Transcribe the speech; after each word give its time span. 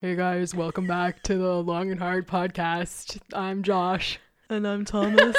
Hey 0.00 0.14
guys, 0.14 0.54
welcome 0.54 0.86
back 0.86 1.24
to 1.24 1.36
the 1.36 1.60
Long 1.60 1.90
and 1.90 1.98
Hard 1.98 2.28
podcast. 2.28 3.18
I'm 3.32 3.64
Josh. 3.64 4.20
And 4.48 4.64
I'm 4.64 4.84
Thomas. 4.84 5.36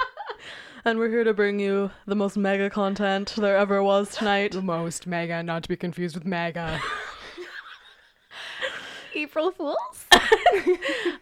and 0.84 0.98
we're 0.98 1.08
here 1.08 1.24
to 1.24 1.32
bring 1.32 1.58
you 1.58 1.90
the 2.06 2.14
most 2.14 2.36
mega 2.36 2.68
content 2.68 3.32
there 3.38 3.56
ever 3.56 3.82
was 3.82 4.14
tonight. 4.14 4.52
The 4.52 4.60
most 4.60 5.06
mega, 5.06 5.42
not 5.42 5.62
to 5.62 5.70
be 5.70 5.76
confused 5.76 6.14
with 6.14 6.26
mega. 6.26 6.78
April 9.14 9.50
Fools? 9.50 10.03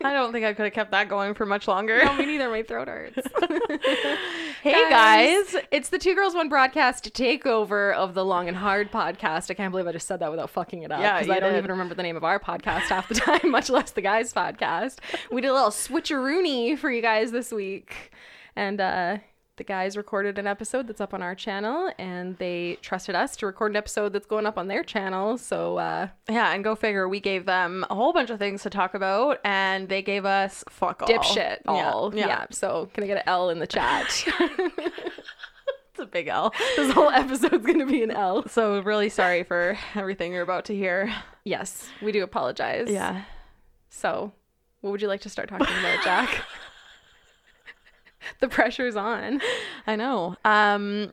I 0.05 0.12
don't 0.12 0.32
think 0.32 0.45
I 0.45 0.53
could 0.55 0.64
have 0.64 0.73
kept 0.73 0.91
that 0.91 1.09
going 1.09 1.34
for 1.34 1.46
much 1.46 1.66
longer. 1.69 2.05
no, 2.05 2.14
me 2.14 2.27
neither. 2.27 2.48
My 2.51 2.62
throat 2.62 2.89
hurts. 2.89 3.19
hey 4.62 4.89
guys. 4.91 5.57
it's 5.71 5.89
the 5.89 5.98
Two 5.98 6.14
Girls 6.14 6.34
One 6.34 6.48
Broadcast 6.48 7.12
takeover 7.15 7.95
of 7.95 8.15
the 8.15 8.25
Long 8.25 8.48
and 8.48 8.57
Hard 8.57 8.91
podcast. 8.93 9.51
I 9.51 9.55
can't 9.55 9.70
believe 9.70 9.87
I 9.87 9.93
just 9.93 10.07
said 10.07 10.20
that 10.20 10.30
without 10.30 10.51
fucking 10.51 10.83
it 10.83 10.93
up. 10.93 11.01
Yeah, 11.01 11.19
because 11.20 11.37
I 11.37 11.41
don't 11.41 11.52
did. 11.52 11.59
even 11.59 11.70
remember 11.70 11.95
the 11.95 12.02
name 12.02 12.16
of 12.16 12.25
our 12.25 12.38
podcast 12.41 12.83
half 12.83 13.09
the 13.09 13.15
time, 13.16 13.51
much 13.51 13.70
less 13.70 13.93
the 13.93 14.02
guys' 14.02 14.33
podcast. 14.33 14.98
We 15.30 15.41
did 15.41 15.48
a 15.48 15.55
little 15.55 15.71
switcheroony 15.71 16.79
for 16.79 16.91
you 16.91 17.02
guys 17.02 17.30
this 17.30 17.52
week, 17.52 18.12
and 18.57 18.80
uh, 18.80 19.19
the 19.62 19.66
guys 19.66 19.97
recorded 19.97 20.39
an 20.39 20.47
episode 20.48 20.89
that's 20.89 21.01
up 21.01 21.15
on 21.15 21.23
our 21.23 21.37
channel, 21.37 21.93
and 21.97 22.37
they 22.39 22.79
trusted 22.83 23.15
us 23.15 23.37
to 23.37 23.47
record 23.47 23.71
an 23.71 23.77
episode 23.77 24.12
that's 24.12 24.27
going 24.27 24.45
up 24.45 24.59
on 24.59 24.66
their 24.66 24.83
channel. 24.83 25.38
So 25.38 25.77
uh, 25.79 26.09
Yeah, 26.29 26.52
and 26.52 26.65
go 26.65 26.75
figure, 26.75 27.09
we 27.09 27.21
gave 27.21 27.47
them 27.47 27.87
a 27.88 27.95
whole 27.95 28.12
bunch 28.12 28.30
of 28.30 28.41
things 28.41 28.65
to 28.65 28.71
talk 28.71 28.95
about, 28.95 29.38
and 29.45 29.88
they 29.88 30.02
gave 30.02 30.25
us 30.25 30.65
fuck 30.69 31.01
all. 31.01 31.09
dipshit 31.09 31.59
Yeah, 31.65 31.93
all. 31.93 32.12
Yeah. 32.12 32.27
yeah. 32.27 32.47
So 32.51 32.91
can 32.93 33.05
I 33.05 33.07
get 33.07 33.19
an 33.19 33.23
L 33.27 33.51
in 33.51 33.61
the 33.61 33.66
chat? 33.69 34.25
It's 35.95 36.01
a 36.01 36.07
big 36.07 36.27
L. 36.27 36.55
this 36.77 36.91
whole 36.91 37.10
episode's 37.10 37.66
gonna 37.66 37.85
be 37.85 38.02
an 38.02 38.10
L. 38.10 38.49
So, 38.49 38.80
really 38.80 39.10
sorry 39.10 39.43
for 39.45 39.77
everything 39.95 40.33
you're 40.33 40.41
about 40.41 40.65
to 40.65 40.74
hear. 40.74 41.15
Yes, 41.45 41.87
we 42.01 42.13
do 42.13 42.23
apologize. 42.24 42.88
Yeah. 42.88 43.24
So, 43.91 44.33
what 44.80 44.91
would 44.91 45.02
you 45.02 45.09
like 45.09 45.21
to 45.21 45.29
start 45.29 45.51
talking 45.51 45.66
about, 45.66 46.02
Jac? 46.02 46.45
the 48.40 48.48
pressure's 48.48 48.96
on. 48.96 49.40
I 49.87 49.96
know. 49.96 50.37
Um 50.45 51.12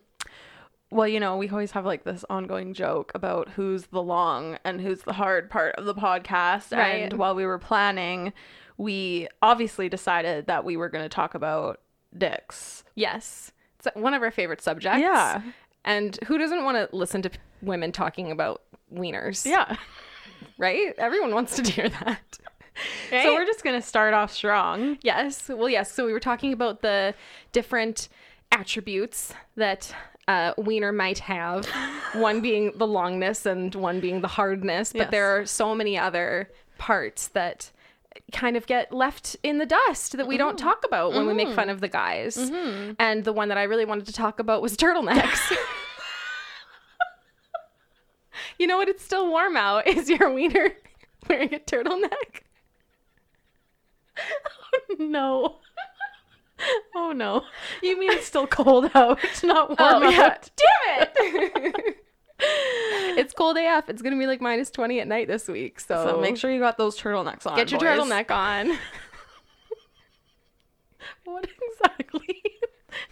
well, 0.91 1.07
you 1.07 1.19
know, 1.19 1.37
we 1.37 1.47
always 1.49 1.71
have 1.71 1.85
like 1.85 2.03
this 2.03 2.25
ongoing 2.29 2.73
joke 2.73 3.11
about 3.13 3.49
who's 3.49 3.87
the 3.87 4.01
long 4.01 4.57
and 4.65 4.81
who's 4.81 5.03
the 5.03 5.13
hard 5.13 5.49
part 5.49 5.75
of 5.75 5.85
the 5.85 5.93
podcast. 5.93 6.75
Right. 6.75 7.03
And 7.03 7.13
while 7.13 7.35
we 7.35 7.45
were 7.45 7.59
planning, 7.59 8.33
we 8.77 9.27
obviously 9.41 9.87
decided 9.87 10.47
that 10.47 10.65
we 10.65 10.77
were 10.77 10.89
going 10.89 11.05
to 11.05 11.09
talk 11.09 11.35
about 11.35 11.81
dicks. 12.17 12.83
Yes, 12.95 13.51
it's 13.77 13.87
one 13.95 14.13
of 14.13 14.23
our 14.23 14.31
favorite 14.31 14.61
subjects. 14.61 14.99
Yeah. 15.01 15.41
And 15.85 16.17
who 16.25 16.37
doesn't 16.37 16.63
want 16.63 16.77
to 16.77 16.95
listen 16.95 17.21
to 17.21 17.29
p- 17.29 17.37
women 17.61 17.91
talking 17.91 18.31
about 18.31 18.63
wieners? 18.93 19.45
Yeah. 19.45 19.75
Right? 20.57 20.93
Everyone 20.97 21.33
wants 21.33 21.55
to 21.57 21.71
hear 21.71 21.89
that. 21.89 22.39
Right? 23.11 23.23
So 23.23 23.33
we're 23.33 23.45
just 23.45 23.63
going 23.63 23.79
to 23.79 23.85
start 23.85 24.13
off 24.13 24.31
strong. 24.31 24.97
Yes. 25.01 25.49
Well, 25.49 25.69
yes. 25.69 25.91
So 25.91 26.05
we 26.05 26.13
were 26.13 26.19
talking 26.19 26.53
about 26.53 26.81
the 26.81 27.13
different 27.51 28.09
attributes 28.51 29.33
that 29.55 29.93
uh, 30.27 30.53
wiener 30.57 30.91
might 30.91 31.19
have. 31.19 31.65
one 32.13 32.41
being 32.41 32.71
the 32.75 32.87
longness 32.87 33.45
and 33.45 33.73
one 33.75 33.99
being 33.99 34.21
the 34.21 34.27
hardness. 34.27 34.93
But 34.93 34.99
Yes. 34.99 35.11
there 35.11 35.39
are 35.39 35.45
so 35.45 35.75
many 35.75 35.97
other 35.97 36.49
parts 36.77 37.27
that 37.29 37.71
kind 38.31 38.57
of 38.57 38.65
get 38.65 38.91
left 38.91 39.35
in 39.43 39.57
the 39.57 39.65
dust 39.65 40.17
that 40.17 40.27
we 40.27 40.37
don't 40.37 40.57
mm-hmm. 40.57 40.67
talk 40.67 40.85
about 40.85 41.13
when 41.13 41.27
we 41.27 41.33
make 41.33 41.47
fun 41.49 41.63
mm-hmm. 41.63 41.69
of 41.69 41.81
the 41.81 41.87
guys. 41.87 42.37
Mm-hmm. 42.37 42.93
And 42.99 43.23
the 43.23 43.33
one 43.33 43.49
that 43.49 43.57
I 43.57 43.63
really 43.63 43.85
wanted 43.85 44.05
to 44.07 44.13
talk 44.13 44.39
about 44.39 44.61
was 44.61 44.75
turtlenecks. 44.75 45.51
you 48.59 48.67
know 48.67 48.77
what? 48.77 48.87
It's 48.87 49.03
still 49.03 49.29
warm 49.29 49.57
out. 49.57 49.87
Is 49.87 50.09
your 50.09 50.31
wiener 50.31 50.71
wearing 51.27 51.53
a 51.53 51.59
turtleneck? 51.59 52.43
no. 54.99 55.57
Oh 56.95 57.11
no. 57.13 57.43
You 57.81 57.97
mean 57.99 58.11
it's 58.11 58.25
still 58.25 58.47
cold 58.47 58.91
out, 58.93 59.19
It's 59.23 59.43
not 59.43 59.69
warm 59.79 60.03
Oh, 60.03 60.21
out? 60.21 60.49
yeah. 60.59 61.05
Damn 61.15 61.65
it! 61.65 61.95
it's 63.17 63.33
cold 63.33 63.57
AF. 63.57 63.89
It's 63.89 64.01
gonna 64.01 64.17
be 64.17 64.27
like 64.27 64.41
minus 64.41 64.69
twenty 64.69 64.99
at 64.99 65.07
night 65.07 65.27
this 65.27 65.47
week. 65.47 65.79
So, 65.79 66.05
So 66.07 66.21
make 66.21 66.35
sure 66.37 66.51
you 66.51 66.59
got 66.59 66.77
those 66.77 66.99
turtlenecks 66.99 67.45
on. 67.47 67.55
get 67.55 67.71
your 67.71 67.79
boys. 67.79 67.87
turtleneck 67.89 68.29
on. 68.31 68.77
What 71.23 71.47
exactly 71.47 72.43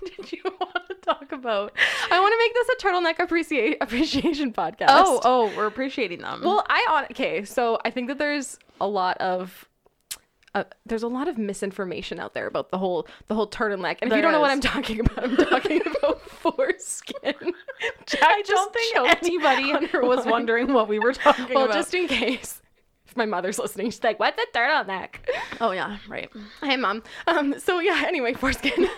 did 0.06 0.31
you 0.31 0.41
want 0.59 0.88
to 0.90 0.96
talk 0.96 1.31
about? 1.31 1.72
I 2.12 2.19
want 2.19 2.34
to 2.34 2.38
make 2.38 2.53
this 2.53 2.69
a 2.69 2.85
turtleneck 2.85 3.23
appreciate 3.23 3.78
appreciation 3.81 4.51
podcast. 4.51 4.88
Oh, 4.90 5.22
oh, 5.23 5.53
we're 5.56 5.67
appreciating 5.67 6.19
them. 6.22 6.41
well, 6.44 6.66
I 6.69 6.85
on 6.90 7.03
okay. 7.12 7.46
So 7.46 7.79
I 7.85 7.91
think 7.91 8.07
that 8.09 8.17
there's 8.17 8.57
a 8.81 8.88
lot 8.88 9.17
of. 9.19 9.66
Uh, 10.57 10.63
there's 10.88 11.03
a 11.03 11.07
lot 11.07 11.28
of 11.28 11.38
misinformation 11.38 12.19
out 12.19 12.34
there 12.34 12.47
about 12.47 12.72
the 12.72 12.78
whole 12.79 13.07
the 13.28 13.35
whole 13.35 13.47
turtleneck, 13.47 13.97
and 14.01 14.12
if 14.12 14.16
you 14.16 14.22
don't 14.23 14.31
know 14.31 14.40
what 14.41 14.50
I'm 14.50 14.62
talking 14.62 15.00
about, 15.01 15.23
I'm 15.23 15.38
talking 15.38 15.81
about 16.00 16.22
foreskin. 16.22 17.53
Jac 18.07 18.23
I 18.23 18.41
just 18.41 18.51
don't 18.51 18.73
think 18.73 19.23
anybody 19.23 19.73
was 20.00 20.25
wondering 20.25 20.73
what 20.73 20.88
we 20.88 20.97
were 20.97 21.13
talking 21.13 21.53
Well, 21.53 21.66
about. 21.66 21.75
just 21.75 21.94
in 21.94 22.07
case, 22.07 22.62
if 23.07 23.16
my 23.16 23.25
mother's 23.25 23.59
listening, 23.59 23.91
she's 23.91 24.03
like, 24.03 24.19
"What's 24.19 24.41
a 24.41 24.57
turtleneck?" 24.57 25.16
oh 25.62 25.72
yeah, 25.72 25.97
right. 26.07 26.29
Hey, 26.63 26.75
mom. 26.78 27.03
Um. 27.28 27.59
So 27.59 27.79
yeah. 27.79 28.03
Anyway, 28.07 28.34
foreskin. 28.34 28.88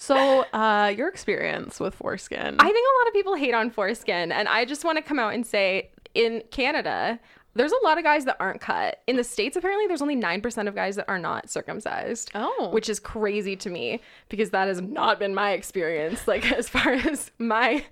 So, 0.00 0.42
uh, 0.52 0.94
your 0.96 1.08
experience 1.08 1.80
with 1.80 1.92
foreskin? 1.92 2.54
I 2.60 2.64
think 2.64 2.76
a 2.76 2.98
lot 3.00 3.08
of 3.08 3.12
people 3.14 3.34
hate 3.34 3.52
on 3.52 3.68
foreskin, 3.68 4.30
and 4.30 4.46
I 4.46 4.64
just 4.64 4.84
want 4.84 4.96
to 4.96 5.02
come 5.02 5.18
out 5.18 5.34
and 5.34 5.44
say, 5.44 5.90
in 6.14 6.42
Canada, 6.52 7.18
there's 7.58 7.72
a 7.72 7.84
lot 7.84 7.98
of 7.98 8.04
guys 8.04 8.24
that 8.24 8.36
aren't 8.38 8.60
cut. 8.60 9.02
In 9.06 9.16
the 9.16 9.24
states, 9.24 9.56
apparently, 9.56 9.86
there's 9.86 10.00
only 10.00 10.14
nine 10.14 10.40
percent 10.40 10.68
of 10.68 10.74
guys 10.74 10.96
that 10.96 11.08
are 11.08 11.18
not 11.18 11.50
circumcised. 11.50 12.30
Oh. 12.34 12.70
which 12.72 12.88
is 12.88 13.00
crazy 13.00 13.56
to 13.56 13.68
me 13.68 14.00
because 14.28 14.50
that 14.50 14.68
has 14.68 14.80
not 14.80 15.18
been 15.18 15.34
my 15.34 15.50
experience. 15.52 16.26
Like 16.28 16.50
as 16.58 16.68
far 16.68 16.92
as 16.92 17.30
my 17.38 17.84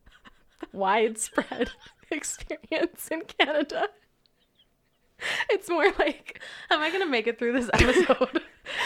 widespread 0.72 1.70
experience 2.10 3.08
in 3.08 3.22
Canada. 3.22 3.88
It's 5.48 5.70
more 5.70 5.90
like 5.98 6.42
am 6.70 6.80
I 6.80 6.90
gonna 6.90 7.06
make 7.06 7.26
it 7.26 7.38
through 7.38 7.52
this 7.52 7.70
episode 7.72 8.42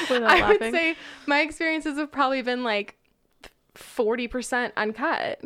without 0.08 0.30
I 0.30 0.48
would 0.48 0.60
say 0.60 0.94
my 1.26 1.40
experiences 1.40 1.98
have 1.98 2.12
probably 2.12 2.42
been 2.42 2.62
like 2.62 2.96
40% 3.74 4.72
uncut, 4.76 5.40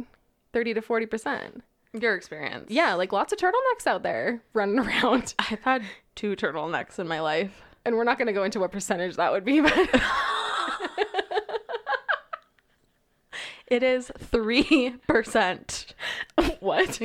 30 0.53 0.75
to 0.75 0.83
40%. 0.83 1.62
Your 1.99 2.15
experience. 2.15 2.71
Yeah, 2.71 2.94
like 2.94 3.12
lots 3.12 3.32
of 3.32 3.38
turtlenecks 3.38 3.87
out 3.87 4.03
there 4.03 4.43
running 4.53 4.78
around. 4.87 5.34
I've 5.38 5.60
had 5.62 5.82
two 6.15 6.37
turtlenecks 6.37 6.99
in 6.99 7.06
my 7.09 7.21
life. 7.21 7.62
And 7.87 7.97
we're 7.97 8.05
not 8.05 8.16
going 8.19 8.27
to 8.28 8.32
go 8.32 8.44
into 8.44 8.60
what 8.60 8.72
percentage 8.72 9.16
that 9.16 9.31
would 9.32 9.44
be, 9.44 9.60
but 9.60 9.72
It 13.66 13.82
is 13.82 14.12
three 14.19 14.94
percent. 15.09 15.94
what? 16.60 17.00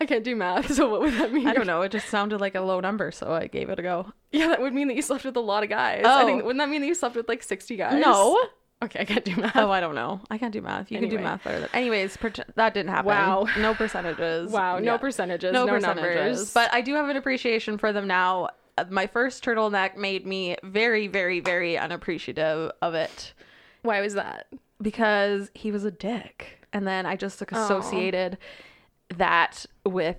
I 0.00 0.06
can't 0.06 0.24
do 0.24 0.34
math, 0.34 0.72
so 0.72 0.88
what 0.88 1.00
would 1.02 1.12
that 1.14 1.32
mean? 1.34 1.46
I 1.46 1.52
don't 1.52 1.66
know. 1.66 1.82
It 1.82 1.92
just 1.92 2.08
sounded 2.08 2.40
like 2.40 2.54
a 2.54 2.62
low 2.62 2.80
number, 2.80 3.12
so 3.12 3.32
I 3.32 3.46
gave 3.46 3.68
it 3.68 3.78
a 3.78 3.82
go. 3.82 4.10
Yeah, 4.32 4.48
that 4.48 4.60
would 4.62 4.72
mean 4.72 4.88
that 4.88 4.94
you 4.96 5.02
slept 5.02 5.24
with 5.24 5.36
a 5.36 5.40
lot 5.40 5.64
of 5.64 5.68
guys. 5.68 6.04
I 6.06 6.24
think 6.24 6.42
Oh. 6.42 6.46
wouldn't 6.46 6.58
that 6.60 6.70
mean 6.70 6.80
that 6.80 6.86
you 6.86 6.94
slept 6.94 7.14
with 7.14 7.28
like 7.28 7.42
60 7.42 7.76
guys? 7.76 8.02
No. 8.02 8.42
Okay, 8.82 9.00
I 9.00 9.04
can't 9.04 9.24
do 9.24 9.34
math. 9.36 9.56
Oh, 9.56 9.70
I 9.70 9.80
don't 9.80 9.94
know. 9.96 10.20
I 10.30 10.38
can't 10.38 10.52
do 10.52 10.62
math. 10.62 10.90
You 10.92 11.00
can 11.00 11.08
do 11.08 11.18
math 11.18 11.42
better 11.44 11.60
than. 11.60 11.68
Anyways, 11.72 12.16
per- 12.16 12.32
that 12.54 12.74
didn't 12.74 12.90
happen. 12.90 13.06
Wow. 13.06 13.48
No 13.58 13.74
percentages. 13.74 14.52
wow, 14.52 14.78
no 14.78 14.98
percentages, 14.98 15.52
no, 15.52 15.66
no, 15.66 15.72
percentages. 15.74 16.14
numbers. 16.16 16.54
But 16.54 16.72
I 16.72 16.80
do 16.80 16.94
have 16.94 17.08
an 17.08 17.16
appreciation 17.16 17.76
for 17.78 17.92
them 17.92 18.06
now. 18.06 18.50
Uh, 18.76 18.84
My 18.88 19.08
first 19.08 19.44
turtleneck 19.44 19.96
made 19.96 20.24
me 20.26 20.56
very, 20.62 21.08
very, 21.08 21.40
very 21.40 21.76
unappreciative 21.76 22.70
of 22.80 22.94
it 22.94 23.32
why 23.82 24.00
was 24.00 24.14
that? 24.14 24.46
because 24.80 25.50
he 25.54 25.72
was 25.72 25.84
a 25.84 25.90
dick, 25.90 26.64
and 26.72 26.86
then 26.86 27.04
I 27.06 27.16
just 27.16 27.42
associated 27.42 28.38
that 29.16 29.66
with 29.84 30.18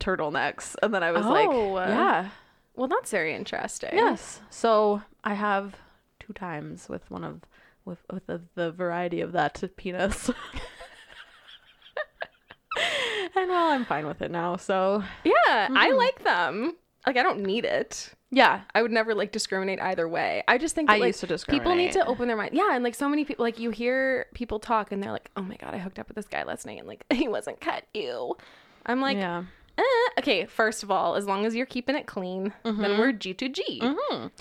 turtlenecks, 0.00 0.74
and 0.82 0.92
then 0.92 1.02
I 1.02 1.12
was 1.12 1.24
like, 1.24 1.48
Oh. 1.48 1.76
yeah, 1.78 2.28
Well, 2.76 2.88
that's 2.88 3.10
very 3.10 3.34
interesting. 3.34 3.90
yes. 3.94 4.40
So 4.50 5.02
I 5.22 5.34
have 5.34 5.76
two 6.20 6.32
times 6.32 6.88
with 6.88 7.10
one 7.10 7.24
of 7.24 7.40
with 7.84 7.98
with 8.12 8.26
the, 8.26 8.42
the 8.54 8.72
variety 8.72 9.20
of 9.20 9.32
that 9.32 9.62
penis. 9.76 10.30
and 13.36 13.48
well, 13.48 13.68
I'm 13.70 13.84
fine 13.84 14.06
with 14.06 14.22
it 14.22 14.30
now. 14.30 14.56
So 14.56 15.02
Yeah, 15.24 15.32
I 15.48 15.68
Mm-hmm. 15.90 15.96
like 15.96 16.24
them. 16.24 16.76
Like 17.06 17.16
I 17.18 17.22
don't 17.22 17.40
need 17.40 17.64
it. 17.66 18.12
yeah, 18.30 18.62
I 18.74 18.80
would 18.82 18.90
never 18.90 19.14
like 19.14 19.30
discriminate 19.30 19.78
either 19.80 20.08
way. 20.08 20.42
I 20.48 20.56
just 20.58 20.74
think 20.74 20.88
that, 20.88 20.94
I 20.94 20.98
like, 20.98 21.08
used 21.08 21.20
to 21.20 21.26
discriminate. 21.26 21.62
People 21.62 21.76
need 21.76 21.92
to 21.92 22.06
open 22.06 22.28
their 22.28 22.36
mind. 22.36 22.50
Yeah, 22.54 22.74
and 22.74 22.82
like 22.82 22.94
so 22.94 23.08
many 23.10 23.24
people, 23.26 23.44
like 23.44 23.58
you 23.58 23.70
hear 23.70 24.26
people 24.34 24.58
talk 24.58 24.90
and 24.90 25.02
they're 25.02 25.12
like, 25.12 25.30
"Oh 25.36 25.42
my 25.42 25.56
god, 25.56 25.74
I 25.74 25.78
hooked 25.78 25.98
up 25.98 26.08
with 26.08 26.16
this 26.16 26.26
guy 26.26 26.42
last 26.44 26.64
night 26.64 26.78
and 26.78 26.88
like 26.88 27.04
he 27.12 27.28
wasn't 27.28 27.60
cut." 27.60 27.84
Ew. 27.92 28.36
I'm 28.86 29.00
like, 29.02 29.18
yeah. 29.18 29.44
Eh. 29.78 30.08
okay. 30.18 30.46
First 30.46 30.82
of 30.82 30.90
all, 30.90 31.14
as 31.16 31.26
long 31.26 31.44
as 31.46 31.54
you're 31.54 31.66
keeping 31.66 31.96
it 31.96 32.06
clean, 32.06 32.52
then 32.64 32.98
we're 32.98 33.12
G 33.12 33.34
to 33.34 33.48
G. 33.48 33.80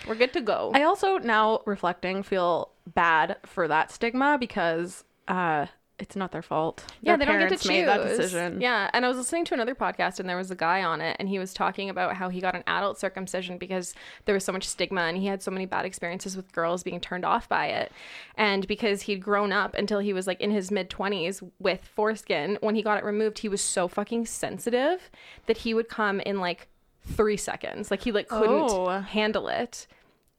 We're 0.07 0.15
good 0.15 0.33
to 0.33 0.41
go. 0.41 0.71
I 0.73 0.83
also 0.83 1.17
now 1.17 1.61
reflecting 1.65 2.23
feel 2.23 2.69
bad 2.93 3.37
for 3.45 3.67
that 3.67 3.91
stigma 3.91 4.37
because 4.39 5.03
uh 5.27 5.67
it's 6.03 6.15
not 6.15 6.31
their 6.31 6.41
fault. 6.43 6.83
yeah, 7.01 7.15
Their 7.17 7.25
they 7.25 7.31
don't 7.31 7.39
get 7.39 7.49
to 7.49 7.55
choose. 7.55 7.67
made 7.67 7.87
that 7.87 8.03
decision. 8.03 8.61
Yeah, 8.61 8.89
and 8.93 9.03
I 9.03 9.07
was 9.07 9.17
listening 9.17 9.45
to 9.45 9.53
another 9.55 9.73
podcast, 9.73 10.19
and 10.19 10.29
there 10.29 10.37
was 10.37 10.51
a 10.51 10.55
guy 10.55 10.83
on 10.83 11.01
it, 11.01 11.17
and 11.19 11.27
he 11.27 11.39
was 11.39 11.53
talking 11.53 11.89
about 11.89 12.15
how 12.15 12.29
he 12.29 12.39
got 12.41 12.53
an 12.55 12.63
adult 12.67 12.99
circumcision 12.99 13.57
because 13.57 13.95
there 14.25 14.35
was 14.35 14.43
so 14.43 14.51
much 14.51 14.67
stigma, 14.67 15.01
and 15.01 15.17
he 15.17 15.25
had 15.27 15.41
so 15.41 15.49
many 15.49 15.65
bad 15.65 15.85
experiences 15.85 16.35
with 16.37 16.51
girls 16.51 16.83
being 16.83 16.99
turned 16.99 17.25
off 17.25 17.49
by 17.49 17.67
it, 17.67 17.91
and 18.35 18.67
because 18.67 19.01
he'd 19.03 19.21
grown 19.23 19.51
up 19.51 19.73
until 19.73 19.99
he 19.99 20.13
was 20.13 20.27
like 20.27 20.39
in 20.41 20.51
his 20.51 20.69
mid 20.69 20.89
twenties 20.89 21.41
with 21.59 21.83
foreskin, 21.85 22.57
when 22.61 22.75
he 22.75 22.83
got 22.83 22.97
it 22.99 23.03
removed, 23.03 23.39
he 23.39 23.49
was 23.49 23.61
so 23.61 23.87
fucking 23.87 24.25
sensitive 24.25 25.09
that 25.47 25.57
he 25.57 25.73
would 25.73 25.89
come 25.89 26.19
in 26.19 26.39
like 26.39 26.67
three 27.05 27.37
seconds, 27.37 27.89
like 27.89 28.01
he 28.01 28.11
like 28.11 28.27
couldn't 28.27 28.69
Oh. 28.71 28.99
handle 28.99 29.47
it, 29.47 29.87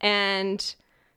and 0.01 0.75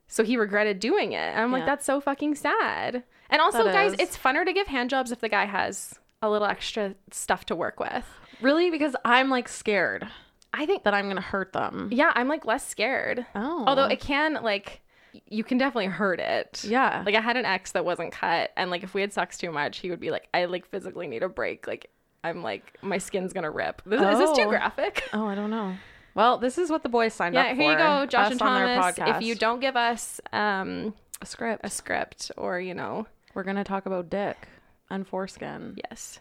so 0.07 0.23
he 0.23 0.38
regretted 0.38 0.79
doing 0.79 1.11
it. 1.11 1.17
And 1.17 1.39
I'm 1.41 1.51
like, 1.51 1.65
that's 1.65 1.85
so 1.85 1.99
fucking 1.99 2.35
sad. 2.35 3.03
And 3.29 3.41
also, 3.41 3.63
That 3.65 3.74
guys, 3.74 3.94
is. 3.94 4.00
it's 4.00 4.18
funner 4.18 4.45
to 4.45 4.53
give 4.53 4.68
hand 4.68 4.89
jobs 4.89 5.12
if 5.12 5.19
the 5.19 5.29
guy 5.29 5.45
has 5.45 5.94
a 6.21 6.29
little 6.29 6.47
extra 6.47 6.95
stuff 7.12 7.45
to 7.45 7.56
work 7.56 7.79
with. 7.79 8.06
Really, 8.41 8.69
because 8.71 8.95
I'm 9.06 9.29
like 9.29 9.47
scared 9.50 10.07
I 10.53 10.65
think 10.65 10.83
that 10.85 10.94
I'm 10.94 11.07
gonna 11.07 11.21
hurt 11.21 11.53
them. 11.53 11.89
yeah, 11.91 12.12
I'm 12.15 12.27
like 12.27 12.45
less 12.45 12.65
scared. 12.68 13.25
Oh, 13.35 13.65
Although 13.68 13.85
it 13.85 14.00
can 14.00 14.35
like 14.41 14.81
you 15.29 15.44
can 15.44 15.57
definitely 15.57 15.88
hurt 15.88 16.19
it. 16.19 16.63
Yeah. 16.63 17.03
Like 17.06 17.15
I 17.15 17.21
had 17.21 17.38
an 17.38 17.45
ex 17.45 17.71
that 17.74 17.83
wasn't 17.85 18.12
cut 18.13 18.51
and 18.56 18.71
like 18.71 18.83
if 18.83 18.94
we 18.94 19.01
had 19.01 19.12
sex 19.13 19.38
too 19.38 19.51
much, 19.51 19.80
he 19.80 19.89
would 19.89 20.00
be 20.00 20.09
like, 20.12 20.27
I 20.33 20.45
like 20.45 20.65
physically 20.68 21.07
need 21.07 21.21
a 21.23 21.30
break. 21.30 21.68
Like 21.68 21.89
I'm 22.23 22.41
like 22.44 22.77
my 22.81 22.97
skin's 22.97 23.33
gonna 23.33 23.51
rip. 23.51 23.81
This, 23.85 24.01
Is 24.01 24.19
this 24.19 24.31
too 24.38 24.44
Oh. 24.44 24.50
graphic? 24.50 25.03
oh, 25.13 25.27
I 25.27 25.35
don't 25.35 25.50
know. 25.51 25.75
Well, 26.15 26.38
this 26.39 26.57
is 26.57 26.69
what 26.71 26.81
the 26.81 26.89
boys 26.89 27.13
signed 27.13 27.35
Yeah, 27.35 27.41
up 27.41 27.50
for. 27.50 27.56
here 27.62 27.71
you 27.73 27.77
go, 27.77 28.06
Josh 28.07 28.25
us 28.27 28.31
and 28.31 28.39
Thomas. 28.39 28.97
If 28.97 29.21
you 29.21 29.35
don't 29.35 29.59
give 29.59 29.75
us 29.75 30.19
um 30.33 30.94
a 31.21 31.25
script, 31.25 31.62
a 31.65 31.69
script 31.69 32.31
or, 32.38 32.59
you 32.59 32.73
know, 32.73 33.06
we're 33.38 33.44
gonna 33.44 33.63
talk 33.63 33.86
about 33.86 34.10
dick 34.10 34.48
and 34.89 35.07
foreskin. 35.07 35.78
yes. 35.89 36.19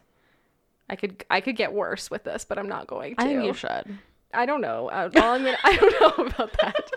I 0.89 0.95
could 0.95 1.25
I 1.31 1.41
could 1.41 1.57
get 1.57 1.73
worse 1.73 2.11
with 2.13 2.23
this, 2.25 2.45
but 2.45 2.59
I'm 2.59 2.69
not 2.69 2.87
going 2.87 3.17
to. 3.17 3.23
I 3.23 3.25
think 3.25 3.45
you 3.45 3.55
should. 3.55 3.99
I 4.35 4.45
don't 4.47 4.61
know. 4.61 4.89
Uh, 4.89 5.11
all 5.17 5.33
I'm 5.33 5.43
gonna, 5.45 5.57
I 5.65 5.75
don't 5.77 6.01
know 6.01 6.25
about 6.27 6.53
that. 6.61 6.91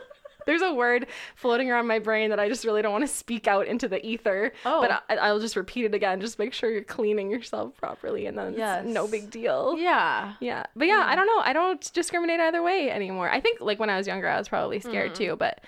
There's 0.45 0.61
a 0.61 0.73
word 0.73 1.07
floating 1.35 1.71
around 1.71 1.87
my 1.87 1.99
brain 1.99 2.31
that 2.31 2.39
I 2.39 2.49
just 2.49 2.65
really 2.65 2.81
don't 2.81 2.91
want 2.91 3.03
to 3.03 3.07
speak 3.07 3.47
out 3.47 3.65
into 3.67 3.87
the 3.87 4.03
ether. 4.05 4.51
Oh. 4.65 4.81
But 4.81 5.03
I, 5.09 5.15
I'll 5.17 5.39
just 5.39 5.55
repeat 5.55 5.85
it 5.85 5.93
again. 5.93 6.21
Just 6.21 6.37
make 6.37 6.53
sure 6.53 6.69
you're 6.69 6.83
cleaning 6.83 7.31
yourself 7.31 7.75
properly, 7.77 8.25
and 8.25 8.37
then 8.37 8.53
Yes. 8.57 8.83
it's 8.83 8.93
no 8.93 9.07
big 9.07 9.29
deal. 9.31 9.75
Yeah. 9.77 10.33
Yeah. 10.39 10.65
But 10.75 10.87
yeah, 10.87 11.03
I 11.07 11.15
don't 11.15 11.27
know. 11.27 11.39
I 11.39 11.53
don't 11.53 11.91
discriminate 11.93 12.39
either 12.39 12.61
way 12.61 12.91
anymore. 12.91 13.29
I 13.29 13.39
think 13.39 13.61
like 13.61 13.79
when 13.79 13.89
I 13.89 13.97
was 13.97 14.05
younger, 14.07 14.27
I 14.27 14.37
was 14.37 14.49
probably 14.49 14.79
scared 14.79 15.15
too. 15.15 15.35
But 15.35 15.61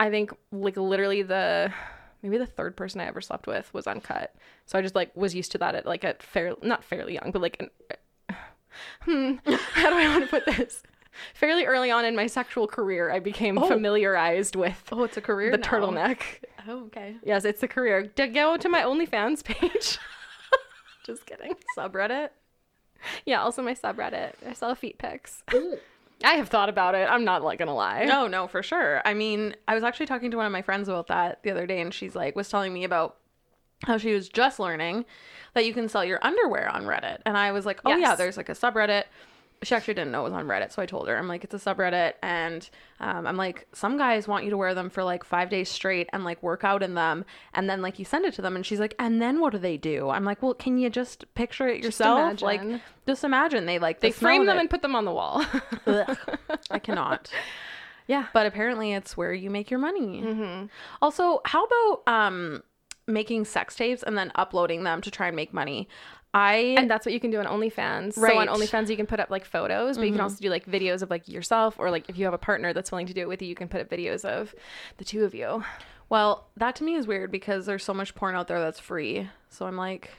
I 0.00 0.08
think 0.10 0.32
like 0.52 0.76
literally 0.76 1.22
the 1.22 1.72
maybe 2.22 2.38
the 2.38 2.46
third 2.46 2.76
person 2.76 3.00
I 3.00 3.06
ever 3.06 3.20
slept 3.20 3.46
with 3.46 3.72
was 3.74 3.86
uncut. 3.86 4.34
So 4.66 4.78
I 4.78 4.82
just 4.82 4.94
like 4.94 5.14
was 5.16 5.34
used 5.34 5.52
to 5.52 5.58
that 5.58 5.74
at 5.74 5.86
like 5.86 6.04
at 6.04 6.22
fair 6.22 6.54
not 6.62 6.84
fairly 6.84 7.14
young, 7.14 7.30
but 7.32 7.42
like 7.42 7.56
an, 7.60 7.70
hmm, 9.02 9.34
how 9.72 9.90
do 9.90 9.96
I 9.96 10.08
want 10.08 10.24
to 10.24 10.30
put 10.30 10.46
this? 10.46 10.82
Fairly 11.34 11.64
early 11.64 11.90
on 11.90 12.04
in 12.04 12.14
my 12.14 12.28
sexual 12.28 12.68
career, 12.68 13.10
I 13.10 13.18
became 13.18 13.56
familiarized 13.56 14.54
with 14.54 14.80
Oh, 14.92 15.02
it's 15.02 15.16
a 15.16 15.20
career. 15.20 15.50
the 15.50 15.56
now. 15.58 15.64
turtleneck. 15.64 16.20
Oh, 16.68 16.84
okay. 16.86 17.16
Yes, 17.24 17.44
it's 17.44 17.62
a 17.62 17.68
career. 17.68 18.06
To 18.06 18.26
go 18.28 18.56
to 18.56 18.68
my 18.68 18.82
OnlyFans 18.82 19.42
page. 19.42 19.98
just 21.04 21.26
kidding. 21.26 21.54
Subreddit. 21.76 22.28
Yeah, 23.24 23.42
also 23.42 23.62
my 23.62 23.74
subreddit. 23.74 24.34
I 24.46 24.52
sell 24.52 24.74
feet 24.74 24.98
pics. 24.98 25.42
I 26.24 26.34
have 26.34 26.48
thought 26.48 26.68
about 26.68 26.94
it. 26.94 27.08
I'm 27.08 27.24
not 27.24 27.42
like 27.42 27.58
gonna 27.58 27.74
lie. 27.74 28.04
No, 28.04 28.26
no, 28.26 28.48
for 28.48 28.62
sure. 28.62 29.00
I 29.04 29.14
mean, 29.14 29.54
I 29.68 29.74
was 29.74 29.84
actually 29.84 30.06
talking 30.06 30.30
to 30.32 30.36
one 30.36 30.46
of 30.46 30.52
my 30.52 30.62
friends 30.62 30.88
about 30.88 31.06
that 31.08 31.42
the 31.42 31.50
other 31.50 31.66
day, 31.66 31.80
and 31.80 31.94
she's 31.94 32.16
like, 32.16 32.34
was 32.34 32.48
telling 32.48 32.72
me 32.72 32.84
about 32.84 33.16
how 33.84 33.98
she 33.98 34.12
was 34.12 34.28
just 34.28 34.58
learning 34.58 35.04
that 35.54 35.64
you 35.64 35.72
can 35.72 35.88
sell 35.88 36.04
your 36.04 36.18
underwear 36.22 36.68
on 36.68 36.84
Reddit. 36.84 37.18
And 37.24 37.36
I 37.36 37.52
was 37.52 37.64
like, 37.64 37.80
oh, 37.84 37.96
yeah, 37.96 38.14
there's 38.16 38.36
like 38.36 38.48
a 38.48 38.52
subreddit. 38.52 39.04
She 39.62 39.74
actually 39.74 39.94
didn't 39.94 40.12
know 40.12 40.20
it 40.20 40.24
was 40.24 40.32
on 40.32 40.46
Reddit, 40.46 40.72
so 40.72 40.80
I 40.80 40.86
told 40.86 41.08
her, 41.08 41.16
I'm 41.16 41.26
like, 41.28 41.42
it's 41.42 41.54
a 41.54 41.58
subreddit. 41.58 42.14
And 42.22 42.68
um, 43.00 43.26
I'm 43.26 43.36
like, 43.36 43.66
some 43.72 43.98
guys 43.98 44.28
want 44.28 44.44
you 44.44 44.50
to 44.50 44.56
wear 44.56 44.74
them 44.74 44.88
for 44.90 45.02
like 45.02 45.24
five 45.24 45.50
days 45.50 45.68
straight 45.68 46.08
and 46.12 46.24
like 46.24 46.42
work 46.42 46.62
out 46.64 46.82
in 46.82 46.94
them. 46.94 47.24
And 47.54 47.68
then 47.68 47.82
like 47.82 47.98
you 47.98 48.04
send 48.04 48.24
it 48.24 48.34
to 48.34 48.42
them, 48.42 48.54
and 48.56 48.64
she's 48.64 48.78
like, 48.80 48.94
and 48.98 49.20
then 49.20 49.40
what 49.40 49.52
do 49.52 49.58
they 49.58 49.76
do? 49.76 50.10
I'm 50.10 50.24
like, 50.24 50.42
well, 50.42 50.54
can 50.54 50.78
you 50.78 50.90
just 50.90 51.32
picture 51.34 51.66
it 51.68 51.82
yourself? 51.82 52.40
Like, 52.42 52.60
just 53.06 53.24
imagine 53.24 53.66
they 53.66 53.78
like 53.78 54.00
They 54.00 54.10
the 54.10 54.16
frame 54.16 54.46
them 54.46 54.56
it. 54.58 54.60
and 54.60 54.70
put 54.70 54.82
them 54.82 54.94
on 54.94 55.04
the 55.04 55.12
wall. 55.12 55.44
Ugh, 55.86 56.16
I 56.70 56.78
cannot. 56.78 57.30
yeah. 58.06 58.26
But 58.32 58.46
apparently, 58.46 58.92
it's 58.92 59.16
where 59.16 59.32
you 59.32 59.50
make 59.50 59.70
your 59.70 59.80
money. 59.80 60.68
Also, 61.02 61.40
how 61.44 61.64
about 61.64 62.02
um 62.06 62.62
making 63.06 63.42
sex 63.46 63.74
tapes 63.74 64.02
and 64.02 64.18
then 64.18 64.30
uploading 64.34 64.84
them 64.84 65.00
to 65.00 65.10
try 65.10 65.28
and 65.28 65.34
make 65.36 65.52
money? 65.54 65.88
I 66.38 66.76
And 66.78 66.88
that's 66.88 67.04
what 67.04 67.12
you 67.12 67.18
can 67.18 67.32
do 67.32 67.40
on 67.40 67.46
OnlyFans. 67.46 68.16
Right. 68.16 68.32
So 68.32 68.38
on 68.38 68.46
OnlyFans, 68.46 68.88
you 68.88 68.96
can 68.96 69.06
put 69.06 69.18
up 69.18 69.28
like 69.28 69.44
photos, 69.44 69.96
but 69.96 70.04
you 70.04 70.10
can 70.10 70.18
mm-hmm. 70.18 70.24
also 70.24 70.40
do 70.40 70.50
like 70.50 70.66
videos 70.66 71.02
of 71.02 71.10
like 71.10 71.28
yourself, 71.28 71.74
or 71.78 71.90
like 71.90 72.08
if 72.08 72.16
you 72.16 72.24
have 72.26 72.34
a 72.34 72.38
partner 72.38 72.72
that's 72.72 72.92
willing 72.92 73.06
to 73.06 73.14
do 73.14 73.22
it 73.22 73.28
with 73.28 73.42
you, 73.42 73.48
you 73.48 73.56
can 73.56 73.66
put 73.66 73.80
up 73.80 73.90
videos 73.90 74.24
of 74.24 74.54
the 74.98 75.04
two 75.04 75.24
of 75.24 75.34
you. 75.34 75.64
well, 76.08 76.46
that 76.56 76.76
to 76.76 76.84
me 76.84 76.94
is 76.94 77.08
weird 77.08 77.32
because 77.32 77.66
there's 77.66 77.84
so 77.84 77.92
much 77.92 78.14
porn 78.14 78.36
out 78.36 78.46
there 78.46 78.60
that's 78.60 78.78
free. 78.78 79.28
So 79.50 79.66
I'm 79.66 79.76
like, 79.76 80.10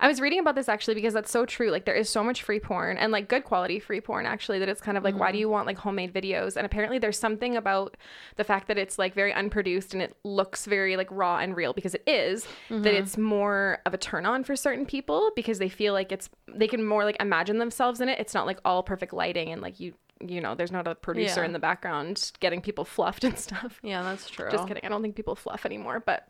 I 0.00 0.08
was 0.08 0.20
reading 0.20 0.38
about 0.38 0.54
this 0.54 0.68
actually 0.68 0.94
because 0.94 1.14
that's 1.14 1.30
so 1.30 1.44
true. 1.46 1.70
Like 1.70 1.84
there 1.84 1.94
is 1.94 2.08
so 2.08 2.22
much 2.22 2.42
free 2.42 2.60
porn 2.60 2.96
and 2.96 3.12
like 3.12 3.28
good 3.28 3.44
quality 3.44 3.78
free 3.78 4.00
porn 4.00 4.26
actually 4.26 4.58
that 4.58 4.68
it's 4.68 4.80
kind 4.80 4.96
of 4.96 5.04
like 5.04 5.18
why 5.18 5.30
do 5.30 5.36
mm-hmm. 5.36 5.40
you 5.40 5.48
want 5.48 5.66
like 5.66 5.78
homemade 5.78 6.12
videos? 6.12 6.56
And 6.56 6.66
apparently 6.66 6.98
there's 6.98 7.18
something 7.18 7.56
about 7.56 7.96
the 8.36 8.44
fact 8.44 8.68
that 8.68 8.78
it's 8.78 8.98
like 8.98 9.14
very 9.14 9.32
unproduced 9.32 9.94
and 9.94 10.02
it 10.02 10.16
looks 10.24 10.66
very 10.66 10.96
like 10.96 11.08
raw 11.10 11.38
and 11.38 11.56
real 11.56 11.72
because 11.72 11.94
it 11.94 12.02
is, 12.06 12.44
that 12.68 12.82
mm-hmm. 12.82 12.86
it's 12.86 13.16
more 13.16 13.78
of 13.86 13.94
a 13.94 13.98
turn 13.98 14.26
on 14.26 14.44
for 14.44 14.56
certain 14.56 14.86
people 14.86 15.30
because 15.36 15.58
they 15.58 15.68
feel 15.68 15.92
like 15.92 16.12
it's 16.12 16.28
they 16.48 16.68
can 16.68 16.84
more 16.84 17.04
like 17.04 17.16
imagine 17.20 17.58
themselves 17.58 18.00
in 18.00 18.08
it. 18.08 18.18
It's 18.18 18.34
not 18.34 18.46
like 18.46 18.58
all 18.64 18.82
perfect 18.82 19.12
lighting 19.12 19.50
and 19.52 19.62
like 19.62 19.80
you 19.80 19.94
you 20.20 20.40
know, 20.40 20.54
there's 20.54 20.72
not 20.72 20.86
a 20.86 20.94
producer 20.94 21.40
Yeah. 21.40 21.46
in 21.46 21.52
the 21.52 21.58
background 21.58 22.32
getting 22.40 22.60
people 22.60 22.84
fluffed 22.84 23.24
and 23.24 23.38
stuff. 23.38 23.80
yeah, 23.82 24.02
that's 24.02 24.30
true. 24.30 24.50
Just 24.50 24.66
kidding. 24.66 24.84
I 24.84 24.88
don't 24.88 25.02
think 25.02 25.16
people 25.16 25.34
fluff 25.34 25.66
anymore, 25.66 26.02
but 26.04 26.28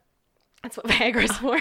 that's 0.62 0.76
what 0.76 0.86
Viagra's 0.88 1.36
for. 1.36 1.60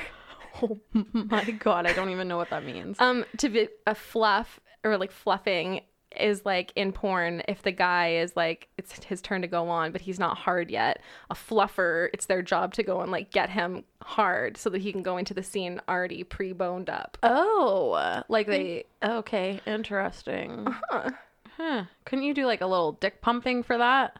Oh 0.61 0.79
my 1.13 1.43
god, 1.43 1.85
I 1.85 1.93
don't 1.93 2.09
even 2.09 2.27
know 2.27 2.37
what 2.37 2.49
that 2.51 2.63
means. 2.63 2.99
Um, 2.99 3.25
to 3.37 3.49
be 3.49 3.69
a 3.87 3.95
fluff 3.95 4.59
or 4.83 4.97
like 4.97 5.11
fluffing 5.11 5.81
is 6.19 6.45
like 6.45 6.71
in 6.75 6.91
porn 6.91 7.41
if 7.47 7.63
the 7.63 7.71
guy 7.71 8.17
is 8.17 8.35
like 8.35 8.67
it's 8.77 9.03
his 9.03 9.19
turn 9.19 9.41
to 9.41 9.47
go 9.47 9.67
on 9.67 9.91
but 9.91 9.99
he's 9.99 10.19
not 10.19 10.37
hard 10.37 10.69
yet 10.69 11.01
a 11.31 11.33
fluffer 11.33 12.09
it's 12.13 12.27
their 12.27 12.43
job 12.43 12.71
to 12.71 12.83
go 12.83 13.01
and 13.01 13.11
like 13.11 13.31
get 13.31 13.49
him 13.49 13.83
hard 14.03 14.55
so 14.55 14.69
that 14.69 14.79
he 14.79 14.91
can 14.91 15.01
go 15.01 15.17
into 15.17 15.33
the 15.33 15.41
scene 15.41 15.81
already 15.89 16.23
pre-boned 16.23 16.87
up 16.87 17.17
oh, 17.23 18.21
like 18.29 18.45
they 18.45 18.85
okay, 19.03 19.59
interesting. 19.65 20.67
Uh-huh. 20.67 21.09
Huh. 21.57 21.83
Couldn't 22.05 22.25
you 22.25 22.33
do 22.33 22.45
like 22.45 22.61
a 22.61 22.65
little 22.67 22.93
dick 22.93 23.21
pumping 23.21 23.63
for 23.63 23.77
that? 23.77 24.19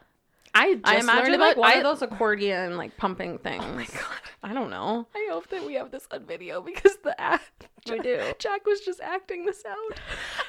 I 0.56 0.74
just 0.74 0.86
I 0.86 0.92
learned 0.94 1.02
imagine 1.34 1.40
like 1.40 1.56
one 1.56 1.72
I, 1.72 1.74
of 1.76 1.82
those 1.82 2.02
accordion 2.02 2.76
like 2.76 2.96
pumping 2.96 3.38
things. 3.38 3.64
Oh 3.66 3.72
my 3.74 3.84
god 3.86 4.20
I 4.42 4.52
don't 4.52 4.70
know. 4.70 5.06
i 5.14 5.28
hope 5.30 5.48
that 5.48 5.64
we 5.64 5.74
have 5.74 5.90
this 5.90 6.06
on 6.10 6.24
video 6.26 6.60
because 6.60 6.96
the 7.02 7.18
act 7.20 7.66
We 7.90 7.98
do. 7.98 8.20
jac 8.38 8.64
was 8.66 8.80
just 8.82 9.00
acting 9.00 9.44
this 9.46 9.64
out 9.66 9.98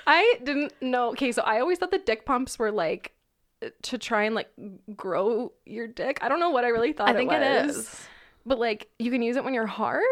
i 0.05 0.35
didn't 0.43 0.73
know 0.81 1.09
okay 1.11 1.31
so 1.31 1.41
i 1.43 1.59
always 1.59 1.77
thought 1.79 1.91
the 1.91 1.97
dick 1.99 2.25
pumps 2.25 2.59
were 2.59 2.71
like 2.71 3.13
to 3.83 3.97
try 3.97 4.23
and 4.23 4.35
like 4.35 4.49
grow 4.97 5.53
your 5.65 5.87
dick 5.87 6.19
i 6.21 6.27
don't 6.29 6.39
know 6.41 6.49
what 6.49 6.65
i 6.65 6.67
really 6.67 6.91
thought 6.93 7.07
I 7.09 7.13
think 7.13 7.31
it 7.31 7.65
was. 7.65 7.77
is. 7.77 8.07
But 8.45 8.59
like 8.59 8.89
you 8.99 9.09
can 9.11 9.21
use 9.23 9.37
it 9.37 9.43
when 9.43 9.53
you're 9.55 9.65
hard, 9.65 10.03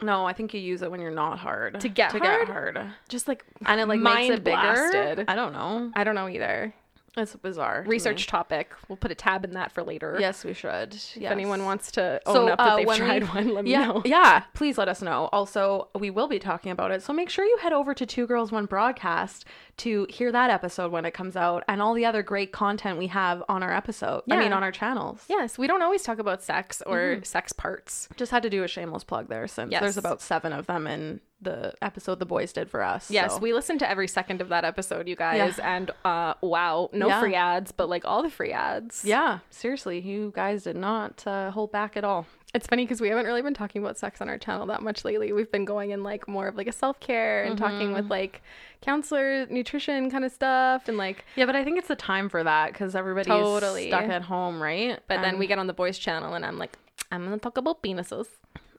No, 0.00 0.24
I 0.24 0.32
think 0.32 0.54
you 0.54 0.60
use 0.60 0.80
it 0.80 0.90
when 0.90 1.00
you're 1.00 1.10
not 1.10 1.38
hard. 1.38 1.80
To 1.80 1.88
get 1.88 2.10
to 2.12 2.18
hard? 2.18 2.46
get 2.46 2.48
hard. 2.54 2.78
just 3.10 3.28
like 3.28 3.44
And 3.66 3.78
it 3.80 3.88
like 3.88 4.00
makes 4.00 4.34
it 4.34 4.42
bigger. 4.44 4.56
blasted. 4.56 5.24
I 5.28 5.34
don't 5.34 5.52
know. 5.52 5.90
I 5.94 6.04
don't 6.04 6.14
know 6.14 6.28
either. 6.30 6.72
It's 7.16 7.34
bizarre. 7.34 7.82
Research 7.86 8.26
topic. 8.26 8.72
We'll 8.88 8.96
put 8.98 9.10
a 9.10 9.14
tab 9.14 9.44
in 9.44 9.52
that 9.52 9.72
for 9.72 9.82
later. 9.82 10.18
Yes, 10.20 10.44
we 10.44 10.52
should. 10.52 10.94
If 10.94 11.16
anyone 11.22 11.64
wants 11.64 11.90
to 11.92 12.20
own 12.26 12.34
So, 12.34 12.48
up 12.48 12.58
that 12.58 12.72
uh, 12.72 12.76
they've 12.76 12.86
when 12.86 13.00
we- 13.00 13.06
tried 13.06 13.24
one, 13.34 13.54
let 13.54 13.64
me 13.64 13.72
know. 13.72 14.02
yeah, 14.04 14.42
please 14.52 14.76
let 14.76 14.88
us 14.88 15.00
know. 15.00 15.30
Also, 15.32 15.88
we 15.98 16.10
will 16.10 16.28
be 16.28 16.38
talking 16.38 16.70
about 16.72 16.90
it. 16.90 17.02
So 17.02 17.12
make 17.14 17.30
sure 17.30 17.44
you 17.46 17.56
head 17.62 17.72
over 17.72 17.94
to 17.94 18.04
Two 18.04 18.26
Girls 18.26 18.52
One 18.52 18.66
Broadcast 18.66 19.46
to 19.78 20.06
hear 20.10 20.30
that 20.32 20.50
episode 20.50 20.92
when 20.92 21.04
it 21.06 21.12
comes 21.14 21.36
out 21.36 21.64
and 21.68 21.80
all 21.80 21.94
the 21.94 22.04
other 22.04 22.22
great 22.22 22.52
content 22.52 22.98
we 22.98 23.06
have 23.08 23.42
on 23.48 23.62
our 23.62 23.72
episode. 23.72 24.22
I 24.30 24.36
mean 24.36 24.52
on 24.52 24.62
our 24.62 24.72
channels. 24.72 25.24
Yes, 25.28 25.56
we 25.58 25.66
don't 25.66 25.82
always 25.82 26.02
talk 26.02 26.18
about 26.18 26.42
sex 26.42 26.82
or 26.86 27.20
sex 27.22 27.52
parts. 27.52 28.08
Just 28.16 28.30
had 28.30 28.42
to 28.42 28.50
do 28.50 28.62
a 28.62 28.68
shameless 28.68 29.04
plug 29.04 29.28
there 29.28 29.46
since 29.48 29.72
Yes. 29.72 29.80
there's 29.80 29.96
about 29.96 30.20
seven 30.20 30.52
of 30.52 30.66
them 30.66 30.86
in 30.86 31.20
the 31.40 31.74
episode 31.82 32.18
the 32.18 32.26
boys 32.26 32.52
did 32.52 32.70
for 32.70 32.82
us. 32.82 33.10
Yes, 33.10 33.34
so. 33.34 33.38
we 33.38 33.52
listened 33.52 33.80
to 33.80 33.90
every 33.90 34.08
second 34.08 34.40
of 34.40 34.48
that 34.48 34.64
episode, 34.64 35.06
you 35.06 35.16
guys, 35.16 35.58
and 35.58 35.90
uh 36.04 36.34
wow, 36.40 36.88
no 36.92 37.08
Yeah. 37.08 37.20
free 37.20 37.34
ads, 37.34 37.72
but 37.72 37.88
like 37.88 38.04
all 38.04 38.22
the 38.22 38.30
free 38.30 38.52
ads. 38.52 39.04
Yeah, 39.04 39.40
seriously, 39.50 40.00
you 40.00 40.32
guys 40.34 40.64
did 40.64 40.76
not 40.76 41.26
uh, 41.26 41.50
hold 41.50 41.72
back 41.72 41.96
at 41.96 42.04
all. 42.04 42.26
It's 42.54 42.66
funny 42.66 42.84
because 42.84 43.02
we 43.02 43.08
haven't 43.08 43.26
really 43.26 43.42
been 43.42 43.52
talking 43.52 43.82
about 43.82 43.98
sex 43.98 44.22
on 44.22 44.30
our 44.30 44.38
channel 44.38 44.64
that 44.68 44.80
much 44.80 45.04
lately. 45.04 45.30
We've 45.32 45.50
been 45.52 45.66
going 45.66 45.90
in 45.90 46.02
like 46.02 46.26
more 46.26 46.48
of 46.48 46.56
like 46.56 46.68
a 46.68 46.72
self 46.72 46.98
care 47.00 47.44
and 47.44 47.58
talking 47.58 47.92
with 47.92 48.06
like 48.06 48.40
counselors, 48.80 49.48
nutrition 49.50 50.10
kind 50.10 50.24
of 50.24 50.32
stuff, 50.32 50.88
and 50.88 50.96
like. 50.96 51.24
Yeah, 51.34 51.44
but 51.44 51.54
I 51.56 51.64
think 51.64 51.76
it's 51.78 51.88
the 51.88 51.96
time 51.96 52.28
for 52.30 52.42
that 52.44 52.72
because 52.72 52.94
everybody's 52.94 53.26
Totally. 53.28 53.88
stuck 53.88 54.04
at 54.04 54.22
home, 54.22 54.62
right? 54.62 54.98
But 55.06 55.20
then 55.20 55.38
we 55.38 55.46
get 55.46 55.58
on 55.58 55.66
the 55.66 55.74
boys 55.74 55.98
channel 55.98 56.32
and 56.34 56.46
I'm 56.46 56.56
like, 56.58 56.78
I'm 57.12 57.24
gonna 57.24 57.38
talk 57.38 57.58
about 57.58 57.82
penises. 57.82 58.26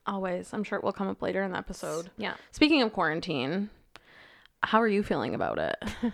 Always. 0.07 0.53
I'm 0.53 0.63
sure 0.63 0.79
it 0.79 0.83
will 0.83 0.93
come 0.93 1.09
up 1.09 1.21
later 1.21 1.43
in 1.43 1.51
the 1.51 1.57
episode. 1.57 2.09
Yeah. 2.17 2.35
Speaking 2.51 2.81
of 2.81 2.93
quarantine, 2.93 3.69
how 4.63 4.81
are 4.81 4.87
you 4.87 5.03
feeling 5.03 5.35
about 5.35 5.59
it? 5.59 5.75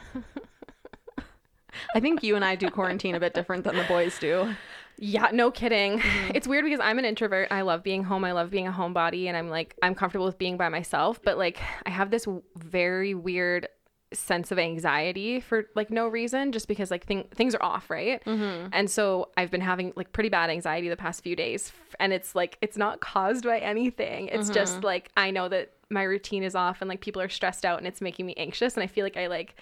I 1.95 2.00
think 2.00 2.23
you 2.23 2.35
and 2.35 2.43
I 2.43 2.55
do 2.55 2.69
quarantine 2.69 3.15
a 3.15 3.19
bit 3.19 3.33
different 3.33 3.63
than 3.63 3.75
the 3.77 3.83
boys 3.83 4.17
do. 4.19 4.53
Yeah, 4.97 5.29
no 5.31 5.51
kidding. 5.51 6.00
Mm-hmm. 6.00 6.31
It's 6.35 6.47
weird 6.47 6.65
because 6.65 6.79
I'm 6.79 7.00
an 7.00 7.05
introvert. 7.05 7.50
I 7.51 7.62
love 7.62 7.83
being 7.83 8.03
home. 8.03 8.25
I 8.25 8.31
love 8.31 8.50
being 8.50 8.67
a 8.67 8.71
homebody 8.71 9.27
and 9.27 9.38
I'm 9.38 9.50
like 9.50 9.75
I'm 9.81 9.95
comfortable 9.95 10.25
with 10.25 10.38
being 10.38 10.57
by 10.57 10.69
myself, 10.69 11.19
but 11.23 11.38
like 11.38 11.59
I 11.85 11.89
have 11.89 12.12
this 12.12 12.27
very 12.57 13.13
weird 13.13 13.67
sense 14.13 14.51
of 14.51 14.60
anxiety 14.60 15.39
for 15.39 15.65
like 15.75 15.89
no 15.89 16.08
reason 16.08 16.51
just 16.51 16.67
because 16.67 16.91
like 16.91 17.05
thing- 17.05 17.27
things 17.34 17.55
are 17.55 17.63
off, 17.63 17.89
right? 17.89 18.24
Mm-hmm. 18.25 18.70
And 18.72 18.89
so 18.89 19.29
I've 19.38 19.51
been 19.51 19.62
having 19.62 19.93
like 19.96 20.12
pretty 20.13 20.29
bad 20.29 20.50
anxiety 20.50 20.89
the 20.89 20.98
past 20.98 21.24
few 21.24 21.36
days 21.36 21.72
and 22.00 22.13
it's 22.13 22.36
like 22.36 22.58
it's 22.62 22.77
not 22.77 23.00
caused 23.00 23.46
by 23.46 23.60
anything. 23.60 24.27
It's 24.27 24.46
mm-hmm. 24.46 24.53
just 24.53 24.84
like 24.84 25.10
I 25.17 25.32
know 25.32 25.50
that 25.50 25.74
my 25.89 26.03
routine 26.03 26.43
is 26.43 26.55
off 26.55 26.82
and 26.82 26.89
like 26.89 27.01
people 27.01 27.22
are 27.22 27.29
stressed 27.29 27.65
out 27.65 27.77
and 27.77 27.88
it's 27.88 28.01
making 28.01 28.25
me 28.25 28.34
anxious 28.38 28.75
and 28.75 28.84
I 28.84 28.88
feel 28.88 29.05
like 29.05 29.17
I 29.17 29.27
like 29.27 29.55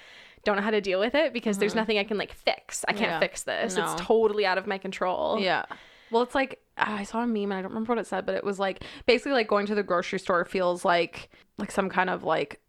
don't 0.43 0.55
know 0.55 0.63
how 0.63 0.71
to 0.71 0.81
deal 0.81 0.99
with 0.99 1.15
it 1.15 1.33
because 1.33 1.57
there's 1.57 1.71
mm-hmm. 1.71 1.79
nothing 1.79 1.97
I 1.97 2.03
can 2.03 2.17
like 2.17 2.33
fix. 2.33 2.83
I 2.87 2.93
can't 2.93 3.11
Yeah. 3.11 3.19
fix 3.19 3.43
this. 3.43 3.75
No. 3.75 3.83
It's 3.83 4.01
totally 4.01 4.45
out 4.45 4.57
of 4.57 4.67
my 4.67 4.77
control. 4.77 5.39
Yeah. 5.39 5.65
Well, 6.09 6.23
it's 6.23 6.35
like 6.35 6.59
I 6.77 7.03
saw 7.03 7.21
a 7.21 7.27
meme 7.27 7.43
and 7.51 7.53
I 7.53 7.61
don't 7.61 7.71
remember 7.71 7.93
what 7.93 7.99
it 7.99 8.07
said, 8.07 8.25
but 8.25 8.35
it 8.35 8.43
was 8.43 8.59
like 8.59 8.83
basically 9.05 9.33
like 9.33 9.47
going 9.47 9.65
to 9.67 9.75
the 9.75 9.83
grocery 9.83 10.19
store 10.19 10.45
feels 10.45 10.83
like 10.83 11.29
like 11.61 11.71
some 11.71 11.89
kind 11.89 12.09
of 12.09 12.23
like 12.23 12.59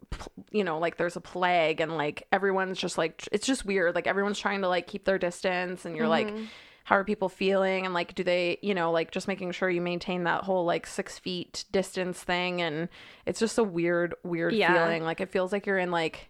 you 0.51 0.63
know 0.63 0.77
like 0.79 0.97
there's 0.97 1.15
a 1.15 1.21
plague 1.21 1.81
and 1.81 1.97
like 1.97 2.27
everyone's 2.31 2.77
just 2.77 2.97
like 2.97 3.27
it's 3.31 3.45
just 3.45 3.65
weird 3.65 3.95
like 3.95 4.07
everyone's 4.07 4.39
trying 4.39 4.61
to 4.61 4.67
like 4.67 4.87
keep 4.87 5.05
their 5.05 5.17
distance 5.17 5.85
and 5.85 5.97
you're 5.97 6.07
like 6.07 6.27
mm-hmm. 6.27 6.45
how 6.83 6.95
are 6.95 7.03
people 7.03 7.29
feeling 7.29 7.85
and 7.85 7.93
like 7.93 8.13
do 8.15 8.23
they 8.23 8.57
you 8.61 8.73
know 8.73 8.91
like 8.91 9.11
just 9.11 9.27
making 9.27 9.51
sure 9.51 9.69
you 9.69 9.81
maintain 9.81 10.23
that 10.23 10.43
whole 10.43 10.65
like 10.65 10.85
six 10.85 11.17
feet 11.17 11.65
distance 11.71 12.21
thing 12.21 12.61
and 12.61 12.89
it's 13.25 13.39
just 13.39 13.57
a 13.57 13.63
weird 13.63 14.13
weird 14.23 14.53
Yeah. 14.53 14.73
feeling 14.73 15.03
like 15.03 15.19
it 15.19 15.29
feels 15.29 15.51
like 15.51 15.65
you're 15.65 15.79
in 15.79 15.91
like 15.91 16.29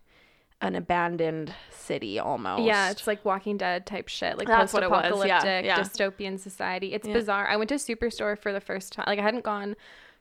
an 0.62 0.76
abandoned 0.76 1.54
city 1.70 2.20
almost 2.20 2.64
Yeah, 2.64 2.90
it's 2.90 3.06
like 3.06 3.26
Walking 3.26 3.58
Dead 3.58 3.86
type 3.86 4.08
shit, 4.08 4.38
like 4.38 4.48
it 4.48 5.16
was, 5.18 5.26
yeah, 5.28 5.60
yeah. 5.60 5.78
dystopian 5.78 6.40
society. 6.40 6.94
It's 6.94 7.06
bizarre. 7.06 7.46
I 7.50 7.58
went 7.58 7.68
to 7.68 7.76
Superstore 7.76 8.40
for 8.40 8.54
the 8.54 8.62
first 8.62 8.94
time. 8.94 9.04
Like 9.06 9.20
I 9.20 9.24
hadn't 9.24 9.44
gone 9.44 9.76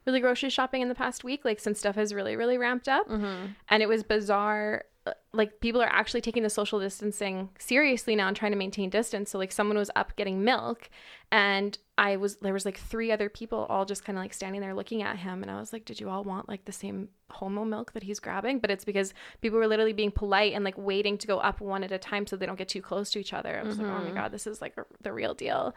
really 0.07 0.21
grocery 0.21 0.51
shopping 0.51 0.83
in 0.83 0.89
the 0.89 0.95
past 0.95 1.25
week, 1.25 1.45
like 1.45 1.61
since 1.61 1.79
stuff 1.79 1.95
has 1.97 2.13
really, 2.15 2.37
really 2.37 2.59
ramped 2.59 2.89
up, 2.89 3.09
Mm-hmm. 3.09 3.53
and 3.69 3.83
it 3.83 3.89
was 3.89 4.03
bizarre. 4.03 4.85
Like 5.35 5.61
people 5.61 5.81
are 5.81 5.89
actually 5.89 6.21
taking 6.21 6.43
the 6.43 6.51
social 6.51 6.79
distancing 6.79 7.49
seriously 7.59 8.15
now 8.15 8.29
and 8.29 8.37
trying 8.37 8.53
to 8.53 8.59
maintain 8.59 8.91
distance. 8.91 9.31
So 9.31 9.39
like 9.39 9.51
someone 9.53 9.79
was 9.79 9.91
up 9.97 10.15
getting 10.17 10.45
milk, 10.45 10.91
and 11.31 11.79
I 11.97 12.17
was 12.17 12.37
there 12.37 12.53
was 12.53 12.67
like 12.67 12.79
three 12.79 13.11
other 13.11 13.29
people 13.31 13.67
all 13.71 13.85
just 13.87 14.05
kind 14.05 14.19
of 14.19 14.23
like 14.25 14.35
standing 14.35 14.61
there 14.61 14.75
looking 14.75 15.03
at 15.03 15.17
him, 15.19 15.43
and 15.43 15.51
I 15.51 15.59
was 15.59 15.73
like, 15.73 15.85
did 15.87 16.01
you 16.01 16.11
all 16.11 16.23
want 16.25 16.49
like 16.49 16.67
the 16.67 16.73
same 16.73 17.09
homo 17.31 17.65
milk 17.65 17.93
that 17.95 18.03
he's 18.03 18.21
grabbing? 18.21 18.59
But 18.59 18.71
it's 18.71 18.85
because 18.85 19.15
people 19.41 19.59
were 19.59 19.67
literally 19.67 19.95
being 19.95 20.11
polite 20.11 20.53
and 20.53 20.65
like 20.65 20.77
waiting 20.77 21.17
to 21.17 21.27
go 21.27 21.39
up 21.39 21.63
one 21.63 21.83
at 21.83 21.93
a 21.93 21.97
time 21.99 22.27
so 22.27 22.37
they 22.37 22.45
don't 22.45 22.59
get 22.59 22.69
too 22.69 22.83
close 22.83 23.11
to 23.13 23.19
each 23.19 23.33
other. 23.33 23.59
I 23.59 23.63
was 23.63 23.79
like, 23.79 23.87
oh 23.87 24.05
my 24.05 24.11
god, 24.11 24.33
this 24.33 24.47
is 24.47 24.61
like 24.61 24.75
a, 24.77 24.85
the 25.01 25.15
real 25.15 25.33
deal. 25.33 25.75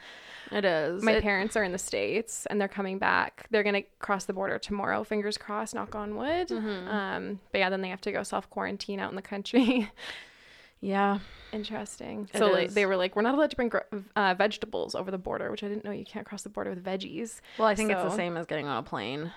it 0.52 0.66
is 0.66 1.02
My 1.02 1.14
It- 1.14 1.24
parents 1.24 1.56
are 1.56 1.64
in 1.64 1.72
the 1.72 1.78
states 1.78 2.46
and 2.48 2.60
they're 2.60 2.68
coming 2.68 3.00
back. 3.00 3.48
They're 3.52 3.64
gonna 3.64 3.84
cross 4.00 4.26
the 4.26 4.34
border 4.34 4.60
tomorrow. 4.60 5.06
Fingers 5.06 5.38
crossed. 5.38 5.76
Knock 5.76 5.96
on 5.96 6.18
wood. 6.18 6.52
Um, 6.52 7.40
but 7.54 7.60
yeah, 7.60 7.70
then 7.70 7.80
they 7.82 7.90
have 7.90 8.02
to 8.02 8.12
go 8.12 8.24
self 8.24 8.50
quarantine 8.50 9.00
out 9.00 9.10
in 9.12 9.16
the 9.16 9.22
country. 9.22 9.45
yeah 10.82 11.20
Interesting. 11.56 12.30
It 12.34 12.38
so 12.38 12.48
like, 12.48 12.72
they 12.72 12.86
were 12.86 12.98
like, 12.98 13.16
we're 13.16 13.22
not 13.22 13.36
allowed 13.36 13.50
to 13.50 13.56
bring 13.56 13.72
uh, 14.16 14.36
vegetables 14.38 14.94
over 14.94 15.10
the 15.10 15.18
border, 15.18 15.50
which 15.50 15.64
I 15.64 15.70
didn't 15.70 15.86
know 15.86 15.92
you 15.92 16.04
can't 16.04 16.26
cross 16.26 16.44
the 16.44 16.50
border 16.50 16.72
with 16.72 16.84
veggies. 16.84 17.40
Well, 17.58 17.68
I 17.68 17.76
think 17.76 17.92
it's 17.92 18.04
the 18.04 18.16
same 18.16 18.36
as 18.36 18.46
getting 18.46 18.68
on 18.68 18.78
a 18.78 18.84
plane. 18.84 19.32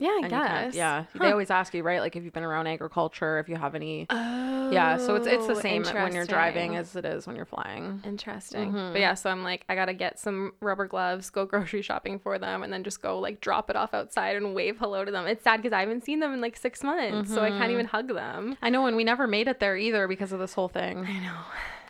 Yeah, 0.00 0.08
I 0.08 0.14
And 0.14 0.24
you 0.24 0.30
can't- 0.30 0.64
guess. 0.72 0.74
yeah. 0.74 1.04
Huh. 1.12 1.18
They 1.24 1.30
always 1.30 1.50
ask 1.50 1.74
you, 1.74 1.82
right? 1.82 2.00
Like 2.00 2.16
if 2.16 2.24
you've 2.24 2.32
been 2.32 2.42
around 2.42 2.66
agriculture, 2.66 3.38
if 3.38 3.48
you 3.48 3.54
have 3.56 3.74
any. 3.74 4.06
Oh, 4.10 4.70
yeah. 4.70 4.96
So 4.96 5.14
it's 5.14 5.26
it's 5.26 5.46
the 5.46 5.54
same 5.54 5.82
when 5.84 6.14
you're 6.14 6.24
driving 6.24 6.72
interesting. 6.72 6.76
as 6.76 7.12
it 7.12 7.16
is 7.16 7.26
when 7.26 7.36
you're 7.36 7.44
flying. 7.44 8.00
Interesting. 8.04 8.72
Mm-hmm. 8.72 8.92
But 8.92 9.00
yeah, 9.00 9.14
so 9.14 9.30
I'm 9.30 9.44
like, 9.44 9.64
I 9.68 9.74
gotta 9.74 9.92
get 9.94 10.18
some 10.18 10.52
rubber 10.60 10.86
gloves, 10.86 11.28
go 11.30 11.44
grocery 11.44 11.82
shopping 11.82 12.18
for 12.18 12.38
them, 12.38 12.62
and 12.62 12.72
then 12.72 12.82
just 12.82 13.02
go 13.02 13.18
like 13.18 13.40
drop 13.40 13.68
it 13.70 13.76
off 13.76 13.92
outside 13.94 14.36
and 14.36 14.54
wave 14.54 14.78
hello 14.78 15.04
to 15.04 15.12
them. 15.12 15.26
It's 15.26 15.44
sad 15.44 15.58
because 15.62 15.72
I 15.74 15.80
haven't 15.80 16.04
seen 16.04 16.20
them 16.20 16.32
in 16.32 16.40
like 16.40 16.56
six 16.56 16.82
months, 16.82 17.32
so 17.32 17.42
I 17.42 17.50
Mm-hmm. 17.50 17.58
can't 17.58 17.72
even 17.72 17.86
hug 17.86 18.08
them. 18.08 18.56
I 18.62 18.70
know, 18.70 18.86
and 18.86 18.96
we 18.96 19.04
never 19.04 19.26
made 19.26 19.48
it 19.48 19.60
there 19.60 19.76
either 19.76 20.08
because 20.08 20.32
of 20.32 20.38
this 20.40 20.54
whole 20.54 20.68
thing. 20.68 21.04
I 21.06 21.18
know. 21.20 21.36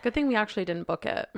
Good 0.03 0.13
thing 0.13 0.27
we 0.27 0.35
actually 0.35 0.65
didn't 0.65 0.87
book 0.87 1.05
it. 1.05 1.29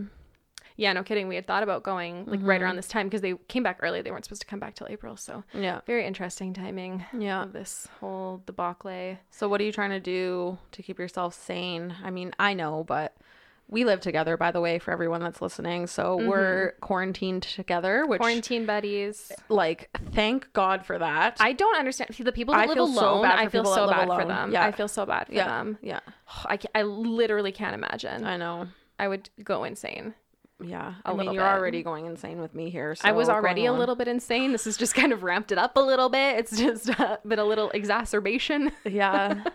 Yeah, 0.75 0.93
no 0.93 1.03
kidding. 1.03 1.27
We 1.27 1.35
had 1.35 1.45
thought 1.47 1.63
about 1.63 1.83
going 1.83 2.25
like 2.25 2.39
Mm-hmm. 2.39 2.49
right 2.49 2.61
around 2.61 2.75
this 2.77 2.87
time 2.87 3.07
because 3.07 3.21
they 3.21 3.35
came 3.47 3.63
back 3.63 3.79
early. 3.81 4.01
They 4.01 4.11
weren't 4.11 4.25
supposed 4.25 4.41
to 4.41 4.47
come 4.47 4.59
back 4.59 4.75
till 4.75 4.87
April, 4.87 5.15
so 5.17 5.43
Yeah. 5.53 5.81
very 5.85 6.05
interesting 6.05 6.53
timing 6.53 7.05
Yeah. 7.17 7.45
this 7.51 7.87
whole 7.99 8.41
debacle. 8.45 9.17
So 9.31 9.47
what 9.47 9.61
are 9.61 9.63
you 9.63 9.71
trying 9.71 9.91
to 9.91 9.99
do 9.99 10.57
to 10.71 10.81
keep 10.83 10.97
yourself 10.99 11.33
sane? 11.35 11.95
I 12.03 12.09
mean, 12.09 12.33
I 12.39 12.53
know, 12.53 12.83
but 12.83 13.15
we 13.69 13.85
live 13.85 14.01
together, 14.01 14.35
by 14.35 14.51
the 14.51 14.59
way, 14.59 14.77
for 14.77 14.91
everyone 14.91 15.21
that's 15.21 15.41
listening. 15.41 15.87
So 15.87 16.17
we're 16.17 16.73
quarantined 16.81 17.43
together, 17.43 18.05
which 18.05 18.19
Quarantine 18.19 18.65
buddies. 18.65 19.31
like 19.49 19.89
thank 20.13 20.51
God 20.53 20.85
for 20.85 20.99
that. 20.99 21.37
I 21.39 21.53
don't 21.53 21.77
understand 21.77 22.09
the 22.13 22.31
people 22.33 22.53
that 22.53 22.61
I 22.61 22.65
live 22.65 22.75
feel 22.75 22.83
alone. 22.83 22.95
so 22.97 23.21
bad 23.21 23.39
I 23.39 23.45
for 23.45 23.49
feel 23.51 23.65
so 23.65 23.87
bad 23.89 24.07
for 24.09 24.25
them. 24.25 24.51
Yeah. 24.51 24.65
I 24.65 24.71
feel 24.73 24.87
so 24.89 25.05
bad 25.05 25.27
for 25.27 25.33
yeah. 25.33 25.47
them. 25.47 25.77
Yeah. 25.81 26.01
I, 26.45 26.59
I 26.75 26.81
literally 26.83 27.51
can't 27.53 27.73
imagine. 27.73 28.25
I 28.25 28.37
know. 28.37 28.67
I 28.99 29.07
would 29.07 29.29
go 29.43 29.63
insane. 29.63 30.13
Yeah. 30.65 30.93
I 31.05 31.13
mean, 31.13 31.33
you're 31.33 31.43
bit. 31.43 31.51
already 31.53 31.83
going 31.83 32.05
insane 32.05 32.39
with 32.41 32.55
me 32.55 32.69
here. 32.69 32.95
So 32.95 33.07
I 33.07 33.11
was 33.11 33.29
already 33.29 33.65
a 33.65 33.73
little 33.73 33.95
bit 33.95 34.07
insane. 34.07 34.51
This 34.51 34.65
has 34.65 34.77
just 34.77 34.95
kind 34.95 35.11
of 35.11 35.23
ramped 35.23 35.51
it 35.51 35.57
up 35.57 35.75
a 35.75 35.79
little 35.79 36.09
bit. 36.09 36.37
It's 36.37 36.57
just 36.57 36.99
uh, 36.99 37.17
been 37.27 37.39
a 37.39 37.45
little 37.45 37.69
exacerbation. 37.71 38.71
Yeah. 38.85 39.43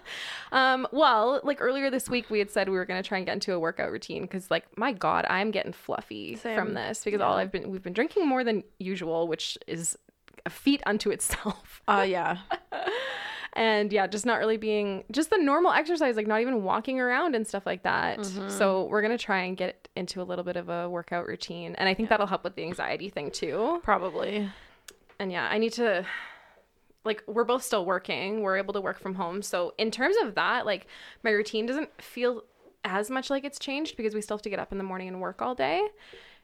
Um, 0.50 0.88
well, 0.92 1.40
like 1.44 1.60
earlier 1.60 1.90
this 1.90 2.08
week, 2.08 2.30
we 2.30 2.38
had 2.38 2.50
said 2.50 2.70
we 2.70 2.76
were 2.76 2.86
going 2.86 3.02
to 3.02 3.06
try 3.06 3.18
and 3.18 3.26
get 3.26 3.34
into 3.34 3.52
a 3.52 3.58
workout 3.58 3.92
routine 3.92 4.22
because, 4.22 4.50
like, 4.50 4.64
my 4.78 4.92
God, 4.92 5.26
I'm 5.28 5.50
getting 5.50 5.74
fluffy 5.74 6.36
Same. 6.36 6.56
from 6.56 6.72
this 6.72 7.04
because 7.04 7.20
all 7.20 7.34
I've 7.34 7.52
been 7.52 7.70
we've 7.70 7.82
been 7.82 7.92
drinking 7.92 8.26
more 8.26 8.42
than 8.44 8.64
usual, 8.78 9.28
which 9.28 9.58
is 9.66 9.98
a 10.46 10.50
feat 10.50 10.82
unto 10.86 11.10
itself. 11.10 11.82
uh, 11.86 12.06
yeah. 12.08 12.38
and 13.54 13.92
yeah, 13.92 14.06
just 14.06 14.26
not 14.26 14.38
really 14.38 14.56
being 14.56 15.04
just 15.10 15.30
the 15.30 15.38
normal 15.38 15.72
exercise, 15.72 16.16
like 16.16 16.26
not 16.26 16.40
even 16.40 16.62
walking 16.62 17.00
around 17.00 17.34
and 17.34 17.46
stuff 17.46 17.66
like 17.66 17.82
that. 17.82 18.18
Mm-hmm. 18.18 18.48
So 18.50 18.84
we're 18.84 19.02
gonna 19.02 19.18
try 19.18 19.40
and 19.40 19.56
get 19.56 19.88
into 19.96 20.20
a 20.20 20.24
little 20.24 20.44
bit 20.44 20.56
of 20.56 20.68
a 20.68 20.88
workout 20.88 21.26
routine, 21.26 21.74
and 21.76 21.88
I 21.88 21.94
think 21.94 22.08
that'll 22.08 22.26
help 22.26 22.44
with 22.44 22.54
the 22.54 22.64
anxiety 22.64 23.08
thing 23.08 23.30
too. 23.30 23.80
Probably. 23.82 24.48
And 25.18 25.32
yeah, 25.32 25.48
I 25.50 25.58
need 25.58 25.72
to. 25.74 26.04
Like 27.04 27.22
we're 27.26 27.44
both 27.44 27.62
still 27.62 27.86
working, 27.86 28.42
we're 28.42 28.58
able 28.58 28.74
to 28.74 28.80
work 28.80 28.98
from 28.98 29.14
home. 29.14 29.40
So 29.40 29.72
in 29.78 29.90
terms 29.90 30.16
of 30.22 30.34
that, 30.34 30.66
like 30.66 30.88
my 31.22 31.30
routine 31.30 31.64
doesn't 31.64 32.02
feel 32.02 32.42
as 32.84 33.08
much 33.08 33.30
like 33.30 33.44
it's 33.44 33.58
changed 33.58 33.96
because 33.96 34.14
we 34.14 34.20
still 34.20 34.36
have 34.36 34.42
to 34.42 34.50
get 34.50 34.58
up 34.58 34.72
in 34.72 34.78
the 34.78 34.84
morning 34.84 35.08
and 35.08 35.20
work 35.20 35.40
all 35.40 35.54
day. 35.54 35.86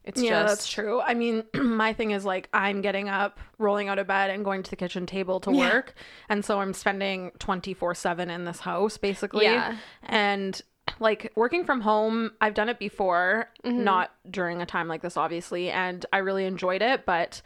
It's 0.05 0.21
yeah, 0.21 0.43
just 0.43 0.55
that's 0.57 0.69
true. 0.69 1.01
I 1.01 1.15
mean, 1.15 1.45
my 1.55 1.93
thing 1.95 2.11
is 2.11 2.25
like 2.25 2.49
I'm 2.53 2.83
getting 2.83 3.09
up, 3.09 3.41
rolling 3.59 3.89
out 3.89 3.99
of 3.99 4.07
bed, 4.07 4.31
and 4.31 4.45
going 4.45 4.63
to 4.63 4.71
the 4.71 4.77
kitchen 4.77 5.07
table 5.07 5.41
to 5.41 5.51
work, 5.51 5.95
and 6.29 6.45
so 6.45 6.61
I'm 6.61 6.75
spending 6.75 7.33
24 7.39 7.95
seven 7.95 8.31
in 8.31 8.45
this 8.45 8.61
house 8.61 8.99
basically. 8.99 9.45
Yeah. 9.45 9.77
And 10.03 10.61
like 11.01 11.33
working 11.35 11.65
from 11.65 11.81
home, 11.81 12.33
I've 12.41 12.55
done 12.55 12.69
it 12.69 12.79
before, 12.79 13.49
Mm-hmm. 13.65 13.83
not 13.83 14.11
during 14.31 14.61
a 14.61 14.67
time 14.67 14.89
like 14.89 15.01
this, 15.01 15.17
obviously, 15.17 15.71
and 15.71 16.05
I 16.13 16.19
really 16.19 16.45
enjoyed 16.45 16.83
it. 16.83 17.07
But 17.07 17.41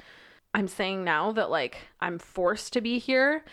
I'm 0.52 0.66
saying 0.66 1.04
now 1.04 1.30
that 1.32 1.50
like 1.50 1.78
I'm 2.00 2.18
forced 2.18 2.72
to 2.72 2.80
be 2.80 2.98
here. 2.98 3.44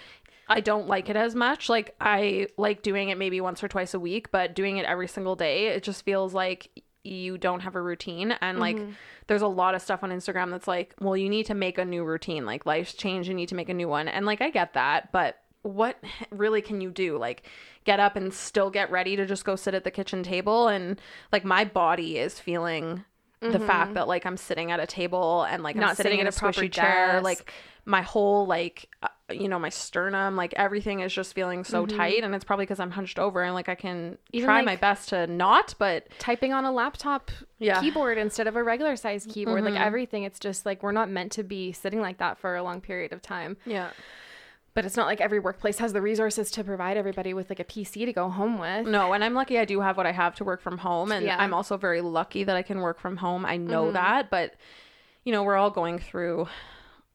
I 0.48 0.62
don't 0.62 0.88
like 0.88 1.10
it 1.10 1.16
as 1.16 1.34
much. 1.36 1.70
Like 1.70 1.96
I 2.00 2.48
like 2.58 2.82
doing 2.82 3.10
it 3.10 3.18
maybe 3.18 3.40
once 3.42 3.64
or 3.64 3.68
twice 3.68 3.94
a 3.94 4.00
week, 4.00 4.32
but 4.32 4.56
doing 4.56 4.78
it 4.78 4.86
every 4.86 5.08
single 5.08 5.36
day, 5.36 5.68
it 5.68 5.84
just 5.84 6.04
feels 6.06 6.34
like 6.34 6.70
you 7.06 7.38
don't 7.38 7.62
have 7.62 7.76
a 7.76 7.82
routine. 7.82 8.32
And 8.42 8.60
like 8.60 8.78
there's 9.28 9.42
a 9.42 9.48
lot 9.48 9.76
of 9.76 9.82
stuff 9.82 10.04
on 10.04 10.12
Instagram 10.12 10.52
that's 10.52 10.68
like, 10.68 10.94
well, 11.00 11.18
you 11.18 11.30
need 11.30 11.46
to 11.48 11.54
make 11.54 11.78
a 11.78 11.86
new 11.86 12.04
routine. 12.04 12.46
Like 12.46 12.66
life's 12.66 12.94
changed, 12.94 13.28
you 13.30 13.36
need 13.36 13.50
to 13.50 13.56
make 13.56 13.70
a 13.70 13.74
new 13.74 13.88
one. 13.88 14.08
And 14.08 14.26
like 14.26 14.42
I 14.42 14.50
get 14.50 14.74
that, 14.74 15.12
but 15.12 15.42
what 15.62 15.98
really 16.32 16.62
can 16.62 16.82
you 16.82 16.92
do? 16.92 17.18
Like 17.18 17.44
get 17.84 18.00
up 18.00 18.16
and 18.16 18.34
still 18.34 18.70
get 18.70 18.92
ready 18.92 19.16
to 19.16 19.26
just 19.26 19.46
go 19.46 19.56
sit 19.56 19.74
at 19.74 19.84
the 19.84 19.92
kitchen 19.92 20.24
table? 20.24 20.68
And 20.68 21.00
like 21.32 21.44
my 21.44 21.66
body 21.66 22.18
is 22.18 22.40
feeling 22.40 23.04
the 23.42 23.60
fact 23.60 23.94
that 23.94 24.08
like 24.08 24.26
I'm 24.26 24.38
sitting 24.38 24.72
at 24.72 24.80
a 24.80 24.88
table 24.88 25.44
and 25.44 25.62
like 25.62 25.76
I'm 25.76 25.82
Not 25.82 25.98
sitting, 25.98 26.12
sitting 26.12 26.20
in 26.22 26.28
a 26.28 26.32
proper 26.32 26.68
chair, 26.68 27.22
like 27.22 27.52
my 27.86 28.02
whole 28.02 28.48
like 28.48 28.90
uh, 29.04 29.08
you 29.32 29.48
know 29.48 29.58
my 29.58 29.70
sternum 29.70 30.36
like 30.36 30.54
everything 30.56 31.00
is 31.00 31.12
just 31.12 31.34
feeling 31.34 31.64
so 31.64 31.86
tight 31.88 32.24
and 32.24 32.36
it's 32.36 32.44
probably 32.46 32.64
because 32.66 32.80
i'm 32.80 32.92
hunched 32.92 33.18
over 33.18 33.42
and 33.42 33.56
like 33.56 33.68
i 33.68 33.74
can 33.74 34.18
Even, 34.32 34.46
try 34.46 34.58
like- 34.58 34.66
my 34.66 34.76
best 34.76 35.10
to 35.10 35.26
not 35.26 35.74
but 35.80 36.08
typing 36.20 36.54
on 36.54 36.64
a 36.64 36.72
laptop 36.72 37.32
Yeah. 37.58 37.80
keyboard 37.82 38.20
instead 38.20 38.46
of 38.48 38.56
a 38.56 38.64
regular 38.64 38.96
size 38.96 39.26
keyboard. 39.28 39.64
Like 39.64 39.80
everything, 39.80 40.24
it's 40.26 40.40
just 40.40 40.66
like 40.66 40.84
we're 40.84 40.92
not 40.92 41.10
meant 41.10 41.32
to 41.34 41.44
be 41.44 41.72
sitting 41.72 42.02
like 42.02 42.20
that 42.20 42.38
for 42.38 42.56
a 42.56 42.62
long 42.62 42.82
period 42.82 43.14
of 43.14 43.22
time. 43.24 43.58
yeah 43.66 43.90
But 44.76 44.86
it's 44.86 44.96
not 44.98 45.08
like 45.08 45.22
every 45.22 45.40
workplace 45.40 45.80
has 45.80 45.92
the 45.94 46.02
resources 46.02 46.52
to 46.52 46.64
provide 46.64 46.96
everybody 46.98 47.34
with 47.34 47.50
like 47.50 47.60
a 47.62 47.64
PC 47.64 48.06
to 48.06 48.14
go 48.14 48.30
home 48.30 48.60
with. 48.60 48.86
no 48.86 49.14
and 49.14 49.24
i'm 49.24 49.34
lucky 49.34 49.58
i 49.58 49.66
do 49.66 49.82
have 49.82 49.98
what 49.98 50.06
i 50.06 50.12
have 50.12 50.36
to 50.36 50.44
work 50.44 50.62
from 50.62 50.78
home 50.78 51.12
and 51.12 51.26
Yeah. 51.26 51.32
Mm-hmm. 51.34 51.42
i'm 51.42 51.54
also 51.56 51.78
very 51.78 52.02
lucky 52.02 52.44
that 52.44 52.56
i 52.56 52.62
can 52.62 52.80
work 52.82 53.00
from 53.00 53.18
home 53.18 53.44
i 53.46 53.58
know 53.58 53.92
that 53.94 54.30
but 54.30 54.54
you 55.24 55.32
know 55.32 55.42
we're 55.44 55.56
all 55.56 55.72
going 55.72 55.98
through 55.98 56.48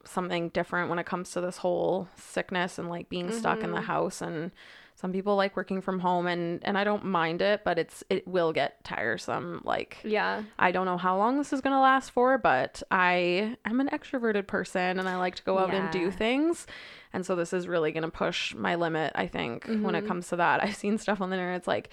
something 0.04 0.48
different 0.50 0.88
when 0.90 0.98
it 0.98 1.06
comes 1.06 1.30
to 1.32 1.40
this 1.40 1.58
whole 1.58 2.08
sickness 2.16 2.78
and 2.78 2.88
like 2.88 3.08
being 3.08 3.30
stuck 3.32 3.58
in 3.60 3.66
Mm-hmm. 3.66 3.74
the 3.74 3.80
house 3.82 4.20
and 4.22 4.50
some 4.96 5.12
people 5.12 5.34
like 5.36 5.56
working 5.56 5.80
from 5.80 6.00
home 6.00 6.26
and 6.26 6.60
and 6.62 6.76
I 6.76 6.84
don't 6.84 7.04
mind 7.06 7.40
it, 7.40 7.62
but 7.64 7.78
it's 7.78 8.04
it 8.10 8.28
will 8.28 8.52
get 8.52 8.84
tiresome 8.84 9.62
like 9.64 9.98
Yeah. 10.04 10.42
I 10.58 10.72
don't 10.72 10.84
know 10.84 10.98
how 10.98 11.16
long 11.16 11.38
this 11.38 11.52
is 11.54 11.60
going 11.62 11.74
to 11.74 11.80
last 11.80 12.10
for, 12.10 12.36
but 12.36 12.82
I 12.90 13.56
am 13.64 13.80
an 13.80 13.88
extroverted 13.88 14.46
person 14.46 14.98
and 14.98 15.08
I 15.08 15.16
like 15.16 15.36
to 15.36 15.42
go 15.42 15.58
out 15.58 15.72
and 15.72 15.90
do 15.90 16.10
things. 16.10 16.66
And 17.14 17.24
so 17.26 17.34
this 17.34 17.52
is 17.52 17.66
really 17.66 17.92
going 17.92 18.02
to 18.04 18.10
push 18.10 18.54
my 18.54 18.74
limit, 18.76 19.12
I 19.14 19.26
think, 19.26 19.64
when 19.64 19.78
Mm-hmm. 19.80 19.94
it 19.96 20.06
comes 20.06 20.28
to 20.28 20.36
that. 20.36 20.62
I've 20.64 20.76
seen 20.76 20.98
stuff 20.98 21.20
on 21.20 21.30
the 21.30 21.36
internet. 21.36 21.56
It's 21.58 21.66
like, 21.68 21.90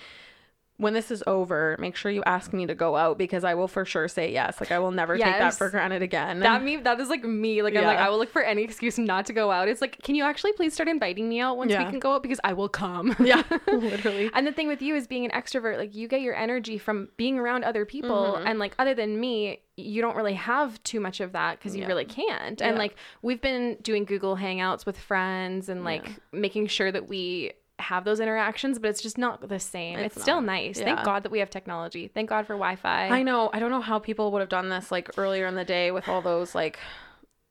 when 0.77 0.93
this 0.93 1.09
is 1.09 1.23
over, 1.25 1.75
make 1.79 1.95
sure 1.95 2.11
you 2.11 2.23
ask 2.25 2.53
me 2.53 2.67
to 2.67 2.75
go 2.75 2.95
out 2.95 3.17
because 3.17 3.43
I 3.43 3.55
will 3.55 3.67
for 3.67 3.83
sure 3.83 4.07
say 4.07 4.31
yes. 4.31 4.59
Like, 4.59 4.71
I 4.71 4.77
will 4.77 4.91
never 4.91 5.17
take 5.17 5.25
that 5.25 5.55
for 5.55 5.71
granted 5.71 6.03
again. 6.03 6.39
That 6.39 6.63
me 6.63 6.77
that 6.77 6.99
is 6.99 7.09
like 7.09 7.23
me. 7.23 7.63
Like 7.63 7.75
I'm 7.75 7.83
like 7.83 7.97
I 7.97 8.09
will 8.09 8.19
look 8.19 8.31
for 8.31 8.43
any 8.43 8.63
excuse 8.63 8.99
not 8.99 9.25
to 9.25 9.33
go 9.33 9.51
out. 9.51 9.67
It's 9.67 9.81
like, 9.81 9.97
can 10.03 10.13
you 10.13 10.23
actually 10.23 10.53
please 10.53 10.73
start 10.73 10.87
inviting 10.87 11.27
me 11.27 11.39
out 11.39 11.57
once 11.57 11.71
we 11.71 11.77
can 11.85 11.99
go 11.99 12.13
out 12.13 12.21
because 12.23 12.39
I 12.43 12.53
will 12.53 12.69
come. 12.69 13.15
yeah, 13.23 13.41
literally. 13.67 14.29
And 14.33 14.45
the 14.45 14.51
thing 14.51 14.67
with 14.67 14.81
you 14.83 14.95
is 14.95 15.07
being 15.07 15.25
an 15.25 15.31
extrovert, 15.31 15.77
like 15.77 15.95
you 15.95 16.07
get 16.07 16.21
your 16.21 16.35
energy 16.35 16.77
from 16.77 17.09
being 17.17 17.39
around 17.39 17.63
other 17.63 17.83
people. 17.85 18.35
Mm-hmm. 18.37 18.47
And 18.47 18.59
like 18.59 18.75
other 18.77 18.93
than 18.93 19.19
me, 19.19 19.61
you 19.77 20.01
don't 20.01 20.15
really 20.15 20.33
have 20.35 20.81
too 20.83 20.99
much 20.99 21.19
of 21.21 21.31
that 21.31 21.57
because 21.57 21.75
you 21.75 21.81
Yeah. 21.81 21.87
really 21.87 22.05
can't. 22.05 22.61
And 22.61 22.75
Yeah. 22.75 22.79
like 22.79 22.95
we've 23.23 23.41
been 23.41 23.77
doing 23.81 24.05
Google 24.05 24.37
Hangouts 24.37 24.85
with 24.85 24.97
friends 24.99 25.69
and 25.69 25.83
like 25.83 26.07
making 26.31 26.67
sure 26.67 26.91
that 26.91 27.07
we 27.07 27.53
have 27.79 28.03
those 28.05 28.19
interactions, 28.19 28.79
but 28.79 28.89
it's 28.89 29.01
just 29.01 29.17
not 29.17 29.47
the 29.47 29.59
same. 29.59 29.99
It's, 29.99 30.15
It's 30.15 30.23
still 30.23 30.41
nice. 30.41 30.79
Yeah. 30.79 30.85
Thank 30.85 31.03
God 31.05 31.23
that 31.23 31.31
we 31.31 31.39
have 31.39 31.49
technology. 31.49 32.07
Thank 32.07 32.29
God 32.29 32.47
for 32.47 32.53
Wi 32.53 32.75
Fi. 32.75 33.07
I 33.09 33.23
know. 33.23 33.49
I 33.53 33.59
don't 33.59 33.69
know 33.69 33.81
how 33.81 33.99
people 33.99 34.31
would 34.31 34.39
have 34.39 34.49
done 34.49 34.69
this 34.69 34.91
like 34.91 35.09
earlier 35.17 35.45
in 35.47 35.55
the 35.55 35.65
day 35.65 35.91
with 35.91 36.07
all 36.09 36.21
those 36.21 36.55
like, 36.55 36.79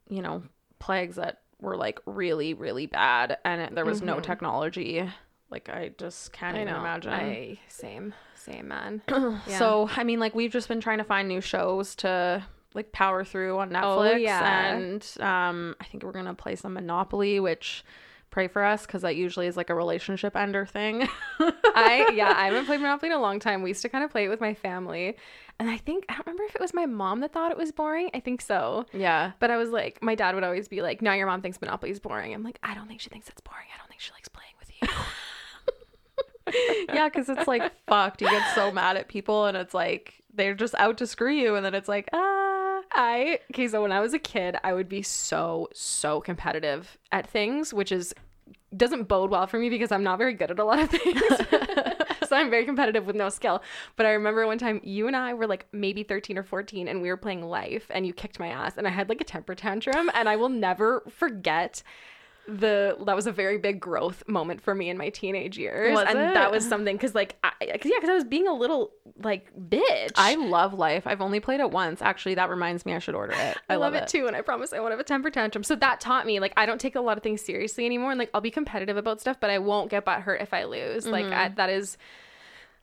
you 0.09 0.23
know, 0.23 0.42
plagues 0.78 1.16
that 1.16 1.40
were 1.61 1.76
like 1.76 2.00
really, 2.06 2.54
really 2.54 2.87
bad 2.87 3.38
and 3.45 3.61
it, 3.61 3.75
there 3.75 3.85
was 3.85 4.02
no 4.02 4.21
technology. 4.21 5.09
Like, 5.49 5.68
I 5.68 5.92
just 5.97 6.33
can't 6.33 6.56
I 6.56 6.62
even 6.62 6.75
know. 6.75 6.80
imagine. 6.80 7.12
I 7.12 7.59
same. 7.68 8.14
Same 8.35 8.68
man. 8.68 9.02
Yeah. 9.47 9.59
So, 9.59 9.88
I 9.97 10.02
mean, 10.02 10.18
like, 10.18 10.35
we've 10.35 10.50
just 10.50 10.66
been 10.66 10.80
trying 10.80 10.99
to 10.99 11.04
find 11.04 11.28
new 11.28 11.40
shows 11.40 11.95
to 11.97 12.45
like 12.75 12.90
power 12.92 13.25
through 13.25 13.59
on 13.59 13.71
Netflix. 13.71 14.12
Oh, 14.12 14.16
yeah. 14.16 14.75
And 14.75 15.09
um, 15.21 15.76
I 15.80 15.85
think 15.85 16.02
we're 16.02 16.12
going 16.12 16.26
to 16.26 16.35
play 16.35 16.56
some 16.56 16.75
Monopoly, 16.75 17.38
which 17.40 17.85
pray 18.37 18.49
for 18.49 18.62
us 18.62 18.85
because 18.85 19.00
that 19.00 19.16
usually 19.16 19.47
is 19.47 19.57
like 19.57 19.71
a 19.71 19.75
relationship 19.75 20.37
ender 20.37 20.66
thing. 20.66 21.09
I 21.40 22.12
yeah, 22.14 22.35
I 22.37 22.49
haven't 22.49 22.66
played 22.66 22.83
Monopoly 22.83 23.11
in 23.11 23.16
a 23.16 23.21
long 23.21 23.40
time. 23.40 23.62
We 23.62 23.71
used 23.71 23.81
to 23.81 23.88
kind 23.88 24.05
of 24.05 24.11
play 24.11 24.26
it 24.26 24.28
with 24.28 24.43
my 24.43 24.52
family. 24.52 25.16
And 25.59 25.71
I 25.71 25.78
think 25.78 26.05
I 26.11 26.12
don't 26.12 26.26
remember 26.26 26.43
if 26.43 26.55
it 26.55 26.61
was 26.61 26.75
my 26.75 26.85
mom 26.85 27.21
that 27.21 27.33
thought 27.33 27.50
it 27.50 27.57
was 27.57 27.73
boring. 27.73 28.11
I 28.12 28.21
think 28.21 28.43
so. 28.43 28.85
yeah. 28.93 29.33
But 29.38 29.50
I 29.50 29.57
was 29.57 29.71
like, 29.71 30.02
my 30.02 30.14
dad 30.14 30.35
would 30.35 30.45
always 30.45 30.69
be 30.69 30.83
like, 30.83 31.00
"Now 31.00 31.14
your 31.14 31.26
mom 31.26 31.40
thinks 31.40 31.59
Monopoly 31.62 31.93
is 31.93 31.99
boring." 31.99 32.35
I'm 32.35 32.43
like, 32.43 32.59
I 32.62 32.75
don't 32.75 32.87
think 32.87 33.00
she 33.00 33.09
thinks 33.09 33.26
it's 33.31 33.40
boring. 33.40 33.69
I 33.75 33.78
don't 33.78 33.88
think 33.88 34.02
she 34.02 34.12
likes 34.12 34.28
playing 34.28 34.52
with 34.61 34.71
you. 36.76 36.87
yeah, 36.95 37.09
because 37.09 37.31
it's 37.31 37.49
like 37.49 37.73
fucked. 37.87 38.21
You 38.21 38.28
get 38.28 38.55
so 38.55 38.71
mad 38.71 38.99
at 38.99 39.09
people, 39.09 39.47
and 39.47 39.57
it's 39.57 39.73
like 39.73 40.23
they're 40.35 40.55
just 40.55 40.75
out 40.75 40.99
to 40.99 41.07
screw 41.07 41.33
you, 41.33 41.55
and 41.55 41.64
then 41.64 41.75
it's 41.75 41.88
like 41.88 42.11
ah. 42.12 42.43
I 42.93 43.40
okay, 43.50 43.69
so 43.69 43.83
when 43.83 43.93
I 43.93 44.00
was 44.00 44.14
a 44.14 44.19
kid, 44.19 44.57
I 44.62 44.73
would 44.73 44.88
be 44.88 45.02
so 45.02 45.69
so 45.73 46.21
competitive 46.21 46.97
at 47.12 47.28
things, 47.28 47.75
which 47.75 47.93
is 47.93 48.14
doesn't 48.76 49.04
bode 49.09 49.30
well 49.30 49.47
for 49.47 49.59
me 49.59 49.68
because 49.68 49.92
I'm 49.92 50.02
not 50.02 50.18
very 50.18 50.35
good 50.35 50.50
at 50.50 50.59
a 50.59 50.64
lot 50.64 50.78
of 50.78 50.90
things. 50.90 51.21
so 52.28 52.37
I'm 52.37 52.50
very 52.50 52.64
competitive 52.64 53.06
with 53.06 53.16
no 53.16 53.28
skill. 53.28 53.62
But 53.97 54.06
I 54.06 54.11
remember 54.12 54.47
one 54.47 54.59
time 54.59 54.80
you 54.83 55.06
and 55.06 55.16
I 55.16 55.35
were 55.35 55.47
like 55.47 55.66
maybe 55.73 56.02
13 56.02 56.38
or 56.38 56.42
14 56.42 56.88
and 56.88 57.02
we 57.02 57.09
were 57.09 57.16
playing 57.16 57.42
life 57.42 57.87
and 57.90 58.06
you 58.06 58.12
kicked 58.12 58.38
my 58.38 58.49
ass 58.49 58.76
and 58.76 58.87
I 58.87 58.90
had 58.90 59.09
like 59.09 59.21
a 59.21 59.25
temper 59.25 59.54
tantrum 59.54 60.11
and 60.14 60.28
I 60.28 60.37
will 60.37 60.49
never 60.49 61.02
forget 61.09 61.83
the 62.48 62.96
that 63.06 63.16
was 63.16 63.26
a 63.26 63.32
very 63.32 63.58
big 63.58 63.80
growth 63.80 64.22
moment 64.28 64.60
for 64.60 64.74
me 64.74 64.88
in 64.88 64.96
my 64.96 65.08
teenage 65.08 65.58
years 65.58 65.94
Was 65.94 66.06
and 66.08 66.18
it? 66.18 66.34
that 66.34 66.50
was 66.52 66.66
something 66.66 66.96
cuz 66.96 67.14
like 67.14 67.36
I, 67.42 67.50
cause, 67.78 67.90
yeah 67.90 67.98
cuz 68.00 68.08
I 68.08 68.14
was 68.14 68.24
being 68.24 68.46
a 68.46 68.52
little 68.52 68.92
like 69.22 69.50
bitch 69.56 70.12
I 70.14 70.36
love 70.36 70.74
Life. 70.74 71.06
I've 71.06 71.20
only 71.20 71.40
played 71.40 71.60
it 71.60 71.70
once. 71.70 72.00
Actually, 72.02 72.34
that 72.36 72.48
reminds 72.50 72.86
me 72.86 72.94
I 72.94 72.98
should 72.98 73.14
order 73.14 73.32
it. 73.36 73.56
I, 73.68 73.76
love, 73.76 73.94
it. 73.94 74.08
too, 74.08 74.26
and 74.26 74.37
I 74.37 74.42
promise 74.42 74.72
I 74.72 74.80
won't 74.80 74.92
have 74.92 75.00
a 75.00 75.04
temper 75.04 75.30
tantrum. 75.30 75.64
So 75.64 75.74
that 75.76 76.00
taught 76.00 76.26
me 76.26 76.38
like 76.40 76.52
I 76.56 76.66
don't 76.66 76.80
take 76.80 76.94
a 76.96 77.00
lot 77.00 77.16
of 77.16 77.22
things 77.22 77.40
seriously 77.40 77.87
anymore, 77.87 78.11
and 78.11 78.18
like 78.18 78.30
I'll 78.32 78.40
be 78.40 78.50
competitive 78.50 78.96
about 78.96 79.20
stuff, 79.20 79.38
but 79.40 79.50
I 79.50 79.59
won't 79.59 79.90
get 79.90 80.04
butt 80.04 80.20
hurt 80.20 80.40
if 80.40 80.52
I 80.54 80.64
lose. 80.64 81.06
Like 81.06 81.26
Mm-hmm. 81.26 81.35
I, 81.35 81.48
that 81.56 81.70
is, 81.70 81.96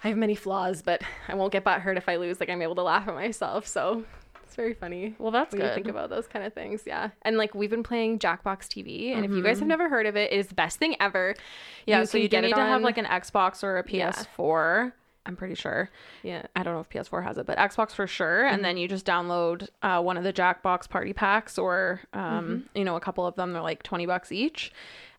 I 0.04 0.10
have 0.10 0.18
many 0.18 0.36
flaws, 0.36 0.82
but 0.82 1.02
I 1.28 1.36
won't 1.36 1.52
get 1.52 1.64
butt 1.64 1.82
hurt 1.82 1.98
if 1.98 2.10
I 2.10 2.18
lose. 2.18 2.40
Like 2.40 2.50
I'm 2.50 2.62
able 2.62 2.76
to 2.76 2.84
laugh 2.84 3.08
at 3.08 3.14
myself. 3.14 3.68
So 3.68 4.04
it's 4.54 4.58
very 4.58 4.76
funny. 4.76 5.16
Well, 5.18 5.32
that's 5.32 5.52
when 5.52 5.62
you 5.62 5.68
good. 5.68 5.74
think 5.74 5.88
about 5.88 6.12
those 6.12 6.28
kind 6.28 6.46
of 6.46 6.54
things, 6.54 6.84
yeah. 6.86 7.10
And 7.24 7.38
like 7.38 7.56
we've 7.56 7.72
been 7.72 7.82
playing 7.82 8.20
Jackbox 8.20 8.68
TV, 8.68 9.12
and 9.16 9.26
if 9.26 9.32
you 9.32 9.42
guys 9.42 9.58
have 9.58 9.68
never 9.68 9.90
heard 9.90 10.06
of 10.06 10.16
it, 10.16 10.32
it 10.32 10.36
is 10.36 10.46
the 10.48 10.54
best 10.54 10.78
thing 10.78 10.96
ever. 11.00 11.34
Mm-hmm. 11.34 11.90
Yeah, 11.90 12.04
so 12.04 12.20
you 12.20 12.30
do 12.30 12.40
need 12.40 12.52
it 12.52 12.56
to 12.56 12.62
have 12.62 12.84
like 12.84 13.00
an 13.00 13.06
Xbox 13.06 13.64
or 13.64 13.80
a 13.80 13.84
PS4. 13.84 14.94
I'm 15.26 15.36
pretty 15.36 15.56
sure. 15.56 15.90
yeah. 16.22 16.44
I 16.56 16.62
don't 16.62 16.76
know 16.76 16.82
if 16.82 16.90
PS4 16.90 17.24
has 17.24 17.38
it, 17.40 17.48
but 17.48 17.58
Xbox 17.58 17.94
for 17.94 18.06
sure. 18.06 18.46
And 18.46 18.64
then 18.64 18.78
you 18.78 18.88
just 18.88 19.06
download 19.06 19.70
uh, 19.82 20.02
one 20.02 20.18
of 20.18 20.24
the 20.24 20.34
Jackbox 20.34 20.88
party 20.88 21.14
packs, 21.14 21.58
or 21.58 22.02
um, 22.14 22.70
you 22.76 22.84
know, 22.84 22.96
a 22.96 23.00
couple 23.00 23.26
of 23.26 23.36
them. 23.36 23.54
They're 23.54 23.62
like 23.64 23.82
twenty 23.82 24.06
bucks 24.06 24.32
each, 24.32 24.72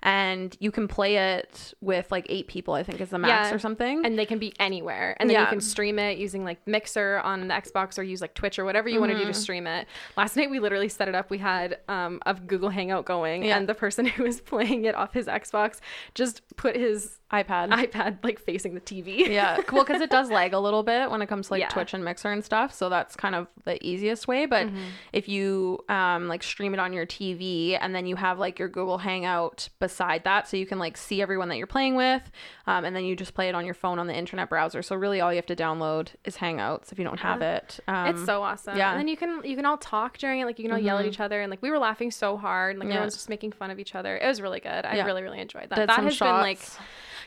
and 0.04 0.56
you 0.60 0.70
can 0.70 0.86
play 0.86 1.16
it 1.16 1.74
with 1.80 2.10
like 2.12 2.26
eight 2.28 2.46
people. 2.46 2.74
I 2.74 2.82
think 2.82 3.00
is 3.00 3.10
the 3.10 3.18
max 3.18 3.48
Yeah. 3.48 3.54
or 3.54 3.58
something. 3.58 4.04
and 4.04 4.18
they 4.18 4.26
can 4.26 4.38
be 4.38 4.52
anywhere 4.60 5.16
and 5.18 5.28
then 5.28 5.40
you 5.40 5.46
can 5.46 5.60
stream 5.60 5.98
it 5.98 6.18
using 6.18 6.44
like 6.44 6.64
mixer 6.66 7.20
on 7.24 7.48
the 7.48 7.54
xbox 7.54 7.98
or 7.98 8.02
use 8.02 8.20
like 8.20 8.34
twitch 8.34 8.58
or 8.58 8.64
whatever 8.64 8.88
you 8.88 9.00
want 9.00 9.10
to 9.10 9.14
Mm-hmm. 9.16 9.26
do 9.26 9.32
to 9.32 9.38
stream 9.38 9.66
it 9.66 9.86
last 10.16 10.36
night 10.36 10.50
we 10.50 10.58
literally 10.60 10.88
set 10.88 11.08
it 11.08 11.14
up 11.14 11.30
we 11.30 11.38
had 11.38 11.78
um, 11.88 12.20
a 12.26 12.34
google 12.34 12.68
hangout 12.68 13.04
going 13.06 13.44
Yeah. 13.44 13.56
and 13.56 13.68
the 13.68 13.74
person 13.74 14.04
who 14.14 14.22
was 14.24 14.40
playing 14.40 14.84
it 14.84 14.94
off 14.94 15.12
his 15.14 15.26
xbox 15.26 15.78
just 16.14 16.42
put 16.56 16.76
his 16.76 17.18
iPad. 17.32 17.70
ipad 17.70 18.22
like 18.22 18.38
facing 18.38 18.74
the 18.74 18.80
tv 18.80 19.28
yeah, 19.28 19.56
well, 19.72 19.84
because 19.84 20.00
it 20.00 20.10
does 20.10 20.30
lag 20.30 20.52
a 20.52 20.58
little 20.58 20.82
bit 20.84 21.10
when 21.10 21.20
it 21.22 21.26
comes 21.26 21.46
to 21.48 21.54
like 21.54 21.60
Yeah. 21.60 21.68
Twitch 21.68 21.92
and 21.94 22.04
Mixer 22.04 22.30
and 22.30 22.44
stuff. 22.44 22.72
So 22.72 22.88
that's 22.88 23.16
kind 23.16 23.34
of 23.34 23.48
the 23.64 23.84
easiest 23.84 24.28
way. 24.28 24.46
But 24.46 24.66
Mm-hmm. 24.66 24.78
if 25.12 25.28
you 25.28 25.80
um, 25.88 26.28
like 26.28 26.42
stream 26.44 26.74
it 26.74 26.78
on 26.80 26.92
your 26.92 27.06
TV 27.06 27.76
and 27.80 27.92
then 27.94 28.06
you 28.06 28.14
have 28.16 28.38
like 28.38 28.58
your 28.60 28.68
Google 28.68 28.98
Hangout 28.98 29.68
beside 29.80 29.93
that, 29.98 30.48
so 30.48 30.56
you 30.56 30.66
can 30.66 30.78
like 30.78 30.96
see 30.96 31.20
everyone 31.22 31.48
that 31.48 31.56
you're 31.56 31.66
playing 31.66 31.94
with, 31.94 32.22
um, 32.66 32.84
and 32.84 32.94
then 32.96 33.04
you 33.04 33.14
just 33.16 33.34
play 33.34 33.48
it 33.48 33.54
on 33.54 33.64
your 33.64 33.74
phone 33.74 33.98
on 33.98 34.06
the 34.06 34.14
internet 34.14 34.48
browser. 34.48 34.82
So 34.82 34.96
really, 34.96 35.20
all 35.20 35.32
you 35.32 35.36
have 35.36 35.46
to 35.46 35.56
download 35.56 36.08
is 36.24 36.36
Hangouts 36.36 36.92
if 36.92 36.98
you 36.98 37.04
don't 37.04 37.20
have 37.20 37.42
it. 37.42 37.80
Um, 37.88 38.06
it's 38.08 38.24
so 38.24 38.42
awesome. 38.42 38.76
yeah. 38.76 38.90
And 38.92 39.00
then 39.00 39.08
you 39.08 39.16
can 39.16 39.42
you 39.44 39.56
can 39.56 39.64
all 39.66 39.78
talk 39.78 40.18
during 40.18 40.40
it. 40.40 40.44
Like 40.46 40.58
you 40.58 40.64
can 40.64 40.72
all 40.72 40.78
yell 40.78 40.98
at 40.98 41.06
each 41.06 41.20
other 41.20 41.40
and 41.40 41.50
like 41.50 41.62
we 41.62 41.70
were 41.70 41.78
laughing 41.78 42.10
so 42.10 42.36
hard. 42.36 42.70
And, 42.72 42.80
like 42.80 42.88
Yeah. 42.88 42.94
everyone's 42.94 43.14
just 43.14 43.28
making 43.28 43.52
fun 43.52 43.70
of 43.70 43.78
each 43.78 43.94
other. 43.94 44.16
It 44.16 44.26
was 44.26 44.40
really 44.40 44.60
good. 44.60 44.84
I 44.84 44.96
Yeah. 44.96 45.04
really 45.06 45.22
really 45.22 45.40
enjoyed 45.40 45.68
that. 45.70 45.76
Did 45.76 45.88
that 45.88 45.96
some 45.96 46.04
has 46.06 46.18
been 46.18 46.28
like 46.28 46.58
shots. 46.58 46.78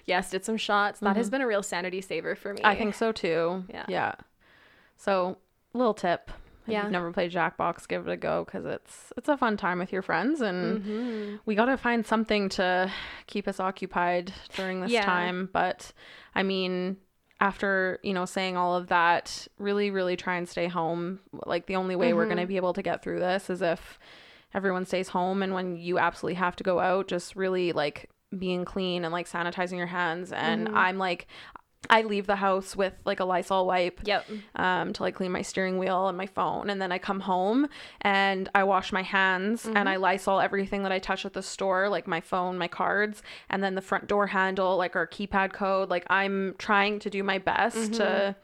yes, 0.06 0.30
did 0.32 0.46
some 0.46 0.58
shots. 0.58 1.00
That 1.00 1.16
has 1.16 1.30
been 1.30 1.42
a 1.42 1.48
real 1.48 1.64
sanity 1.64 2.02
saver 2.02 2.36
for 2.36 2.54
me. 2.54 2.62
I 2.64 2.76
think 2.76 2.96
so 2.96 3.12
too. 3.12 3.64
Yeah. 3.70 3.86
Yeah. 3.88 4.16
So, 4.98 5.38
little 5.74 5.94
tip. 5.94 6.32
If 6.68 6.74
Yeah. 6.74 6.84
you've 6.84 6.92
never 6.92 7.12
played 7.12 7.32
Jackbox, 7.32 7.88
give 7.88 8.08
it 8.08 8.12
a 8.12 8.18
go 8.18 8.44
because 8.46 8.66
it's 8.66 9.14
it's 9.18 9.30
a 9.30 9.38
fun 9.38 9.58
time 9.58 9.80
with 9.80 9.92
your 9.94 10.02
friends, 10.02 10.42
and 10.42 10.82
Mm-hmm. 10.82 11.36
we 11.46 11.56
got 11.56 11.66
to 11.66 11.78
find 11.78 12.06
something 12.06 12.50
to 12.50 12.92
keep 13.26 13.48
us 13.48 13.60
occupied 13.60 14.34
during 14.56 14.82
this 14.82 14.92
Yeah. 14.92 15.06
time. 15.06 15.50
But 15.52 15.94
I 16.36 16.44
mean, 16.44 16.98
after 17.40 18.00
you 18.04 18.14
know 18.14 18.26
saying 18.26 18.58
all 18.58 18.76
of 18.76 18.88
that, 18.88 19.48
really, 19.58 19.92
really 19.92 20.16
try 20.18 20.36
and 20.36 20.48
stay 20.48 20.68
home. 20.68 21.20
Like 21.46 21.66
the 21.68 21.78
only 21.78 21.96
way 21.96 22.14
we're 22.14 22.24
Mm-hmm. 22.24 22.30
going 22.34 22.42
to 22.42 22.48
be 22.48 22.58
able 22.58 22.74
to 22.74 22.82
get 22.82 23.02
through 23.02 23.20
this 23.20 23.50
is 23.50 23.62
if 23.62 23.98
everyone 24.54 24.86
stays 24.86 25.10
home, 25.10 25.42
and 25.44 25.54
when 25.54 25.78
you 25.78 25.98
absolutely 26.00 26.36
have 26.36 26.56
to 26.58 26.64
go 26.64 26.80
out, 26.80 27.08
just 27.08 27.36
really 27.36 27.72
like 27.72 28.10
being 28.38 28.66
clean 28.66 29.06
and 29.06 29.14
like 29.14 29.30
sanitizing 29.30 29.78
your 29.78 29.88
hands. 29.88 30.32
And 30.34 30.68
Mm-hmm. 30.68 30.78
I'm 30.78 30.98
like. 30.98 31.28
I 31.90 32.02
leave 32.02 32.28
the 32.28 32.36
house 32.36 32.76
with 32.76 32.94
like 33.06 33.20
a 33.20 33.26
Lysol 33.26 33.66
wipe 33.66 34.02
Yep. 34.04 34.26
um, 34.56 34.94
to 34.94 35.04
like 35.04 35.16
clean 35.16 35.32
my 35.32 35.42
steering 35.42 35.78
wheel 35.78 36.08
and 36.08 36.18
my 36.18 36.26
phone. 36.28 36.70
And 36.70 36.82
then 36.82 36.92
I 36.92 36.98
come 36.98 37.22
home 37.22 37.68
and 38.02 38.50
I 38.54 38.64
wash 38.64 38.92
my 38.92 39.04
hands 39.04 39.66
and 39.66 39.88
I 39.90 39.96
Lysol 39.98 40.40
everything 40.40 40.84
that 40.84 40.92
I 40.92 41.00
touch 41.00 41.26
at 41.26 41.34
the 41.34 41.44
store, 41.44 41.90
like 41.90 42.08
my 42.08 42.22
phone, 42.22 42.58
my 42.58 42.68
cards, 42.68 43.24
and 43.50 43.64
then 43.64 43.76
the 43.76 43.82
front 43.82 44.08
door 44.08 44.28
handle, 44.28 44.78
like 44.78 44.96
our 44.96 45.08
keypad 45.08 45.54
code. 45.54 45.90
Like 45.90 46.06
I'm 46.10 46.56
trying 46.58 47.00
to 47.00 47.10
do 47.10 47.24
my 47.24 47.38
best 47.38 47.94
to, 47.96 48.36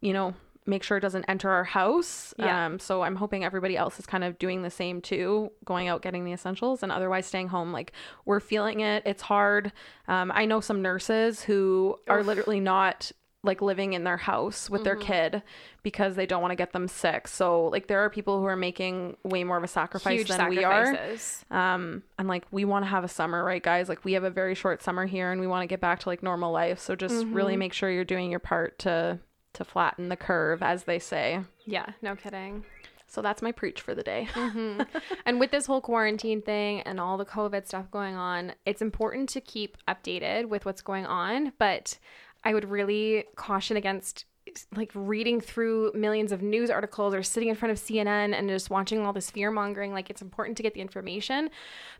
you 0.00 0.12
know, 0.12 0.34
make 0.66 0.82
sure 0.82 0.98
it 0.98 1.00
doesn't 1.00 1.24
enter 1.28 1.50
our 1.50 1.64
house. 1.64 2.34
Yeah. 2.38 2.66
Um, 2.66 2.78
so 2.78 3.02
I'm 3.02 3.16
hoping 3.16 3.44
everybody 3.44 3.76
else 3.76 3.98
is 3.98 4.06
kind 4.06 4.24
of 4.24 4.38
doing 4.38 4.62
the 4.62 4.70
same 4.70 5.00
too, 5.00 5.50
going 5.64 5.88
out 5.88 6.02
getting 6.02 6.24
the 6.24 6.32
essentials 6.32 6.82
and 6.82 6.92
otherwise 6.92 7.26
staying 7.26 7.48
home. 7.48 7.72
Like 7.72 7.92
we're 8.24 8.40
feeling 8.40 8.80
it. 8.80 9.02
It's 9.06 9.22
hard. 9.22 9.72
Um, 10.08 10.30
I 10.34 10.44
know 10.44 10.60
some 10.60 10.82
nurses 10.82 11.42
who 11.42 11.98
are 12.08 12.22
literally 12.22 12.60
not 12.60 13.12
like 13.42 13.62
living 13.62 13.94
in 13.94 14.04
their 14.04 14.18
house 14.18 14.68
with 14.68 14.84
their 14.84 14.96
kid 14.96 15.42
because 15.82 16.14
they 16.14 16.26
don't 16.26 16.42
want 16.42 16.52
to 16.52 16.56
get 16.56 16.72
them 16.72 16.86
sick. 16.86 17.26
So 17.26 17.68
like 17.68 17.86
there 17.86 18.00
are 18.00 18.10
people 18.10 18.38
who 18.38 18.44
are 18.44 18.56
making 18.56 19.16
way 19.22 19.44
more 19.44 19.56
of 19.56 19.64
a 19.64 19.68
sacrifice 19.68 20.18
Huge 20.18 20.28
than 20.28 20.50
we 20.50 20.62
are. 20.62 20.84
sacrifices. 20.84 21.44
Um, 21.50 22.02
and 22.18 22.28
like 22.28 22.44
we 22.50 22.66
want 22.66 22.84
to 22.84 22.90
have 22.90 23.02
a 23.02 23.08
summer, 23.08 23.42
right, 23.42 23.62
guys? 23.62 23.88
Like 23.88 24.04
we 24.04 24.12
have 24.12 24.24
a 24.24 24.30
very 24.30 24.54
short 24.54 24.82
summer 24.82 25.06
here, 25.06 25.32
and 25.32 25.40
we 25.40 25.46
want 25.46 25.62
to 25.62 25.66
get 25.66 25.80
back 25.80 26.00
to 26.00 26.10
like 26.10 26.22
normal 26.22 26.52
life. 26.52 26.80
So 26.80 26.94
just 26.94 27.24
really 27.26 27.56
make 27.56 27.72
sure 27.72 27.90
you're 27.90 28.04
doing 28.04 28.30
your 28.30 28.40
part 28.40 28.78
to 28.80 29.18
to 29.54 29.64
flatten 29.64 30.08
the 30.08 30.16
curve, 30.16 30.62
as 30.62 30.84
they 30.84 30.98
say. 30.98 31.40
Yeah, 31.64 31.86
no 32.02 32.16
kidding. 32.16 32.64
So 33.06 33.22
that's 33.22 33.42
my 33.42 33.50
preach 33.50 33.80
for 33.80 33.94
the 33.94 34.02
day. 34.02 34.28
Mm-hmm. 34.34 34.82
and 35.26 35.40
with 35.40 35.50
this 35.50 35.66
whole 35.66 35.80
quarantine 35.80 36.42
thing 36.42 36.80
and 36.82 37.00
all 37.00 37.18
the 37.18 37.24
COVID 37.24 37.66
stuff 37.66 37.90
going 37.90 38.14
on, 38.14 38.52
it's 38.64 38.80
important 38.80 39.28
to 39.30 39.40
keep 39.40 39.76
updated 39.88 40.48
with 40.48 40.64
what's 40.64 40.82
going 40.82 41.06
on. 41.06 41.52
But 41.58 41.98
I 42.44 42.54
would 42.54 42.70
really 42.70 43.24
caution 43.36 43.76
against 43.76 44.24
like 44.76 44.90
reading 44.94 45.40
through 45.40 45.92
millions 45.94 46.32
of 46.32 46.42
news 46.42 46.70
articles 46.70 47.14
or 47.14 47.22
sitting 47.22 47.48
in 47.48 47.54
front 47.54 47.72
of 47.72 47.78
CNN 47.78 48.34
and 48.34 48.48
just 48.48 48.70
watching 48.70 49.04
all 49.04 49.12
this 49.12 49.30
fear 49.30 49.50
mongering. 49.50 49.92
Like 49.92 50.10
it's 50.10 50.22
important 50.22 50.56
to 50.58 50.62
get 50.62 50.74
the 50.74 50.80
information, 50.80 51.50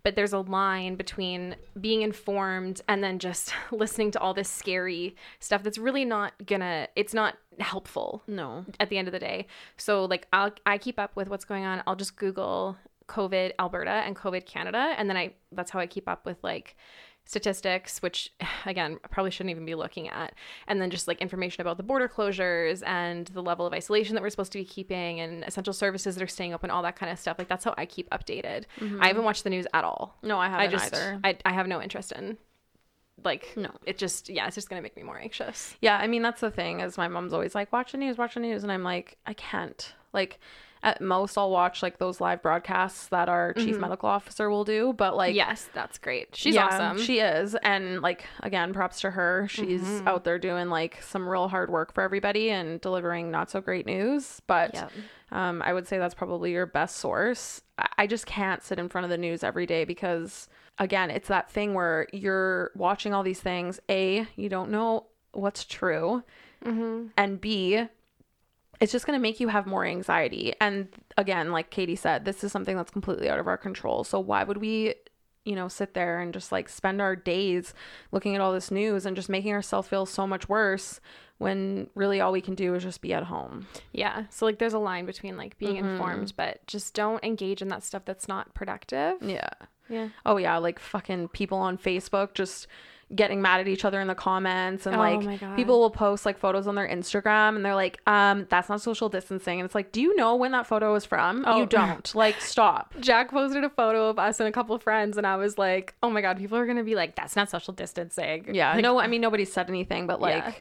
but 0.03 0.17
there's 0.17 0.33
a 0.33 0.39
line 0.41 0.97
between 0.97 1.57
being 1.81 2.03
informed 2.03 2.81
and 2.89 3.03
then 3.03 3.19
just 3.19 3.53
listening 3.71 4.11
to 4.13 4.21
all 4.21 4.35
this 4.35 4.49
scary 4.49 5.17
stuff 5.39 5.63
that's 5.63 5.79
really 5.79 6.05
not 6.05 6.33
gonna, 6.47 6.89
it's 6.97 7.15
not 7.15 7.37
helpful 7.59 8.23
No. 8.27 8.65
at 8.79 8.89
the 8.89 8.99
end 8.99 9.09
of 9.09 9.13
the 9.13 9.19
day. 9.19 9.47
So 9.77 10.05
like 10.05 10.27
I'll 10.33 10.53
I 10.67 10.79
keep 10.79 10.99
up 10.99 11.17
with 11.17 11.29
what's 11.29 11.45
going 11.45 11.65
on. 11.65 11.83
I'll 11.87 11.97
just 11.97 12.17
Google 12.17 12.77
COVID 13.09 13.53
Alberta 13.59 13.91
and 13.91 14.15
COVID 14.15 14.47
Canada, 14.47 14.95
and 14.97 15.11
then 15.11 15.17
I 15.17 15.35
that's 15.53 15.71
how 15.73 15.81
I 15.81 15.87
keep 15.87 16.09
up 16.09 16.25
with 16.25 16.39
like 16.45 16.77
statistics, 17.31 18.03
which 18.03 18.33
again 18.67 18.99
I 19.05 19.09
probably 19.09 19.31
shouldn't 19.31 19.51
even 19.51 19.65
be 19.65 19.75
looking 19.75 20.09
at, 20.09 20.35
and 20.67 20.83
then 20.83 20.91
just 20.91 21.09
like 21.09 21.21
information 21.21 21.61
about 21.61 21.77
the 21.77 21.83
border 21.83 22.09
closures 22.09 22.83
and 22.87 23.27
the 23.29 23.43
level 23.43 23.67
of 23.67 23.73
isolation 23.73 24.15
that 24.15 24.23
we're 24.23 24.31
supposed 24.31 24.53
to 24.53 24.59
be 24.59 24.65
keeping, 24.65 25.21
and 25.21 25.45
essential 25.45 25.73
services 25.73 26.17
that 26.17 26.23
are 26.23 26.27
staying 26.27 26.53
open, 26.53 26.71
all 26.71 26.83
that 26.83 26.97
kind 26.97 27.11
of 27.11 27.19
stuff. 27.19 27.39
Like 27.39 27.49
that's 27.49 27.65
how 27.65 27.75
I 27.79 27.87
keep 27.87 28.11
updated. 28.11 28.65
I 28.77 28.85
mm-hmm. 28.85 29.01
haven't 29.01 29.25
watched 29.25 29.45
the 29.45 29.51
news 29.51 29.67
at 29.73 29.85
all. 29.85 30.19
No, 30.23 30.39
I 30.39 30.49
haven't 30.49 30.67
I 30.67 30.71
just 30.71 30.95
either. 30.95 31.21
I 31.25 31.37
I 31.45 31.53
have 31.53 31.67
no 31.67 31.81
interest 31.81 32.13
in. 32.13 32.37
Like 33.23 33.55
No. 33.57 33.71
it 33.85 33.99
just 33.99 34.29
yeah, 34.29 34.47
it's 34.47 34.55
just 34.55 34.69
gonna 34.69 34.83
make 34.83 34.97
me 34.97 35.03
more 35.03 35.19
anxious. 35.19 35.77
Yeah, 35.81 35.97
I 35.97 36.07
mean 36.07 36.23
that's 36.23 36.41
the 36.41 36.51
thing 36.51 36.81
is 36.81 36.99
my 36.99 37.09
mom's 37.09 37.33
always 37.33 37.55
like 37.55 37.73
watch 37.73 37.93
the 37.93 37.99
news, 37.99 38.19
watch 38.19 38.35
the 38.35 38.41
news, 38.41 38.63
and 38.63 38.73
I'm 38.73 38.83
like 38.83 39.19
I 39.27 39.35
can't. 39.35 39.95
Like 40.13 40.41
at 40.83 41.01
most 41.01 41.37
I'll 41.37 41.51
watch 41.51 41.83
like 41.83 41.99
those 41.99 42.21
live 42.21 42.41
broadcasts 42.43 43.09
that 43.09 43.29
our 43.29 43.53
chief 43.53 43.79
medical 43.79 44.09
officer 44.09 44.49
will 44.49 44.65
do, 44.65 44.93
but 44.95 45.17
like 45.17 45.35
yes, 45.35 45.69
that's 45.75 45.99
great. 45.99 46.35
She's 46.35 46.55
yeah, 46.55 46.67
awesome. 46.67 47.03
She 47.05 47.19
is, 47.21 47.55
and 47.63 48.01
like 48.01 48.25
again, 48.41 48.73
props 48.73 49.01
to 49.03 49.11
her. 49.11 49.47
She's 49.51 49.83
Mm-hmm. 49.83 50.09
out 50.09 50.25
there 50.25 50.39
doing 50.39 50.69
like 50.71 51.03
some 51.03 51.29
real 51.29 51.49
hard 51.49 51.71
work 51.71 51.93
for 51.95 52.03
everybody 52.03 52.51
and 52.51 52.81
delivering 52.81 53.31
not 53.31 53.51
so 53.51 53.61
great 53.61 53.85
news. 53.87 54.41
But 54.47 54.75
Yep. 54.75 54.93
um, 55.33 55.63
I 55.63 55.73
would 55.73 55.87
say 55.87 55.99
that's 55.99 56.15
probably 56.15 56.53
your 56.53 56.67
best 56.67 56.97
source. 56.97 57.61
I- 57.79 57.89
I 57.99 58.07
just 58.07 58.25
can't 58.27 58.63
sit 58.63 58.79
in 58.79 58.89
front 58.89 59.05
of 59.05 59.11
the 59.11 59.19
news 59.19 59.45
every 59.45 59.67
day 59.67 59.85
because 59.85 60.49
again, 60.79 61.11
it's 61.11 61.29
that 61.29 61.51
thing 61.51 61.75
where 61.75 62.07
you're 62.13 62.71
watching 62.75 63.13
all 63.13 63.23
these 63.23 63.41
things. 63.41 63.79
A, 63.91 64.27
you 64.37 64.49
don't 64.49 64.71
know 64.71 65.07
what's 65.33 65.65
true, 65.67 66.23
Mm-hmm. 66.65 67.09
and 67.17 67.41
B, 67.41 67.87
it's 68.81 68.93
just 68.93 69.07
going 69.07 69.17
to 69.17 69.23
make 69.23 69.41
you 69.41 69.49
have 69.49 69.67
more 69.67 69.85
anxiety. 69.85 70.55
And 70.61 70.89
again, 71.17 71.53
like 71.53 71.71
Katie 71.71 71.97
said, 71.97 72.25
this 72.25 72.43
is 72.43 72.51
something 72.51 72.77
that's 72.77 72.91
completely 72.91 73.29
out 73.29 73.39
of 73.39 73.47
our 73.47 73.59
control. 73.59 74.05
So 74.05 74.19
why 74.19 74.43
would 74.43 74.57
we, 74.57 74.95
you 75.45 75.55
know, 75.55 75.69
sit 75.69 75.95
there 75.95 76.21
and 76.21 76.33
just 76.33 76.51
like 76.51 76.69
spend 76.69 77.01
our 77.01 77.15
days 77.15 77.75
looking 78.11 78.35
at 78.35 78.41
all 78.41 78.53
this 78.53 78.71
news 78.71 79.05
and 79.05 79.15
just 79.15 79.29
making 79.29 79.53
ourselves 79.53 79.89
feel 79.89 80.07
so 80.07 80.27
much 80.27 80.49
worse 80.49 81.01
when 81.37 81.89
really 81.95 82.21
all 82.21 82.33
we 82.33 82.41
can 82.41 82.55
do 82.55 82.75
is 82.75 82.83
just 82.83 83.03
be 83.03 83.13
at 83.13 83.25
home? 83.25 83.67
Yeah. 83.93 84.25
So 84.31 84.47
like 84.47 84.59
there's 84.59 84.75
a 84.75 84.79
line 84.79 85.05
between 85.05 85.37
like 85.37 85.59
being 85.59 85.77
mm-hmm. 85.77 85.89
informed, 85.89 86.33
but 86.37 86.67
just 86.67 86.95
don't 86.95 87.23
engage 87.23 87.61
in 87.61 87.69
that 87.69 87.85
stuff 87.85 88.05
that's 88.07 88.29
not 88.29 88.55
productive. 88.55 89.17
Yeah. 89.23 89.51
Yeah. 89.91 90.09
Oh 90.25 90.37
yeah, 90.37 90.57
like 90.57 90.79
fucking 90.79 91.29
people 91.29 91.59
on 91.59 91.77
Facebook 91.77 92.35
just 92.35 92.67
getting 93.15 93.43
mad 93.43 93.61
at 93.61 93.67
each 93.67 93.85
other 93.85 94.01
in 94.01 94.07
the 94.07 94.15
comments 94.15 94.87
and 94.87 94.95
Oh 94.95 94.99
like 95.01 95.57
people 95.57 95.81
will 95.81 95.91
post 95.91 96.25
like 96.25 96.39
photos 96.39 96.67
on 96.67 96.77
their 96.77 96.89
Instagram 96.89 97.57
and 97.57 97.65
they're 97.65 97.75
like, 97.75 98.01
um, 98.07 98.47
that's 98.49 98.69
not 98.69 98.81
social 98.81 99.09
distancing. 99.09 99.59
And 99.61 99.67
it's 99.67 99.75
like, 99.75 99.91
do 99.91 100.01
you 100.01 100.15
know 100.15 100.37
when 100.37 100.53
that 100.53 100.67
photo 100.67 100.95
is 100.95 101.05
from? 101.05 101.45
Oh. 101.47 101.59
You 101.59 101.67
don't. 101.67 102.15
like 102.15 102.41
stop. 102.41 102.95
Jac 103.01 103.31
posted 103.31 103.65
a 103.65 103.71
photo 103.71 104.09
of 104.09 104.19
us 104.19 104.39
and 104.39 104.49
a 104.49 104.53
couple 104.53 104.75
of 104.77 104.83
friends, 104.83 105.17
and 105.17 105.27
I 105.27 105.37
was 105.37 105.59
like, 105.59 105.95
"Oh 106.03 106.11
my 106.11 106.21
god, 106.21 106.39
people 106.39 106.57
are 106.57 106.67
gonna 106.67 106.85
be 106.85 106.95
like, 106.95 107.17
that's 107.17 107.35
not 107.35 107.51
social 107.51 107.75
distancing." 107.75 108.55
Yeah. 108.55 108.75
Like, 108.75 108.83
no, 108.83 109.01
I 109.01 109.07
mean 109.09 109.21
nobody 109.21 109.45
said 109.45 109.69
anything, 109.69 110.07
but 110.07 110.21
like 110.21 110.45
Yeah. 110.45 110.53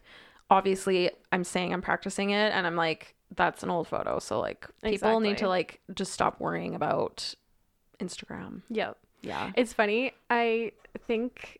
obviously 0.49 1.11
I'm 1.31 1.43
saying 1.43 1.73
I'm 1.73 1.81
practicing 1.81 2.31
it 2.31 2.51
and 2.53 2.65
I'm 2.65 2.75
like, 2.75 3.15
that's 3.35 3.61
an 3.61 3.69
old 3.69 3.87
photo. 3.87 4.19
So 4.19 4.39
like 4.39 4.67
people 4.83 5.19
need 5.19 5.37
to 5.37 5.47
like 5.47 5.81
just 5.93 6.13
stop 6.13 6.39
worrying 6.39 6.73
about 6.73 7.35
Instagram. 7.99 8.61
Yep. 8.69 8.97
Yeah. 9.21 9.51
It's 9.55 9.73
funny. 9.73 10.13
I 10.29 10.71
think 11.07 11.58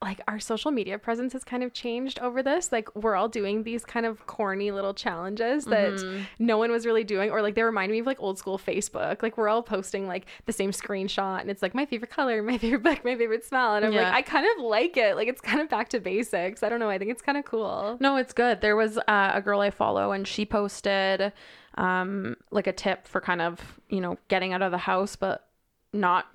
like 0.00 0.20
our 0.28 0.38
social 0.38 0.70
media 0.70 0.96
presence 0.96 1.32
has 1.32 1.42
kind 1.42 1.64
of 1.64 1.72
changed 1.72 2.20
over 2.20 2.40
this. 2.40 2.70
Like 2.70 2.94
we're 2.94 3.16
all 3.16 3.28
doing 3.28 3.64
these 3.64 3.84
kind 3.84 4.06
of 4.06 4.24
corny 4.28 4.70
little 4.70 4.94
challenges 4.94 5.64
that 5.64 5.94
Mm-hmm. 5.94 6.22
no 6.38 6.56
one 6.56 6.70
was 6.70 6.86
really 6.86 7.02
doing 7.02 7.30
or 7.30 7.42
like 7.42 7.56
they 7.56 7.64
remind 7.64 7.90
me 7.90 7.98
of 7.98 8.06
like 8.06 8.20
old 8.20 8.38
school 8.38 8.58
Facebook. 8.58 9.24
Like 9.24 9.36
we're 9.36 9.48
all 9.48 9.60
posting 9.62 10.06
like 10.06 10.26
the 10.46 10.52
same 10.52 10.70
screenshot 10.70 11.40
and 11.40 11.50
it's 11.50 11.62
like 11.62 11.74
my 11.74 11.84
favorite 11.84 12.12
color, 12.12 12.42
my 12.44 12.58
favorite 12.58 12.84
book, 12.84 13.04
my 13.04 13.16
favorite 13.16 13.44
smell 13.44 13.74
and 13.74 13.84
I'm 13.84 13.92
Yeah. 13.92 14.02
like 14.04 14.14
I 14.14 14.22
kind 14.22 14.46
of 14.56 14.64
like 14.64 14.96
it. 14.96 15.16
Like 15.16 15.26
it's 15.26 15.40
kind 15.40 15.60
of 15.60 15.68
back 15.68 15.88
to 15.88 15.98
basics. 15.98 16.62
I 16.62 16.68
don't 16.68 16.78
know. 16.78 16.88
I 16.90 16.98
think 16.98 17.10
it's 17.10 17.22
kind 17.22 17.36
of 17.36 17.44
cool. 17.44 17.96
No, 17.98 18.14
it's 18.16 18.32
good. 18.32 18.60
There 18.60 18.76
was 18.76 18.98
uh, 18.98 19.32
a 19.34 19.42
girl 19.42 19.60
I 19.60 19.70
follow, 19.70 20.12
and 20.12 20.28
she 20.28 20.46
posted 20.46 21.32
um, 21.74 22.36
like 22.52 22.68
a 22.68 22.72
tip 22.72 23.08
for 23.08 23.20
kind 23.20 23.40
of 23.42 23.80
you 23.88 24.00
know 24.00 24.16
getting 24.28 24.52
out 24.52 24.62
of 24.62 24.70
the 24.70 24.78
house, 24.78 25.16
but 25.16 25.44
not 25.92 26.26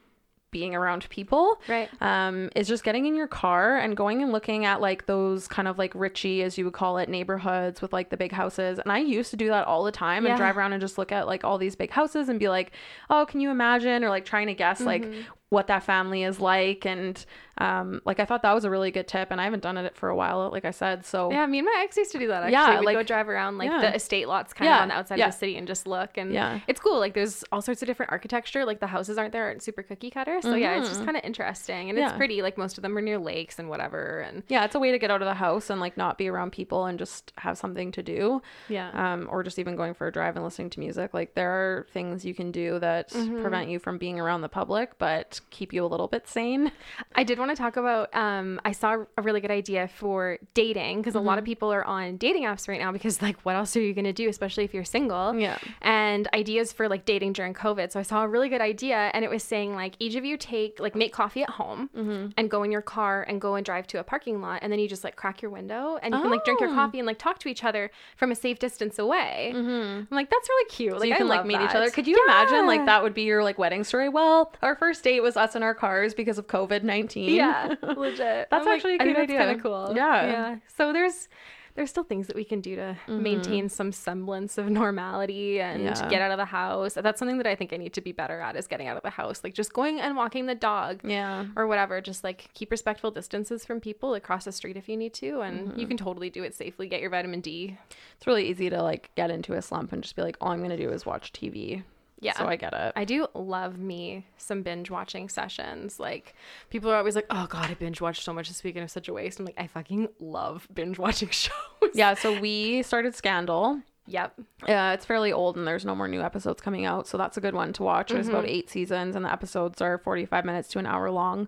being 0.53 0.73
around 0.73 1.09
people. 1.09 1.59
Right. 1.67 1.89
Um, 1.99 2.49
is 2.55 2.69
just 2.69 2.85
getting 2.85 3.05
in 3.05 3.15
your 3.15 3.27
car 3.27 3.75
and 3.77 3.97
going 3.97 4.21
and 4.23 4.31
looking 4.31 4.63
at 4.63 4.79
like 4.79 5.05
those 5.07 5.49
kind 5.49 5.67
of 5.67 5.77
like 5.77 5.91
Richie, 5.93 6.41
as 6.43 6.57
you 6.57 6.63
would 6.63 6.73
call 6.73 6.97
it, 6.97 7.09
neighborhoods 7.09 7.81
with 7.81 7.91
like 7.91 8.09
the 8.09 8.15
big 8.15 8.31
houses. 8.31 8.79
And 8.79 8.89
I 8.89 8.99
used 8.99 9.31
to 9.31 9.35
do 9.37 9.49
that 9.49 9.67
all 9.67 9.83
the 9.83 9.91
time 9.91 10.23
Yeah. 10.23 10.29
and 10.29 10.37
drive 10.37 10.57
around 10.57 10.71
and 10.71 10.79
just 10.79 10.97
look 10.97 11.11
at 11.11 11.27
like 11.27 11.43
all 11.43 11.57
these 11.57 11.75
big 11.75 11.91
houses 11.91 12.29
and 12.29 12.39
be 12.39 12.47
like, 12.47 12.71
oh, 13.09 13.25
can 13.25 13.41
you 13.41 13.49
imagine? 13.49 14.03
Or 14.05 14.09
like 14.09 14.23
trying 14.23 14.47
to 14.47 14.53
guess 14.53 14.79
like 14.79 15.03
Mm-hmm. 15.03 15.21
what 15.49 15.67
that 15.67 15.83
family 15.83 16.23
is 16.23 16.39
like. 16.39 16.85
And 16.85 17.25
um, 17.59 18.01
like 18.05 18.19
I 18.19 18.25
thought 18.25 18.41
that 18.41 18.53
was 18.53 18.65
a 18.65 18.69
really 18.69 18.89
good 18.91 19.07
tip, 19.07 19.29
and 19.31 19.39
I 19.39 19.43
haven't 19.43 19.61
done 19.61 19.77
it 19.77 19.95
for 19.95 20.09
a 20.09 20.15
while, 20.15 20.49
like 20.51 20.65
I 20.65 20.71
said. 20.71 21.05
So 21.05 21.31
Yeah, 21.31 21.45
me 21.45 21.59
and 21.59 21.65
my 21.65 21.81
ex 21.83 21.95
used 21.97 22.11
to 22.13 22.19
do 22.19 22.27
that. 22.27 22.43
Actually, 22.43 22.51
Yeah, 22.53 22.79
we'd 22.79 22.93
go 22.93 23.03
drive 23.03 23.29
around 23.29 23.57
like 23.59 23.69
yeah. 23.69 23.81
the 23.81 23.95
estate 23.95 24.27
lots, 24.27 24.53
kind 24.53 24.67
Yeah, 24.69 24.77
of 24.77 24.81
on 24.83 24.87
the 24.89 24.95
outside 24.95 25.19
yeah. 25.19 25.27
of 25.27 25.33
the 25.33 25.37
city, 25.37 25.55
and 25.57 25.67
just 25.67 25.85
look. 25.85 26.17
And 26.17 26.33
Yeah. 26.33 26.59
it's 26.67 26.79
cool. 26.79 26.97
Like 26.99 27.13
there's 27.13 27.43
all 27.51 27.61
sorts 27.61 27.81
of 27.81 27.87
different 27.87 28.11
architecture. 28.11 28.65
Like 28.65 28.79
the 28.79 28.87
houses 28.87 29.17
aren't 29.17 29.33
there, 29.33 29.45
aren't 29.45 29.61
super 29.61 29.83
cookie 29.83 30.09
cutter. 30.09 30.41
So 30.41 30.55
yeah, 30.55 30.79
it's 30.79 30.89
just 30.89 31.05
kind 31.05 31.15
of 31.15 31.23
interesting, 31.23 31.89
and 31.89 31.97
it's 31.99 32.07
Mm-hmm. 32.09 32.17
Pretty. 32.17 32.41
Like 32.41 32.57
most 32.57 32.77
of 32.77 32.81
them 32.81 32.97
are 32.97 33.01
near 33.01 33.17
lakes 33.17 33.59
and 33.59 33.69
whatever. 33.69 34.19
And 34.19 34.43
yeah, 34.47 34.65
it's 34.65 34.75
a 34.75 34.79
way 34.79 34.91
to 34.91 34.99
get 34.99 35.09
out 35.11 35.21
of 35.21 35.27
the 35.27 35.33
house 35.35 35.69
and 35.69 35.79
like 35.79 35.95
not 35.97 36.17
be 36.17 36.27
around 36.27 36.51
people 36.51 36.85
and 36.85 36.97
just 36.99 37.31
have 37.37 37.57
something 37.57 37.91
to 37.93 38.03
do. 38.03 38.41
yeah, 38.69 38.89
Um, 39.13 39.27
or 39.31 39.43
just 39.43 39.57
even 39.59 39.75
going 39.75 39.93
for 39.93 40.07
a 40.07 40.11
drive 40.11 40.35
and 40.35 40.43
listening 40.43 40.69
to 40.71 40.79
music. 40.79 41.13
Like 41.13 41.33
there 41.35 41.49
are 41.51 41.87
things 41.91 42.25
you 42.25 42.33
can 42.33 42.51
do 42.51 42.79
that 42.79 43.09
Mm-hmm. 43.09 43.41
prevent 43.41 43.69
you 43.69 43.79
from 43.79 43.97
being 43.97 44.19
around 44.19 44.41
the 44.41 44.49
public, 44.49 44.97
but 44.97 45.39
keep 45.49 45.71
you 45.73 45.85
a 45.85 45.87
little 45.87 46.07
bit 46.07 46.27
sane. 46.27 46.71
I 47.15 47.23
did 47.23 47.37
want 47.47 47.55
to 47.57 47.61
talk 47.61 47.77
about. 47.77 48.13
Um, 48.15 48.59
I 48.65 48.71
saw 48.71 49.03
a 49.17 49.21
really 49.21 49.41
good 49.41 49.51
idea 49.51 49.87
for 49.87 50.37
dating 50.53 50.99
because 50.99 51.15
a 51.15 51.19
lot 51.19 51.33
Mm-hmm. 51.33 51.39
of 51.39 51.45
people 51.45 51.73
are 51.73 51.83
on 51.83 52.17
dating 52.17 52.43
apps 52.43 52.67
right 52.67 52.79
now 52.79 52.91
because 52.91 53.21
like, 53.21 53.37
what 53.41 53.55
else 53.55 53.75
are 53.75 53.81
you 53.81 53.93
gonna 53.93 54.13
do, 54.13 54.29
especially 54.29 54.63
if 54.63 54.73
you're 54.73 54.85
single? 54.85 55.35
Yeah. 55.35 55.57
And 55.81 56.27
ideas 56.33 56.71
for 56.71 56.87
like 56.87 57.05
dating 57.05 57.33
during 57.33 57.53
COVID. 57.53 57.91
So 57.91 57.99
I 57.99 58.03
saw 58.03 58.23
a 58.23 58.27
really 58.27 58.49
good 58.49 58.61
idea, 58.61 59.09
and 59.13 59.25
it 59.25 59.29
was 59.31 59.43
saying 59.43 59.73
like 59.75 59.95
each 59.99 60.15
of 60.15 60.23
you 60.25 60.37
take 60.37 60.79
like 60.79 60.95
make 60.95 61.11
coffee 61.13 61.43
at 61.43 61.49
home 61.49 61.89
Mm-hmm. 61.95 62.27
and 62.37 62.49
go 62.49 62.63
in 62.63 62.71
your 62.71 62.81
car 62.81 63.23
and 63.27 63.41
go 63.41 63.55
and 63.55 63.65
drive 63.65 63.87
to 63.87 63.99
a 63.99 64.03
parking 64.03 64.41
lot, 64.41 64.59
and 64.61 64.71
then 64.71 64.79
you 64.79 64.87
just 64.87 65.03
like 65.03 65.15
crack 65.15 65.41
your 65.41 65.51
window 65.51 65.97
and 66.01 66.13
you 66.13 66.21
can 66.21 66.29
like 66.31 66.43
drink 66.45 66.59
your 66.59 66.69
Oh. 66.69 66.75
coffee 66.75 66.99
and 66.99 67.07
like 67.07 67.17
talk 67.19 67.39
to 67.39 67.49
each 67.49 67.63
other 67.63 67.89
from 68.15 68.31
a 68.31 68.35
safe 68.35 68.59
distance 68.59 68.99
away. 68.99 69.51
I'm 69.55 70.07
like, 70.11 70.29
that's 70.29 70.47
really 70.49 70.69
cute. 70.69 70.93
Mm-hmm. 70.93 70.97
So 70.97 70.99
like 71.01 71.09
you 71.09 71.15
I 71.15 71.17
can 71.17 71.27
like 71.27 71.45
meet 71.45 71.61
each 71.61 71.75
other. 71.75 71.89
Could 71.89 72.07
you 72.07 72.21
imagine 72.27 72.65
like 72.67 72.85
that 72.85 73.01
would 73.03 73.13
be 73.13 73.23
your 73.23 73.43
like 73.43 73.57
wedding 73.57 73.83
story? 73.83 74.09
Well, 74.09 74.53
our 74.61 74.75
first 74.75 75.03
date 75.03 75.21
was 75.21 75.35
us 75.37 75.55
in 75.55 75.63
our 75.63 75.73
cars 75.73 76.13
because 76.13 76.37
of 76.37 76.47
COVID 76.47 76.83
nineteen. 76.83 77.32
Yeah, 77.35 77.75
legit. 77.81 78.19
That's 78.19 78.47
I'm 78.51 78.65
like, 78.65 78.75
actually 78.75 78.93
a 78.93 79.01
I 79.01 79.03
think 79.05 79.17
good 79.17 79.29
that's 79.29 79.37
kind 79.37 79.57
of 79.57 79.63
cool. 79.63 79.93
Yeah. 79.95 80.25
yeah. 80.25 80.55
So 80.67 80.93
there's 80.93 81.27
there's 81.75 81.89
still 81.89 82.03
things 82.03 82.27
that 82.27 82.35
we 82.35 82.43
can 82.43 82.61
do 82.61 82.75
to 82.75 82.81
mm-hmm. 83.07 83.23
maintain 83.23 83.69
some 83.69 83.91
semblance 83.91 84.57
of 84.57 84.69
normality 84.69 85.59
and 85.59 85.83
Yeah. 85.83 86.09
get 86.09 86.21
out 86.21 86.31
of 86.31 86.37
the 86.37 86.45
house. 86.45 86.93
That's 86.93 87.17
something 87.17 87.37
that 87.37 87.47
I 87.47 87.55
think 87.55 87.73
I 87.73 87.77
need 87.77 87.93
to 87.93 88.01
be 88.01 88.11
better 88.11 88.39
at 88.39 88.55
is 88.55 88.67
getting 88.67 88.87
out 88.87 88.97
of 88.97 89.03
the 89.03 89.09
house, 89.09 89.43
like 89.43 89.53
just 89.53 89.73
going 89.73 89.99
and 89.99 90.15
walking 90.15 90.45
the 90.45 90.55
dog. 90.55 91.01
Yeah. 91.03 91.45
Or 91.55 91.67
whatever, 91.67 91.99
just 92.01 92.23
like 92.23 92.49
keep 92.53 92.69
respectful 92.71 93.11
distances 93.11 93.65
from 93.65 93.79
people, 93.79 94.13
across 94.13 94.45
the 94.45 94.51
street 94.51 94.77
if 94.77 94.87
you 94.87 94.97
need 94.97 95.13
to, 95.15 95.41
and 95.41 95.69
mm-hmm. 95.69 95.79
you 95.79 95.87
can 95.87 95.97
totally 95.97 96.29
do 96.29 96.43
it 96.43 96.53
safely. 96.53 96.87
Get 96.87 97.01
your 97.01 97.09
vitamin 97.09 97.41
D. 97.41 97.77
It's 98.17 98.27
really 98.27 98.47
easy 98.49 98.69
to 98.69 98.81
like 98.81 99.09
get 99.15 99.31
into 99.31 99.53
a 99.53 99.61
slump 99.61 99.93
and 99.93 100.03
just 100.03 100.15
be 100.15 100.21
like, 100.21 100.37
all 100.39 100.51
I'm 100.51 100.61
gonna 100.61 100.77
do 100.77 100.89
is 100.89 101.05
watch 101.05 101.31
TV. 101.33 101.83
Yeah. 102.23 102.33
So 102.37 102.47
I 102.47 102.55
get 102.55 102.73
it. 102.73 102.93
I 102.95 103.05
do 103.05 103.27
love 103.33 103.77
me 103.77 104.25
some 104.37 104.61
binge 104.63 104.89
watching 104.89 105.29
sessions. 105.29 105.99
Like 105.99 106.35
people 106.69 106.91
are 106.91 106.95
always 106.95 107.15
like, 107.15 107.27
"Oh 107.29 107.47
God, 107.47 107.69
I 107.69 107.73
binge 107.73 108.01
watched 108.01 108.23
so 108.23 108.33
much 108.33 108.47
this 108.47 108.63
week 108.63 108.75
and 108.75 108.81
it 108.81 108.85
was 108.85 108.91
such 108.91 109.07
a 109.07 109.13
waste." 109.13 109.39
I'm 109.39 109.45
like, 109.45 109.55
I 109.59 109.67
fucking 109.67 110.09
love 110.19 110.67
binge 110.73 110.97
watching 110.97 111.29
shows. 111.31 111.51
yeah. 111.93 112.13
So 112.13 112.39
we 112.39 112.83
started 112.83 113.15
Scandal. 113.15 113.81
Yep. 114.05 114.33
Uh, 114.67 114.91
it's 114.95 115.05
fairly 115.05 115.31
old 115.31 115.55
and 115.55 115.65
there's 115.65 115.85
no 115.85 115.95
more 115.95 116.09
new 116.09 116.21
episodes 116.21 116.61
coming 116.61 116.83
out. 116.85 117.07
So 117.07 117.17
that's 117.17 117.37
a 117.37 117.41
good 117.41 117.55
one 117.55 117.71
to 117.73 117.83
watch. 117.83 118.11
There's 118.11 118.27
about 118.27 118.45
eight 118.45 118.69
seasons 118.69 119.15
and 119.15 119.23
the 119.23 119.31
episodes 119.31 119.81
are 119.81 119.97
45 119.97 120.43
minutes 120.43 120.67
to 120.69 120.79
an 120.79 120.85
hour 120.85 121.09
long. 121.09 121.47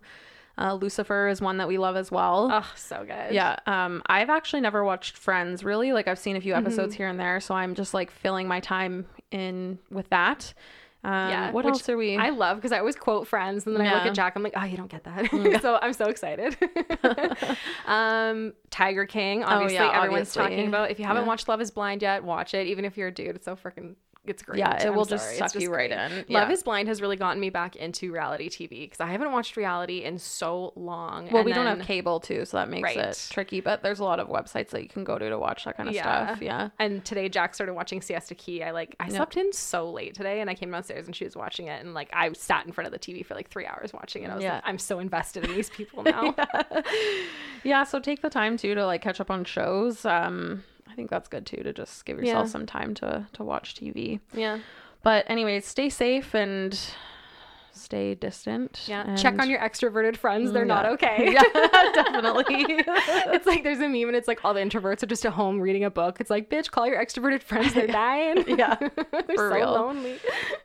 Uh, 0.58 0.74
Lucifer 0.74 1.28
is 1.28 1.42
one 1.42 1.58
that 1.58 1.68
we 1.68 1.78
love 1.78 1.98
as 1.98 2.12
well. 2.14 2.48
Oh, 2.50 2.72
so 2.78 3.00
good. 3.06 3.34
yeah. 3.34 3.58
Um, 3.66 4.02
I've 4.06 4.30
actually 4.30 4.62
never 4.62 4.86
watched 4.86 5.18
Friends 5.18 5.66
really. 5.66 5.92
Like 5.92 6.08
I've 6.08 6.18
seen 6.18 6.38
a 6.38 6.40
few 6.42 6.54
episodes 6.54 6.96
here 6.96 7.10
and 7.10 7.20
there. 7.20 7.42
So 7.42 7.54
I'm 7.54 7.76
just 7.76 7.94
like 7.94 8.10
filling 8.10 8.48
my 8.48 8.62
time 8.62 9.06
in 9.32 9.80
with 9.90 10.10
that. 10.10 10.54
Um, 11.04 11.12
Yeah, 11.30 11.52
What 11.52 11.66
else 11.66 11.88
are 11.88 11.98
we? 11.98 12.18
I 12.18 12.30
love 12.32 12.58
because 12.58 12.72
I 12.72 12.80
always 12.80 12.96
quote 12.96 13.28
friends, 13.28 13.68
and 13.68 13.76
then 13.76 13.86
I 13.86 13.94
look 13.94 14.06
at 14.08 14.16
Jac. 14.16 14.36
I'm 14.36 14.42
like, 14.42 14.54
oh, 14.56 14.64
you 14.64 14.76
don't 14.76 14.90
get 14.90 15.04
that. 15.04 15.30
so 15.62 15.78
I'm 15.82 15.94
so 15.94 16.06
excited. 16.06 16.58
um, 17.86 18.54
Tiger 18.72 19.06
King, 19.06 19.44
obviously, 19.44 19.78
Oh, 19.78 19.84
yeah, 19.84 19.98
everyone's 19.98 20.30
obviously. 20.36 20.42
talking 20.44 20.68
about. 20.68 20.92
If 20.92 21.00
you 21.00 21.06
haven't 21.06 21.24
Yeah. 21.24 21.28
watched 21.28 21.48
Love 21.48 21.62
Is 21.62 21.72
Blind 21.72 22.02
yet, 22.02 22.24
watch 22.24 22.54
it. 22.54 22.68
Even 22.68 22.86
if 22.86 22.98
you're 22.98 23.10
a 23.10 23.14
dude, 23.14 23.36
it's 23.36 23.46
so 23.46 23.56
freaking. 23.56 23.96
It's 24.28 24.42
great. 24.44 24.60
yeah, 24.60 24.76
it 24.82 24.88
I'm 24.88 24.96
will 24.96 25.06
just 25.06 25.38
suck 25.38 25.54
It's 25.56 25.64
you 25.64 25.72
right 25.74 25.90
great. 25.90 26.26
in. 26.28 26.34
Love 26.34 26.50
is 26.52 26.64
Blind 26.64 26.88
has 26.88 27.02
really 27.02 27.16
gotten 27.18 27.40
me 27.40 27.50
back 27.50 27.76
into 27.76 28.12
reality 28.12 28.50
TV 28.50 28.70
because 28.82 29.00
I 29.00 29.08
haven't 29.08 29.32
watched 29.32 29.56
reality 29.58 30.04
in 30.04 30.18
so 30.18 30.74
long. 30.76 31.26
Well, 31.28 31.38
And 31.38 31.46
we 31.46 31.54
don't 31.54 31.66
have 31.68 31.80
cable 31.82 32.20
too, 32.20 32.46
so 32.46 32.58
that 32.58 32.70
makes 32.70 32.84
Right. 32.84 32.98
it 32.98 33.28
tricky. 33.32 33.62
But 33.62 33.84
there's 33.84 34.00
a 34.00 34.04
lot 34.04 34.20
of 34.20 34.28
websites 34.30 34.70
that 34.70 34.82
you 34.84 34.90
can 34.90 35.04
go 35.04 35.18
to 35.18 35.30
to 35.30 35.38
watch 35.38 35.66
that 35.66 35.78
kind 35.78 35.90
of 35.90 35.96
Yeah. 35.96 36.26
stuff. 36.28 36.42
Yeah. 36.42 36.70
And 36.80 37.04
today 37.06 37.30
Jac 37.30 37.54
started 37.56 37.74
watching 37.74 38.02
Siesta 38.02 38.36
Key. 38.36 38.64
I 38.64 38.72
like 38.72 38.96
I 39.00 39.10
slept 39.10 39.38
in 39.38 39.52
so 39.54 39.92
late 39.92 40.16
today 40.16 40.42
and 40.42 40.50
I 40.50 40.56
came 40.56 40.72
downstairs 40.72 41.06
and 41.08 41.16
she 41.16 41.24
was 41.26 41.36
watching 41.36 41.68
it 41.68 41.84
and 41.84 41.94
like 41.94 42.10
I 42.14 42.32
sat 42.34 42.66
in 42.66 42.72
front 42.72 42.86
of 42.88 42.92
the 42.94 43.00
TV 43.00 43.24
for 43.26 43.36
like 43.36 43.50
three 43.50 43.66
hours 43.66 43.94
watching 43.94 44.24
it. 44.24 44.30
I 44.30 44.36
was 44.36 44.44
Yeah. 44.44 44.56
like, 44.56 44.64
I'm 44.66 44.78
so 44.80 45.00
invested 45.00 45.44
in 45.46 45.54
these 45.54 45.70
people 45.70 46.04
now. 46.04 46.36
Yeah, 47.64 47.84
so 47.84 48.00
take 48.00 48.22
the 48.22 48.30
time 48.30 48.58
too 48.58 48.76
to 48.76 48.86
like 48.86 49.02
catch 49.02 49.20
up 49.20 49.32
on 49.32 49.44
shows. 49.44 50.06
Um, 50.06 50.64
I 50.90 50.94
think 50.96 51.10
that's 51.10 51.28
good 51.28 51.46
too 51.46 51.64
to 51.64 51.74
just 51.74 52.06
give 52.06 52.20
yourself 52.20 52.46
Yeah. 52.48 52.52
some 52.52 52.66
time 52.66 52.94
to 52.96 53.28
to 53.34 53.44
watch 53.44 53.76
TV. 53.76 54.20
yeah. 54.34 54.60
But 55.04 55.26
anyways, 55.30 55.66
stay 55.68 55.90
safe 55.90 56.34
and 56.34 56.80
stay 57.72 58.16
distant. 58.16 58.82
Yeah. 58.88 59.16
Check 59.16 59.40
on 59.40 59.50
your 59.50 59.60
extroverted 59.60 60.16
friends. 60.18 60.52
They're 60.54 60.66
not 60.66 60.86
okay. 60.86 61.32
yeah, 61.34 61.44
definitely. 61.94 62.46
it's 62.58 63.46
like 63.46 63.64
there's 63.64 63.80
a 63.80 63.90
meme 63.90 64.08
and 64.08 64.16
it's 64.16 64.28
like 64.30 64.40
all 64.46 64.54
the 64.54 64.62
introverts 64.62 65.04
are 65.04 65.08
just 65.08 65.26
at 65.26 65.34
home 65.34 65.60
reading 65.60 65.84
a 65.84 65.92
book. 65.92 66.20
It's 66.22 66.30
like, 66.30 66.50
bitch, 66.50 66.72
call 66.72 66.88
your 66.88 67.04
extroverted 67.04 67.44
friends. 67.44 67.74
They're 67.74 67.86
dying. 68.08 68.46
Yeah, 68.48 68.76
They're 68.76 68.90
for 69.36 69.50
so 69.50 69.56
real. 69.56 69.72
lonely. 69.74 70.18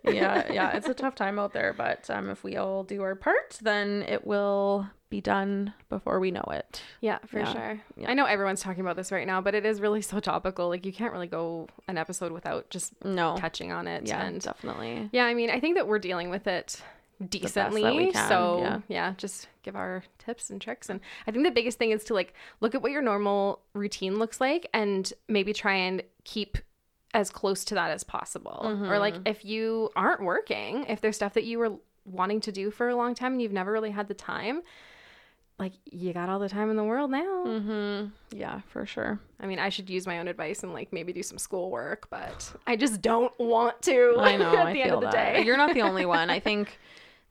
yeah, 0.05 0.51
yeah, 0.53 0.77
it's 0.77 0.89
a 0.89 0.95
tough 0.95 1.17
time 1.17 1.39
out 1.39 1.53
there, 1.53 1.75
but 1.77 2.09
um, 2.09 2.31
if 2.31 2.45
we 2.45 2.57
all 2.57 2.85
do 2.85 3.03
our 3.03 3.17
part, 3.17 3.59
then 3.61 4.03
it 4.09 4.25
will 4.27 4.87
be 5.11 5.21
done 5.21 5.75
before 5.89 6.19
we 6.21 6.31
know 6.31 6.45
it. 6.51 6.81
Yeah, 7.01 7.19
for 7.27 7.41
Yeah. 7.41 7.53
sure. 7.53 7.81
Yeah. 7.97 8.11
I 8.11 8.15
know 8.15 8.25
everyone's 8.27 8.61
talking 8.63 8.81
about 8.81 8.97
this 8.97 9.11
right 9.13 9.27
now, 9.27 9.41
but 9.41 9.55
it 9.55 9.67
is 9.67 9.81
really 9.81 10.01
so 10.03 10.21
topical. 10.21 10.69
Like 10.69 10.87
you 10.87 10.93
can't 10.93 11.13
really 11.13 11.27
go 11.27 11.69
an 11.89 11.99
episode 11.99 12.33
without 12.33 12.71
just 12.71 12.93
No, 13.05 13.37
touching 13.37 13.73
on 13.73 13.87
it. 13.89 14.07
yeah, 14.07 14.23
and 14.25 14.41
definitely. 14.41 15.11
Yeah, 15.13 15.25
I 15.27 15.35
mean, 15.35 15.51
I 15.51 15.59
think 15.61 15.75
that 15.77 15.87
we're 15.89 15.99
dealing 15.99 16.31
with 16.31 16.47
it 16.47 16.81
decently. 17.29 18.13
so 18.13 18.59
yeah. 18.63 18.81
yeah. 18.89 19.15
just 19.19 19.49
give 19.63 19.77
our 19.77 20.03
tips 20.19 20.51
and 20.51 20.61
tricks. 20.61 20.89
And 20.89 21.01
I 21.27 21.31
think 21.31 21.45
the 21.45 21.51
biggest 21.51 21.79
thing 21.79 21.91
is 21.91 22.05
to 22.05 22.15
like 22.15 22.35
look 22.61 22.75
at 22.75 22.83
what 22.83 22.93
your 22.93 23.03
normal 23.03 23.61
routine 23.75 24.19
looks 24.19 24.41
like 24.41 24.69
and 24.73 25.13
maybe 25.29 25.53
try 25.53 25.75
and 25.75 26.03
keep 26.25 26.57
as 27.13 27.29
close 27.31 27.65
to 27.67 27.75
that 27.75 27.91
as 27.91 28.05
possible. 28.05 28.61
Or 28.89 28.99
like 28.99 29.15
Mm-hmm. 29.15 29.27
if 29.27 29.45
you 29.45 29.91
aren't 29.97 30.23
working, 30.23 30.85
if 30.89 31.01
there's 31.01 31.17
stuff 31.17 31.35
that 31.35 31.45
you 31.45 31.59
were 31.59 31.73
wanting 32.07 32.41
to 32.43 32.53
do 32.53 32.71
for 32.71 32.89
a 32.89 32.97
long 32.97 33.15
time 33.15 33.33
and 33.33 33.43
you've 33.43 33.53
never 33.53 33.71
really 33.73 33.91
had 33.91 34.09
the 34.09 34.15
time, 34.15 34.63
like 35.61 35.75
you 35.85 36.13
got 36.13 36.29
all 36.29 36.39
the 36.41 36.49
time 36.49 36.71
in 36.71 36.77
the 36.77 36.83
world 36.83 37.11
now. 37.13 37.45
Mm-hmm. 37.47 38.07
Yeah, 38.37 38.63
for 38.69 38.85
sure. 38.87 39.21
I 39.39 39.47
mean, 39.47 39.59
I 39.61 39.69
should 39.69 39.89
use 39.89 40.07
my 40.07 40.19
own 40.19 40.27
advice 40.27 40.65
and 40.65 40.73
like 40.73 40.93
maybe 40.93 41.13
do 41.13 41.23
some 41.23 41.39
schoolwork, 41.39 42.09
but 42.11 42.53
I 42.67 42.75
just 42.75 43.01
don't 43.03 43.33
want 43.39 43.81
to. 43.83 44.17
I 44.19 44.37
know. 44.39 44.57
at 44.57 44.67
I 44.67 44.73
the 44.73 44.83
feel 44.83 44.83
end 44.83 44.93
of 44.95 45.01
the 45.03 45.07
that. 45.17 45.37
day. 45.37 45.45
You're 45.45 45.57
not 45.59 45.75
the 45.75 45.83
only 45.83 46.07
one. 46.07 46.31
I 46.31 46.41
think, 46.49 46.79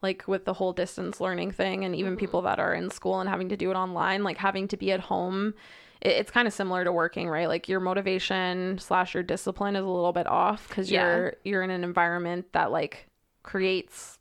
like 0.04 0.28
with 0.28 0.46
the 0.46 0.54
whole 0.54 0.72
distance 0.74 1.20
learning 1.20 1.52
thing, 1.52 1.84
and 1.84 1.96
even 1.96 2.16
people 2.16 2.44
that 2.44 2.60
are 2.60 2.74
in 2.74 2.90
school 2.92 3.20
and 3.20 3.28
having 3.30 3.50
to 3.50 3.58
do 3.58 3.72
it 3.72 3.76
online, 3.76 4.24
like 4.24 4.38
having 4.38 4.68
to 4.70 4.78
be 4.78 4.92
at 4.92 5.00
home, 5.00 5.56
it, 6.02 6.10
it's 6.10 6.30
kind 6.32 6.48
of 6.48 6.54
similar 6.54 6.84
to 6.84 6.92
working, 6.92 7.28
right? 7.30 7.48
Like 7.48 7.68
your 7.68 7.80
motivation 7.80 8.78
slash 8.78 9.16
your 9.16 9.24
discipline 9.24 9.76
is 9.76 9.84
a 9.84 9.90
little 9.90 10.14
bit 10.14 10.28
off 10.28 10.68
because 10.70 10.92
Yeah. 10.92 11.04
you're 11.16 11.34
you're 11.44 11.64
in 11.64 11.72
an 11.72 11.84
environment 11.84 12.46
that 12.54 12.72
like 12.72 13.08
creates 13.42 14.19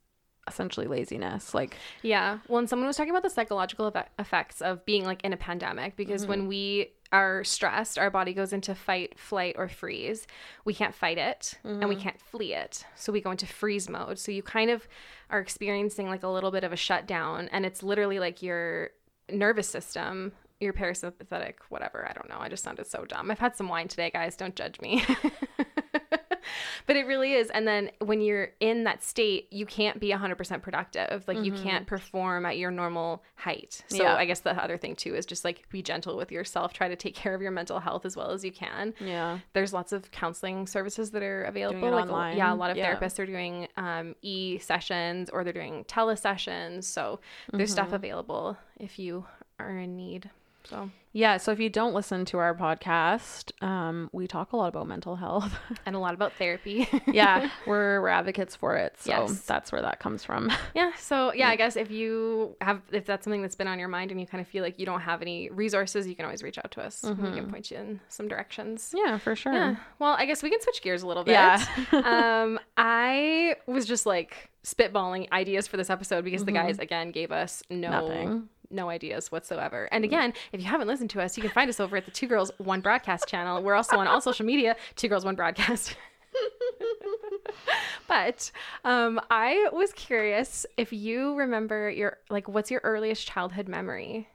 essentially 0.48 0.86
laziness. 0.86 1.54
Like 1.54 1.76
Yeah. 2.02 2.38
Well, 2.48 2.58
and 2.58 2.68
someone 2.68 2.86
was 2.86 2.96
talking 2.96 3.10
about 3.10 3.22
the 3.22 3.30
psychological 3.30 3.90
effe- 3.90 4.06
effects 4.18 4.60
of 4.60 4.84
being 4.84 5.04
like 5.04 5.22
in 5.24 5.32
a 5.32 5.36
pandemic 5.36 5.96
because 5.96 6.22
Mm-hmm. 6.22 6.30
when 6.30 6.46
we 6.48 6.92
are 7.10 7.42
stressed, 7.44 7.98
our 7.98 8.10
body 8.10 8.34
goes 8.34 8.52
into 8.52 8.74
fight, 8.74 9.18
flight, 9.18 9.54
or 9.58 9.66
freeze. 9.68 10.26
We 10.66 10.74
can't 10.74 10.94
fight 10.94 11.16
it 11.18 11.54
and 11.64 11.88
we 11.88 11.94
Mm-hmm. 11.94 12.02
can't 12.02 12.20
flee 12.20 12.52
it. 12.54 12.84
So 12.96 13.12
we 13.12 13.20
go 13.20 13.30
into 13.30 13.46
freeze 13.46 13.88
mode. 13.88 14.18
So 14.18 14.30
you 14.30 14.42
kind 14.42 14.70
of 14.70 14.86
are 15.30 15.40
experiencing 15.40 16.08
like 16.08 16.22
a 16.22 16.28
little 16.28 16.50
bit 16.50 16.64
of 16.64 16.72
a 16.72 16.76
shutdown 16.76 17.48
and 17.52 17.64
it's 17.64 17.82
literally 17.82 18.18
like 18.18 18.42
your 18.42 18.90
nervous 19.30 19.68
system. 19.68 20.32
Your 20.60 20.72
parasympathetic, 20.72 21.54
whatever. 21.68 22.04
I 22.04 22.12
don't 22.14 22.28
know. 22.28 22.38
I 22.40 22.48
just 22.48 22.64
sounded 22.64 22.88
so 22.88 23.04
dumb. 23.04 23.30
I've 23.30 23.38
had 23.38 23.54
some 23.54 23.68
wine 23.68 23.86
today, 23.86 24.10
guys. 24.10 24.34
Don't 24.34 24.56
judge 24.56 24.80
me. 24.80 25.04
but 26.86 26.96
it 26.96 27.06
really 27.06 27.32
is 27.34 27.50
and 27.50 27.66
then 27.66 27.90
when 28.00 28.20
you're 28.20 28.48
in 28.60 28.84
that 28.84 29.02
state 29.02 29.46
you 29.52 29.66
can't 29.66 30.00
be 30.00 30.10
100% 30.10 30.62
productive 30.62 31.24
like 31.28 31.42
you 31.44 31.52
can't 31.52 31.86
perform 31.86 32.44
at 32.46 32.58
your 32.58 32.70
normal 32.70 33.22
height 33.36 33.82
so 33.88 34.02
Yeah. 34.02 34.14
i 34.16 34.24
guess 34.24 34.40
the 34.40 34.52
other 34.62 34.76
thing 34.76 34.96
too 34.96 35.14
is 35.14 35.26
just 35.26 35.44
like 35.44 35.68
be 35.70 35.82
gentle 35.82 36.16
with 36.16 36.30
yourself 36.32 36.72
try 36.72 36.88
to 36.88 36.96
take 36.96 37.14
care 37.14 37.34
of 37.34 37.40
your 37.42 37.50
mental 37.50 37.80
health 37.80 38.04
as 38.06 38.16
well 38.16 38.30
as 38.30 38.44
you 38.44 38.52
can 38.52 38.94
yeah, 39.00 39.38
there's 39.52 39.72
lots 39.72 39.92
of 39.92 40.10
counseling 40.10 40.66
services 40.66 41.10
that 41.12 41.22
are 41.22 41.42
available 41.44 41.90
like 41.90 42.04
online. 42.06 42.36
yeah 42.36 42.52
a 42.52 42.54
lot 42.54 42.70
of 42.70 42.76
Yeah. 42.76 42.94
therapists 42.94 43.18
are 43.18 43.26
doing 43.26 43.68
um, 43.76 44.14
e 44.22 44.58
sessions 44.58 45.30
or 45.30 45.44
they're 45.44 45.52
doing 45.52 45.84
tele 45.84 46.16
sessions. 46.16 46.86
so 46.86 47.20
there's 47.52 47.70
Mm-hmm. 47.70 47.72
stuff 47.72 47.92
available 47.92 48.56
if 48.78 48.98
you 48.98 49.24
are 49.58 49.76
in 49.78 49.96
need 49.96 50.30
so 50.64 50.90
yeah. 51.18 51.36
So 51.36 51.50
if 51.50 51.58
you 51.58 51.68
don't 51.68 51.94
listen 51.94 52.24
to 52.26 52.38
our 52.38 52.54
podcast, 52.54 53.50
um, 53.62 54.08
we 54.12 54.28
talk 54.28 54.52
a 54.52 54.56
lot 54.56 54.68
about 54.68 54.86
mental 54.86 55.16
health. 55.16 55.52
and 55.86 55.96
a 55.96 55.98
lot 55.98 56.14
about 56.14 56.32
therapy 56.34 56.88
yeah, 57.06 57.50
we're 57.66 58.00
we're 58.00 58.08
advocates 58.08 58.54
for 58.54 58.76
it. 58.76 58.94
So 59.00 59.10
Yes. 59.10 59.40
that's 59.42 59.72
where 59.72 59.82
that 59.82 59.98
comes 60.00 60.22
from. 60.24 60.50
Yeah. 60.74 60.92
So 60.96 61.32
yeah, 61.32 61.48
I 61.48 61.56
guess 61.56 61.74
if 61.76 61.90
you 61.90 62.56
have 62.60 62.80
if 62.92 63.04
that's 63.04 63.24
something 63.24 63.42
that's 63.42 63.56
been 63.56 63.66
on 63.66 63.78
your 63.80 63.88
mind 63.88 64.12
and 64.12 64.20
you 64.20 64.26
kind 64.26 64.40
of 64.40 64.46
feel 64.46 64.62
like 64.62 64.78
you 64.78 64.86
don't 64.86 65.00
have 65.00 65.22
any 65.22 65.50
resources, 65.50 66.06
you 66.06 66.14
can 66.14 66.24
always 66.24 66.42
reach 66.42 66.58
out 66.58 66.70
to 66.72 66.82
us. 66.82 67.02
We 67.02 67.14
can 67.32 67.50
point 67.50 67.70
you 67.70 67.78
in 67.78 68.00
some 68.08 68.28
directions. 68.28 68.94
Yeah, 68.96 69.18
for 69.18 69.34
sure. 69.34 69.52
Yeah. 69.52 69.76
Well, 69.98 70.14
I 70.16 70.24
guess 70.26 70.42
we 70.42 70.50
can 70.50 70.60
switch 70.60 70.82
gears 70.82 71.02
a 71.02 71.06
little 71.08 71.24
bit. 71.24 71.32
Yeah. 71.32 71.64
um, 71.92 72.60
I 72.76 73.56
was 73.66 73.86
just 73.86 74.06
like 74.06 74.50
spitballing 74.64 75.30
ideas 75.32 75.66
for 75.66 75.76
this 75.76 75.90
episode 75.90 76.24
because 76.24 76.44
the 76.44 76.52
guys 76.52 76.78
again 76.78 77.10
gave 77.10 77.32
us 77.32 77.62
no 77.70 77.90
Nothing. 77.90 78.48
No 78.70 78.88
ideas 78.88 79.32
whatsoever. 79.32 79.88
And 79.92 80.02
mm. 80.02 80.06
again, 80.06 80.32
if 80.52 80.60
you 80.60 80.66
haven't 80.66 80.88
listened 80.88 81.10
to 81.10 81.22
us, 81.22 81.36
you 81.36 81.42
can 81.42 81.50
find 81.50 81.68
us 81.68 81.80
over 81.80 81.96
at 81.96 82.04
the 82.04 82.10
Two 82.10 82.26
Girls 82.26 82.50
One 82.58 82.80
Broadcast 82.80 83.26
channel. 83.26 83.62
We're 83.62 83.74
also 83.74 83.96
on 83.96 84.06
all 84.06 84.20
social 84.20 84.46
media, 84.46 84.76
Two 84.96 85.08
Girls 85.08 85.24
One 85.24 85.34
Broadcast. 85.34 85.96
but 88.08 88.50
um, 88.84 89.20
I 89.30 89.68
was 89.72 89.92
curious 89.92 90.66
if 90.76 90.92
you 90.92 91.34
remember 91.34 91.90
your 91.90 92.18
like 92.30 92.48
what's 92.48 92.70
your 92.70 92.80
earliest 92.84 93.26
childhood 93.26 93.68
memory? 93.68 94.28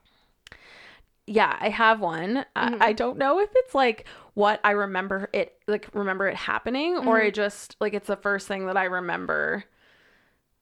Yeah, 1.26 1.56
I 1.60 1.70
have 1.70 2.02
one. 2.02 2.46
I, 2.56 2.70
mm-hmm. 2.70 2.84
I 2.84 2.94
don't 2.94 3.18
know 3.18 3.40
if 3.40 3.50
it's 3.54 3.74
like 3.74 4.06
what 4.34 4.60
I 4.64 4.72
remember 4.72 5.30
it 5.34 5.56
like 5.68 5.88
remember 5.94 6.28
it 6.28 6.36
happening 6.36 6.98
or 6.98 7.18
mm-hmm. 7.18 7.28
I 7.28 7.30
just 7.30 7.78
like 7.80 7.94
it's 7.94 8.08
the 8.08 8.18
first 8.18 8.48
thing 8.48 8.66
that 8.66 8.78
I 8.78 8.86
remember 8.86 9.64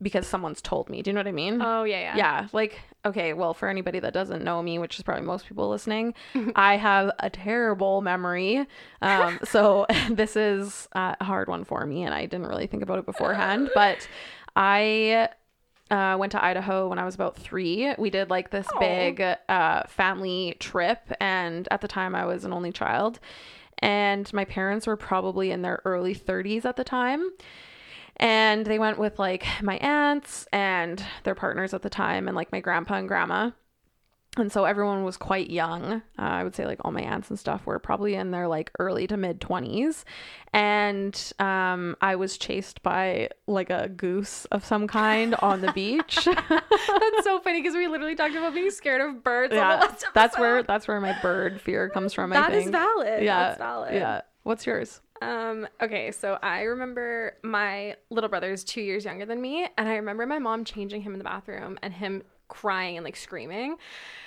because 0.01 0.27
someone's 0.27 0.61
told 0.61 0.89
me. 0.89 1.01
Do 1.01 1.09
you 1.09 1.13
know 1.13 1.19
what 1.19 1.27
I 1.27 1.31
mean? 1.31 1.61
Oh 1.61 1.83
yeah, 1.83 1.99
yeah. 1.99 2.17
yeah, 2.17 2.47
like 2.53 2.79
okay, 3.05 3.33
well 3.33 3.53
for 3.53 3.67
anybody 3.67 3.99
that 3.99 4.13
doesn't 4.13 4.43
know 4.43 4.61
me, 4.61 4.79
which 4.79 4.97
is 4.97 5.03
probably 5.03 5.25
most 5.25 5.47
people 5.47 5.69
listening, 5.69 6.13
I 6.55 6.77
have 6.77 7.11
a 7.19 7.29
terrible 7.29 8.01
memory. 8.01 8.65
Um 9.01 9.39
so 9.43 9.85
this 10.09 10.35
is 10.35 10.87
uh, 10.93 11.15
a 11.19 11.23
hard 11.23 11.47
one 11.47 11.63
for 11.63 11.85
me 11.85 12.03
and 12.03 12.13
I 12.13 12.25
didn't 12.25 12.47
really 12.47 12.67
think 12.67 12.83
about 12.83 12.99
it 12.99 13.05
beforehand, 13.05 13.69
but 13.75 14.07
I 14.55 15.29
uh, 15.91 16.15
went 16.17 16.31
to 16.31 16.43
Idaho 16.43 16.87
when 16.87 16.97
I 16.97 17.05
was 17.05 17.15
about 17.15 17.35
three. 17.35 17.93
We 17.97 18.09
did 18.09 18.29
like 18.29 18.49
this 18.49 18.67
big 18.79 19.21
uh, 19.21 19.83
family 19.87 20.55
trip, 20.59 20.99
and 21.19 21.67
at 21.69 21.81
the 21.81 21.87
time 21.87 22.15
I 22.15 22.25
was 22.25 22.45
an 22.45 22.53
only 22.53 22.71
child, 22.71 23.19
and 23.79 24.31
my 24.33 24.45
parents 24.45 24.87
were 24.87 24.95
probably 24.95 25.51
in 25.51 25.63
their 25.63 25.81
early 25.83 26.15
30s 26.15 26.63
at 26.63 26.77
the 26.77 26.85
time. 26.85 27.29
And 28.17 28.65
they 28.65 28.79
went 28.79 28.97
with 28.99 29.17
like 29.19 29.45
my 29.61 29.77
aunts 29.77 30.47
and 30.53 31.03
their 31.23 31.35
partners 31.35 31.73
at 31.73 31.81
the 31.81 31.89
time, 31.89 32.27
and 32.27 32.35
like 32.35 32.51
my 32.51 32.59
grandpa 32.59 32.95
and 32.95 33.07
grandma. 33.07 33.51
And 34.37 34.49
so 34.49 34.63
everyone 34.63 35.03
was 35.03 35.17
quite 35.17 35.49
young. 35.49 35.91
Uh, 35.91 36.01
I 36.17 36.45
would 36.45 36.55
say 36.55 36.65
like 36.65 36.79
all 36.85 36.91
my 36.93 37.01
aunts 37.01 37.29
and 37.29 37.37
stuff 37.37 37.65
were 37.65 37.79
probably 37.79 38.15
in 38.15 38.31
their 38.31 38.47
like 38.47 38.71
early 38.79 39.05
to 39.07 39.17
mid 39.17 39.41
20s. 39.41 40.05
And 40.53 41.33
um, 41.39 41.97
I 41.99 42.15
was 42.15 42.37
chased 42.37 42.81
by 42.81 43.27
like 43.45 43.69
a 43.69 43.89
goose 43.89 44.45
of 44.45 44.63
some 44.63 44.87
kind 44.87 45.35
on 45.35 45.59
the 45.59 45.73
beach. 45.73 46.19
That's 46.49 47.23
so 47.25 47.41
funny 47.41 47.61
because 47.61 47.75
we 47.75 47.89
literally 47.89 48.15
talked 48.15 48.33
about 48.35 48.53
being 48.53 48.71
scared 48.71 49.01
of 49.01 49.21
birds. 49.21 49.53
yeah, 49.53 49.93
that's 50.13 50.37
where 50.37 50.63
that's 50.63 50.87
where 50.87 51.01
my 51.01 51.17
bird 51.21 51.59
fear 51.59 51.89
comes 51.89 52.13
from. 52.13 52.31
I 52.31 52.35
That 52.37 52.53
is 52.53 52.69
valid. 52.69 53.23
Yeah, 53.23 53.47
That's 53.49 53.57
valid. 53.57 53.93
yeah. 53.95 54.21
What's 54.43 54.65
yours? 54.65 55.01
Um, 55.21 55.67
okay, 55.79 56.11
so 56.11 56.39
I 56.41 56.61
remember 56.61 57.37
my 57.43 57.95
little 58.09 58.29
brother 58.29 58.51
is 58.51 58.63
two 58.63 58.81
years 58.81 59.05
younger 59.05 59.25
than 59.25 59.39
me, 59.39 59.67
and 59.77 59.87
I 59.87 59.95
remember 59.95 60.25
my 60.25 60.39
mom 60.39 60.65
changing 60.65 61.03
him 61.03 61.13
in 61.13 61.19
the 61.19 61.23
bathroom 61.23 61.77
and 61.83 61.93
him 61.93 62.23
crying 62.51 62.97
and 62.97 63.03
like 63.03 63.15
screaming. 63.15 63.77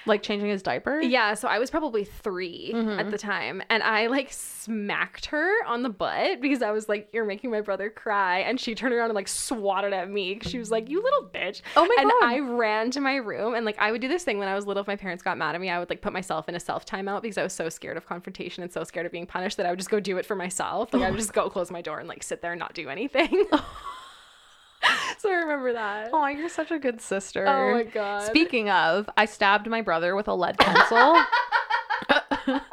Like 0.06 0.22
changing 0.22 0.50
his 0.50 0.62
diaper? 0.62 1.00
Yeah, 1.00 1.32
so 1.32 1.48
I 1.48 1.58
was 1.58 1.70
probably 1.70 2.04
3 2.04 2.72
Mm-hmm. 2.74 2.98
at 3.00 3.10
the 3.10 3.16
time, 3.16 3.62
and 3.70 3.82
I 3.82 4.08
like 4.08 4.30
smacked 4.32 5.26
her 5.26 5.64
on 5.66 5.82
the 5.82 5.88
butt 5.88 6.40
because 6.42 6.60
I 6.60 6.72
was 6.72 6.88
like, 6.90 7.08
"You're 7.12 7.24
making 7.24 7.50
my 7.50 7.60
brother 7.62 7.88
cry," 7.88 8.40
and 8.40 8.60
she 8.60 8.74
turned 8.74 8.92
around 8.92 9.06
and 9.06 9.14
like 9.14 9.28
swatted 9.28 9.92
at 9.94 10.10
me. 10.10 10.38
She 10.42 10.58
was 10.58 10.70
like, 10.70 10.90
"You 10.90 11.02
little 11.02 11.30
bitch!" 11.32 11.62
Oh 11.76 11.86
my 11.86 11.96
and 12.00 12.10
God. 12.10 12.22
I 12.22 12.38
ran 12.40 12.90
to 12.92 13.00
my 13.00 13.16
room, 13.16 13.54
and 13.54 13.64
like 13.64 13.78
I 13.78 13.92
would 13.92 14.02
do 14.02 14.08
this 14.08 14.24
thing 14.24 14.38
when 14.38 14.48
I 14.48 14.54
was 14.54 14.66
little. 14.66 14.82
If 14.82 14.86
my 14.86 14.96
parents 14.96 15.22
got 15.22 15.38
mad 15.38 15.54
at 15.54 15.60
me, 15.60 15.70
I 15.70 15.78
would 15.78 15.88
like 15.88 16.02
put 16.02 16.12
myself 16.12 16.48
in 16.50 16.54
a 16.54 16.60
self 16.60 16.84
timeout 16.84 17.22
because 17.22 17.38
I 17.38 17.42
was 17.42 17.54
so 17.54 17.68
scared 17.70 17.96
of 17.96 18.04
confrontation 18.06 18.62
and 18.62 18.70
so 18.72 18.84
scared 18.84 19.06
of 19.06 19.12
being 19.12 19.26
punished 19.26 19.56
that 19.56 19.64
I 19.64 19.70
would 19.70 19.78
just 19.78 19.90
go 19.90 20.00
do 20.00 20.18
it 20.18 20.26
for 20.26 20.34
myself. 20.36 20.92
Like 20.92 21.02
I 21.02 21.10
would 21.10 21.18
just 21.24 21.32
go 21.32 21.48
close 21.48 21.70
my 21.70 21.80
door 21.80 21.98
and 21.98 22.08
like 22.08 22.22
sit 22.22 22.42
there 22.42 22.52
and 22.52 22.58
not 22.58 22.74
do 22.74 22.88
anything. 22.90 23.46
so 25.18 25.30
I 25.30 25.34
remember 25.34 25.72
that. 25.72 26.10
Oh, 26.12 26.26
you're 26.26 26.48
such 26.48 26.70
a 26.70 26.78
good 26.78 27.00
sister. 27.00 27.46
Oh 27.46 27.72
my 27.72 27.84
God. 27.84 28.22
Speaking 28.24 28.70
of, 28.70 29.08
I 29.16 29.26
stabbed 29.26 29.68
my 29.68 29.82
brother 29.82 30.14
with 30.14 30.28
a 30.28 30.34
lead 30.34 30.58
pencil. 30.58 31.16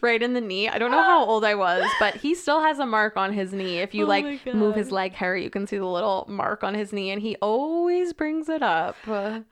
right 0.00 0.22
in 0.22 0.32
the 0.34 0.40
knee. 0.40 0.68
I 0.68 0.78
don't 0.78 0.90
know 0.90 1.02
how 1.02 1.24
old 1.24 1.44
I 1.44 1.54
was, 1.54 1.88
but 1.98 2.16
he 2.16 2.34
still 2.34 2.60
has 2.60 2.78
a 2.78 2.86
mark 2.86 3.16
on 3.16 3.32
his 3.32 3.52
knee. 3.52 3.78
If 3.78 3.94
you 3.94 4.04
Oh 4.04 4.08
like 4.08 4.46
move 4.46 4.74
his 4.74 4.90
leg 4.90 5.12
hair, 5.12 5.36
you 5.36 5.50
can 5.50 5.66
see 5.66 5.78
the 5.78 5.86
little 5.86 6.26
mark 6.28 6.64
on 6.64 6.74
his 6.74 6.92
knee 6.92 7.10
and 7.10 7.20
he 7.20 7.36
always 7.36 8.12
brings 8.12 8.48
it 8.48 8.62
up. 8.62 8.96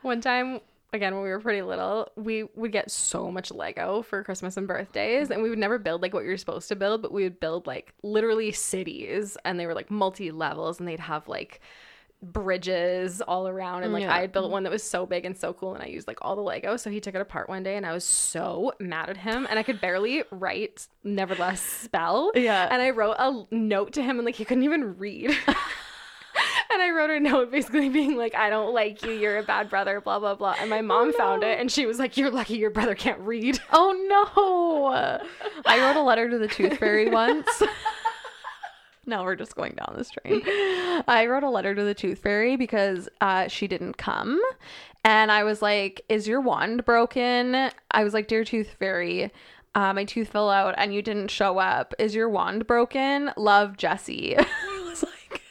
One 0.03 0.21
time, 0.21 0.61
again, 0.93 1.15
when 1.15 1.23
we 1.23 1.31
were 1.31 1.41
pretty 1.41 1.63
little, 1.63 2.11
we 2.17 2.45
would 2.55 2.73
get 2.73 2.91
so 2.91 3.31
much 3.31 3.51
Lego 3.51 4.03
for 4.03 4.23
Christmas 4.25 4.57
and 4.57 4.67
birthdays, 4.67 5.31
and 5.31 5.43
we 5.43 5.51
would 5.51 5.59
never 5.59 5.79
build 5.79 6.03
like 6.03 6.15
what 6.15 6.25
you're 6.25 6.37
supposed 6.37 6.69
to 6.69 6.77
build, 6.77 7.03
but 7.03 7.13
we 7.13 7.25
would 7.25 7.41
build 7.41 7.67
like 7.67 7.93
literally 8.03 8.53
cities, 8.53 9.37
and 9.45 9.59
they 9.59 9.67
were 9.67 9.75
like 9.75 9.91
multi 9.91 10.31
levels, 10.31 10.79
and 10.79 10.89
they'd 10.89 11.01
have 11.01 11.29
like 11.29 11.61
bridges 12.21 13.21
all 13.21 13.47
around 13.47 13.85
and 13.85 13.93
like 13.93 14.03
Yeah. 14.03 14.15
I 14.15 14.21
had 14.21 14.33
built 14.33 14.51
one 14.51 14.65
that 14.65 14.73
was 14.73 14.83
so 14.83 15.07
big 15.07 15.25
and 15.25 15.37
so 15.37 15.53
cool 15.53 15.75
and 15.75 15.83
I 15.83 15.87
used 15.87 16.09
like 16.09 16.19
all 16.21 16.35
the 16.35 16.43
Lego 16.43 16.77
so 16.77 16.91
he 16.91 17.01
took 17.01 17.15
it 17.15 17.21
apart 17.21 17.49
one 17.49 17.63
day 17.63 17.77
and 17.77 17.87
I 17.87 17.93
was 17.93 18.05
so 18.05 18.73
mad 18.81 19.09
at 19.09 19.17
him 19.17 19.47
and 19.49 19.59
I 19.59 19.63
could 19.63 19.81
barely 19.81 20.25
write 20.33 20.89
nevertheless 21.05 21.61
spell 21.61 22.33
Yeah. 22.35 22.69
and 22.71 22.83
I 22.83 22.91
wrote 22.91 23.17
a 23.19 23.47
note 23.55 23.93
to 23.93 24.03
him 24.03 24.19
and 24.19 24.27
like 24.27 24.35
he 24.35 24.45
couldn't 24.45 24.65
even 24.65 24.99
read 24.99 25.31
and 26.73 26.83
I 26.83 26.91
wrote 26.91 27.11
a 27.11 27.21
note 27.21 27.51
basically 27.51 27.89
being 27.89 28.17
like, 28.17 28.35
I 28.35 28.51
don't 28.51 28.75
like 28.75 29.03
you, 29.05 29.13
you're 29.13 29.39
a 29.39 29.43
bad 29.43 29.71
brother, 29.71 30.01
blah, 30.01 30.19
blah, 30.19 30.35
blah. 30.35 30.55
And 30.61 30.69
my 30.71 30.81
mom 30.81 31.13
oh, 31.15 31.19
found 31.19 31.43
it 31.43 31.59
and 31.59 31.71
she 31.71 31.87
was 31.87 31.99
like, 31.99 32.17
You're 32.17 32.31
lucky 32.31 32.57
your 32.57 32.71
brother 32.71 32.95
can't 32.95 33.21
read. 33.21 33.59
Oh 33.73 33.93
no! 34.09 35.21
I 35.67 35.81
wrote 35.81 35.97
a 35.97 36.03
letter 36.03 36.29
to 36.29 36.39
the 36.39 36.49
tooth 36.49 36.79
fairy 36.79 37.09
once. 37.11 37.63
Now 39.09 39.25
we're 39.25 39.37
just 39.37 39.57
going 39.57 39.73
down 39.73 39.95
this 39.97 40.11
train. 40.23 40.43
I 41.09 41.27
wrote 41.27 41.43
a 41.43 41.51
letter 41.51 41.75
to 41.75 41.83
the 41.83 41.95
tooth 41.95 42.19
fairy 42.21 42.57
because 42.57 43.09
uh, 43.21 43.49
she 43.49 43.67
didn't 43.67 43.97
come. 43.97 44.41
And 45.05 45.33
I 45.33 45.45
was 45.45 45.63
like, 45.63 46.03
Is 46.09 46.29
your 46.29 46.41
wand 46.41 46.85
broken? 46.85 47.71
I 47.91 48.05
was 48.05 48.15
like, 48.15 48.29
Dear 48.29 48.45
tooth 48.45 48.71
fairy, 48.79 49.33
uh, 49.75 49.93
my 49.93 50.05
tooth 50.05 50.29
fell 50.29 50.51
out 50.51 50.75
and 50.77 50.95
you 50.95 51.03
didn't 51.03 51.31
show 51.31 51.59
up. 51.59 51.95
Is 51.99 52.15
your 52.15 52.29
wand 52.29 52.67
broken? 52.67 53.33
Love, 53.37 53.77
Jesse. 53.77 54.37
I 54.39 54.45
was 54.89 55.03
like, 55.03 55.43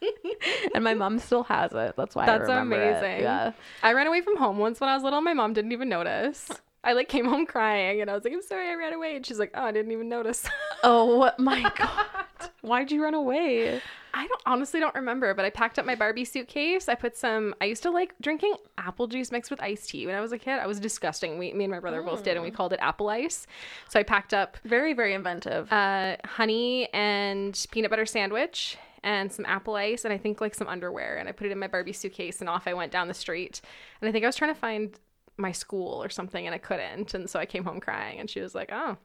and 0.74 0.82
my 0.82 0.94
mom 0.94 1.18
still 1.18 1.44
has 1.44 1.72
it. 1.72 1.94
That's 1.96 2.14
why 2.14 2.24
I 2.24 2.26
That's 2.26 2.48
remember 2.48 2.76
it. 2.76 2.92
That's 2.92 3.02
amazing. 3.02 3.22
Yeah. 3.22 3.52
I 3.82 3.92
ran 3.92 4.06
away 4.06 4.20
from 4.22 4.36
home 4.36 4.58
once 4.58 4.80
when 4.80 4.90
I 4.90 4.94
was 4.94 5.02
little. 5.02 5.20
My 5.20 5.34
mom 5.34 5.52
didn't 5.52 5.72
even 5.72 5.88
notice. 5.88 6.48
I 6.84 6.92
like 6.92 7.08
came 7.08 7.24
home 7.26 7.46
crying 7.46 8.00
and 8.00 8.10
I 8.10 8.14
was 8.14 8.24
like, 8.24 8.32
I'm 8.32 8.42
sorry 8.42 8.68
I 8.70 8.74
ran 8.74 8.92
away. 8.92 9.16
And 9.16 9.24
she's 9.26 9.38
like, 9.38 9.50
Oh, 9.54 9.62
I 9.64 9.72
didn't 9.72 9.92
even 9.92 10.08
notice. 10.08 10.46
Oh 10.86 11.30
my 11.38 11.62
god. 11.76 12.50
Why'd 12.60 12.92
you 12.92 13.02
run 13.02 13.14
away? 13.14 13.80
I 14.12 14.26
don't 14.26 14.42
honestly 14.44 14.80
don't 14.80 14.94
remember, 14.94 15.32
but 15.32 15.46
I 15.46 15.50
packed 15.50 15.78
up 15.78 15.86
my 15.86 15.94
Barbie 15.94 16.26
suitcase. 16.26 16.90
I 16.90 16.94
put 16.94 17.16
some. 17.16 17.54
I 17.60 17.64
used 17.64 17.82
to 17.84 17.90
like 17.90 18.14
drinking 18.20 18.54
apple 18.76 19.06
juice 19.06 19.32
mixed 19.32 19.50
with 19.50 19.62
iced 19.62 19.88
tea 19.88 20.06
when 20.06 20.14
I 20.14 20.20
was 20.20 20.32
a 20.32 20.38
kid. 20.38 20.58
I 20.58 20.66
was 20.66 20.78
disgusting. 20.78 21.38
We, 21.38 21.54
me 21.54 21.64
and 21.64 21.70
my 21.70 21.80
brother 21.80 22.02
both 22.02 22.22
did, 22.22 22.36
and 22.36 22.44
we 22.44 22.50
called 22.50 22.74
it 22.74 22.78
apple 22.82 23.08
ice. 23.08 23.46
So 23.88 23.98
I 23.98 24.02
packed 24.02 24.34
up 24.34 24.58
Very, 24.64 24.92
very 24.92 25.14
inventive. 25.14 25.72
uh, 25.72 26.16
honey 26.26 26.88
and 26.92 27.66
peanut 27.70 27.90
butter 27.90 28.04
sandwich 28.06 28.76
and 29.02 29.32
some 29.32 29.46
apple 29.46 29.74
ice 29.74 30.04
and 30.04 30.12
I 30.14 30.18
think 30.18 30.40
like 30.40 30.54
some 30.54 30.68
underwear 30.68 31.16
and 31.16 31.28
I 31.28 31.32
put 31.32 31.46
it 31.46 31.50
in 31.52 31.58
my 31.58 31.66
Barbie 31.68 31.92
suitcase 31.94 32.40
and 32.40 32.48
off 32.48 32.66
I 32.68 32.74
went 32.74 32.92
down 32.92 33.08
the 33.08 33.14
street. 33.14 33.60
And 34.00 34.08
I 34.08 34.12
think 34.12 34.24
I 34.24 34.28
was 34.28 34.36
trying 34.36 34.52
to 34.54 34.60
find 34.60 34.98
my 35.36 35.52
school 35.52 36.02
or 36.02 36.08
something 36.08 36.46
and 36.46 36.54
I 36.54 36.58
couldn't. 36.58 37.14
And 37.14 37.28
so 37.28 37.38
I 37.38 37.46
came 37.46 37.64
home 37.64 37.80
crying 37.80 38.20
and 38.20 38.28
she 38.30 38.40
was 38.40 38.54
like, 38.54 38.70
"Oh, 38.72 38.96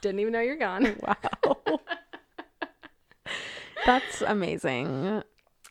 didn't 0.00 0.20
even 0.20 0.32
know 0.32 0.40
you're 0.40 0.56
gone." 0.56 0.96
wow. 1.06 1.80
That's 3.84 4.22
amazing. 4.22 5.22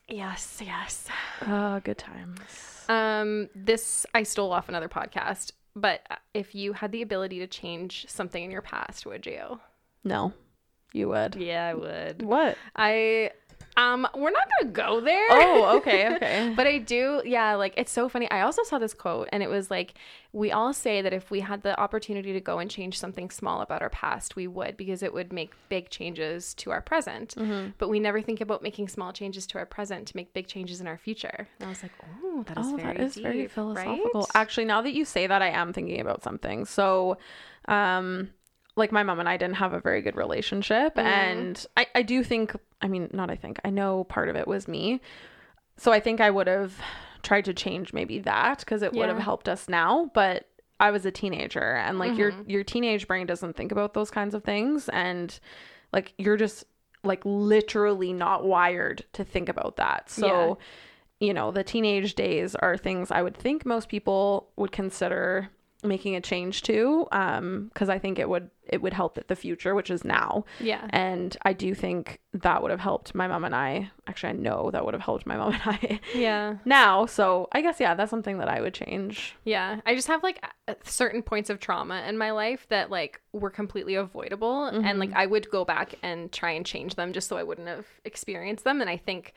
yes, 0.08 0.62
yes. 0.64 1.08
Oh, 1.46 1.80
good 1.84 1.98
times. 1.98 2.40
Um, 2.88 3.50
this 3.56 4.06
I 4.14 4.24
stole 4.24 4.52
off 4.54 4.70
another 4.70 4.88
podcast, 4.88 5.52
but 5.76 6.02
if 6.34 6.56
you 6.56 6.74
had 6.74 6.92
the 6.92 7.02
ability 7.02 7.40
to 7.40 7.48
change 7.48 8.06
something 8.08 8.44
in 8.44 8.52
your 8.52 8.62
past, 8.62 9.06
would 9.06 9.26
you? 9.26 9.60
No, 10.04 10.34
you 10.94 11.10
would. 11.10 11.36
Yeah, 11.36 11.68
I 11.68 11.74
would. 11.74 12.22
What? 12.22 12.58
I 12.76 13.32
um, 13.78 14.08
we're 14.16 14.32
not 14.32 14.48
gonna 14.60 14.72
go 14.72 15.02
there. 15.02 15.28
Oh, 15.30 15.78
okay, 15.78 16.08
okay. 16.16 16.54
but 16.56 16.66
I 16.66 16.78
do, 16.78 17.22
yeah, 17.26 17.56
like 17.56 17.74
it's 17.76 17.92
so 17.92 18.08
funny. 18.08 18.30
I 18.32 18.42
also 18.42 18.64
saw 18.64 18.80
this 18.80 18.94
quote 18.94 19.28
and 19.32 19.44
it 19.44 19.50
was 19.50 19.70
like, 19.70 19.96
we 20.32 20.52
all 20.52 20.74
say 20.74 21.02
that 21.02 21.14
if 21.14 21.32
we 21.32 21.42
had 21.42 21.62
the 21.64 21.80
opportunity 21.80 22.34
to 22.34 22.40
go 22.40 22.60
and 22.60 22.70
change 22.70 23.00
something 23.00 23.30
small 23.30 23.62
about 23.62 23.82
our 23.82 23.90
past, 23.90 24.36
we 24.36 24.48
would 24.48 24.78
because 24.78 25.04
it 25.04 25.14
would 25.14 25.32
make 25.32 25.52
big 25.70 25.90
changes 25.90 26.54
to 26.56 26.72
our 26.72 26.82
present. 26.82 27.36
Mm-hmm. 27.36 27.70
But 27.78 27.90
we 27.90 28.00
never 28.00 28.22
think 28.22 28.42
about 28.42 28.62
making 28.62 28.88
small 28.88 29.12
changes 29.12 29.46
to 29.48 29.58
our 29.58 29.66
present 29.66 30.08
to 30.10 30.18
make 30.18 30.34
big 30.34 30.48
changes 30.48 30.80
in 30.80 30.88
our 30.88 30.98
future. 30.98 31.48
And 31.60 31.68
I 31.68 31.70
was 31.70 31.84
like, 31.84 31.94
oh, 32.24 32.44
that 32.48 32.58
is 32.58 32.68
oh, 32.68 32.76
very 32.76 32.98
that 32.98 33.04
is 33.04 33.16
very 33.16 33.48
philosophical. 33.48 34.22
right? 34.22 34.30
Actually, 34.36 34.66
now 34.66 34.82
that 34.82 34.94
you 34.94 35.06
say 35.06 35.28
that, 35.28 35.42
I 35.42 35.50
am 35.50 35.74
thinking 35.74 36.00
about 36.00 36.24
something. 36.24 36.66
So, 36.66 37.18
um, 37.68 38.30
like 38.76 38.92
my 38.92 39.04
mom 39.04 39.20
and 39.20 39.30
I 39.30 39.38
didn't 39.38 39.56
have 39.56 39.74
a 39.74 39.80
very 39.80 40.02
good 40.02 40.16
relationship, 40.16 40.98
and 40.98 41.66
I, 41.78 41.88
I 41.96 42.02
do 42.02 42.24
think, 42.24 42.56
I 42.82 42.88
mean, 42.88 43.10
not 43.14 43.30
I 43.30 43.36
think, 43.36 43.60
I 43.64 43.70
know 43.70 44.04
part 44.06 44.30
of 44.30 44.36
it 44.36 44.48
was 44.48 44.68
me. 44.68 45.02
So 45.78 45.92
I 45.92 46.00
think 46.00 46.22
I 46.22 46.30
would 46.30 46.48
have 46.48 46.74
tried 47.24 47.46
to 47.46 47.54
change 47.54 47.94
maybe 47.94 48.20
that 48.20 48.60
because 48.60 48.82
it 48.82 48.94
would 48.94 49.10
have 49.10 49.20
helped 49.20 49.50
us 49.50 49.68
now, 49.70 50.12
but. 50.14 50.48
I 50.78 50.92
was 50.92 51.06
a 51.06 51.12
teenager 51.12 51.78
and 51.78 52.00
like 52.00 52.18
your 52.18 52.34
Mm-hmm. 52.34 52.50
your 52.50 52.66
teenage 52.66 53.08
brain 53.08 53.26
doesn't 53.26 53.56
think 53.56 53.72
about 53.72 53.94
those 53.94 54.12
kinds 54.12 54.36
of 54.36 54.44
things 54.44 54.90
and 54.90 55.40
like 55.94 56.14
you're 56.18 56.36
just 56.36 56.66
like 57.02 57.22
literally 57.24 58.12
not 58.12 58.44
wired 58.44 59.06
to 59.14 59.24
think 59.24 59.48
about 59.48 59.78
that. 59.78 60.10
So 60.10 60.58
you 61.22 61.34
know, 61.34 61.52
the 61.52 61.64
teenage 61.64 62.16
days 62.16 62.56
are 62.56 62.76
things 62.76 63.10
I 63.10 63.22
would 63.22 63.38
think 63.38 63.66
most 63.66 63.88
people 63.88 64.50
would 64.58 64.74
consider 64.74 65.50
making 65.88 66.16
a 66.16 66.22
change 66.22 66.62
to 66.64 67.08
um 67.12 67.70
because 67.74 67.90
I 67.90 68.00
think 68.00 68.20
it 68.20 68.28
would 68.30 68.50
it 68.68 68.82
would 68.82 68.94
help 68.94 69.20
the 69.28 69.36
future 69.36 69.76
which 69.76 69.92
is 69.92 70.04
now. 70.04 70.44
Yeah. 70.60 70.88
And 70.90 71.36
I 71.44 71.54
do 71.54 71.76
think 71.76 72.20
that 72.34 72.62
would 72.62 72.72
have 72.72 72.80
helped 72.80 73.14
my 73.14 73.28
mom 73.28 73.44
and 73.44 73.56
I. 73.56 73.92
Actually, 74.08 74.30
I 74.30 74.34
know 74.34 74.72
that 74.72 74.84
would 74.84 74.94
have 74.94 75.04
helped 75.04 75.26
my 75.26 75.38
mom 75.38 75.54
and 75.54 75.62
I 75.66 76.00
Yeah. 76.16 76.56
now. 76.66 77.06
So, 77.06 77.48
I 77.52 77.62
guess 77.62 77.80
yeah, 77.80 77.94
that's 77.94 78.10
something 78.10 78.40
that 78.40 78.50
I 78.50 78.62
would 78.62 78.74
change. 78.74 79.36
Yeah, 79.44 79.82
I 79.86 79.96
just 79.96 80.08
have 80.08 80.24
like 80.24 80.44
certain 80.84 81.22
points 81.22 81.50
of 81.50 81.60
trauma 81.60 82.04
in 82.08 82.18
my 82.18 82.32
life 82.32 82.66
that 82.70 82.90
like 82.90 83.22
were 83.34 83.52
completely 83.52 83.96
avoidable, 83.96 84.66
and 84.66 85.00
like 85.00 85.14
I 85.14 85.26
would 85.26 85.50
go 85.50 85.64
back 85.64 85.96
and 86.02 86.32
try 86.32 86.52
and 86.52 86.66
change 86.66 86.96
them 86.96 87.14
just 87.14 87.28
so 87.28 87.38
I 87.38 87.44
wouldn't 87.44 87.68
have 87.68 87.86
experienced 88.04 88.64
them. 88.64 88.82
And 88.82 88.90
I 88.90 88.98
think 88.98 89.34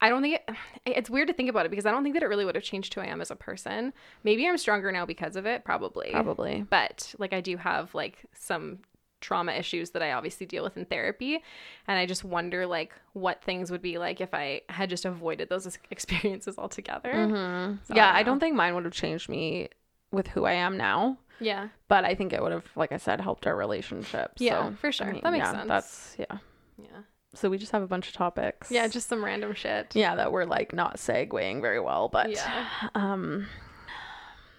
I 0.00 0.08
don't 0.08 0.22
think 0.22 0.40
it, 0.48 0.56
it's 0.86 1.10
weird 1.10 1.28
to 1.28 1.34
think 1.34 1.50
about 1.50 1.66
it 1.66 1.70
because 1.70 1.86
I 1.86 1.90
don't 1.90 2.02
think 2.02 2.14
that 2.14 2.22
it 2.22 2.28
really 2.28 2.44
would 2.44 2.54
have 2.54 2.64
changed 2.64 2.94
who 2.94 3.00
I 3.00 3.06
am 3.06 3.20
as 3.20 3.30
a 3.30 3.36
person. 3.36 3.92
Maybe 4.24 4.46
I'm 4.46 4.58
stronger 4.58 4.90
now 4.92 5.06
because 5.06 5.36
of 5.36 5.46
it, 5.46 5.64
probably. 5.64 6.10
Probably. 6.10 6.66
But 6.68 7.14
like 7.18 7.32
I 7.32 7.40
do 7.40 7.56
have 7.56 7.94
like 7.94 8.24
some 8.34 8.78
trauma 9.20 9.52
issues 9.52 9.90
that 9.90 10.02
I 10.02 10.12
obviously 10.12 10.46
deal 10.46 10.64
with 10.64 10.78
in 10.78 10.86
therapy 10.86 11.42
and 11.86 11.98
I 11.98 12.06
just 12.06 12.24
wonder 12.24 12.66
like 12.66 12.94
what 13.12 13.42
things 13.42 13.70
would 13.70 13.82
be 13.82 13.98
like 13.98 14.20
if 14.20 14.32
I 14.32 14.62
had 14.70 14.88
just 14.88 15.04
avoided 15.04 15.48
those 15.50 15.78
experiences 15.90 16.56
altogether. 16.58 17.12
Mm-hmm. 17.12 17.74
So, 17.84 17.94
yeah, 17.94 18.06
don't 18.06 18.16
I 18.16 18.22
don't 18.22 18.40
think 18.40 18.56
mine 18.56 18.74
would 18.74 18.84
have 18.84 18.94
changed 18.94 19.28
me 19.28 19.68
with 20.10 20.28
who 20.28 20.44
I 20.44 20.52
am 20.52 20.76
now. 20.76 21.18
Yeah. 21.40 21.68
But 21.88 22.04
I 22.04 22.14
think 22.14 22.32
it 22.32 22.42
would 22.42 22.52
have, 22.52 22.66
like 22.76 22.92
I 22.92 22.98
said, 22.98 23.20
helped 23.20 23.46
our 23.46 23.56
relationship. 23.56 24.32
Yeah, 24.38 24.68
So, 24.68 24.76
for 24.76 24.92
sure. 24.92 25.06
I 25.06 25.12
mean, 25.12 25.20
That 25.22 25.32
makes 25.32 25.44
yeah, 25.44 25.52
sense. 25.52 25.68
That's 25.68 26.16
yeah. 26.18 26.38
Yeah. 26.82 27.00
So 27.34 27.48
we 27.48 27.58
just 27.58 27.72
have 27.72 27.82
a 27.82 27.86
bunch 27.86 28.08
of 28.08 28.14
topics. 28.14 28.70
Yeah, 28.70 28.88
just 28.88 29.08
some 29.08 29.24
random 29.24 29.54
shit. 29.54 29.94
yeah 29.94 30.14
that 30.16 30.32
we're 30.32 30.44
like 30.44 30.72
not 30.72 30.96
segueing 30.96 31.60
very 31.60 31.80
well, 31.80 32.08
but 32.08 32.30
Yeah. 32.30 32.66
um, 32.94 33.46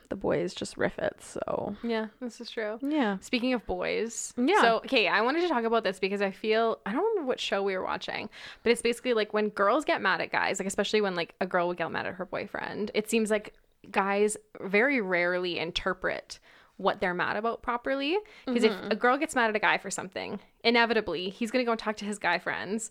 the 0.10 0.15
boys 0.15 0.53
just 0.53 0.78
riff 0.78 0.97
it. 0.99 1.15
So 1.22 1.76
Yeah, 1.84 2.07
this 2.22 2.39
is 2.41 2.49
true. 2.49 2.80
yeah. 2.82 3.17
Speaking 3.19 3.53
of 3.53 3.65
boys, 3.65 4.34
Yeah. 4.38 4.61
So, 4.61 4.78
okay, 4.78 5.07
I 5.07 5.22
wanted 5.22 5.41
to 5.41 5.47
talk 5.49 5.63
about 5.63 5.84
this 5.84 5.99
because 5.99 6.22
I 6.22 6.32
feel 6.32 6.80
I 6.86 6.91
don't 6.91 7.03
remember 7.03 7.28
what 7.28 7.39
show 7.39 7.61
we 7.63 7.76
were 7.78 7.84
watching, 7.84 8.30
but 8.63 8.72
it's 8.72 8.82
basically 8.82 9.13
like 9.13 9.34
when 9.34 9.49
girls 9.49 9.84
get 9.86 10.01
mad 10.01 10.22
at 10.22 10.32
guys, 10.32 10.59
like 10.59 10.67
especially 10.67 11.01
when 11.01 11.15
like 11.15 11.34
a 11.41 11.45
girl 11.45 11.67
would 11.69 11.78
get 11.78 11.91
mad 11.91 12.05
at 12.07 12.15
her 12.15 12.26
boyfriend, 12.26 12.91
it 12.93 13.09
seems 13.09 13.30
like 13.32 13.53
guys 13.89 14.38
very 14.61 15.01
rarely 15.01 15.57
interpret 15.59 16.39
what 16.82 16.99
they're 16.99 17.13
mad 17.13 17.36
about 17.38 17.61
properly. 17.61 18.17
Because 18.45 18.63
Mm-hmm. 18.63 18.86
if 18.88 18.91
a 18.91 18.95
girl 18.95 19.17
gets 19.17 19.36
mad 19.36 19.49
at 19.49 19.55
a 19.55 19.59
guy 19.59 19.77
for 19.77 19.91
something, 19.91 20.39
inevitably 20.63 21.29
he's 21.29 21.51
gonna 21.51 21.63
go 21.65 21.71
and 21.71 21.79
talk 21.79 21.97
to 21.97 22.05
his 22.05 22.17
guy 22.19 22.39
friends, 22.39 22.89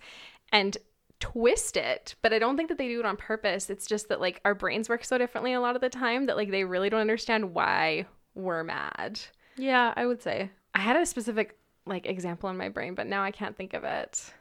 and 0.53 0.76
twist 1.18 1.76
it, 1.76 2.14
but 2.22 2.32
I 2.32 2.38
don't 2.38 2.57
think 2.57 2.70
that 2.70 2.78
they 2.78 2.88
do 2.88 3.01
it 3.01 3.05
on 3.07 3.16
purpose. 3.16 3.68
It's 3.68 3.86
just 3.86 4.09
that 4.09 4.20
like 4.20 4.41
our 4.45 4.55
brains 4.55 4.88
work 4.88 5.05
so 5.05 5.18
differently 5.18 5.53
a 5.53 5.61
lot 5.61 5.74
of 5.76 5.82
the 5.82 5.91
time 5.91 6.26
that 6.26 6.36
like 6.36 6.51
they 6.51 6.64
really 6.64 6.88
don't 6.88 7.01
understand 7.01 7.53
why 7.53 8.07
we're 8.34 8.64
mad. 8.64 9.20
Yeah, 9.57 9.93
I 9.97 10.07
would 10.07 10.22
say. 10.22 10.51
I 10.74 10.78
had 10.80 10.97
a 10.97 11.05
specific 11.05 11.59
like 11.84 12.07
example 12.07 12.49
in 12.49 12.57
my 12.57 12.68
brain, 12.70 12.95
but 12.95 13.07
now 13.07 13.22
I 13.22 13.32
can't 13.32 13.55
think 13.57 13.74
of 13.74 13.84
it. 13.84 14.32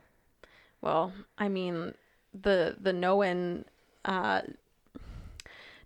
Well, 0.81 1.11
I 1.37 1.49
mean, 1.49 1.95
the 2.39 2.77
the 2.79 2.93
knowing 2.93 3.65
uh 4.05 4.41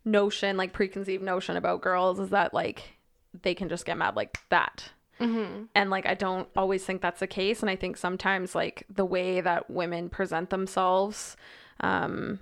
notion, 0.06 0.58
like 0.58 0.74
preconceived 0.74 1.24
notion 1.24 1.58
about 1.58 1.82
girls 1.82 2.20
is 2.20 2.30
that 2.30 2.54
like 2.54 2.93
they 3.42 3.56
can 3.56 3.70
just 3.70 3.86
get 3.86 3.98
mad 3.98 4.16
like 4.16 4.38
that. 4.50 4.92
Mm-hmm. 5.20 5.64
And 5.76 5.90
like 5.90 6.06
I 6.06 6.14
don't 6.14 6.48
always 6.56 6.84
think 6.86 7.02
that's 7.02 7.20
the 7.20 7.28
case 7.28 7.62
and 7.62 7.70
I 7.70 7.76
think 7.76 7.98
sometimes 7.98 8.56
like 8.56 8.86
the 8.94 9.06
way 9.06 9.42
that 9.42 9.70
women 9.70 10.10
present 10.10 10.50
themselves 10.50 11.36
um 11.80 12.40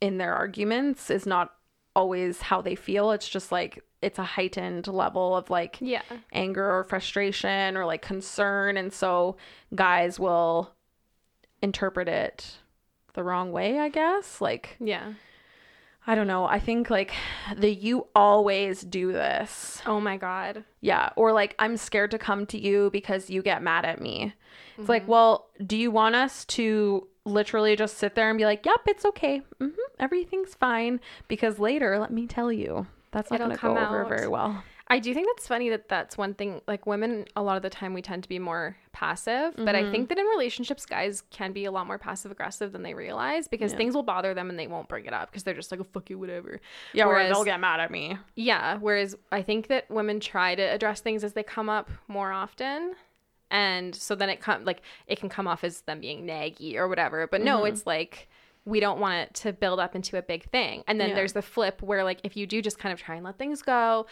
in 0.00 0.18
their 0.18 0.34
arguments 0.34 1.10
is 1.10 1.26
not 1.26 1.52
always 1.94 2.40
how 2.42 2.60
they 2.60 2.74
feel. 2.74 3.12
It's 3.12 3.28
just 3.28 3.52
like 3.52 3.82
it's 4.00 4.18
a 4.18 4.24
heightened 4.24 4.88
level 4.88 5.36
of 5.36 5.48
like 5.48 5.78
Yeah. 5.80 6.02
anger 6.32 6.68
or 6.78 6.82
frustration 6.84 7.76
or 7.76 7.84
like 7.86 8.02
concern 8.02 8.76
and 8.76 8.92
so 8.92 9.36
guys 9.74 10.18
will 10.18 10.72
interpret 11.62 12.08
it 12.08 12.58
the 13.14 13.22
wrong 13.22 13.52
way 13.52 13.78
i 13.78 13.88
guess 13.88 14.40
like 14.40 14.76
Yeah. 14.80 15.12
I 16.06 16.14
don't 16.14 16.26
know. 16.26 16.44
I 16.44 16.58
think 16.58 16.90
like 16.90 17.12
the 17.56 17.70
you 17.72 18.06
always 18.14 18.82
do 18.82 19.12
this. 19.12 19.80
Oh 19.86 20.00
my 20.00 20.16
god. 20.16 20.64
yeah. 20.80 21.10
Or 21.16 21.32
like 21.32 21.54
i'm 21.58 21.76
scared 21.76 22.10
to 22.12 22.18
come 22.18 22.46
to 22.46 22.58
you 22.58 22.90
because 22.92 23.30
you 23.30 23.42
get 23.42 23.62
mad 23.62 23.84
at 23.84 24.00
me. 24.00 24.34
It's 24.74 24.82
Mm-hmm. 24.82 24.90
like 24.90 25.06
well 25.08 25.48
do 25.64 25.76
you 25.76 25.90
want 25.90 26.14
us 26.14 26.44
to 26.56 27.06
literally 27.24 27.76
just 27.76 27.98
sit 27.98 28.14
there 28.16 28.28
and 28.30 28.36
be 28.38 28.44
like 28.44 28.64
yep 28.66 28.80
it's 28.86 29.04
okay. 29.04 29.42
Hmm 29.60 29.68
everything's 30.00 30.54
fine. 30.54 30.98
Because 31.28 31.58
later 31.58 31.98
let 31.98 32.10
me 32.12 32.26
tell 32.26 32.50
you 32.50 32.86
that's 33.12 33.30
not 33.30 33.38
going 33.38 33.50
to 33.50 33.56
go 33.56 33.60
come 33.60 33.76
over 33.76 34.02
out. 34.02 34.08
very 34.08 34.26
well 34.28 34.64
I 34.92 34.98
do 34.98 35.14
think 35.14 35.26
that's 35.26 35.48
funny 35.48 35.70
that 35.70 35.88
that's 35.88 36.18
one 36.18 36.34
thing. 36.34 36.60
Like 36.68 36.86
women, 36.86 37.24
a 37.34 37.42
lot 37.42 37.56
of 37.56 37.62
the 37.62 37.70
time 37.70 37.94
we 37.94 38.02
tend 38.02 38.24
to 38.24 38.28
be 38.28 38.38
more 38.38 38.76
passive, 38.92 39.54
but 39.56 39.74
I 39.74 39.90
think 39.90 40.04
mm-hmm. 40.04 40.04
that 40.08 40.18
in 40.18 40.26
relationships, 40.26 40.84
guys 40.84 41.22
can 41.30 41.52
be 41.52 41.64
a 41.64 41.70
lot 41.70 41.86
more 41.86 41.96
passive 41.96 42.30
aggressive 42.30 42.72
than 42.72 42.82
they 42.82 42.92
realize 42.92 43.48
because 43.48 43.72
things 43.72 43.94
will 43.94 44.02
bother 44.02 44.34
them 44.34 44.50
and 44.50 44.58
they 44.58 44.66
won't 44.66 44.88
bring 44.88 45.06
it 45.06 45.14
up 45.14 45.30
because 45.30 45.44
they're 45.44 45.54
just 45.54 45.70
like, 45.70 45.80
oh, 45.80 45.86
fuck 45.94 46.10
you, 46.10 46.18
whatever. 46.18 46.60
yeah 46.92 47.04
or 47.04 47.08
Whereas- 47.08 47.32
they'll 47.32 47.44
get 47.44 47.58
mad 47.58 47.80
at 47.80 47.90
me 47.90 48.18
Yeah. 48.36 48.76
Whereas 48.76 49.16
I 49.32 49.40
think 49.40 49.68
that 49.68 49.90
women 49.90 50.20
try 50.20 50.54
to 50.54 50.62
address 50.62 51.00
things 51.00 51.24
as 51.24 51.32
they 51.32 51.42
come 51.42 51.70
up 51.70 51.90
more 52.06 52.30
often. 52.30 52.94
And 53.50 53.94
so 53.94 54.14
then 54.14 54.28
it 54.28 54.40
come 54.40 54.66
like 54.66 54.82
it 55.06 55.18
can 55.18 55.30
come 55.30 55.46
off 55.46 55.64
as 55.64 55.80
them 55.82 56.00
being 56.00 56.26
naggy 56.26 56.76
or 56.76 56.86
whatever. 56.86 57.26
But 57.26 57.40
no, 57.40 57.58
mm-hmm. 57.58 57.68
it's 57.68 57.86
like 57.86 58.28
we 58.66 58.78
don't 58.78 59.00
want 59.00 59.14
it 59.14 59.34
to 59.34 59.54
build 59.54 59.80
up 59.80 59.96
into 59.96 60.18
a 60.18 60.22
big 60.22 60.50
thing. 60.50 60.84
And 60.86 61.00
then 61.00 61.10
Yeah. 61.10 61.14
there's 61.14 61.32
the 61.32 61.42
flip 61.42 61.80
where 61.82 62.04
like 62.04 62.20
if 62.24 62.36
you 62.36 62.46
do 62.46 62.60
just 62.60 62.78
kind 62.78 62.92
of 62.92 63.00
try 63.00 63.14
and 63.16 63.24
let 63.24 63.38
things 63.38 63.62
go, 63.62 64.06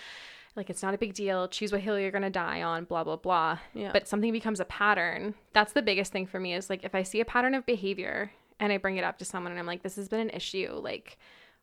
like 0.60 0.68
it's 0.68 0.82
not 0.82 0.92
a 0.92 0.98
big 0.98 1.14
deal, 1.14 1.48
choose 1.48 1.72
what 1.72 1.80
hill 1.80 1.98
you're 1.98 2.10
gonna 2.10 2.28
die 2.30 2.62
on, 2.62 2.84
blah 2.84 3.02
blah 3.02 3.16
blah. 3.16 3.58
Yeah. 3.72 3.90
But 3.92 4.06
something 4.06 4.30
becomes 4.30 4.60
a 4.60 4.66
pattern. 4.66 5.34
That's 5.54 5.72
the 5.72 5.82
biggest 5.82 6.12
thing 6.12 6.26
for 6.26 6.38
me 6.38 6.54
is 6.54 6.68
like 6.68 6.84
if 6.84 6.94
I 6.94 7.02
see 7.02 7.20
a 7.20 7.24
pattern 7.24 7.54
of 7.54 7.64
behavior 7.64 8.30
and 8.60 8.70
I 8.70 8.76
bring 8.76 8.98
it 8.98 9.04
up 9.04 9.18
to 9.18 9.24
someone 9.24 9.52
and 9.52 9.58
I'm 9.58 9.66
like, 9.66 9.82
this 9.82 9.96
has 9.96 10.08
been 10.08 10.20
an 10.20 10.30
issue 10.30 10.78
like 10.82 11.16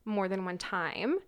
more 0.04 0.28
than 0.28 0.46
one 0.46 0.58
time. 0.58 1.20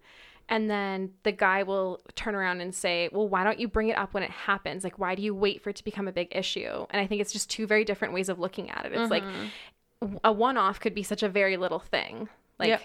And 0.52 0.68
then 0.68 1.12
the 1.22 1.32
guy 1.32 1.62
will 1.62 2.02
turn 2.16 2.34
around 2.34 2.62
and 2.62 2.74
say, 2.74 3.10
Well, 3.12 3.28
why 3.28 3.44
don't 3.44 3.60
you 3.60 3.68
bring 3.68 3.90
it 3.90 3.98
up 3.98 4.16
when 4.16 4.24
it 4.24 4.32
happens? 4.32 4.84
Like, 4.84 4.98
why 4.98 5.14
do 5.14 5.22
you 5.22 5.36
wait 5.36 5.62
for 5.62 5.70
it 5.70 5.76
to 5.76 5.84
become 5.84 6.08
a 6.08 6.12
big 6.12 6.30
issue? 6.32 6.88
And 6.90 7.00
I 7.00 7.06
think 7.06 7.22
it's 7.22 7.32
just 7.32 7.52
two 7.52 7.68
very 7.68 7.86
different 7.86 8.16
ways 8.16 8.30
of 8.30 8.40
looking 8.40 8.72
at 8.72 8.88
it. 8.88 8.94
It's 8.94 9.12
like 9.12 9.24
mm-hmm. 9.24 10.16
a 10.24 10.32
one 10.32 10.58
off 10.58 10.80
could 10.80 10.96
be 10.96 11.04
such 11.04 11.22
a 11.22 11.30
very 11.30 11.56
little 11.56 11.80
thing. 11.80 12.30
Like, 12.58 12.70
Yep. 12.70 12.82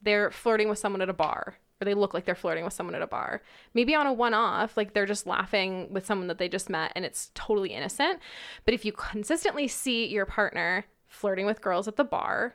they're 0.00 0.30
flirting 0.30 0.70
with 0.70 0.78
someone 0.78 1.02
at 1.02 1.10
a 1.10 1.14
bar, 1.14 1.56
or 1.80 1.84
they 1.84 1.94
look 1.94 2.14
like 2.14 2.24
they're 2.24 2.34
flirting 2.34 2.64
with 2.64 2.72
someone 2.72 2.94
at 2.94 3.02
a 3.02 3.06
bar. 3.06 3.42
Maybe 3.74 3.94
on 3.94 4.06
a 4.06 4.12
one 4.12 4.34
off, 4.34 4.76
like 4.76 4.94
they're 4.94 5.06
just 5.06 5.26
laughing 5.26 5.92
with 5.92 6.06
someone 6.06 6.28
that 6.28 6.38
they 6.38 6.48
just 6.48 6.70
met 6.70 6.92
and 6.94 7.04
it's 7.04 7.30
totally 7.34 7.70
innocent. 7.70 8.20
But 8.64 8.74
if 8.74 8.84
you 8.84 8.92
consistently 8.92 9.68
see 9.68 10.06
your 10.06 10.26
partner 10.26 10.84
flirting 11.08 11.46
with 11.46 11.60
girls 11.60 11.88
at 11.88 11.96
the 11.96 12.04
bar, 12.04 12.54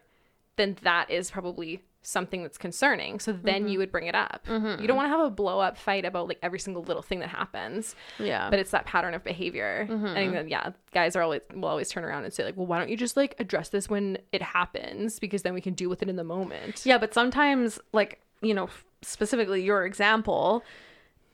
then 0.56 0.78
that 0.82 1.10
is 1.10 1.32
probably 1.32 1.84
something 2.02 2.44
that's 2.44 2.58
concerning. 2.58 3.20
So 3.20 3.34
then 3.34 3.64
you 3.64 3.72
mm-hmm. 3.72 3.80
would 3.80 3.92
bring 3.92 4.08
it 4.08 4.16
up. 4.16 4.42
You 4.48 4.54
don't 4.54 4.64
mm-hmm. 4.64 4.96
want 4.96 5.06
to 5.06 5.10
have 5.10 5.26
a 5.26 5.30
blow 5.30 5.60
up 5.60 5.78
fight 5.78 6.06
about 6.06 6.28
like 6.28 6.40
every 6.42 6.60
single 6.60 6.84
little 6.84 7.02
thing 7.02 7.20
that 7.20 7.30
happens, 7.30 7.96
yeah 8.20 8.50
but 8.50 8.60
it's 8.60 8.72
that 8.72 8.86
pattern 8.86 9.14
of 9.14 9.24
behavior. 9.24 9.88
I 9.90 10.16
think 10.16 10.34
that 10.34 10.50
yeah, 10.50 10.72
guys 10.94 11.16
are 11.16 11.22
always 11.22 11.42
will 11.54 11.68
always 11.68 11.90
turn 11.90 12.04
around 12.04 12.24
and 12.24 12.34
say 12.34 12.46
like, 12.46 12.56
well, 12.56 12.66
why 12.66 12.80
don't 12.80 12.90
you 12.90 12.98
just 12.98 13.18
like 13.18 13.36
address 13.40 13.70
this 13.70 13.90
when 13.90 14.18
it 14.32 14.42
happens 14.42 15.20
because 15.20 15.44
then 15.44 15.54
we 15.54 15.62
can 15.62 15.74
deal 15.74 15.90
with 15.90 16.02
it 16.02 16.10
in 16.10 16.16
the 16.16 16.24
moment. 16.24 16.86
Yeah, 16.86 16.98
but 16.98 17.14
sometimes, 17.14 17.80
like, 17.92 18.22
you 18.42 18.54
know, 18.54 18.70
specifically 19.02 19.64
your 19.64 19.86
example, 19.86 20.64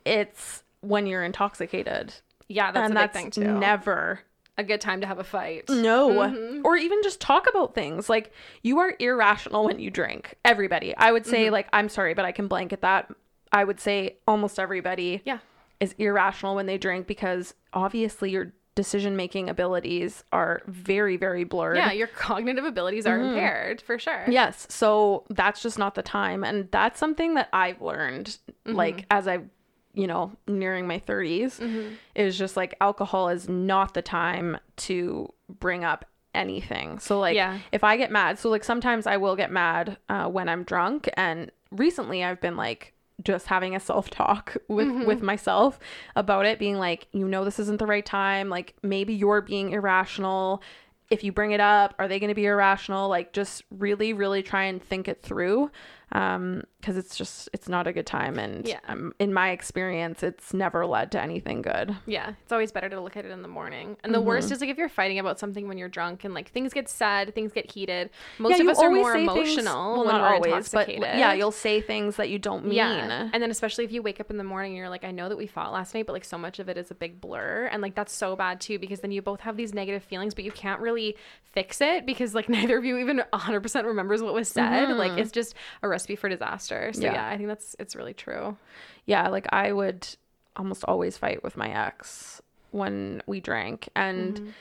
it's 0.06 0.64
when 0.82 1.08
you're 1.08 1.24
intoxicated. 1.24 2.14
Yeah, 2.48 2.72
that's 2.72 2.90
and 2.90 2.98
a 2.98 3.02
big 3.02 3.12
that's 3.14 3.18
thing 3.18 3.32
too. 3.32 3.60
never. 3.60 4.20
a 4.58 4.64
good 4.64 4.80
time 4.80 5.02
to 5.02 5.08
have 5.08 5.20
a 5.20 5.24
fight. 5.24 5.68
No. 5.68 6.10
Mm-hmm. 6.12 6.62
Or 6.64 6.78
even 6.78 7.02
just 7.04 7.20
talk 7.20 7.46
about 7.50 7.76
things. 7.76 8.08
Like, 8.08 8.32
you 8.64 8.80
are 8.80 8.94
irrational 9.00 9.66
when 9.66 9.80
you 9.80 9.90
drink. 9.92 10.36
Everybody. 10.46 10.96
I 10.96 11.12
would 11.12 11.24
Mm-hmm. 11.24 11.32
say, 11.32 11.50
like, 11.50 11.68
I'm 11.74 11.90
sorry, 11.90 12.14
but 12.14 12.24
I 12.24 12.32
can 12.32 12.48
blanket 12.48 12.80
that. 12.82 13.12
I 13.52 13.64
would 13.66 13.80
say 13.82 14.16
almost 14.28 14.58
everybody 14.60 15.22
Yeah. 15.26 15.40
is 15.82 15.94
irrational 15.98 16.56
when 16.56 16.68
they 16.68 16.78
drink 16.78 17.06
because 17.08 17.54
obviously 17.74 18.30
your 18.32 18.54
decision 18.76 19.16
making 19.16 19.50
abilities 19.50 20.24
are 20.34 20.62
very, 20.68 21.16
very 21.18 21.44
blurred. 21.46 21.78
Yeah, 21.78 21.92
your 21.94 22.08
cognitive 22.08 22.66
abilities 22.66 23.06
are 23.06 23.20
impaired 23.20 23.82
for 23.82 23.98
sure. 23.98 24.26
Yes. 24.28 24.68
So 24.70 25.24
that's 25.30 25.62
just 25.62 25.80
not 25.80 25.96
the 25.96 26.02
time. 26.04 26.44
And 26.44 26.70
that's 26.72 27.00
something 27.00 27.36
that 27.36 27.50
I've 27.54 27.82
learned, 27.82 28.38
Mm-hmm. 28.66 28.76
like, 28.78 29.06
as 29.12 29.28
I've, 29.28 29.48
you 29.94 30.08
know, 30.08 30.32
nearing 30.48 30.88
my 30.88 31.00
30s, 31.00 31.60
Mm-hmm. 31.60 31.94
is 32.16 32.38
just 32.38 32.58
like 32.58 32.76
alcohol 32.82 33.30
is 33.30 33.48
not 33.48 33.94
the 33.94 34.02
time 34.02 34.58
to 34.78 35.32
bring 35.48 35.84
up 35.86 36.06
anything. 36.34 37.00
So, 37.00 37.20
like, 37.20 37.36
Yeah. 37.36 37.60
if 37.72 37.84
I 37.84 37.96
get 37.96 38.12
mad, 38.12 38.38
so 38.40 38.50
like 38.50 38.64
sometimes 38.66 39.08
I 39.08 39.18
will 39.18 39.36
get 39.38 39.52
mad 39.52 39.98
uh, 40.10 40.28
when 40.28 40.50
I'm 40.50 40.64
drunk. 40.64 41.10
And 41.16 41.50
recently 41.72 42.24
I've 42.26 42.42
been 42.42 42.58
like, 42.58 42.92
just 43.24 43.48
having 43.48 43.76
a 43.76 43.80
self 43.80 44.10
talk 44.10 44.58
with 44.68 44.88
Mm-hmm. 44.88 45.06
with 45.08 45.22
myself 45.22 45.80
about 46.16 46.46
it 46.46 46.60
being 46.60 46.78
like 46.78 47.08
you 47.12 47.28
know 47.28 47.46
this 47.46 47.60
isn't 47.60 47.80
the 47.80 47.86
right 47.86 48.06
time. 48.06 48.50
Like 48.50 48.76
maybe 48.84 49.14
you're 49.14 49.42
being 49.42 49.72
irrational. 49.72 50.62
If 51.10 51.24
you 51.24 51.32
bring 51.32 51.52
it 51.52 51.60
up 51.62 51.94
are 52.00 52.08
they 52.08 52.20
going 52.20 52.30
to 52.30 52.36
be 52.36 52.46
irrational? 52.46 53.08
Like 53.10 53.32
just 53.34 53.64
really 53.70 54.14
really 54.14 54.44
try 54.44 54.64
and 54.64 54.82
think 54.84 55.08
it 55.08 55.22
through 55.22 55.72
um 56.16 56.64
because 56.80 56.98
it's 56.98 57.16
just 57.18 57.50
it's 57.52 57.68
not 57.68 57.88
a 57.88 57.94
good 57.94 58.06
time 58.06 58.38
and 58.38 58.68
Yeah. 58.68 58.80
um, 58.88 59.12
in 59.20 59.34
my 59.34 59.50
experience 59.50 60.22
it's 60.22 60.54
never 60.54 60.86
led 60.86 61.12
to 61.14 61.22
anything 61.22 61.64
good 61.64 61.96
Yeah, 62.06 62.34
it's 62.44 62.52
always 62.52 62.72
better 62.72 62.90
to 62.90 63.02
look 63.02 63.18
at 63.18 63.26
it 63.26 63.32
in 63.32 63.42
the 63.42 63.48
morning. 63.48 63.98
And 64.04 64.14
the 64.14 64.20
Mm-hmm. 64.20 64.28
worst 64.28 64.52
is 64.52 64.62
like 64.62 64.70
if 64.70 64.78
you're 64.78 64.88
fighting 64.88 65.18
about 65.18 65.40
something 65.40 65.68
when 65.68 65.80
you're 65.80 65.90
drunk 65.90 66.24
and 66.24 66.34
like 66.36 66.50
things 66.52 66.74
get 66.74 66.88
said, 66.88 67.34
things 67.34 67.52
get 67.54 67.72
heated. 67.72 68.12
Most 68.38 68.58
Yeah, 68.58 68.64
of 68.66 68.70
us 68.70 68.80
are 68.80 68.92
more 68.92 69.14
say 69.14 69.26
things- 69.28 69.32
emotional 69.58 69.94
well, 69.96 70.06
when 70.06 70.16
not 70.16 70.22
we're 70.22 70.36
always 70.36 70.70
but 70.70 70.88
intoxicated. 70.90 71.20
yeah 71.20 71.34
you'll 71.34 71.52
say 71.52 71.82
things 71.82 72.18
that 72.18 72.30
you 72.30 72.38
don't 72.40 72.66
mean 72.66 72.76
Yeah. 72.76 73.30
And 73.34 73.42
then 73.42 73.50
especially 73.50 73.84
if 73.84 73.92
you 73.92 74.04
wake 74.04 74.20
up 74.20 74.30
in 74.30 74.38
the 74.38 74.44
morning 74.44 74.72
and 74.74 74.78
you're 74.78 74.90
like, 74.90 75.04
I 75.04 75.12
know 75.12 75.28
that 75.28 75.38
we 75.38 75.48
fought 75.48 75.74
last 75.74 75.94
night, 75.96 76.06
but 76.06 76.14
like 76.14 76.24
so 76.26 76.38
much 76.38 76.60
of 76.60 76.70
it 76.70 76.78
is 76.78 76.92
a 76.92 76.96
big 76.96 77.20
blur. 77.20 77.68
And 77.72 77.82
like 77.82 77.96
that's 77.96 78.14
so 78.14 78.36
bad 78.36 78.62
too, 78.62 78.78
because 78.78 79.00
then 79.00 79.12
you 79.12 79.22
both 79.24 79.42
have 79.42 79.58
these 79.58 79.74
negative 79.74 80.04
feelings, 80.04 80.36
but 80.36 80.44
you 80.44 80.52
can't 80.52 80.80
really 80.82 81.18
fix 81.42 81.82
it 81.82 82.06
because 82.06 82.36
like 82.36 82.48
neither 82.58 82.78
of 82.78 82.86
you 82.86 82.98
even 82.98 83.24
100% 83.34 83.86
remembers 83.86 84.22
what 84.22 84.34
was 84.36 84.48
said. 84.50 84.90
Like 84.96 85.14
it's 85.18 85.32
just 85.32 85.56
a 85.82 85.88
recipe 86.06 86.16
for 86.16 86.30
disaster. 86.30 86.92
So 86.94 87.00
Mm-hmm. 87.02 87.06
Yeah. 87.06 87.14
yeah, 87.14 87.28
I 87.30 87.38
think 87.38 87.48
that's, 87.50 87.76
it's 87.80 87.96
really 87.96 88.14
true. 88.14 88.58
yeah 89.06 89.28
like 89.30 89.46
i 89.52 89.72
would 89.72 90.08
almost 90.56 90.84
always 90.86 91.18
fight 91.18 91.44
with 91.44 91.58
my 91.58 91.70
ex 91.70 92.42
when 92.72 93.22
we 93.28 93.40
drank 93.40 93.90
and 93.96 94.54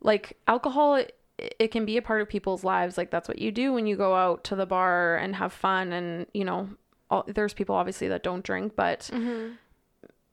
like 0.00 0.36
alcohol 0.48 0.96
it, 0.96 1.14
it 1.38 1.68
can 1.70 1.84
be 1.86 1.96
a 1.96 2.02
part 2.02 2.20
of 2.20 2.28
people's 2.28 2.62
lives 2.64 2.96
like 2.98 3.10
that's 3.10 3.28
what 3.28 3.38
you 3.38 3.50
do 3.52 3.72
when 3.72 3.86
you 3.86 3.96
go 3.96 4.14
out 4.14 4.42
to 4.44 4.54
the 4.56 4.66
bar 4.66 5.16
and 5.16 5.36
have 5.36 5.52
fun 5.52 5.92
and 5.92 6.26
you 6.34 6.44
know 6.44 6.68
all, 7.10 7.24
there's 7.28 7.54
people 7.54 7.74
obviously 7.74 8.08
that 8.08 8.22
don't 8.22 8.44
drink 8.44 8.74
but 8.76 9.10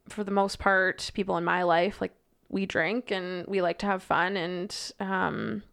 for 0.10 0.24
the 0.24 0.32
most 0.32 0.60
part 0.60 1.12
people 1.14 1.38
in 1.38 1.44
my 1.44 1.64
life 1.64 2.02
like 2.02 2.14
we 2.50 2.66
drink 2.66 3.12
and 3.12 3.46
we 3.48 3.62
like 3.62 3.78
to 3.80 3.86
have 3.86 4.04
fun 4.04 4.36
and 4.38 4.92
um 5.00 5.64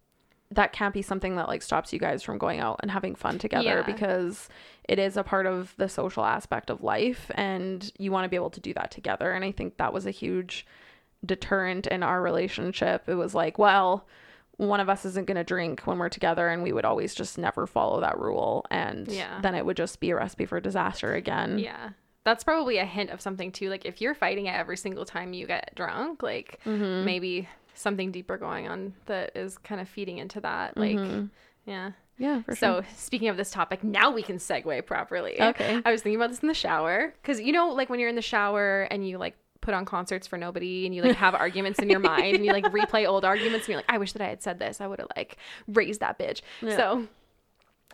that 0.53 0.73
can't 0.73 0.93
be 0.95 1.03
something 1.03 1.37
that 1.37 1.47
like 1.49 1.63
stops 1.63 1.93
you 1.93 1.99
guys 1.99 2.23
from 2.23 2.37
going 2.39 2.59
out 2.61 2.79
and 2.83 2.91
having 2.91 3.15
fun 3.15 3.39
together 3.39 3.65
Yeah. 3.65 3.83
because 3.83 4.49
it 4.93 4.99
is 4.99 5.17
a 5.17 5.23
part 5.23 5.47
of 5.47 5.73
the 5.77 5.89
social 5.89 6.25
aspect 6.25 6.69
of 6.71 6.83
life 6.83 7.31
and 7.37 7.93
you 7.99 8.11
want 8.13 8.25
to 8.25 8.29
be 8.29 8.37
able 8.43 8.51
to 8.51 8.61
do 8.69 8.73
that 8.75 8.91
together 8.91 9.29
and 9.33 9.45
i 9.45 9.53
think 9.53 9.77
that 9.77 9.93
was 9.93 10.05
a 10.07 10.11
huge 10.23 10.67
deterrent 11.25 11.87
in 11.87 12.03
our 12.03 12.23
relationship 12.23 13.09
it 13.09 13.15
was 13.15 13.35
like 13.35 13.59
well 13.59 14.07
one 14.57 14.81
of 14.81 14.89
us 14.91 15.05
isn't 15.07 15.27
going 15.27 15.37
to 15.37 15.45
drink 15.45 15.81
when 15.87 15.99
we're 15.99 16.09
together 16.11 16.49
and 16.49 16.63
we 16.63 16.73
would 16.73 16.85
always 16.85 17.15
just 17.15 17.39
never 17.39 17.67
follow 17.67 18.01
that 18.01 18.19
rule 18.19 18.67
and 18.71 19.09
Yeah. 19.09 19.41
then 19.41 19.55
it 19.55 19.65
would 19.65 19.77
just 19.77 20.01
be 20.01 20.11
a 20.11 20.17
recipe 20.17 20.45
for 20.47 20.61
disaster 20.61 21.15
again 21.15 21.59
Yeah. 21.59 21.91
That's 22.23 22.45
probably 22.45 22.77
a 22.77 22.85
hint 22.85 23.09
of 23.09 23.23
something 23.23 23.51
too. 23.51 23.71
Like 23.71 23.87
if 23.87 24.03
you're 24.03 24.15
fighting 24.15 24.45
it 24.45 24.51
every 24.55 24.77
single 24.77 25.07
time 25.07 25.33
you 25.33 25.47
get 25.47 25.75
drunk, 25.75 26.23
like 26.23 26.61
Mm-hmm. 26.67 27.07
maybe 27.07 27.49
something 27.73 28.13
deeper 28.13 28.37
going 28.37 28.69
on 28.69 28.93
that 29.07 29.35
is 29.35 29.57
kind 29.57 29.81
of 29.81 29.89
feeding 29.89 30.19
into 30.19 30.39
that. 30.43 30.77
Like 30.77 30.99
Mm-hmm. 30.99 31.27
Yeah. 31.65 31.93
Yeah, 32.21 32.43
for 32.43 32.55
sure. 32.55 32.83
So 32.83 32.89
speaking 32.97 33.29
of 33.29 33.39
this 33.39 33.51
topic, 33.51 33.83
now 33.83 34.11
we 34.11 34.23
can 34.23 34.37
segue 34.37 34.85
properly. 34.85 35.41
Okay. 35.41 35.81
I 35.85 35.91
was 35.91 36.03
thinking 36.03 36.21
about 36.21 36.29
this 36.29 36.41
in 36.41 36.49
the 36.49 36.55
shower 36.55 37.15
because 37.21 37.41
you 37.41 37.51
know, 37.51 37.71
like 37.71 37.89
when 37.89 37.99
you're 37.99 38.11
in 38.11 38.15
the 38.15 38.23
shower 38.23 38.83
and 38.91 39.09
you 39.09 39.17
like 39.17 39.37
put 39.63 39.73
on 39.73 39.87
concerts 39.87 40.27
for 40.27 40.37
nobody 40.37 40.85
and 40.85 40.95
you 40.95 41.03
like 41.03 41.17
have 41.17 41.35
arguments 41.47 41.79
in 41.79 41.89
your 41.89 41.99
mind 41.99 42.37
and 42.37 42.45
you 42.45 42.53
like 42.53 42.65
replay 42.65 43.09
old 43.09 43.25
arguments 43.25 43.65
and 43.67 43.69
you're 43.69 43.79
like, 43.79 43.91
I 43.91 43.97
wish 43.97 44.13
that 44.13 44.21
I 44.23 44.29
had 44.29 44.43
said 44.43 44.59
this. 44.59 44.83
I 44.83 44.87
would 44.87 44.99
have 45.01 45.09
like 45.17 45.39
raised 45.67 46.01
that 46.01 46.19
bitch. 46.19 46.43
Yeah. 46.61 46.77
So 46.77 47.09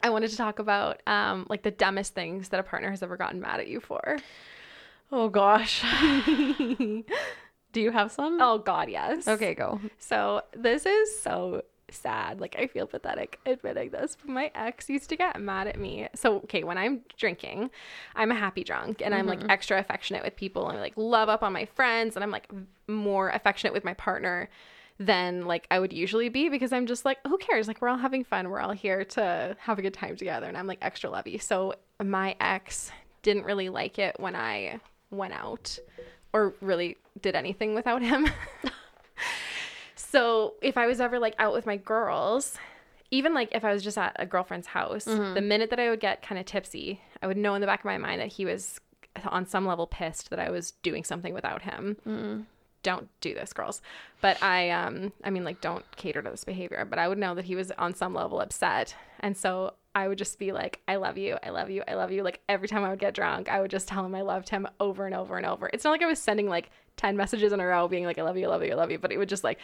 I 0.02 0.10
wanted 0.10 0.30
to 0.30 0.36
talk 0.36 0.58
about 0.58 1.00
um 1.06 1.46
like 1.48 1.62
the 1.62 1.70
dumbest 1.70 2.14
things 2.14 2.48
that 2.48 2.58
a 2.58 2.64
partner 2.64 2.90
has 2.90 3.04
ever 3.04 3.16
gotten 3.16 3.40
mad 3.40 3.60
at 3.60 3.68
you 3.68 3.78
for. 3.80 4.18
oh 5.12 5.28
gosh. 5.28 5.84
Do 7.72 7.80
you 7.80 7.92
have 7.92 8.10
some? 8.10 8.40
Oh 8.40 8.58
God, 8.58 8.88
yes. 8.90 9.28
Okay, 9.28 9.54
go. 9.54 9.80
So 9.98 10.42
this 10.52 10.84
is 10.84 11.20
so 11.20 11.62
sad. 11.90 12.40
Like 12.40 12.56
I 12.58 12.66
feel 12.66 12.86
pathetic 12.86 13.38
admitting 13.46 13.90
this, 13.90 14.16
but 14.20 14.30
my 14.30 14.50
ex 14.54 14.88
used 14.88 15.08
to 15.10 15.16
get 15.16 15.40
mad 15.40 15.66
at 15.66 15.78
me. 15.78 16.08
So 16.14 16.36
okay, 16.38 16.64
when 16.64 16.78
I'm 16.78 17.02
drinking, 17.16 17.70
I'm 18.14 18.30
a 18.30 18.34
happy 18.34 18.64
drunk 18.64 19.02
and 19.04 19.14
I'm 19.14 19.26
like 19.26 19.40
mm-hmm. 19.40 19.50
extra 19.50 19.78
affectionate 19.78 20.22
with 20.22 20.36
people 20.36 20.68
and 20.68 20.78
I 20.78 20.80
like 20.80 20.96
love 20.96 21.28
up 21.28 21.42
on 21.42 21.52
my 21.52 21.64
friends 21.64 22.16
and 22.16 22.24
I'm 22.24 22.30
like 22.30 22.50
more 22.88 23.30
affectionate 23.30 23.72
with 23.72 23.84
my 23.84 23.94
partner 23.94 24.48
than 24.98 25.44
like 25.44 25.66
I 25.70 25.78
would 25.78 25.92
usually 25.92 26.28
be 26.28 26.48
because 26.48 26.72
I'm 26.72 26.86
just 26.86 27.04
like, 27.04 27.18
who 27.26 27.36
cares? 27.38 27.68
Like 27.68 27.80
we're 27.80 27.88
all 27.88 27.98
having 27.98 28.24
fun. 28.24 28.48
We're 28.48 28.60
all 28.60 28.72
here 28.72 29.04
to 29.04 29.56
have 29.60 29.78
a 29.78 29.82
good 29.82 29.94
time 29.94 30.16
together 30.16 30.46
and 30.46 30.56
I'm 30.56 30.66
like 30.66 30.78
extra 30.82 31.10
lovey. 31.10 31.38
So 31.38 31.74
my 32.02 32.34
ex 32.40 32.90
didn't 33.22 33.44
really 33.44 33.68
like 33.68 33.98
it 33.98 34.16
when 34.18 34.34
I 34.34 34.80
went 35.10 35.34
out 35.34 35.78
or 36.32 36.54
really 36.60 36.96
did 37.20 37.34
anything 37.34 37.74
without 37.74 38.02
him. 38.02 38.28
So 40.16 40.54
if 40.62 40.78
I 40.78 40.86
was 40.86 40.98
ever 40.98 41.18
like 41.18 41.34
out 41.38 41.52
with 41.52 41.66
my 41.66 41.76
girls, 41.76 42.56
even 43.10 43.34
like 43.34 43.50
if 43.52 43.66
I 43.66 43.72
was 43.74 43.82
just 43.82 43.98
at 43.98 44.16
a 44.18 44.24
girlfriend's 44.24 44.68
house, 44.68 45.04
the 45.34 45.42
minute 45.42 45.68
that 45.68 45.78
I 45.78 45.90
would 45.90 46.00
get 46.00 46.22
kind 46.22 46.38
of 46.38 46.46
tipsy, 46.46 47.02
I 47.22 47.26
would 47.26 47.36
know 47.36 47.54
in 47.54 47.60
the 47.60 47.66
back 47.66 47.80
of 47.80 47.84
my 47.84 47.98
mind 47.98 48.22
that 48.22 48.28
he 48.28 48.46
was 48.46 48.80
on 49.26 49.44
some 49.46 49.66
level 49.66 49.86
pissed 49.86 50.30
that 50.30 50.38
I 50.38 50.50
was 50.50 50.70
doing 50.82 51.04
something 51.04 51.34
without 51.34 51.62
him. 51.62 51.98
Don't 52.82 53.08
do 53.20 53.34
this, 53.34 53.52
girls. 53.52 53.82
But 54.22 54.42
I, 54.42 54.70
um, 54.70 55.12
I 55.22 55.28
mean, 55.30 55.44
like, 55.44 55.60
don't 55.60 55.84
cater 55.96 56.22
to 56.22 56.30
this 56.30 56.44
behavior. 56.44 56.86
But 56.88 56.98
I 56.98 57.08
would 57.08 57.18
know 57.18 57.34
that 57.34 57.44
he 57.44 57.54
was 57.56 57.70
on 57.72 57.94
some 57.94 58.14
level 58.14 58.40
upset, 58.40 58.94
and 59.20 59.36
so 59.36 59.74
I 59.94 60.08
would 60.08 60.18
just 60.18 60.38
be 60.38 60.52
like, 60.52 60.80
"I 60.88 60.96
love 60.96 61.18
you, 61.18 61.36
I 61.42 61.50
love 61.50 61.68
you, 61.68 61.82
I 61.88 61.94
love 61.94 62.12
you." 62.12 62.22
Like 62.22 62.40
every 62.48 62.68
time 62.68 62.84
I 62.84 62.90
would 62.90 63.00
get 63.00 63.12
drunk, 63.14 63.50
I 63.50 63.60
would 63.60 63.70
just 63.70 63.88
tell 63.88 64.04
him 64.06 64.14
I 64.14 64.22
loved 64.22 64.48
him 64.48 64.66
over 64.80 65.04
and 65.04 65.14
over 65.14 65.36
and 65.36 65.44
over. 65.44 65.68
It's 65.72 65.84
not 65.84 65.90
like 65.90 66.02
I 66.02 66.06
was 66.06 66.20
sending 66.20 66.48
like 66.48 66.70
ten 66.96 67.16
messages 67.16 67.52
in 67.52 67.60
a 67.60 67.66
row, 67.66 67.88
being 67.88 68.04
like, 68.04 68.18
"I 68.18 68.22
love 68.22 68.36
you, 68.36 68.46
I 68.46 68.48
love 68.48 68.62
you, 68.62 68.72
I 68.72 68.76
love 68.76 68.90
you," 68.90 68.98
but 68.98 69.10
it 69.12 69.18
would 69.18 69.28
just 69.28 69.44
like 69.44 69.58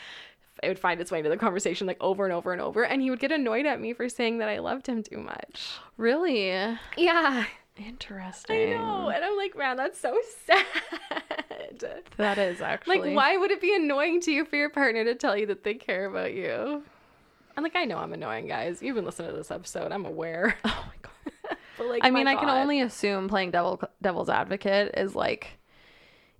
it 0.62 0.68
would 0.68 0.78
find 0.78 1.00
its 1.00 1.10
way 1.10 1.18
into 1.18 1.30
the 1.30 1.36
conversation 1.36 1.86
like 1.86 1.96
over 2.00 2.24
and 2.24 2.32
over 2.32 2.52
and 2.52 2.60
over 2.60 2.84
and 2.84 3.02
he 3.02 3.10
would 3.10 3.20
get 3.20 3.32
annoyed 3.32 3.66
at 3.66 3.80
me 3.80 3.92
for 3.92 4.08
saying 4.08 4.38
that 4.38 4.48
I 4.48 4.58
loved 4.58 4.86
him 4.86 5.02
too 5.02 5.18
much. 5.18 5.72
Really? 5.96 6.50
Yeah. 6.96 7.44
Interesting. 7.76 8.74
I 8.74 8.76
know. 8.76 9.08
And 9.08 9.24
I'm 9.24 9.36
like, 9.36 9.56
man, 9.56 9.76
that's 9.76 9.98
so 9.98 10.16
sad. 10.46 10.64
That 12.16 12.38
is 12.38 12.60
actually 12.60 13.00
Like, 13.00 13.16
why 13.16 13.36
would 13.36 13.50
it 13.50 13.60
be 13.60 13.74
annoying 13.74 14.20
to 14.22 14.32
you 14.32 14.44
for 14.44 14.56
your 14.56 14.70
partner 14.70 15.04
to 15.04 15.14
tell 15.14 15.36
you 15.36 15.46
that 15.46 15.64
they 15.64 15.74
care 15.74 16.04
about 16.06 16.34
you? 16.34 16.82
And 17.56 17.64
like, 17.64 17.76
I 17.76 17.84
know 17.84 17.98
I'm 17.98 18.12
annoying, 18.12 18.46
guys. 18.46 18.82
You've 18.82 18.94
been 18.94 19.04
listening 19.04 19.30
to 19.30 19.36
this 19.36 19.50
episode. 19.50 19.92
I'm 19.92 20.06
aware. 20.06 20.56
Oh 20.64 20.84
my 20.86 20.94
god. 21.02 21.56
But 21.78 21.86
like, 21.86 22.04
I 22.04 22.10
mean, 22.10 22.28
I 22.28 22.34
can 22.36 22.50
only 22.50 22.82
assume 22.82 23.28
playing 23.28 23.50
devil 23.50 23.80
devil's 24.02 24.28
advocate 24.28 24.94
is 24.94 25.14
like 25.14 25.58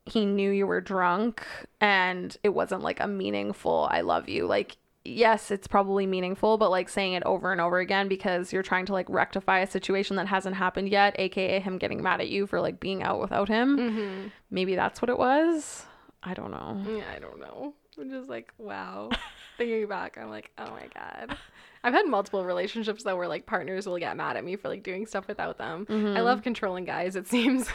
he 0.07 0.27
knew 0.27 0.51
you 0.51 0.67
were 0.67 0.81
drunk 0.81 1.47
and 1.81 2.37
it 2.43 2.51
wasn't 2.51 2.83
like 2.83 3.01
a 3.01 3.07
meaningful 3.07 3.89
I 3.91 4.01
love 4.01 4.29
you. 4.29 4.47
Like 4.47 4.77
yes, 5.05 5.51
it's 5.51 5.67
probably 5.67 6.07
meaningful, 6.07 6.59
but 6.59 6.71
like 6.71 6.89
saying 6.89 7.15
it 7.15 7.23
over 7.25 7.53
and 7.53 7.61
over 7.61 7.79
again 7.79 8.09
because 8.09 8.53
you're 8.53 8.63
trying 8.63 8.87
to 8.87 8.93
like 8.93 9.09
rectify 9.09 9.61
a 9.61 9.67
situation 9.67 10.17
that 10.17 10.29
hasn't 10.29 10.57
happened 10.57 10.89
yet, 10.89 11.17
aka 11.19 11.61
him 11.61 11.79
getting 11.79 12.03
mad 12.03 12.21
at 12.21 12.29
you 12.29 12.47
for 12.47 12.61
like 12.61 12.81
being 12.81 13.03
out 13.03 13.21
without 13.21 13.49
him. 13.49 13.77
Mm-hmm. 13.77 14.29
Maybe 14.51 14.75
that's 14.75 15.03
what 15.03 15.09
it 15.09 15.19
was. 15.19 15.87
I 16.23 16.35
don't 16.35 16.53
know. 16.53 16.81
Yeah, 16.87 17.05
I 17.15 17.19
don't 17.19 17.41
know. 17.41 17.75
I'm 17.99 18.11
just 18.11 18.29
like, 18.29 18.53
wow. 18.59 19.11
Thinking 19.59 19.89
back, 19.89 20.17
I'm 20.19 20.31
like, 20.31 20.51
oh 20.59 20.71
my 20.71 20.89
god. 20.95 21.37
I've 21.85 21.95
had 21.95 22.07
multiple 22.07 22.45
relationships 22.45 23.03
though 23.03 23.17
where 23.17 23.27
like 23.27 23.45
partners 23.45 23.87
will 23.87 23.99
get 23.99 24.17
mad 24.17 24.37
at 24.37 24.45
me 24.45 24.55
for 24.57 24.69
like 24.69 24.83
doing 24.85 25.05
stuff 25.07 25.27
without 25.27 25.59
them. 25.59 25.87
I 25.91 26.21
love 26.21 26.43
controlling 26.43 26.85
guys. 26.85 27.17
It 27.17 27.27
seems 27.35 27.69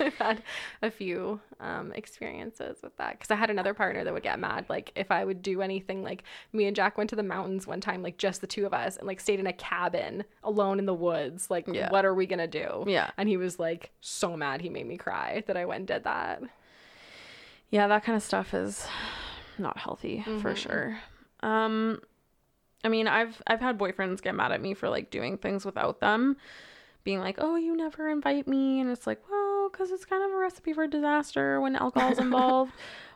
I've 0.00 0.14
had 0.16 0.42
a 0.80 0.90
few 0.90 1.38
um, 1.60 1.92
experiences 1.92 2.78
with 2.82 2.96
that 2.96 3.18
because 3.18 3.30
I 3.30 3.34
had 3.36 3.50
another 3.50 3.74
partner 3.74 4.04
that 4.04 4.12
would 4.14 4.22
get 4.22 4.38
mad 4.38 4.66
like 4.70 4.90
if 4.94 5.10
I 5.10 5.24
would 5.24 5.42
do 5.42 5.60
anything. 5.60 6.02
Like 6.02 6.24
me 6.52 6.64
and 6.66 6.74
Jac 6.74 6.96
went 6.96 7.10
to 7.10 7.16
the 7.16 7.22
mountains 7.22 7.66
one 7.66 7.80
time, 7.82 8.02
like 8.02 8.16
just 8.16 8.40
the 8.40 8.46
two 8.46 8.64
of 8.64 8.72
us, 8.72 8.96
and 8.96 9.06
like 9.06 9.20
stayed 9.20 9.38
in 9.40 9.46
a 9.46 9.52
cabin 9.52 10.24
alone 10.42 10.78
in 10.78 10.86
the 10.86 10.94
woods. 10.94 11.50
Like, 11.50 11.66
Yeah. 11.68 11.90
what 11.90 12.04
are 12.06 12.14
we 12.14 12.26
gonna 12.26 12.46
do? 12.46 12.84
Yeah. 12.86 13.10
And 13.18 13.28
he 13.28 13.36
was 13.36 13.58
like 13.58 13.90
so 14.00 14.34
mad 14.36 14.62
he 14.62 14.70
made 14.70 14.86
me 14.86 14.96
cry 14.96 15.42
that 15.46 15.56
I 15.58 15.66
went 15.66 15.80
and 15.80 15.88
did 15.88 16.04
that. 16.04 16.42
Yeah, 17.70 17.86
that 17.88 18.04
kind 18.04 18.16
of 18.16 18.22
stuff 18.22 18.54
is 18.54 18.86
not 19.58 19.76
healthy 19.78 20.24
for 20.40 20.54
sure. 20.56 20.98
Um 21.40 22.00
I 22.84 22.88
mean, 22.88 23.06
I've 23.08 23.40
I've 23.46 23.60
had 23.60 23.78
boyfriends 23.78 24.22
get 24.22 24.34
mad 24.34 24.52
at 24.52 24.60
me 24.60 24.74
for 24.74 24.88
like 24.88 25.10
doing 25.10 25.38
things 25.38 25.64
without 25.64 26.00
them, 26.00 26.36
being 27.04 27.20
like, 27.20 27.36
"Oh, 27.38 27.56
you 27.56 27.76
never 27.76 28.08
invite 28.08 28.46
me." 28.48 28.80
And 28.80 28.90
it's 28.90 29.06
like, 29.06 29.22
"Well, 29.30 29.70
cuz 29.70 29.90
it's 29.90 30.04
kind 30.04 30.22
of 30.24 30.30
a 30.32 30.36
recipe 30.36 30.72
for 30.72 30.86
disaster 30.86 31.60
when 31.60 31.76
alcohol's 31.76 32.18
involved." 32.28 32.72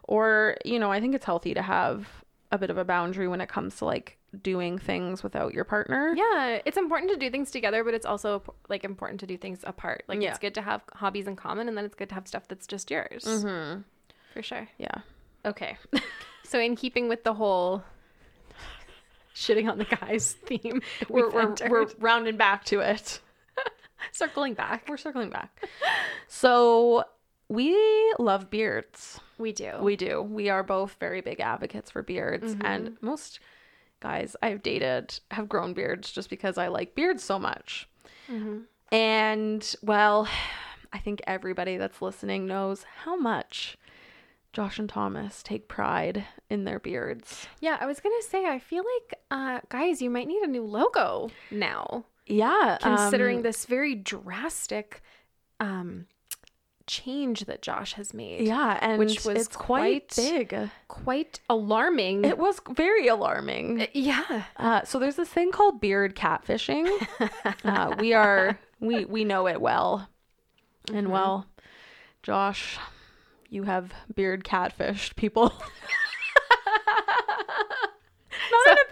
or, 0.09 0.57
you 0.65 0.79
know, 0.79 0.93
I 0.93 1.01
think 1.01 1.17
it's 1.17 1.25
healthy 1.25 1.53
to 1.55 1.63
have 1.63 2.25
a 2.53 2.59
bit 2.59 2.71
of 2.71 2.79
a 2.79 2.85
boundary 2.85 3.27
when 3.27 3.41
it 3.41 3.49
comes 3.49 3.75
to 3.79 3.85
like 3.85 4.19
doing 4.41 4.79
things 4.79 5.25
without 5.25 5.53
your 5.53 5.65
partner. 5.65 6.15
Yeah, 6.17 6.61
it's 6.65 6.77
important 6.77 7.11
to 7.11 7.17
do 7.17 7.29
things 7.29 7.51
together, 7.51 7.83
but 7.83 7.93
it's 7.93 8.07
also 8.07 8.41
like 8.69 8.85
important 8.85 9.19
to 9.21 9.27
do 9.27 9.37
things 9.37 9.65
apart. 9.65 10.05
Like 10.07 10.23
Yeah. 10.23 10.31
it's 10.31 10.39
good 10.39 10.55
to 10.55 10.63
have 10.63 10.83
hobbies 10.95 11.27
in 11.27 11.35
common, 11.35 11.67
and 11.69 11.77
then 11.77 11.85
it's 11.85 11.97
good 11.97 12.09
to 12.11 12.15
have 12.15 12.29
stuff 12.29 12.47
that's 12.47 12.69
just 12.69 12.89
yours. 12.89 13.25
Mhm. 13.25 13.83
For 14.33 14.43
sure. 14.43 14.69
Yeah. 14.79 14.99
Okay. 15.45 15.77
So 16.45 16.61
in 16.61 16.77
keeping 16.77 17.09
with 17.09 17.25
the 17.25 17.35
whole 17.35 17.83
shitting 19.37 19.71
on 19.71 19.79
the 19.79 19.85
guys 19.85 20.33
theme, 20.47 20.81
we're 21.09 21.31
we're, 21.31 21.55
we're 21.69 21.87
rounding 21.99 22.37
back 22.37 22.65
to 22.65 22.81
it. 22.81 23.21
circling 24.13 24.55
back. 24.55 24.87
We're 24.89 24.97
circling 24.97 25.31
back. 25.31 25.65
So, 26.27 27.05
we 27.49 27.77
love 28.19 28.51
beards. 28.51 29.21
We 29.39 29.53
do. 29.53 29.73
We 29.81 29.97
do. 29.97 30.23
We 30.23 30.49
are 30.49 30.63
both 30.63 30.97
very 30.99 31.21
big 31.21 31.41
advocates 31.41 31.91
for 31.91 32.03
beards. 32.03 32.55
Mm-hmm. 32.55 32.67
And 32.67 32.97
most 33.01 33.41
guys 34.01 34.37
I've 34.43 34.63
dated 34.63 35.19
have 35.31 35.49
grown 35.49 35.75
beards 35.75 36.11
just 36.11 36.31
because 36.31 36.59
I 36.59 36.69
like 36.69 36.95
beards 36.95 37.23
so 37.23 37.39
much. 37.39 37.89
Mm-hmm. 38.31 38.61
And, 38.93 39.75
well, 39.83 40.29
I 40.93 40.99
think 40.99 41.21
everybody 41.27 41.77
that's 41.77 42.01
listening 42.01 42.47
knows 42.47 42.85
how 43.03 43.17
much 43.17 43.77
Josh 44.57 44.79
and 44.79 44.89
Thomas 44.89 45.43
take 45.43 45.69
pride 45.69 46.25
in 46.49 46.65
their 46.65 46.79
beards. 46.79 47.47
yeah, 47.61 47.77
I 47.79 47.85
was 47.85 48.01
gonna 48.01 48.23
say, 48.23 48.47
I 48.47 48.59
feel 48.59 48.83
like, 48.95 49.21
uh, 49.31 49.61
guys, 49.69 50.01
you 50.01 50.09
might 50.09 50.27
need 50.27 50.43
a 50.43 50.47
new 50.47 50.63
logo 50.65 51.29
now, 51.51 52.07
Yeah. 52.25 52.79
considering 52.81 53.37
um, 53.39 53.43
this 53.43 53.67
very 53.67 53.95
drastic, 53.95 55.03
um, 55.61 56.07
change 56.87 57.45
that 57.45 57.61
Josh 57.61 57.93
has 57.95 58.15
made. 58.15 58.47
Yeah, 58.47 58.79
and 58.81 58.99
which 58.99 59.27
was 59.27 59.37
it's 59.47 59.57
quite, 59.57 60.15
quite- 60.15 60.49
big. 60.49 60.71
quite 60.89 61.41
alarming. 61.51 62.25
It 62.25 62.39
was 62.39 62.59
very 62.71 63.09
alarming. 63.09 63.83
Uh, 63.83 63.87
yeah. 63.93 64.45
Uh, 64.57 64.85
so 64.85 64.99
there's 64.99 65.17
this 65.17 65.29
thing 65.29 65.53
called 65.53 65.83
beard 65.83 66.17
catfishing. 66.17 66.89
uh, 67.65 67.95
we 68.01 68.15
are 68.15 68.59
we 68.81 69.05
we 69.05 69.23
know 69.25 69.49
it 69.49 69.61
well, 69.61 70.09
and 70.95 71.11
well, 71.11 71.47
Josh, 72.23 72.79
you 73.51 73.65
have 73.65 73.93
beard 74.15 74.45
catfished 74.45 75.17
people. 75.17 75.53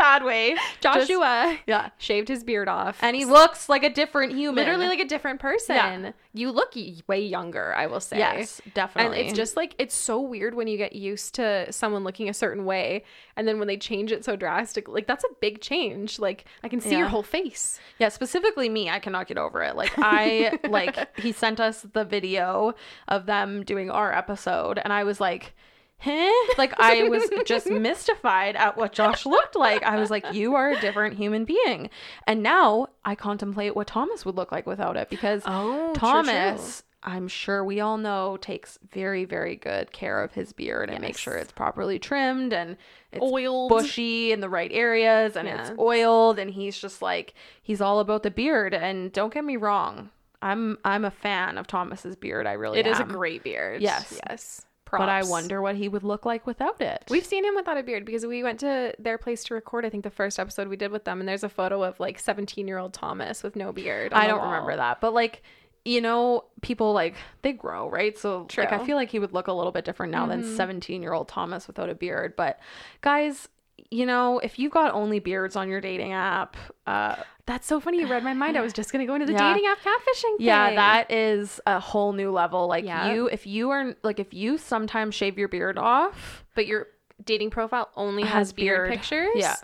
Not 0.04 0.22
in 0.22 0.22
a 0.22 0.24
bad 0.24 0.24
way. 0.26 0.54
Just- 0.80 1.08
Joshua 1.08 1.58
yeah, 1.66 1.90
shaved 1.98 2.28
his 2.28 2.44
beard 2.44 2.68
off. 2.68 2.98
and 3.02 3.16
he 3.16 3.24
looks 3.24 3.68
like 3.68 3.84
a 3.84 3.90
different 3.90 4.32
human. 4.32 4.56
literally 4.56 4.86
like 4.86 5.00
a 5.00 5.04
different 5.04 5.40
person. 5.40 5.76
Yeah. 5.76 6.12
You 6.32 6.50
look 6.50 6.74
way 7.06 7.24
younger, 7.24 7.74
I 7.74 7.86
will 7.86 8.00
say. 8.00 8.18
yes, 8.18 8.60
definitely. 8.74 9.20
And 9.20 9.28
it's 9.28 9.36
just 9.36 9.56
like 9.56 9.74
it's 9.78 9.94
so 9.94 10.20
weird 10.20 10.54
when 10.54 10.66
you 10.66 10.76
get 10.76 10.94
used 10.94 11.34
to 11.36 11.72
someone 11.72 12.02
looking 12.04 12.28
a 12.28 12.34
certain 12.34 12.64
way 12.64 13.04
and 13.36 13.46
then 13.46 13.58
when 13.58 13.68
they 13.68 13.76
change 13.76 14.10
it 14.12 14.24
so 14.24 14.36
drastic, 14.36 14.88
like 14.88 15.06
that's 15.06 15.24
a 15.24 15.28
big 15.40 15.60
change. 15.60 16.18
Like 16.18 16.44
I 16.62 16.68
can 16.68 16.80
see 16.80 16.96
your 16.96 17.08
whole 17.08 17.22
face. 17.22 17.78
Yeah, 17.98 18.08
specifically 18.08 18.68
me, 18.68 18.90
I 18.90 18.98
cannot 18.98 19.26
get 19.28 19.38
over 19.38 19.62
it. 19.62 19.76
Like 19.76 19.92
I 19.96 20.58
like 20.68 21.18
he 21.18 21.32
sent 21.32 21.60
us 21.60 21.86
the 21.92 22.04
video 22.04 22.74
of 23.08 23.26
them 23.26 23.62
doing 23.62 23.90
our 23.90 24.12
episode 24.12 24.78
and 24.82 24.92
I 24.92 25.04
was 25.04 25.20
like, 25.20 25.54
"Huh?" 25.98 26.30
Like 26.58 26.74
I 26.78 27.08
was 27.08 27.28
just 27.46 27.66
mystified 27.70 28.56
at 28.56 28.76
what 28.76 28.92
Josh 28.92 29.26
looked 29.26 29.56
like. 29.56 29.82
I 29.82 29.98
was 29.98 30.10
like, 30.10 30.24
"You 30.32 30.54
are 30.54 30.70
a 30.70 30.80
different 30.80 31.16
human 31.16 31.44
being." 31.44 31.90
And 32.26 32.42
now 32.42 32.88
I 33.04 33.14
contemplate 33.14 33.74
what 33.74 33.86
Thomas 33.86 34.24
would 34.24 34.36
look 34.36 34.52
like 34.52 34.66
without 34.66 34.96
it 34.96 35.10
because 35.10 35.42
Oh, 35.46 35.92
Thomas 35.94 36.82
I'm 37.04 37.28
sure 37.28 37.62
we 37.62 37.80
all 37.80 37.98
know 37.98 38.38
takes 38.38 38.78
very, 38.90 39.26
very 39.26 39.56
good 39.56 39.92
care 39.92 40.22
of 40.22 40.32
his 40.32 40.52
beard 40.54 40.88
and 40.88 41.02
makes 41.02 41.20
sure 41.20 41.36
it's 41.36 41.52
properly 41.52 41.98
trimmed 41.98 42.54
and 42.54 42.78
it's 43.12 43.22
Oiled. 43.22 43.68
bushy 43.68 44.32
in 44.32 44.40
the 44.40 44.48
right 44.48 44.72
areas 44.72 45.36
and 45.36 45.46
it's 45.46 45.70
oiled 45.78 46.38
and 46.38 46.50
he's 46.50 46.78
just 46.78 47.02
like 47.02 47.34
he's 47.62 47.82
all 47.82 48.00
about 48.00 48.22
the 48.22 48.30
beard 48.30 48.72
and 48.72 49.12
don't 49.12 49.34
get 49.34 49.44
me 49.44 49.56
wrong. 49.56 50.10
I'm 50.40 50.78
I'm 50.84 51.04
a 51.04 51.10
fan 51.10 51.58
of 51.58 51.66
Thomas's 51.66 52.16
beard. 52.16 52.46
I 52.46 52.52
really 52.52 52.80
It 52.80 52.86
is 52.86 52.98
a 52.98 53.04
great 53.04 53.42
beard. 53.42 53.82
Yes. 53.82 54.18
Yes. 54.28 54.64
But 55.00 55.08
I 55.08 55.22
wonder 55.22 55.60
what 55.62 55.76
he 55.76 55.88
would 55.88 56.02
look 56.04 56.24
like 56.26 56.46
without 56.46 56.80
it. 56.80 57.04
We've 57.08 57.24
seen 57.26 57.44
him 57.44 57.54
without 57.54 57.76
a 57.78 57.82
beard 57.82 58.04
because 58.04 58.24
we 58.26 58.42
went 58.42 58.60
to 58.60 58.94
their 58.98 59.18
place 59.18 59.44
to 59.44 59.54
record. 59.54 59.84
I 59.84 59.90
think 59.90 60.04
the 60.04 60.10
first 60.10 60.38
episode 60.38 60.68
we 60.68 60.76
did 60.76 60.90
with 60.90 61.04
them, 61.04 61.20
and 61.20 61.28
there's 61.28 61.44
a 61.44 61.48
photo 61.48 61.82
of 61.82 61.98
like 62.00 62.18
17 62.18 62.66
year 62.68 62.78
old 62.78 62.92
Thomas 62.94 63.42
with 63.42 63.56
no 63.56 63.72
beard. 63.72 64.12
I 64.12 64.26
don't 64.26 64.38
wall. 64.38 64.46
remember 64.50 64.76
that. 64.76 65.00
But 65.00 65.14
like, 65.14 65.42
you 65.84 66.00
know, 66.00 66.44
people 66.62 66.92
like 66.92 67.14
they 67.42 67.52
grow, 67.52 67.90
right? 67.90 68.16
So 68.18 68.46
like 68.56 68.72
I 68.72 68.76
Mm-hmm. 68.76 68.86
feel 68.86 68.96
like 68.96 69.10
he 69.10 69.18
would 69.18 69.32
look 69.32 69.48
a 69.48 69.52
little 69.52 69.72
bit 69.72 69.84
different 69.84 70.12
now 70.12 70.26
than 70.26 70.42
17 70.56 71.02
year 71.02 71.12
old 71.12 71.28
Thomas 71.28 71.66
without 71.66 71.90
a 71.90 71.94
beard. 71.94 72.34
But 72.36 72.58
guys, 73.02 73.48
you 73.90 74.06
know, 74.06 74.38
if 74.38 74.58
you've 74.58 74.72
got 74.72 74.94
only 74.94 75.18
beards 75.18 75.56
on 75.56 75.68
your 75.68 75.80
dating 75.80 76.12
app, 76.12 76.56
uh 76.86 77.16
That's 77.46 77.66
so 77.66 77.78
funny. 77.78 78.00
You 78.00 78.06
read 78.08 78.24
my 78.24 78.32
mind. 78.34 78.56
I 78.56 78.62
was 78.62 78.72
just 78.72 78.90
gonna 78.92 79.06
go 79.06 79.14
into 79.14 79.26
the 79.26 79.32
Yeah. 79.34 79.52
dating 79.52 79.68
app 79.68 79.78
catfishing. 79.80 80.36
yeah, 80.38 80.74
that 80.74 81.10
is 81.10 81.60
a 81.66 81.78
whole 81.80 82.12
new 82.12 82.30
level. 82.30 82.66
Like 82.68 82.84
Yeah. 82.84 83.12
you 83.12 83.26
if 83.28 83.46
you 83.46 83.70
are 83.70 83.94
like 84.02 84.18
if 84.18 84.32
you 84.32 84.56
sometimes 84.58 85.14
shave 85.14 85.36
your 85.38 85.48
beard 85.48 85.76
off, 85.78 86.44
But 86.54 86.66
your 86.66 86.88
dating 87.24 87.50
profile 87.50 87.90
only 87.96 88.22
has, 88.22 88.32
Has 88.32 88.52
beard, 88.52 88.88
beard. 88.88 88.98
pictures. 88.98 89.28
Yeah. 89.36 89.56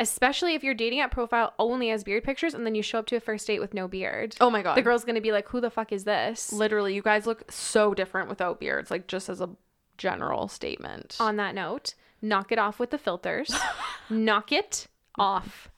Especially 0.00 0.54
if 0.54 0.62
your 0.62 0.74
dating 0.74 1.00
app 1.00 1.10
profile 1.10 1.54
only 1.58 1.88
has 1.88 2.04
beard 2.04 2.22
pictures, 2.22 2.54
and 2.54 2.64
then 2.64 2.74
you 2.76 2.82
show 2.82 3.00
up 3.00 3.06
to 3.06 3.16
a 3.16 3.20
first 3.20 3.46
date 3.46 3.60
with 3.60 3.74
no 3.74 3.88
beard. 3.88 4.36
oh 4.40 4.48
my 4.48 4.62
god. 4.62 4.76
The 4.76 4.82
girl's 4.82 5.04
gonna 5.04 5.20
be 5.20 5.32
like, 5.32 5.48
"Who 5.48 5.60
the 5.60 5.70
fuck 5.70 5.92
is 5.92 6.04
this?" 6.04 6.52
literally 6.52 6.94
you 6.94 7.02
guys 7.02 7.26
look 7.26 7.50
so 7.50 7.94
different 7.94 8.28
without 8.28 8.60
beards, 8.60 8.90
like 8.90 9.06
just 9.08 9.28
as 9.28 9.40
a 9.40 9.50
general 9.96 10.46
statement. 10.48 11.16
On 11.20 11.36
that 11.36 11.54
note, 11.54 11.94
knock 12.22 12.52
it 12.52 12.58
off 12.58 12.78
with 12.78 12.90
the 12.90 12.98
filters. 12.98 13.52
knock 14.08 14.52
it 14.52 14.86
off. 15.18 15.68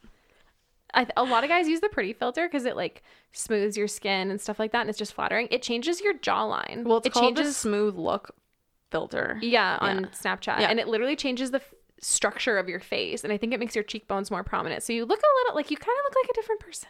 I 0.95 1.05
th- 1.05 1.13
a 1.17 1.25
lot 1.25 1.45
of 1.45 1.51
guys 1.51 1.69
use 1.69 1.81
the 1.81 1.89
pretty 1.89 2.13
filter 2.13 2.47
because 2.49 2.65
it 2.65 2.77
like 2.77 3.03
smooths 3.33 3.77
your 3.77 3.89
skin 3.89 4.31
and 4.31 4.41
stuff 4.41 4.59
like 4.59 4.73
that, 4.73 4.81
and 4.83 4.91
it's 4.91 4.99
just 4.99 5.13
flattering. 5.15 5.49
It 5.51 5.63
changes 5.63 6.01
your 6.01 6.15
jawline. 6.15 6.85
well, 6.85 6.99
it's 6.99 7.07
it 7.07 7.13
called 7.13 7.35
the 7.37 7.41
changes. 7.43 7.57
smooth 7.57 7.97
look 7.97 8.35
filter. 8.91 9.39
yeah, 9.41 9.79
on 9.81 10.07
Snapchat, 10.07 10.61
Yeah. 10.61 10.69
and 10.71 10.81
it 10.81 10.89
literally 10.89 11.15
changes 11.17 11.51
the 11.53 11.59
f- 11.59 11.75
structure 12.01 12.59
of 12.59 12.69
your 12.69 12.81
face, 12.81 13.23
and 13.25 13.33
I 13.33 13.37
think 13.37 13.53
it 13.53 13.61
makes 13.61 13.75
your 13.75 13.85
cheekbones 13.85 14.31
more 14.31 14.43
prominent. 14.43 14.83
So 14.83 14.93
you 14.93 15.05
look 15.05 15.21
a 15.21 15.33
little 15.45 15.55
like 15.57 15.71
you 15.71 15.77
kind 15.77 15.97
of 15.99 16.05
look 16.05 16.15
like 16.25 16.31
a 16.31 16.35
different 16.35 16.61
person. 16.61 16.89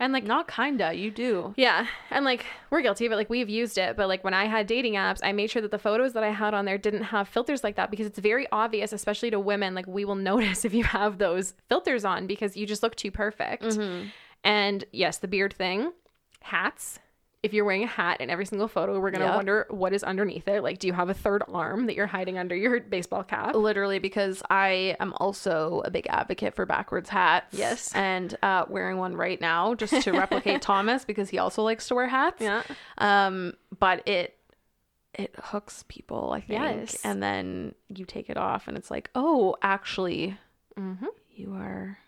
And 0.00 0.12
like 0.12 0.24
Not 0.24 0.48
kinda, 0.48 0.92
you 0.94 1.10
do. 1.10 1.54
Yeah. 1.56 1.86
And 2.10 2.24
like 2.24 2.44
we're 2.70 2.82
guilty 2.82 3.06
of 3.06 3.12
it. 3.12 3.16
Like 3.16 3.30
we've 3.30 3.48
used 3.48 3.78
it. 3.78 3.96
But 3.96 4.08
like 4.08 4.24
when 4.24 4.34
I 4.34 4.46
had 4.46 4.66
dating 4.66 4.94
apps, 4.94 5.20
I 5.22 5.32
made 5.32 5.50
sure 5.50 5.62
that 5.62 5.70
the 5.70 5.78
photos 5.78 6.12
that 6.14 6.24
I 6.24 6.30
had 6.30 6.54
on 6.54 6.64
there 6.64 6.78
didn't 6.78 7.04
have 7.04 7.28
filters 7.28 7.62
like 7.62 7.76
that 7.76 7.90
because 7.90 8.06
it's 8.06 8.18
very 8.18 8.46
obvious, 8.50 8.92
especially 8.92 9.30
to 9.30 9.38
women. 9.40 9.74
Like 9.74 9.86
we 9.86 10.04
will 10.04 10.14
notice 10.32 10.64
if 10.64 10.74
you 10.74 10.84
have 10.84 11.18
those 11.18 11.54
filters 11.68 12.04
on 12.04 12.26
because 12.26 12.56
you 12.56 12.66
just 12.66 12.82
look 12.82 12.96
too 12.96 13.10
perfect. 13.10 13.62
Mm-hmm. 13.62 14.08
And 14.44 14.84
yes, 14.92 15.18
the 15.18 15.28
beard 15.28 15.54
thing, 15.54 15.92
hats. 16.40 16.98
If 17.42 17.52
you're 17.52 17.64
wearing 17.64 17.82
a 17.82 17.88
hat 17.88 18.20
in 18.20 18.30
every 18.30 18.46
single 18.46 18.68
photo, 18.68 19.00
we're 19.00 19.10
to 19.10 19.18
Yep. 19.18 19.34
wonder 19.34 19.66
what 19.68 19.92
is 19.92 20.04
underneath 20.04 20.46
it. 20.46 20.62
Like, 20.62 20.78
do 20.78 20.86
you 20.86 20.92
have 20.92 21.08
a 21.10 21.14
third 21.14 21.42
arm 21.52 21.86
that 21.86 21.96
you're 21.96 22.06
hiding 22.06 22.38
under 22.38 22.54
your 22.54 22.78
baseball 22.80 23.24
cap? 23.24 23.56
Literally, 23.56 23.98
because 23.98 24.44
I 24.48 24.96
am 25.00 25.12
also 25.16 25.82
a 25.84 25.90
big 25.90 26.06
advocate 26.08 26.54
for 26.54 26.66
backwards 26.66 27.08
hats. 27.08 27.58
Yes. 27.58 27.92
And 27.96 28.36
uh, 28.44 28.66
wearing 28.68 28.98
one 28.98 29.16
right 29.16 29.40
now 29.40 29.74
just 29.74 30.02
to 30.02 30.12
replicate 30.12 30.62
Thomas 30.70 31.04
because 31.04 31.30
he 31.30 31.38
also 31.38 31.62
likes 31.64 31.88
to 31.88 31.96
wear 31.96 32.06
hats. 32.06 32.40
Yeah. 32.40 32.62
Um, 32.98 33.54
but 33.78 34.06
it 34.06 34.36
it 35.14 35.34
hooks 35.42 35.84
people, 35.88 36.30
I 36.32 36.40
think. 36.42 36.60
Yes. 36.62 36.96
And 37.04 37.20
then 37.20 37.74
you 37.88 38.04
take 38.04 38.30
it 38.30 38.36
off 38.36 38.68
and 38.68 38.76
it's 38.78 38.90
like, 38.90 39.10
oh, 39.16 39.56
actually, 39.62 40.38
Mm-hmm. 40.78 41.06
you 41.34 41.52
are 41.54 41.98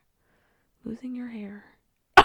losing 0.84 1.14
your 1.14 1.26
hair. 1.28 1.64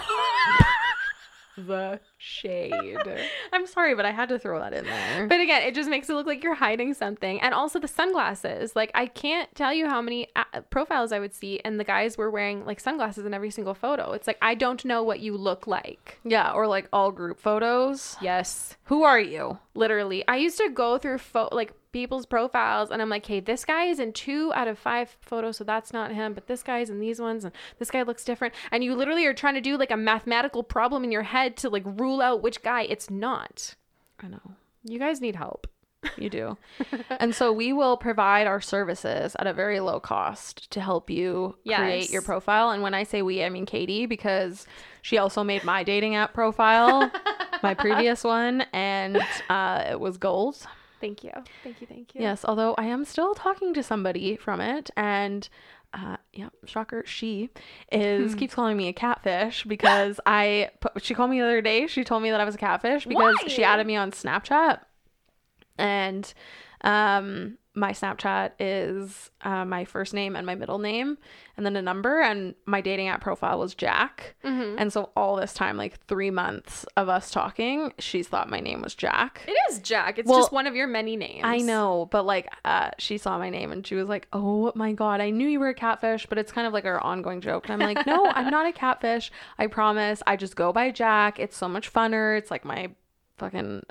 The 1.68 2.00
shade. 2.18 2.74
I'm 3.54 3.68
sorry, 3.68 3.96
but 3.96 4.06
I 4.06 4.12
had 4.12 4.30
to 4.30 4.40
throw 4.40 4.60
that 4.60 4.74
in 4.74 4.86
there. 4.86 5.28
But 5.28 5.40
again, 5.42 5.64
it 5.64 5.76
just 5.76 5.90
makes 5.90 6.10
it 6.10 6.14
look 6.14 6.26
like 6.26 6.44
you're 6.44 6.56
hiding 6.56 6.94
something. 6.94 7.40
And 7.42 7.54
also 7.54 7.80
the 7.80 7.88
sunglasses. 7.88 8.76
Like, 8.76 8.92
I 8.94 9.06
can't 9.06 9.54
tell 9.56 9.74
you 9.74 9.88
how 9.88 10.02
many 10.02 10.28
uh, 10.36 10.62
profiles 10.70 11.12
I 11.12 11.20
would 11.20 11.34
see, 11.34 11.60
and 11.66 11.80
the 11.80 11.84
guys 11.84 12.18
were 12.18 12.30
wearing 12.32 12.66
like 12.66 12.80
sunglasses 12.80 13.26
in 13.26 13.34
every 13.34 13.52
single 13.52 13.74
photo. 13.74 14.12
It's 14.14 14.28
like, 14.28 14.38
I 14.42 14.56
don't 14.56 14.84
know 14.86 15.04
what 15.04 15.20
you 15.20 15.36
look 15.38 15.68
like. 15.68 16.20
yeah, 16.24 16.52
or 16.52 16.68
like 16.68 16.88
all 16.94 17.12
group 17.12 17.40
photos. 17.40 18.16
Yes. 18.22 18.78
Who 18.86 19.04
are 19.04 19.20
you? 19.20 19.60
Literally. 19.74 20.28
I 20.28 20.38
used 20.38 20.58
to 20.58 20.70
go 20.70 20.98
through 20.98 21.20
fo- 21.20 21.50
like 21.52 21.74
people's 21.92 22.26
profiles, 22.26 22.92
and 22.92 23.02
I'm 23.02 23.10
like, 23.10 23.26
hey, 23.26 23.40
this 23.40 23.66
guy 23.66 23.86
is 23.86 24.00
in 24.00 24.14
two 24.14 24.52
out 24.54 24.68
of 24.68 24.78
five 24.78 25.18
photos, 25.22 25.58
so 25.58 25.64
that's 25.64 25.94
not 25.94 26.14
him, 26.14 26.34
but 26.34 26.48
this 26.48 26.64
guy's 26.64 26.90
in 26.90 27.00
these 27.00 27.20
ones, 27.20 27.44
and 27.44 27.54
this 27.78 27.92
guy 27.92 28.04
looks 28.04 28.24
different. 28.24 28.54
And 28.72 28.84
you 28.84 28.96
literally 28.96 29.26
are 29.26 29.34
trying 29.34 29.56
to 29.56 29.62
do 29.62 29.78
like 29.78 29.92
a 29.92 29.98
mathematical 29.98 30.64
problem 30.64 31.04
in 31.04 31.12
your 31.12 31.24
head 31.24 31.58
to 31.58 31.70
like 31.70 31.84
rule 31.86 32.22
out 32.22 32.42
which 32.42 32.62
guy 32.62 32.84
it's 32.84 33.10
not. 33.10 33.76
I 34.20 34.28
know. 34.28 34.56
You 34.84 35.00
guys 35.00 35.22
need 35.22 35.36
help. 35.36 35.68
You 36.18 36.30
do. 36.30 36.58
and 37.20 37.36
so 37.36 37.52
we 37.52 37.74
will 37.74 37.98
provide 37.98 38.48
our 38.48 38.62
services 38.62 39.36
at 39.38 39.48
a 39.48 39.54
very 39.54 39.80
low 39.80 40.00
cost 40.00 40.72
to 40.72 40.82
help 40.82 41.10
you 41.10 41.58
create 41.66 42.10
your 42.10 42.22
profile. 42.22 42.70
And 42.70 42.82
when 42.82 42.94
I 42.94 43.04
say 43.04 43.22
we, 43.22 43.44
I 43.44 43.50
mean 43.50 43.66
Katie, 43.66 44.06
because 44.06 44.66
she 45.02 45.18
also 45.18 45.44
made 45.44 45.64
my 45.64 45.84
dating 45.84 46.16
app 46.16 46.34
profile, 46.34 47.12
my 47.62 47.74
previous 47.74 48.24
one, 48.24 48.62
and 48.74 49.22
uh, 49.50 49.84
it 49.90 50.00
was 50.00 50.18
gold. 50.18 50.66
Thank 51.00 51.24
you. 51.24 51.32
Thank 51.64 51.82
you. 51.82 51.88
Thank 51.88 52.16
you. 52.16 52.22
Yes, 52.22 52.44
although 52.44 52.76
I 52.78 52.86
am 52.86 53.06
still 53.06 53.34
talking 53.34 53.74
to 53.74 53.84
somebody 53.84 54.36
from 54.36 54.60
it, 54.62 54.90
and 54.98 55.48
uh, 55.94 56.18
yeah, 56.34 56.50
shocker, 56.66 57.04
she 57.06 57.50
is 57.92 58.36
keeps 58.36 58.54
calling 58.54 58.76
me 58.76 58.88
a 58.88 58.94
catfish 58.94 59.64
because 59.64 60.20
I. 60.26 60.72
Put, 60.80 61.04
she 61.04 61.14
called 61.14 61.32
me 61.32 61.40
the 61.40 61.46
other 61.46 61.62
day. 61.62 61.88
She 61.88 62.04
told 62.04 62.24
me 62.24 62.32
that 62.32 62.40
I 62.40 62.46
was 62.46 62.56
a 62.56 62.60
catfish 62.60 63.06
because 63.06 63.36
she 63.48 63.64
added 63.64 63.88
me 63.88 63.96
on 63.96 64.12
Snapchat, 64.12 64.80
and 65.78 66.34
um, 66.82 67.58
my 67.80 67.92
Snapchat 67.94 68.52
is 68.60 69.32
uh, 69.42 69.64
my 69.64 69.86
first 69.86 70.14
name 70.14 70.36
and 70.36 70.46
my 70.46 70.54
middle 70.56 70.80
name, 70.80 71.18
and 71.56 71.66
then 71.66 71.76
a 71.78 71.82
number, 71.82 72.20
and 72.22 72.54
my 72.66 72.82
dating 72.82 73.08
app 73.08 73.22
profile 73.22 73.58
was 73.60 73.74
Jac, 73.74 74.36
and 74.44 74.92
so 74.92 75.12
all 75.16 75.36
this 75.38 75.54
time, 75.54 75.78
like 75.78 75.98
three 76.08 76.30
months 76.30 76.86
of 76.98 77.08
us 77.08 77.32
talking, 77.32 77.94
she's 78.00 78.28
thought 78.28 78.50
my 78.50 78.60
name 78.60 78.82
was 78.82 78.96
Jac. 78.96 79.46
It 79.48 79.56
is 79.70 79.80
Jac. 79.80 80.20
It's 80.20 80.28
Well, 80.28 80.40
just 80.40 80.52
one 80.52 80.68
of 80.68 80.76
your 80.76 80.88
many 80.88 81.16
names. 81.16 81.44
I 81.46 81.58
know, 81.60 82.08
but 82.12 82.26
like 82.26 82.48
uh 82.66 82.90
she 82.98 83.18
saw 83.18 83.38
my 83.38 83.50
name 83.50 83.72
and 83.72 83.88
she 83.88 83.96
was 83.96 84.10
like, 84.10 84.28
"Oh 84.34 84.72
my 84.76 84.92
god, 84.92 85.22
I 85.22 85.30
knew 85.30 85.48
you 85.48 85.60
were 85.60 85.70
a 85.70 85.74
catfish," 85.74 86.26
but 86.28 86.38
it's 86.38 86.52
kind 86.52 86.68
of 86.68 86.74
like 86.74 86.86
our 86.86 87.00
ongoing 87.02 87.40
joke. 87.42 87.70
And 87.70 87.82
I'm 87.82 87.96
like, 87.96 88.06
"No, 88.06 88.26
I'm 88.26 88.50
not 88.50 88.66
a 88.68 88.74
catfish. 88.74 89.32
I 89.58 89.68
promise. 89.68 90.22
I 90.28 90.36
just 90.36 90.56
go 90.56 90.74
by 90.74 90.92
Jac. 90.92 91.40
It's 91.40 91.56
so 91.56 91.68
much 91.70 91.92
funner. 91.94 92.38
It's 92.38 92.52
like 92.52 92.66
my 92.66 92.92
fucking 93.38 93.84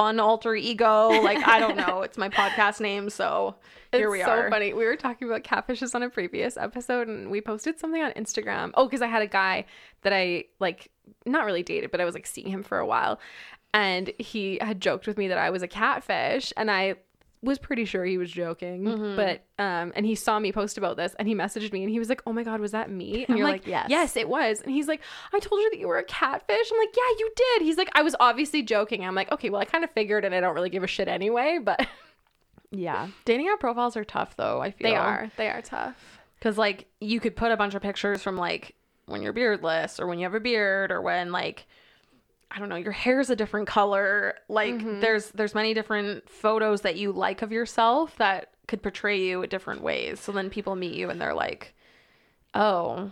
fun 0.00 0.18
alter 0.18 0.54
ego. 0.54 1.08
Like 1.10 1.46
I 1.46 1.60
don't 1.60 1.76
know. 1.76 2.00
It's 2.00 2.16
my 2.16 2.30
podcast 2.30 2.80
name, 2.80 3.10
so 3.10 3.56
here 3.92 4.06
It's 4.06 4.12
we 4.12 4.22
are. 4.22 4.46
so 4.46 4.50
funny. 4.50 4.72
We 4.72 4.86
were 4.86 4.96
talking 4.96 5.28
about 5.28 5.44
catfishes 5.44 5.94
on 5.94 6.02
a 6.02 6.08
previous 6.08 6.56
episode, 6.56 7.06
and 7.06 7.30
we 7.30 7.42
posted 7.42 7.78
something 7.78 8.00
on 8.00 8.12
Instagram. 8.12 8.70
Oh, 8.74 8.86
because 8.86 9.02
I 9.02 9.08
had 9.08 9.20
a 9.20 9.26
guy 9.26 9.66
that 10.02 10.14
I 10.14 10.44
like, 10.58 10.90
not 11.26 11.44
really 11.44 11.62
dated, 11.62 11.90
but 11.90 12.00
I 12.00 12.06
was 12.06 12.14
like 12.14 12.26
seeing 12.26 12.48
him 12.48 12.62
for 12.62 12.78
a 12.78 12.86
while, 12.86 13.20
and 13.74 14.10
he 14.18 14.58
had 14.62 14.80
joked 14.80 15.06
with 15.06 15.18
me 15.18 15.28
that 15.28 15.38
I 15.38 15.50
was 15.50 15.62
a 15.62 15.68
catfish, 15.68 16.50
and 16.56 16.70
I 16.70 16.94
was 17.42 17.58
pretty 17.58 17.84
sure 17.84 18.04
he 18.04 18.18
was 18.18 18.30
joking. 18.30 18.84
Mm-hmm. 18.84 19.16
But 19.16 19.44
um, 19.58 19.92
and 19.96 20.04
he 20.04 20.14
saw 20.14 20.38
me 20.38 20.52
post 20.52 20.76
about 20.76 20.96
this, 20.96 21.14
and 21.18 21.26
he 21.26 21.34
messaged 21.34 21.72
me, 21.72 21.82
and 21.82 21.90
he 21.90 21.98
was 21.98 22.08
like, 22.08 22.22
"Oh 22.26 22.32
my 22.32 22.42
god, 22.42 22.60
was 22.60 22.72
that 22.72 22.90
me?" 22.90 23.24
I'm 23.28 23.36
You're 23.38 23.46
like, 23.46 23.62
like, 23.62 23.66
"Yes." 23.66 23.86
yes, 23.88 24.16
it 24.16 24.28
was." 24.28 24.60
And 24.60 24.72
he's 24.72 24.88
like, 24.88 25.00
"I 25.32 25.38
told 25.38 25.60
you 25.62 25.70
that 25.70 25.78
you 25.78 25.88
were 25.88 25.98
a 25.98 26.04
catfish." 26.04 26.70
I'm 26.72 26.78
like, 26.78 26.94
"Yeah, 26.96 27.16
you 27.18 27.30
did." 27.36 27.62
He's 27.62 27.76
like, 27.78 27.90
"I 27.94 28.02
was 28.02 28.14
obviously 28.20 28.62
joking." 28.62 29.04
I'm 29.04 29.14
like, 29.14 29.32
"Okay, 29.32 29.48
well, 29.50 29.60
I 29.60 29.64
kind 29.64 29.84
of 29.84 29.90
figured, 29.90 30.24
and 30.24 30.34
I 30.34 30.40
don't 30.40 30.54
really 30.54 30.70
give 30.70 30.82
a 30.84 30.86
shit 30.88 31.08
anyway." 31.08 31.58
But 31.62 31.86
Yeah. 32.70 33.08
Dating 33.24 33.48
app 33.48 33.60
profiles 33.60 33.96
are 33.96 34.04
tough 34.04 34.36
though, 34.36 34.60
I 34.60 34.70
feel. 34.70 34.90
they 34.90 34.96
are, 34.96 35.30
they 35.36 35.48
are 35.48 35.62
tough. 35.62 36.20
Cuz 36.40 36.56
like 36.56 36.86
you 37.00 37.20
could 37.20 37.36
put 37.36 37.52
a 37.52 37.56
bunch 37.56 37.74
of 37.74 37.82
pictures 37.82 38.22
from 38.22 38.36
like 38.36 38.74
when 39.06 39.22
you're 39.22 39.32
beardless 39.32 39.98
or 39.98 40.06
when 40.06 40.18
you 40.18 40.24
have 40.24 40.34
a 40.34 40.40
beard 40.40 40.92
or 40.92 41.02
when 41.02 41.32
like 41.32 41.66
I 42.50 42.58
don't 42.58 42.68
know, 42.68 42.76
your 42.76 42.92
hair's 42.92 43.30
a 43.30 43.36
different 43.36 43.68
color. 43.68 44.34
Like 44.48 44.74
Mm-hmm. 44.74 45.00
there's 45.00 45.30
there's 45.30 45.54
many 45.54 45.72
different 45.74 46.28
photos 46.28 46.80
that 46.82 46.96
you 46.96 47.12
like 47.12 47.42
of 47.42 47.52
yourself 47.52 48.16
that 48.16 48.50
could 48.66 48.82
portray 48.82 49.20
you 49.20 49.42
in 49.42 49.48
different 49.48 49.82
ways. 49.82 50.20
So 50.20 50.32
then 50.32 50.50
people 50.50 50.74
meet 50.76 50.94
you 50.94 51.10
and 51.10 51.20
they're 51.20 51.34
like, 51.34 51.74
"Oh, 52.54 53.10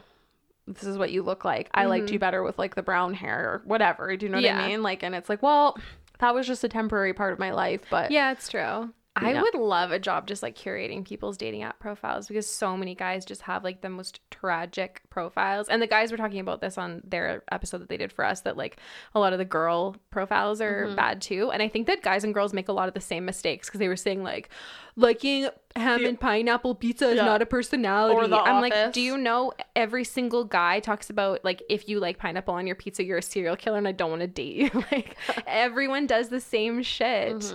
this 0.67 0.85
is 0.85 0.99
what 0.99 1.11
you 1.13 1.23
look 1.23 1.45
like. 1.45 1.71
I 1.73 1.87
liked 1.87 2.11
you 2.11 2.19
better 2.19 2.43
with 2.43 2.59
like 2.59 2.75
the 2.75 2.83
brown 2.83 3.15
hair 3.15 3.39
or 3.55 3.63
whatever." 3.65 4.17
Do 4.17 4.27
you 4.27 4.33
know 4.33 4.39
what 4.39 4.45
Mm-hmm. 4.45 4.59
Yeah. 4.59 4.65
I 4.65 4.69
mean? 4.69 4.83
Like 4.83 5.03
and 5.03 5.15
it's 5.15 5.29
like, 5.29 5.43
"Well, 5.43 5.77
that 6.19 6.35
was 6.35 6.47
just 6.47 6.65
a 6.65 6.69
temporary 6.69 7.13
part 7.15 7.33
of 7.33 7.39
my 7.39 7.53
life, 7.53 7.83
but 7.91 8.11
Yeah, 8.11 8.33
it's 8.33 8.49
true. 8.49 8.93
I 9.21 9.41
would 9.43 9.55
love 9.55 9.91
a 9.93 9.99
job 9.99 10.27
just 10.27 10.43
like 10.43 10.57
curating 10.57 11.05
people's 11.07 11.37
dating 11.37 11.63
app 11.63 11.79
profiles 11.79 12.29
because 12.29 12.47
so 12.47 12.77
many 12.77 12.95
guys 12.95 13.25
just 13.25 13.43
have 13.43 13.65
like 13.65 13.81
the 13.81 13.89
most 13.91 14.21
tragic 14.31 15.03
profiles. 15.11 15.69
And 15.69 15.83
the 15.83 15.87
guys 15.87 16.11
were 16.11 16.17
talking 16.17 16.41
about 16.41 16.61
this 16.61 16.79
on 16.79 17.03
their 17.05 17.43
episode 17.51 17.79
that 17.79 17.89
they 17.89 17.97
did 17.97 18.13
for 18.13 18.25
us 18.25 18.41
that 18.43 18.57
like 18.57 18.79
a 19.15 19.21
lot 19.21 19.33
of 19.33 19.39
the 19.39 19.45
girl 19.45 19.97
profiles 20.11 20.61
are 20.61 20.87
Mm-hmm. 20.87 20.95
bad 20.97 21.21
too. 21.21 21.51
And 21.51 21.63
I 21.63 21.69
think 21.69 21.87
that 21.87 22.03
guys 22.03 22.25
and 22.25 22.33
girls 22.35 22.53
make 22.53 22.69
a 22.69 22.73
lot 22.73 22.89
of 22.89 22.95
the 22.95 23.01
same 23.01 23.25
mistakes 23.25 23.69
because 23.69 23.79
they 23.81 23.89
were 23.89 23.97
saying 23.97 24.23
like 24.23 24.49
liking 24.97 25.49
ham 25.77 26.05
and 26.05 26.19
pineapple 26.19 26.75
pizza 26.75 27.09
is 27.09 27.17
Yeah. 27.17 27.25
not 27.25 27.43
a 27.43 27.47
personality. 27.47 28.33
I'm 28.35 28.61
like, 28.61 28.93
do 28.93 29.01
you 29.01 29.17
know 29.19 29.53
every 29.77 30.05
single 30.05 30.45
guy 30.45 30.81
talks 30.81 31.11
about 31.11 31.45
like 31.45 31.63
if 31.69 31.89
you 31.89 32.01
like 32.01 32.19
pineapple 32.19 32.55
on 32.55 32.67
your 32.67 32.77
pizza, 32.77 33.05
you're 33.05 33.19
a 33.19 33.23
serial 33.23 33.57
killer 33.57 33.79
and 33.79 33.89
I 33.89 33.93
don't 33.93 34.11
want 34.11 34.21
to 34.23 34.27
date 34.29 34.55
you. 34.57 34.85
like 34.93 35.17
everyone 35.47 36.07
does 36.07 36.29
the 36.29 36.41
same 36.41 36.83
shit. 36.83 37.53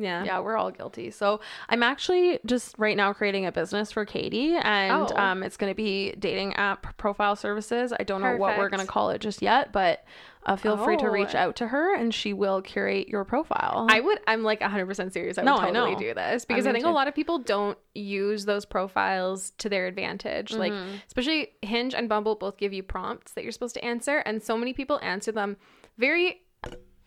Yeah. 0.00 0.24
Yeah, 0.24 0.40
we're 0.40 0.56
all 0.56 0.70
guilty. 0.70 1.10
So 1.10 1.40
I'm 1.68 1.82
actually 1.82 2.38
just 2.46 2.74
right 2.78 2.96
now 2.96 3.12
creating 3.12 3.44
a 3.46 3.52
business 3.52 3.92
for 3.92 4.04
Katie, 4.04 4.54
and 4.56 5.12
Oh. 5.12 5.16
um, 5.16 5.42
it's 5.42 5.56
going 5.56 5.70
to 5.70 5.74
be 5.76 6.12
dating 6.18 6.54
app 6.54 6.96
profile 6.96 7.36
services. 7.36 7.92
I 7.98 8.02
don't 8.04 8.22
know 8.22 8.36
what 8.36 8.56
we're 8.58 8.70
going 8.70 8.80
to 8.80 8.90
call 8.90 9.10
it 9.10 9.20
just 9.20 9.42
yet, 9.42 9.72
but 9.72 10.04
uh, 10.46 10.56
feel 10.56 10.78
free 10.78 10.96
to 10.96 11.04
Oh. 11.06 11.10
reach 11.10 11.34
out 11.34 11.56
to 11.56 11.68
her, 11.68 11.94
and 11.94 12.14
she 12.14 12.32
will 12.32 12.62
curate 12.62 13.08
your 13.08 13.26
profile. 13.26 13.86
I 13.90 14.00
would. 14.00 14.18
I'm 14.26 14.42
like 14.42 14.62
100 14.62 14.86
percent 14.86 15.12
serious. 15.12 15.36
I 15.36 15.42
would 15.42 15.46
No, 15.46 15.56
I 15.58 15.66
totally 15.66 15.92
know. 15.92 15.98
do 15.98 16.14
this 16.14 16.46
because 16.46 16.64
I'm 16.66 16.70
I 16.70 16.72
think 16.74 16.86
a 16.86 16.90
lot 16.90 17.06
of 17.08 17.14
people 17.14 17.38
don't 17.38 17.76
use 17.94 18.46
those 18.46 18.64
profiles 18.64 19.50
to 19.58 19.68
their 19.68 19.86
advantage. 19.86 20.52
Like 20.52 20.72
Mm-hmm. 20.72 20.94
especially 21.06 21.48
Hinge 21.60 21.94
and 21.94 22.08
Bumble 22.08 22.36
both 22.36 22.56
give 22.56 22.72
you 22.72 22.82
prompts 22.82 23.32
that 23.32 23.42
you're 23.44 23.52
supposed 23.52 23.74
to 23.74 23.84
answer, 23.84 24.18
and 24.18 24.42
so 24.42 24.56
many 24.56 24.72
people 24.72 24.98
answer 25.02 25.30
them 25.30 25.58
very 25.98 26.40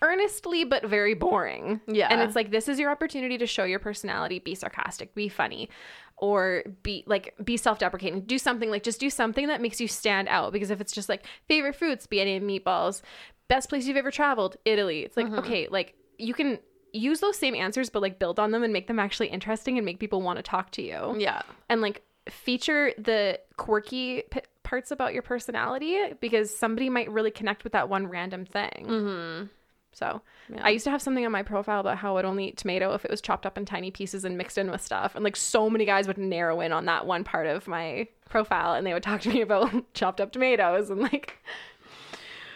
earnestly 0.04 0.64
but 0.66 0.86
very 0.86 1.16
boring. 1.16 1.82
Yeah. 1.88 2.10
and 2.12 2.22
it's 2.22 2.36
like 2.36 2.52
this 2.52 2.68
is 2.68 2.78
your 2.78 2.92
opportunity 2.92 3.38
to 3.40 3.48
show 3.48 3.64
your 3.64 3.80
personality, 3.80 4.38
be 4.40 4.54
sarcastic, 4.54 5.16
be 5.16 5.30
funny. 5.30 5.70
Or 6.18 6.64
be 6.84 7.04
like 7.08 7.34
be 7.44 7.58
self-deprecating. 7.58 8.22
Do 8.22 8.38
something 8.38 8.70
like 8.70 8.84
just 8.84 9.00
do 9.00 9.10
something 9.10 9.48
that 9.48 9.60
makes 9.62 9.82
you 9.82 9.88
stand 9.88 10.28
out. 10.28 10.54
Because 10.54 10.70
if 10.70 10.80
it's 10.80 10.94
just 10.94 11.10
like 11.10 11.26
favorite 11.48 11.76
food, 11.76 12.02
spaghetti 12.02 12.36
and 12.36 12.48
meatballs, 12.48 13.02
best 13.48 13.68
place 13.68 13.88
you've 13.88 13.98
ever 13.98 14.12
traveled, 14.12 14.56
Italy. 14.64 15.00
It's 15.02 15.18
like 15.18 15.32
okay, 15.32 15.68
like 15.70 15.96
you 16.20 16.34
can 16.34 16.60
use 16.94 17.20
those 17.22 17.36
same 17.36 17.56
answers 17.56 17.90
but 17.90 18.04
like 18.04 18.20
build 18.20 18.40
on 18.40 18.52
them 18.52 18.62
and 18.64 18.72
make 18.72 18.86
them 18.86 19.00
actually 19.00 19.28
interesting 19.28 19.78
and 19.80 19.86
make 19.86 20.00
people 20.00 20.22
want 20.22 20.38
to 20.38 20.44
talk 20.44 20.70
to 20.70 20.84
you 20.84 21.16
yeah. 21.18 21.42
and 21.68 21.82
like 21.82 22.04
feature 22.30 22.94
the 23.00 23.40
quirky 23.58 24.22
p- 24.30 24.42
parts 24.62 24.92
about 24.92 25.12
your 25.12 25.24
personality 25.24 25.98
because 26.22 26.56
somebody 26.56 26.90
might 26.92 27.10
really 27.10 27.32
connect 27.32 27.64
with 27.64 27.74
that 27.74 27.90
one 27.90 28.06
random 28.06 28.46
thing 28.46 28.86
Mm-hmm. 28.88 29.46
So 29.94 30.22
Yeah. 30.50 30.62
i 30.66 30.70
used 30.70 30.84
to 30.84 30.92
have 30.92 31.02
something 31.02 31.26
on 31.26 31.32
my 31.32 31.44
profile 31.44 31.80
about 31.80 31.98
how 31.98 32.18
i'd 32.18 32.26
only 32.26 32.50
eat 32.50 32.58
tomato 32.58 32.94
if 32.94 33.06
it 33.06 33.12
was 33.12 33.22
chopped 33.22 33.46
up 33.46 33.58
in 33.58 33.66
tiny 33.66 33.92
pieces 33.92 34.26
and 34.26 34.38
mixed 34.38 34.58
in 34.58 34.70
with 34.70 34.82
stuff 34.82 35.16
and 35.16 35.24
like 35.24 35.36
so 35.36 35.70
many 35.70 35.86
guys 35.86 36.08
would 36.08 36.18
narrow 36.18 36.60
in 36.62 36.72
on 36.74 36.86
that 36.86 37.06
one 37.06 37.24
part 37.24 37.48
of 37.48 37.68
my 37.68 38.08
profile 38.30 38.74
and 38.74 38.86
they 38.86 38.94
would 38.94 39.04
talk 39.04 39.22
to 39.22 39.30
me 39.30 39.42
about 39.48 39.72
chopped 39.94 40.20
up 40.20 40.32
tomatoes 40.32 40.90
and 40.90 41.02
like 41.02 41.38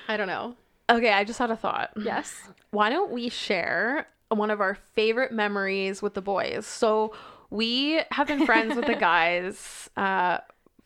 i 0.07 0.17
don't 0.17 0.27
know 0.27 0.55
Okay, 0.89 1.11
I 1.11 1.25
just 1.25 1.37
had 1.37 1.51
a 1.51 1.57
thought. 1.57 1.91
yes 1.97 2.33
why 2.71 2.89
don't 2.89 3.11
we 3.11 3.27
share 3.29 4.07
one 4.29 4.49
of 4.49 4.61
our 4.61 4.75
favorite 4.93 5.31
memories 5.33 6.01
with 6.01 6.13
the 6.13 6.21
boys? 6.21 6.65
So 6.65 7.13
we 7.49 8.01
have 8.11 8.27
been 8.27 8.45
friends 8.45 8.75
with 8.75 8.85
the 8.85 8.95
guys 8.99 9.89
uh 9.97 10.37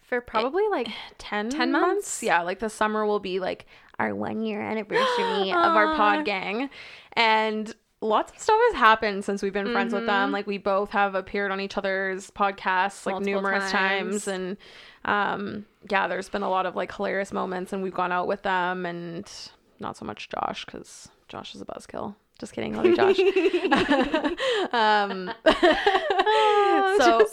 for 0.02 0.22
probably 0.22 0.68
like 0.70 0.88
10, 1.20 1.50
10 1.52 1.72
months? 1.72 1.88
months? 1.88 2.24
Yeah, 2.24 2.42
like 2.42 2.58
the 2.60 2.70
summer 2.70 3.06
will 3.06 3.20
be 3.20 3.40
like 3.40 3.66
our 4.02 4.16
one 4.16 4.42
year 4.42 4.62
anniversary 4.62 5.52
of 5.52 5.76
our 5.76 5.96
pod 5.96 6.26
gang. 6.26 6.70
And 7.14 7.74
lots 8.02 8.32
of 8.32 8.40
stuff 8.40 8.58
has 8.72 8.80
happened 8.80 9.24
since 9.24 9.44
we've 9.44 9.54
been 9.54 9.72
friends 9.72 9.94
with 9.94 10.06
them. 10.08 10.32
Like 10.32 10.48
we 10.48 10.58
both 10.58 10.90
have 10.92 11.14
appeared 11.16 11.52
on 11.52 11.62
each 11.62 11.78
other's 11.78 12.32
podcasts 12.32 13.06
like 13.06 13.14
Multiple 13.16 13.42
numerous 13.42 13.72
times. 13.72 14.26
times. 14.26 14.28
and 14.28 14.58
um 15.06 15.66
yeah, 15.90 16.08
there's 16.08 16.30
been 16.30 16.44
a 16.44 16.50
lot 16.50 16.66
of 16.66 16.76
like 16.76 16.94
hilarious 16.96 17.32
moments 17.32 17.74
and 17.74 17.84
we've 17.84 17.94
gone 17.94 18.12
out 18.12 18.28
with 18.28 18.42
them 18.44 18.86
and 18.86 19.32
not 19.80 19.98
so 19.98 20.06
much 20.06 20.30
Josh 20.30 20.66
cuz 20.66 21.10
Josh 21.28 21.56
is 21.56 21.62
a 21.62 21.66
buzzkill. 21.66 22.16
Just 22.40 22.54
kidding, 22.54 22.76
love 22.76 22.88
you, 22.88 22.96
Josh. 22.96 23.20
um, 24.74 25.32
so, 26.98 27.26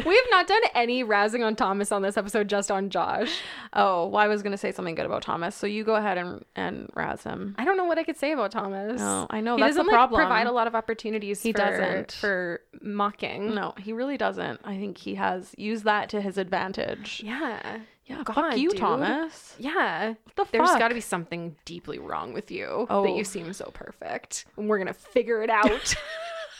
we 0.06 0.14
have 0.16 0.24
not 0.30 0.46
done 0.46 0.62
any 0.74 1.04
razzing 1.04 1.44
on 1.44 1.56
thomas 1.56 1.92
on 1.92 2.02
this 2.02 2.16
episode 2.16 2.48
just 2.48 2.70
on 2.70 2.90
josh 2.90 3.40
oh, 3.74 4.06
well, 4.06 4.22
I 4.22 4.28
was 4.28 4.42
gonna 4.42 4.56
say 4.56 4.72
something 4.72 4.94
good 4.94 5.06
about 5.06 5.22
Thomas. 5.22 5.54
So 5.54 5.66
you 5.66 5.84
go 5.84 5.96
ahead 5.96 6.18
and 6.18 6.44
and 6.54 6.90
razz 6.94 7.22
him. 7.24 7.54
I 7.58 7.64
don't 7.64 7.76
know 7.76 7.84
what 7.84 7.98
I 7.98 8.04
could 8.04 8.16
say 8.16 8.32
about 8.32 8.50
Thomas. 8.50 9.00
No, 9.00 9.26
I 9.30 9.40
know, 9.40 9.56
he 9.56 9.62
that's 9.62 9.74
the 9.74 9.78
doesn't 9.80 9.86
like 9.86 9.94
problem. 9.94 10.18
provide 10.20 10.46
a 10.46 10.52
lot 10.52 10.66
of 10.66 10.74
opportunities. 10.74 11.42
He 11.42 11.52
for, 11.52 11.58
doesn't. 11.58 12.12
for 12.12 12.60
mocking. 12.80 13.54
No, 13.54 13.74
he 13.78 13.92
really 13.92 14.16
doesn't. 14.16 14.60
I 14.64 14.76
think 14.76 14.98
he 14.98 15.14
has 15.16 15.54
used 15.56 15.84
that 15.84 16.08
to 16.10 16.20
his 16.20 16.38
advantage. 16.38 17.22
Yeah. 17.24 17.80
Yeah, 18.04 18.22
God, 18.24 18.34
fuck 18.34 18.56
you, 18.56 18.70
dude. 18.70 18.80
Thomas. 18.80 19.54
Yeah. 19.58 20.14
the 20.36 20.44
There's 20.50 20.70
got 20.70 20.88
to 20.88 20.94
be 20.94 21.00
something 21.00 21.54
deeply 21.64 21.98
wrong 21.98 22.32
with 22.32 22.50
you 22.50 22.86
Oh. 22.90 23.04
that 23.04 23.12
you 23.12 23.24
seem 23.24 23.52
so 23.52 23.70
perfect, 23.72 24.44
and 24.56 24.68
we're 24.68 24.78
gonna 24.78 24.92
figure 24.92 25.42
it 25.42 25.50
out. 25.50 25.94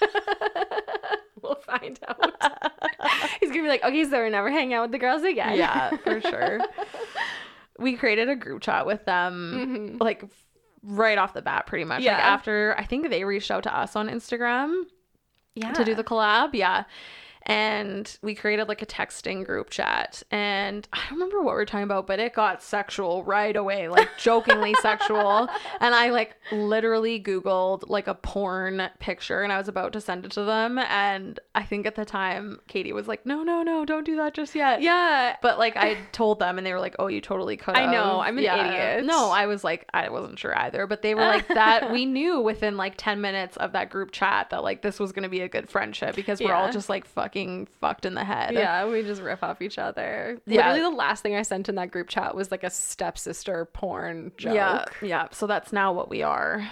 we'll 1.42 1.56
find 1.56 1.98
out. 2.08 2.20
He's 3.40 3.50
gonna 3.50 3.62
be 3.62 3.68
like, 3.68 3.84
okay, 3.84 4.04
so 4.04 4.12
we're 4.12 4.30
never 4.30 4.50
hanging 4.50 4.74
out 4.74 4.82
with 4.82 4.92
the 4.92 4.98
girls 4.98 5.22
again. 5.22 5.56
Yeah, 5.56 5.96
for 5.98 6.20
sure. 6.20 6.60
we 7.78 7.96
created 7.96 8.28
a 8.28 8.36
group 8.36 8.62
chat 8.62 8.86
with 8.86 9.04
them, 9.04 9.92
mm-hmm. 9.92 9.98
like 9.98 10.24
right 10.82 11.18
off 11.18 11.34
the 11.34 11.42
bat, 11.42 11.66
pretty 11.66 11.84
much. 11.84 11.98
Like 11.98 12.06
Yeah. 12.06 12.18
after 12.18 12.74
I 12.78 12.84
think 12.84 13.10
they 13.10 13.24
reached 13.24 13.50
out 13.50 13.64
to 13.64 13.76
us 13.76 13.96
on 13.96 14.08
Instagram 14.08 14.84
yeah. 15.54 15.72
to 15.72 15.84
do 15.84 15.94
the 15.94 16.04
collab. 16.04 16.50
Yeah. 16.54 16.84
And 17.46 18.16
we 18.22 18.34
created 18.34 18.68
like 18.68 18.82
a 18.82 18.86
texting 18.86 19.44
group 19.44 19.70
chat. 19.70 20.22
And 20.30 20.86
I 20.92 20.98
don't 21.08 21.18
remember 21.18 21.42
what 21.42 21.54
we 21.56 21.62
are 21.62 21.66
talking 21.66 21.84
about, 21.84 22.06
but 22.06 22.18
it 22.18 22.34
got 22.34 22.62
sexual 22.62 23.24
right 23.24 23.56
away, 23.56 23.88
like 23.88 24.08
jokingly 24.18 24.74
sexual. 24.80 25.48
And 25.80 25.94
I 25.94 26.10
like 26.10 26.36
literally 26.50 27.20
Googled 27.20 27.88
like 27.88 28.06
a 28.06 28.14
porn 28.14 28.88
picture 28.98 29.42
and 29.42 29.52
I 29.52 29.58
was 29.58 29.68
about 29.68 29.92
to 29.94 30.00
send 30.00 30.24
it 30.24 30.32
to 30.32 30.44
them. 30.44 30.78
And 30.78 31.40
I 31.54 31.62
think 31.64 31.86
at 31.86 31.94
the 31.94 32.04
time, 32.04 32.60
Katie 32.68 32.92
was 32.92 33.08
like, 33.08 33.26
no, 33.26 33.42
no, 33.42 33.62
no, 33.62 33.84
don't 33.84 34.04
do 34.04 34.16
that 34.16 34.34
just 34.34 34.54
yet. 34.54 34.80
Yeah. 34.82 35.36
But 35.42 35.58
like 35.58 35.76
I 35.76 35.96
told 36.12 36.38
them 36.38 36.58
and 36.58 36.66
they 36.66 36.72
were 36.72 36.80
like, 36.80 36.96
"Oh, 36.98 37.08
you 37.08 37.20
totally 37.20 37.56
could." 37.56 37.76
I 37.76 37.90
know, 37.90 38.20
I'm 38.20 38.38
an 38.38 38.44
idiot. 38.44 39.04
No, 39.04 39.30
I 39.30 39.46
was 39.46 39.64
like, 39.64 39.86
I 39.92 40.08
wasn't 40.08 40.38
sure 40.38 40.56
either. 40.58 40.86
But 40.86 41.02
they 41.02 41.14
were 41.14 41.22
like 41.22 41.48
that. 41.48 41.90
We 41.92 42.06
knew 42.06 42.40
within 42.40 42.76
like 42.76 42.94
ten 42.96 43.20
minutes 43.20 43.56
of 43.58 43.72
that 43.72 43.90
group 43.90 44.12
chat 44.12 44.50
that 44.50 44.62
like 44.62 44.82
this 44.82 44.98
was 44.98 45.12
gonna 45.12 45.28
be 45.28 45.40
a 45.40 45.48
good 45.48 45.68
friendship 45.68 46.14
because 46.14 46.40
we're 46.40 46.54
all 46.54 46.70
just 46.72 46.88
like 46.88 47.06
fucking 47.32 47.66
fucked 47.80 48.04
in 48.04 48.14
the 48.14 48.24
head. 48.24 48.54
Yeah, 48.54 48.86
we 48.86 49.02
just 49.02 49.22
rip 49.22 49.42
off 49.42 49.62
each 49.62 49.78
other. 49.78 50.38
Yeah. 50.46 50.68
Literally, 50.68 50.80
the 50.80 50.96
last 50.96 51.22
thing 51.22 51.34
I 51.34 51.42
sent 51.42 51.68
in 51.68 51.76
that 51.76 51.90
group 51.90 52.08
chat 52.08 52.34
was 52.34 52.50
like 52.50 52.62
a 52.62 52.70
stepsister 52.70 53.64
porn 53.66 54.32
joke. 54.36 54.54
Yeah. 54.54 54.84
Yeah. 55.00 55.28
So 55.32 55.46
that's 55.46 55.72
now 55.72 55.92
what 55.92 56.10
we 56.10 56.22
are. 56.22 56.68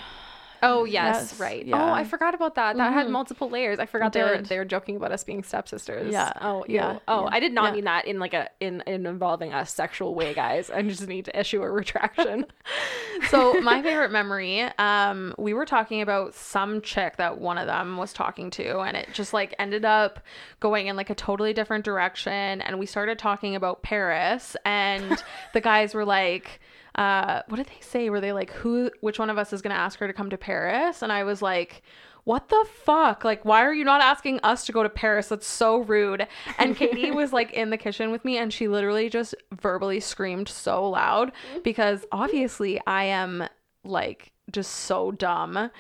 Oh 0.62 0.84
yes, 0.84 1.30
Yes, 1.32 1.40
right. 1.40 1.64
yeah. 1.64 1.90
Oh, 1.90 1.92
I 1.92 2.04
forgot 2.04 2.34
about 2.34 2.54
that. 2.56 2.76
That 2.76 2.92
had 2.92 3.08
multiple 3.08 3.48
layers. 3.48 3.78
I 3.78 3.86
forgot 3.86 4.12
they 4.12 4.22
were 4.22 4.42
they 4.42 4.58
were 4.58 4.64
joking 4.64 4.96
about 4.96 5.12
us 5.12 5.24
being 5.24 5.42
stepsisters. 5.42 6.12
Yeah, 6.12 6.32
Oh 6.40 6.64
yeah, 6.68 6.92
yeah. 6.92 6.98
Oh, 7.08 7.22
yeah, 7.24 7.28
I 7.32 7.40
did 7.40 7.52
not 7.52 7.66
yeah. 7.66 7.72
mean 7.72 7.84
that 7.84 8.06
in 8.06 8.18
like 8.18 8.34
a 8.34 8.48
in 8.60 8.82
in 8.86 9.06
involving 9.06 9.52
a 9.52 9.64
sexual 9.66 10.14
way, 10.14 10.34
guys. 10.34 10.70
I 10.70 10.82
just 10.82 11.06
need 11.06 11.24
to 11.26 11.38
issue 11.38 11.62
a 11.62 11.70
retraction. 11.70 12.46
so 13.30 13.60
my 13.60 13.82
favorite 13.82 14.10
memory 14.10 14.62
um 14.78 15.34
we 15.38 15.52
were 15.52 15.66
talking 15.66 16.00
about 16.00 16.34
some 16.34 16.80
chick 16.80 17.16
that 17.16 17.38
one 17.38 17.58
of 17.58 17.66
them 17.66 17.96
was 17.96 18.12
talking 18.12 18.50
to 18.50 18.80
and 18.80 18.96
it 18.96 19.08
just 19.12 19.32
like 19.32 19.54
ended 19.58 19.84
up 19.84 20.20
going 20.60 20.86
in 20.86 20.96
like 20.96 21.10
a 21.10 21.14
totally 21.14 21.52
different 21.52 21.84
direction 21.84 22.60
and 22.62 22.78
we 22.78 22.86
started 22.86 23.18
talking 23.18 23.54
about 23.54 23.82
paris 23.82 24.56
and 24.64 25.22
the 25.52 25.60
guys 25.60 25.94
were 25.94 26.04
like 26.04 26.60
uh 27.00 27.42
what 27.48 27.56
did 27.56 27.66
they 27.66 27.80
say 27.80 28.10
were 28.10 28.20
they 28.20 28.32
like 28.32 28.50
who 28.52 28.90
which 29.00 29.18
one 29.18 29.30
of 29.30 29.38
us 29.38 29.52
is 29.52 29.62
going 29.62 29.74
to 29.74 29.80
ask 29.80 29.98
her 29.98 30.06
to 30.06 30.12
come 30.12 30.28
to 30.28 30.36
paris 30.38 31.02
and 31.02 31.10
i 31.10 31.24
was 31.24 31.40
like 31.40 31.82
what 32.24 32.48
the 32.48 32.66
fuck? 32.84 33.24
Like, 33.24 33.44
why 33.44 33.62
are 33.62 33.72
you 33.72 33.84
not 33.84 34.02
asking 34.02 34.40
us 34.42 34.66
to 34.66 34.72
go 34.72 34.82
to 34.82 34.88
Paris? 34.88 35.28
That's 35.28 35.46
so 35.46 35.78
rude. 35.78 36.26
And 36.58 36.76
Katie 36.76 37.10
was 37.12 37.32
like 37.32 37.52
in 37.52 37.70
the 37.70 37.76
kitchen 37.76 38.10
with 38.10 38.24
me 38.24 38.36
and 38.36 38.52
she 38.52 38.68
literally 38.68 39.08
just 39.08 39.34
verbally 39.52 40.00
screamed 40.00 40.48
so 40.48 40.88
loud 40.88 41.32
because 41.64 42.04
obviously 42.12 42.80
I 42.86 43.04
am 43.04 43.44
like 43.84 44.32
just 44.52 44.72
so 44.72 45.12
dumb. 45.12 45.70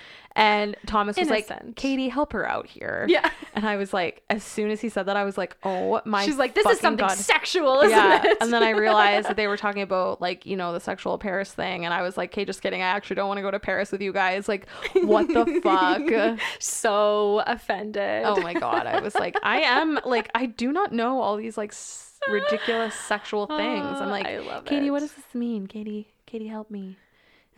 And 0.40 0.74
Thomas 0.86 1.18
was 1.18 1.28
like, 1.28 1.50
Innocent. 1.50 1.76
Katie, 1.76 2.08
help 2.08 2.32
her 2.32 2.48
out 2.48 2.66
here. 2.66 3.04
Yeah. 3.08 3.28
And 3.54 3.66
I 3.66 3.76
was 3.76 3.92
like, 3.92 4.22
as 4.30 4.42
soon 4.42 4.70
as 4.70 4.80
he 4.80 4.88
said 4.88 5.04
that, 5.04 5.16
I 5.16 5.24
was 5.24 5.36
like, 5.36 5.54
oh 5.64 6.00
my 6.06 6.24
She's 6.24 6.38
like, 6.38 6.54
this 6.54 6.64
is 6.64 6.80
something 6.80 7.06
God. 7.06 7.18
sexual, 7.18 7.80
isn't 7.82 7.90
yeah. 7.90 8.24
it? 8.24 8.38
And 8.40 8.50
then 8.50 8.62
I 8.62 8.70
realized 8.70 9.28
that 9.28 9.36
they 9.36 9.46
were 9.48 9.56
talking 9.58 9.82
about 9.82 10.22
like, 10.22 10.46
you 10.46 10.56
know, 10.56 10.72
the 10.72 10.80
sexual 10.80 11.18
Paris 11.18 11.52
thing. 11.52 11.84
And 11.84 11.92
I 11.92 12.00
was 12.00 12.16
like, 12.16 12.30
okay, 12.32 12.46
just 12.46 12.62
kidding. 12.62 12.80
I 12.80 12.86
actually 12.86 13.16
don't 13.16 13.28
want 13.28 13.36
to 13.36 13.42
go 13.42 13.50
to 13.50 13.60
Paris 13.60 13.92
with 13.92 14.00
you 14.00 14.14
guys. 14.14 14.48
Like, 14.48 14.66
what 14.94 15.28
the 15.28 15.60
fuck? 15.62 16.40
so 16.58 17.42
offended. 17.46 18.24
Oh 18.24 18.40
my 18.40 18.54
god, 18.54 18.86
I 18.86 19.00
was 19.00 19.14
like, 19.14 19.36
I 19.42 19.60
am 19.60 20.00
like, 20.06 20.30
I 20.34 20.46
do 20.46 20.72
not 20.72 20.90
know 20.90 21.20
all 21.20 21.36
these 21.36 21.58
like 21.58 21.72
s- 21.72 22.18
ridiculous 22.30 22.94
sexual 22.94 23.46
things. 23.46 24.00
I'm 24.00 24.08
like, 24.18 24.26
Katie, 24.64 24.90
what 24.90 25.00
does 25.00 25.12
this 25.12 25.34
mean? 25.34 25.66
Katie, 25.66 26.08
Katie, 26.24 26.48
help 26.48 26.70
me. 26.70 26.96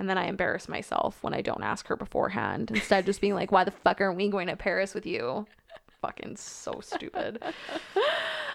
And 0.03 0.11
then 0.11 0.19
I 0.19 0.27
embarrass 0.27 0.69
myself 0.69 1.23
when 1.23 1.33
I 1.33 1.43
don't 1.43 1.63
ask 1.63 1.87
her 1.87 1.95
beforehand 1.97 2.73
instead 2.75 2.99
of 2.99 3.07
just 3.07 3.21
being 3.21 3.35
like, 3.37 3.53
"Why 3.53 3.63
the 3.63 3.71
fuck 3.71 4.01
aren't 4.01 4.17
we 4.17 4.29
going 4.29 4.49
to 4.49 4.57
Paris 4.57 4.95
with 4.95 5.07
you?" 5.07 5.47
Fucking 6.03 6.35
so 6.37 6.81
stupid. 6.83 7.41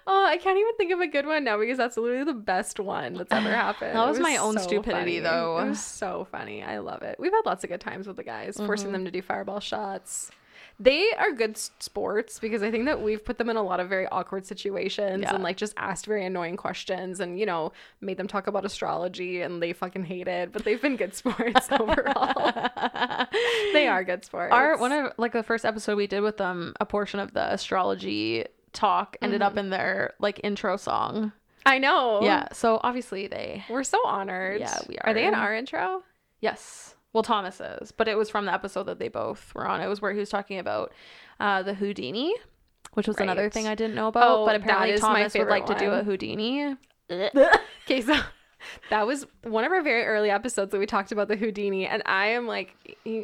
Oh, 0.10 0.26
I 0.26 0.38
can't 0.38 0.58
even 0.58 0.74
think 0.78 0.94
of 0.94 1.02
a 1.02 1.08
good 1.08 1.26
one 1.26 1.44
now 1.44 1.58
because 1.60 1.78
that's 1.78 1.98
literally 1.98 2.24
the 2.24 2.34
best 2.34 2.80
one 2.80 3.16
that's 3.16 3.30
ever 3.34 3.50
happened. 3.54 3.94
That 3.94 4.06
It 4.06 4.10
was 4.10 4.22
my 4.22 4.38
own 4.38 4.58
stupidity, 4.58 4.92
funny. 4.92 5.20
though. 5.20 5.58
It 5.60 5.68
was 5.70 5.84
so 5.84 6.26
funny. 6.32 6.64
I 6.64 6.78
love 6.78 7.02
it. 7.02 7.18
We've 7.20 7.34
had 7.34 7.42
lots 7.46 7.66
of 7.66 7.70
good 7.70 7.82
times 7.82 8.08
with 8.08 8.16
the 8.16 8.24
guys, 8.24 8.56
Mm-hmm. 8.56 8.66
forcing 8.68 8.94
them 8.94 9.04
to 9.04 9.12
do 9.12 9.22
fireball 9.22 9.60
shots. 9.60 10.32
They 10.80 11.12
are 11.18 11.32
good 11.32 11.58
sports 11.58 12.38
because 12.40 12.62
I 12.62 12.70
think 12.70 12.86
that 12.86 13.02
we've 13.02 13.24
put 13.24 13.40
them 13.40 13.50
in 13.50 13.58
a 13.58 13.64
lot 13.64 13.80
of 13.80 13.90
very 13.90 14.08
awkward 14.10 14.46
situations 14.46 15.24
Yeah. 15.24 15.34
and 15.34 15.44
like 15.44 15.58
just 15.58 15.74
asked 15.76 16.06
very 16.06 16.24
annoying 16.24 16.56
questions 16.56 17.20
and 17.20 17.40
you 17.40 17.48
know 17.48 17.72
made 18.00 18.18
them 18.18 18.28
talk 18.28 18.46
about 18.46 18.64
astrology 18.64 19.42
and 19.42 19.62
they 19.62 19.74
fucking 19.74 20.04
hate 20.04 20.28
it, 20.28 20.52
but 20.52 20.64
they've 20.64 20.82
been 20.82 20.96
good 20.96 21.16
sports 21.22 21.68
overall. 21.72 22.70
they 23.74 23.88
are 23.88 24.04
good 24.04 24.24
sports. 24.24 24.54
Our 24.54 24.78
one 24.78 24.92
of 24.92 25.14
like 25.18 25.34
the 25.34 25.44
first 25.44 25.66
episode 25.66 25.98
we 25.98 26.06
did 26.08 26.22
with 26.22 26.38
them, 26.38 26.76
a 26.80 26.86
portion 26.86 27.20
of 27.20 27.34
the 27.34 27.52
astrology 27.52 28.46
talk 28.74 29.18
ended 29.22 29.42
up 29.42 29.54
mm-hmm. 29.54 29.60
in 29.60 29.70
their 29.72 30.14
like 30.20 30.40
intro 30.44 30.78
song. 30.78 31.32
I 31.66 31.80
know. 31.80 32.22
Yeah, 32.22 32.48
so 32.54 32.80
obviously 32.84 33.28
they 33.28 33.66
We're 33.70 33.84
so 33.84 34.00
honored. 34.06 34.62
Yeah, 34.62 34.78
we 34.88 34.98
Are 35.00 35.10
Are 35.10 35.14
they 35.14 35.26
in 35.26 35.34
our 35.34 35.54
intro? 35.54 36.04
Yes. 36.40 36.96
Well, 37.18 37.24
Thomas 37.24 37.60
is, 37.60 37.92
but 37.92 38.08
it 38.08 38.16
was 38.16 38.30
from 38.30 38.46
the 38.46 38.54
episode 38.54 38.84
that 38.84 39.00
they 39.00 39.08
both 39.08 39.56
were 39.56 39.68
on. 39.68 39.82
It 39.82 39.88
was 39.88 40.00
where 40.00 40.14
he 40.14 40.20
was 40.20 40.30
talking 40.30 40.60
about 40.60 40.94
uh, 41.40 41.64
the 41.64 41.74
Houdini, 41.74 42.36
which 42.94 43.08
was 43.08 43.18
another 43.18 43.50
thing 43.50 43.66
I 43.66 43.74
didn't 43.74 43.96
know 43.96 44.10
about. 44.10 44.24
Oh, 44.24 44.46
but 44.46 44.56
apparently 44.56 45.00
Thomas 45.00 45.34
would 45.34 45.48
like 45.48 45.66
to 45.66 45.74
do 45.74 45.90
a. 45.90 46.04
Houdini. 46.04 46.76
Okay, 47.10 48.02
so 48.02 48.20
that 48.92 49.08
was 49.08 49.26
one 49.42 49.64
of 49.64 49.72
our 49.72 49.82
very 49.82 50.06
early 50.06 50.30
episodes 50.30 50.70
that 50.70 50.78
we 50.78 50.86
talked 50.86 51.12
about 51.12 51.28
the 51.28 51.36
Houdini, 51.36 51.88
and 51.88 52.04
I 52.06 52.28
am 52.28 52.46
like, 52.46 52.76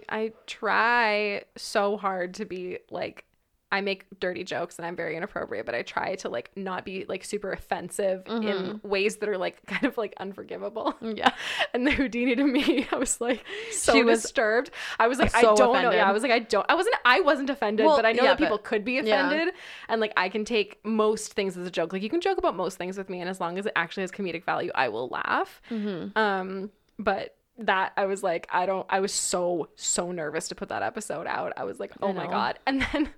I 0.09 0.31
try 0.47 1.43
so 1.55 1.95
hard 1.95 2.33
to 2.35 2.45
be 2.45 2.79
like, 2.89 3.25
I 3.73 3.81
make 3.81 4.05
dirty 4.19 4.43
jokes 4.43 4.77
and 4.77 4.85
I'm 4.85 4.95
very 4.95 5.17
inappropriate, 5.17 5.65
but 5.65 5.73
I 5.73 5.81
try 5.81 6.13
to 6.17 6.29
like 6.29 6.51
not 6.55 6.85
be 6.85 7.05
like 7.09 7.25
super 7.25 7.51
offensive 7.51 8.21
in 8.27 8.79
ways 8.83 9.15
that 9.17 9.27
are 9.27 9.37
like 9.37 9.65
kind 9.65 9.85
of 9.85 9.97
like 9.97 10.13
unforgivable. 10.17 10.95
Yeah. 11.01 11.31
And 11.73 11.87
the 11.87 11.91
Houdini 11.91 12.35
to 12.35 12.43
me, 12.43 12.87
I 12.91 12.97
was 12.97 13.19
like 13.19 13.43
so 13.71 13.93
She 13.93 14.03
was 14.03 14.21
disturbed. 14.21 14.69
I 14.99 15.07
was 15.07 15.17
like, 15.17 15.35
I 15.35 15.41
don't 15.41 15.57
know. 15.57 15.91
Yeah, 15.91 16.07
I 16.07 16.11
was 16.11 16.21
like, 16.21 16.31
I 16.31 16.37
don't. 16.37 16.65
I 16.69 16.75
wasn't. 16.75 16.95
I 17.03 17.21
wasn't 17.21 17.49
offended, 17.49 17.87
Well, 17.87 17.95
but 17.95 18.05
I 18.05 18.11
know 18.11 18.23
yeah, 18.23 18.29
that 18.29 18.37
people 18.37 18.57
but- 18.57 18.63
could 18.63 18.85
be 18.85 18.93
yeah. 18.93 19.25
offended, 19.25 19.55
and 19.89 19.99
like 19.99 20.13
I 20.15 20.29
can 20.29 20.45
take 20.45 20.79
most 20.85 21.33
things 21.33 21.57
as 21.57 21.65
a 21.65 21.71
joke. 21.71 21.93
Like 21.93 22.03
you 22.03 22.09
can 22.11 22.21
joke 22.21 22.37
about 22.37 22.55
most 22.55 22.77
things 22.77 22.95
with 22.95 23.09
me, 23.09 23.21
and 23.21 23.29
as 23.29 23.39
long 23.39 23.57
as 23.57 23.65
it 23.65 23.73
actually 23.75 24.01
has 24.01 24.11
comedic 24.11 24.43
value, 24.45 24.71
I 24.75 24.89
will 24.89 25.07
laugh. 25.07 25.61
Mm-hmm. 25.71 26.15
Um, 26.15 26.69
but 26.99 27.35
that 27.57 27.93
I 27.97 28.05
was 28.05 28.21
like, 28.21 28.47
I 28.51 28.67
don't. 28.67 28.85
I 28.87 28.99
was 28.99 29.11
so 29.13 29.69
so 29.75 30.11
nervous 30.11 30.47
to 30.49 30.55
put 30.55 30.69
that 30.69 30.83
episode 30.83 31.25
out. 31.25 31.53
I 31.57 31.63
was 31.63 31.79
like, 31.79 31.91
oh 32.03 32.13
my 32.13 32.27
god, 32.27 32.59
and 32.67 32.85
then 32.93 33.09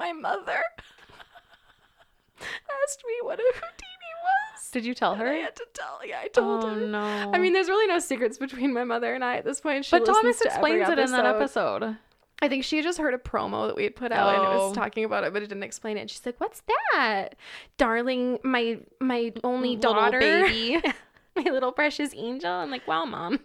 my 0.00 0.12
mother 0.12 0.58
asked 2.40 3.02
me 3.06 3.14
what 3.22 3.38
a 3.38 3.42
Houdini 3.42 4.12
was. 4.54 4.70
Did 4.70 4.84
you 4.86 4.94
tell 4.94 5.14
her? 5.14 5.28
I 5.28 5.34
had 5.36 5.56
to 5.56 5.66
tell. 5.74 6.00
Yeah, 6.06 6.20
I 6.22 6.28
told 6.28 6.64
Oh 6.64 6.68
her. 6.74 6.80
no. 6.86 7.30
I 7.32 7.38
mean, 7.38 7.52
there's 7.52 7.68
really 7.68 7.86
no 7.86 7.98
secrets 7.98 8.38
between 8.38 8.72
my 8.72 8.84
mother 8.84 9.14
and 9.14 9.22
I 9.24 9.36
at 9.36 9.44
this 9.44 9.60
point. 9.60 9.84
She 9.84 9.96
but 9.98 10.06
Thomas 10.06 10.40
explains 10.40 10.88
it 10.88 10.98
in 10.98 11.10
that 11.12 11.26
episode. 11.26 11.96
I 12.42 12.48
think 12.48 12.64
she 12.64 12.76
had 12.76 12.84
just 12.86 12.98
heard 12.98 13.12
a 13.12 13.18
promo 13.18 13.66
that 13.66 13.76
we 13.76 13.84
had 13.84 13.94
put 13.94 14.12
out 14.12 14.34
and 14.34 14.44
it 14.44 14.48
was 14.48 14.70
Oh. 14.70 14.74
talking 14.74 15.04
about 15.04 15.24
it, 15.24 15.32
but 15.34 15.42
it 15.42 15.48
didn't 15.48 15.62
explain 15.64 15.98
it. 15.98 16.00
And 16.02 16.10
she's 16.10 16.24
like, 16.24 16.40
"What's 16.40 16.62
that, 16.94 17.34
darling? 17.76 18.38
My 18.42 18.78
my 18.98 19.34
only 19.44 19.76
Little 19.76 19.92
daughter, 19.92 20.18
baby. 20.20 20.80
my 21.36 21.42
little 21.42 21.72
precious 21.72 22.14
angel." 22.16 22.50
I'm 22.50 22.70
like, 22.70 22.88
"Wow, 22.88 23.04
mom." 23.04 23.40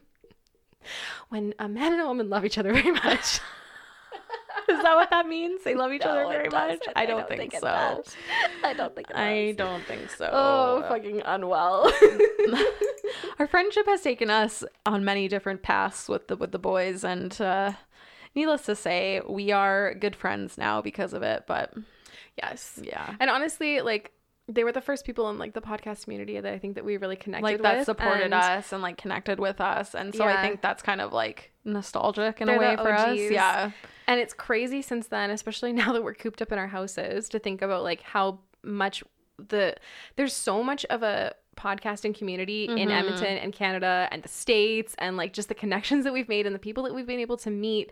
When 1.29 1.53
a 1.59 1.67
man 1.67 1.91
and 1.93 2.01
a 2.01 2.05
woman 2.07 2.29
love 2.29 2.45
each 2.45 2.57
other 2.57 2.71
very 2.71 2.91
much, 2.91 3.41
Is 4.69 4.81
that 4.81 4.95
what 4.95 5.09
that 5.11 5.27
means? 5.27 5.63
They 5.63 5.75
love 5.75 5.91
each 5.93 6.01
other 6.01 6.23
No, 6.23 6.29
it 6.29 6.33
very 6.33 6.49
much. 6.49 6.79
doesn't. 6.79 6.93
I 6.95 7.05
don't, 7.05 7.27
think, 7.27 7.53
it 7.53 7.61
so. 7.61 8.03
I 8.63 8.73
don't 8.73 8.95
think. 8.95 9.07
I 9.15 9.53
don't 9.57 9.83
think 9.85 10.09
so. 10.09 10.29
Oh, 10.31 10.83
fucking 10.89 11.21
unwell. 11.25 11.91
Our 13.39 13.47
friendship 13.47 13.85
has 13.85 14.01
taken 14.01 14.29
us 14.29 14.63
on 14.85 15.05
many 15.05 15.27
different 15.27 15.61
paths 15.61 16.07
with 16.09 16.27
the 16.27 16.35
with 16.35 16.51
the 16.51 16.59
boys, 16.59 17.03
and 17.03 17.39
uh, 17.41 17.73
needless 18.33 18.63
to 18.63 18.75
say, 18.75 19.21
we 19.27 19.51
are 19.51 19.93
good 19.93 20.15
friends 20.15 20.57
now 20.57 20.81
because 20.81 21.13
of 21.13 21.21
it. 21.21 21.43
But 21.47 21.73
yes. 22.37 22.79
yeah, 22.81 23.15
And 23.19 23.29
honestly, 23.29 23.81
like 23.81 24.11
they 24.47 24.63
were 24.63 24.71
the 24.71 24.81
first 24.81 25.05
people 25.05 25.29
in 25.29 25.37
like 25.39 25.53
the 25.53 25.61
podcast 25.61 26.03
community 26.03 26.39
that 26.39 26.53
I 26.53 26.59
think 26.59 26.75
that 26.75 26.85
we 26.85 26.97
really 26.97 27.15
connected 27.15 27.43
like 27.43 27.53
with. 27.57 27.63
that 27.63 27.85
supported 27.85 28.25
and 28.25 28.33
us 28.33 28.71
and 28.71 28.81
like 28.83 28.97
connected 28.97 29.39
with 29.39 29.59
us, 29.59 29.95
and 29.95 30.13
so 30.13 30.23
I 30.25 30.41
think 30.41 30.61
that's 30.61 30.83
kind 30.83 31.01
of 31.01 31.11
like 31.13 31.51
nostalgic 31.63 32.41
in 32.41 32.47
They're 32.47 32.57
a 32.57 32.59
way 32.59 32.75
for 32.75 32.91
us. 32.93 33.17
Yeah, 33.17 33.71
And 34.07 34.19
it's 34.19 34.33
crazy 34.33 34.81
since 34.81 35.07
then, 35.07 35.31
especially 35.31 35.73
now 35.81 35.93
that 35.93 36.03
we're 36.03 36.13
cooped 36.13 36.41
up 36.41 36.51
in 36.51 36.59
our 36.59 36.67
houses, 36.67 37.27
to 37.29 37.39
think 37.39 37.61
about 37.61 37.83
like 37.83 38.01
how 38.01 38.39
much 38.63 39.03
the 39.49 39.75
there's 40.15 40.33
so 40.33 40.63
much 40.63 40.85
of 40.85 41.03
a 41.03 41.33
podcasting 41.57 42.13
community 42.15 42.65
in 42.65 42.75
Mm-hmm. 42.77 42.91
Edmonton 42.91 43.37
and 43.37 43.51
Canada 43.53 44.07
and 44.11 44.21
the 44.21 44.29
states 44.29 44.93
and 44.99 45.17
like 45.17 45.33
just 45.33 45.47
the 45.49 45.55
connections 45.55 46.03
that 46.03 46.13
we've 46.13 46.29
made 46.29 46.45
and 46.45 46.53
the 46.53 46.59
people 46.59 46.83
that 46.83 46.93
we've 46.93 47.07
been 47.07 47.19
able 47.19 47.37
to 47.37 47.49
meet. 47.49 47.91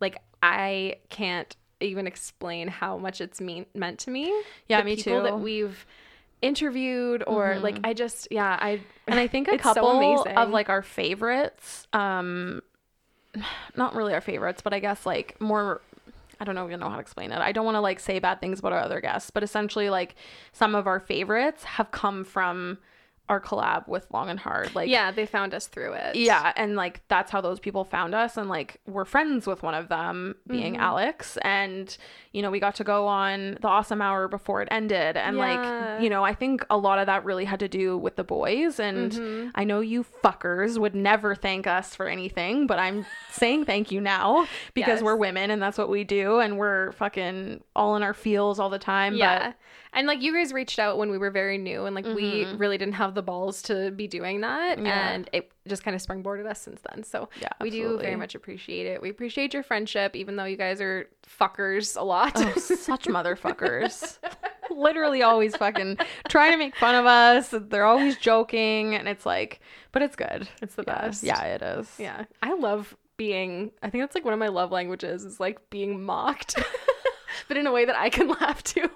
Like 0.00 0.18
I 0.42 0.96
can't 1.08 1.56
even 1.84 2.06
explain 2.06 2.68
how 2.68 2.98
much 2.98 3.20
it's 3.20 3.40
mean 3.40 3.66
meant 3.74 3.98
to 4.00 4.10
me. 4.10 4.32
Yeah, 4.68 4.80
the 4.80 4.84
me 4.84 4.96
people 4.96 5.22
That 5.22 5.40
we've 5.40 5.86
interviewed 6.42 7.24
or 7.26 7.58
like 7.60 7.78
I 7.84 7.94
just 7.94 8.28
yeah 8.30 8.58
I 8.60 8.80
and 9.06 9.18
I 9.18 9.26
think 9.26 9.48
a 9.48 9.52
It's 9.54 9.62
so 9.64 9.74
couple 9.74 10.26
of 10.36 10.50
like 10.50 10.68
our 10.68 10.82
favorites, 10.82 11.86
um, 11.92 12.62
not 13.76 13.94
really 13.94 14.14
our 14.14 14.20
favorites, 14.20 14.60
but 14.62 14.72
I 14.74 14.80
guess 14.80 15.06
like 15.06 15.40
more. 15.40 15.80
I 16.40 16.44
don't 16.44 16.56
know 16.56 16.66
even 16.66 16.80
know 16.80 16.88
how 16.88 16.96
to 16.96 17.00
explain 17.00 17.30
it. 17.30 17.38
I 17.38 17.52
don't 17.52 17.64
want 17.64 17.76
to 17.76 17.80
like 17.80 18.00
say 18.00 18.18
bad 18.18 18.40
things 18.40 18.58
about 18.58 18.72
our 18.72 18.80
other 18.80 19.00
guests, 19.00 19.30
but 19.30 19.44
essentially 19.44 19.88
like 19.88 20.16
some 20.52 20.74
of 20.74 20.88
our 20.88 20.98
favorites 20.98 21.62
have 21.62 21.92
come 21.92 22.24
from 22.24 22.78
our 23.28 23.40
collab 23.40 23.88
with 23.88 24.06
Long 24.12 24.28
and 24.28 24.38
Hard. 24.38 24.74
Like 24.74 24.88
yeah 24.88 25.10
they 25.10 25.24
found 25.26 25.54
us 25.54 25.66
through 25.66 25.94
it. 25.94 26.16
yeah, 26.16 26.52
and 26.56 26.76
like 26.76 27.00
that's 27.08 27.30
how 27.30 27.40
those 27.40 27.58
people 27.58 27.84
found 27.84 28.14
us 28.14 28.36
and 28.36 28.48
like 28.50 28.80
we're 28.86 29.04
friends 29.06 29.46
with 29.46 29.62
one 29.62 29.74
of 29.74 29.88
them 29.88 30.34
being 30.46 30.74
Mm-hmm. 30.74 30.82
Alex 30.82 31.38
and 31.42 31.96
you 32.32 32.42
know, 32.42 32.50
we 32.50 32.58
got 32.60 32.74
to 32.74 32.84
go 32.84 33.06
on 33.06 33.56
the 33.60 33.68
awesome 33.68 34.02
hour 34.02 34.26
before 34.28 34.60
it 34.60 34.68
ended 34.70 35.16
and 35.16 35.36
Yeah. 35.36 35.42
like, 35.96 36.02
you 36.02 36.10
know, 36.10 36.24
I 36.24 36.34
think 36.34 36.66
a 36.68 36.76
lot 36.76 36.98
of 36.98 37.06
that 37.06 37.24
really 37.24 37.44
had 37.44 37.60
to 37.60 37.68
do 37.68 37.96
with 37.96 38.16
the 38.16 38.24
boys 38.24 38.78
and 38.80 39.12
Mm-hmm. 39.12 39.48
I 39.54 39.64
know 39.64 39.80
you 39.80 40.04
fuckers 40.22 40.76
would 40.78 40.94
never 40.94 41.34
thank 41.34 41.66
us 41.66 41.94
for 41.94 42.08
anything, 42.08 42.66
but 42.66 42.78
I'm 42.78 43.06
saying 43.30 43.64
thank 43.66 43.90
you 43.92 44.00
now 44.00 44.46
because 44.74 44.96
Yes. 44.98 45.02
we're 45.02 45.16
women 45.16 45.50
and 45.50 45.62
that's 45.62 45.78
what 45.78 45.88
we 45.88 46.04
do 46.04 46.40
and 46.40 46.58
we're 46.58 46.92
fucking 46.92 47.62
all 47.76 47.96
in 47.96 48.02
our 48.02 48.14
feels 48.14 48.58
all 48.58 48.68
the 48.70 48.78
time, 48.78 49.14
Yeah. 49.14 49.52
And 49.94 50.06
like 50.06 50.20
you 50.22 50.34
guys 50.34 50.52
reached 50.52 50.78
out 50.78 50.98
when 50.98 51.10
we 51.10 51.18
were 51.18 51.30
very 51.30 51.56
new 51.56 51.86
and 51.86 51.94
like 51.94 52.04
we 52.04 52.44
Mhm. 52.44 52.58
really 52.60 52.76
didn't 52.78 52.94
have 52.94 53.14
the 53.14 53.22
balls 53.22 53.62
to 53.62 53.90
be 53.92 54.06
doing 54.08 54.40
that 54.42 54.78
Yeah. 54.78 55.10
and 55.10 55.30
it 55.32 55.52
just 55.66 55.82
kind 55.84 55.94
of 55.94 56.02
springboarded 56.02 56.46
us 56.46 56.60
since 56.60 56.80
then. 56.90 57.04
So 57.04 57.28
Yeah, 57.40 57.48
we 57.60 57.70
do 57.70 57.98
very 57.98 58.16
much 58.16 58.34
appreciate 58.34 58.86
it. 58.86 59.00
We 59.00 59.08
appreciate 59.10 59.54
your 59.54 59.62
friendship 59.62 60.14
even 60.16 60.36
though 60.36 60.44
you 60.44 60.56
guys 60.56 60.80
are 60.80 61.08
fuckers 61.40 61.96
a 61.96 62.02
lot. 62.04 62.32
Oh, 62.36 62.52
such 62.58 63.04
motherfuckers. 63.06 64.18
Literally 64.70 65.22
always 65.22 65.54
fucking 65.56 65.98
trying 66.28 66.52
to 66.52 66.58
make 66.58 66.74
fun 66.76 66.94
of 66.94 67.06
us. 67.06 67.54
They're 67.56 67.84
always 67.84 68.16
joking 68.16 68.94
and 68.94 69.06
it's 69.08 69.24
like, 69.24 69.60
but 69.92 70.02
it's 70.02 70.16
good. 70.16 70.48
it's 70.60 70.74
the 70.74 70.84
Yeah. 70.86 71.00
best. 71.06 71.22
Yeah, 71.22 71.42
it 71.42 71.62
is. 71.62 71.94
Yeah. 71.98 72.24
I 72.42 72.54
love 72.54 72.96
being 73.16 73.70
I 73.80 73.90
think 73.90 74.02
that's 74.02 74.16
like 74.16 74.24
one 74.24 74.34
of 74.34 74.40
my 74.40 74.48
love 74.48 74.72
languages 74.72 75.24
is 75.24 75.38
like 75.38 75.70
being 75.70 76.02
mocked. 76.02 76.58
but 77.48 77.56
in 77.56 77.66
a 77.66 77.72
way 77.72 77.84
that 77.84 77.96
I 77.96 78.08
can 78.10 78.28
laugh 78.40 78.62
too. 78.62 78.88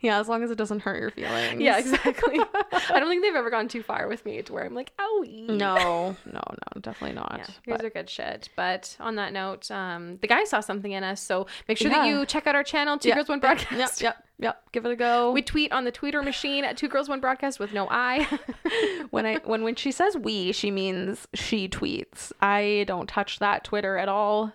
Yeah, 0.00 0.18
as 0.20 0.28
long 0.28 0.42
as 0.42 0.50
it 0.50 0.58
doesn't 0.58 0.80
hurt 0.80 1.00
your 1.00 1.10
feelings. 1.10 1.60
yeah, 1.60 1.78
exactly. 1.78 2.38
I 2.72 2.98
don't 3.00 3.08
think 3.08 3.22
they've 3.22 3.34
ever 3.34 3.50
gone 3.50 3.68
too 3.68 3.82
far 3.82 4.08
with 4.08 4.24
me 4.24 4.42
to 4.42 4.52
where 4.52 4.64
I'm 4.64 4.74
like, 4.74 4.92
owie. 4.98 5.48
No, 5.48 6.16
no, 6.26 6.40
no, 6.42 6.80
definitely 6.80 7.16
not. 7.16 7.36
Yeah, 7.38 7.54
you 7.66 7.72
guys 7.76 7.84
are 7.84 7.90
good 7.90 8.08
shit. 8.10 8.48
But 8.56 8.96
on 9.00 9.16
that 9.16 9.32
note, 9.32 9.70
um, 9.70 10.18
the 10.20 10.26
guy 10.26 10.44
saw 10.44 10.60
something 10.60 10.92
in 10.92 11.04
us, 11.04 11.20
so 11.20 11.46
make 11.68 11.78
sure 11.78 11.90
that 11.90 12.06
you 12.06 12.26
check 12.26 12.46
out 12.46 12.54
our 12.54 12.64
channel, 12.64 12.98
Two 12.98 13.08
Yeah, 13.10 13.16
Girls 13.16 13.28
One 13.28 13.40
Broadcast. 13.40 14.00
Yep, 14.00 14.16
yep, 14.16 14.24
yep. 14.38 14.62
Give 14.72 14.84
it 14.86 14.92
a 14.92 14.96
go. 14.96 15.32
We 15.32 15.42
tweet 15.42 15.72
on 15.72 15.84
the 15.84 15.92
tweeter 15.92 16.22
machine 16.24 16.64
at 16.64 16.76
Two 16.76 16.88
Girls 16.88 17.08
One 17.08 17.20
Broadcast 17.20 17.58
with 17.60 17.72
no 17.72 17.86
I. 17.90 18.24
when 19.10 19.26
I 19.26 19.36
when 19.44 19.62
when 19.62 19.74
she 19.74 19.92
says 19.92 20.16
we, 20.16 20.52
she 20.52 20.70
means 20.70 21.26
she 21.34 21.68
tweets. 21.68 22.32
I 22.40 22.84
don't 22.86 23.08
touch 23.08 23.38
that 23.38 23.64
Twitter 23.64 23.96
at 23.96 24.08
all. 24.08 24.52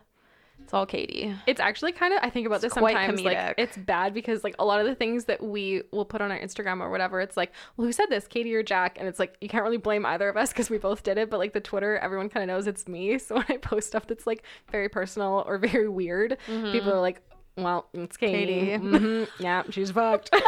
It's 0.70 0.74
all 0.76 0.86
Katie. 0.86 1.34
it's 1.48 1.60
actually 1.60 1.94
kind 1.94 2.14
of 2.14 2.20
I 2.22 2.30
think 2.30 2.46
about 2.46 2.58
It's 2.64 2.66
this 2.66 2.74
sometimes. 2.74 3.20
comedic. 3.20 3.24
Like 3.26 3.56
it's 3.58 3.76
bad 3.76 4.14
because 4.14 4.44
like 4.44 4.54
a 4.60 4.66
lot 4.66 4.80
of 4.80 4.86
the 4.86 4.94
things 4.94 5.26
that 5.26 5.42
we 5.44 5.82
will 5.92 6.06
put 6.06 6.22
on 6.22 6.30
our 6.32 6.38
Instagram 6.38 6.80
or 6.80 6.92
whatever, 6.92 7.20
it's 7.22 7.36
like, 7.36 7.52
well, 7.76 7.88
who 7.88 7.92
said 7.92 8.06
this, 8.12 8.28
Katie 8.28 8.54
or 8.54 8.62
Jac? 8.62 9.00
And 9.00 9.08
it's 9.08 9.18
like 9.18 9.36
you 9.42 9.50
can't 9.50 9.64
really 9.64 9.78
blame 9.78 10.06
either 10.06 10.30
of 10.30 10.38
us 10.38 10.50
because 10.50 10.70
we 10.70 10.78
both 10.78 11.02
did 11.02 11.18
it. 11.18 11.32
But 11.32 11.40
like 11.40 11.54
the 11.54 11.60
Twitter, 11.60 11.98
everyone 11.98 12.30
kind 12.30 12.44
of 12.48 12.56
knows 12.56 12.68
it's 12.68 12.88
me. 12.88 13.18
So 13.30 13.34
when 13.38 13.46
I 13.50 13.58
post 13.58 13.88
stuff 13.88 14.06
that's 14.06 14.28
like 14.28 14.44
very 14.72 14.90
personal 14.90 15.44
or 15.48 15.58
very 15.58 15.90
weird, 15.90 16.38
people 16.46 16.94
are 16.94 17.02
like. 17.02 17.20
Well, 17.58 17.88
it's 17.94 18.16
Katie. 18.16 18.46
Katie. 18.46 18.78
Mhm. 18.78 19.28
Yeah, 19.40 19.64
she's 19.72 19.90
fucked. 19.92 20.30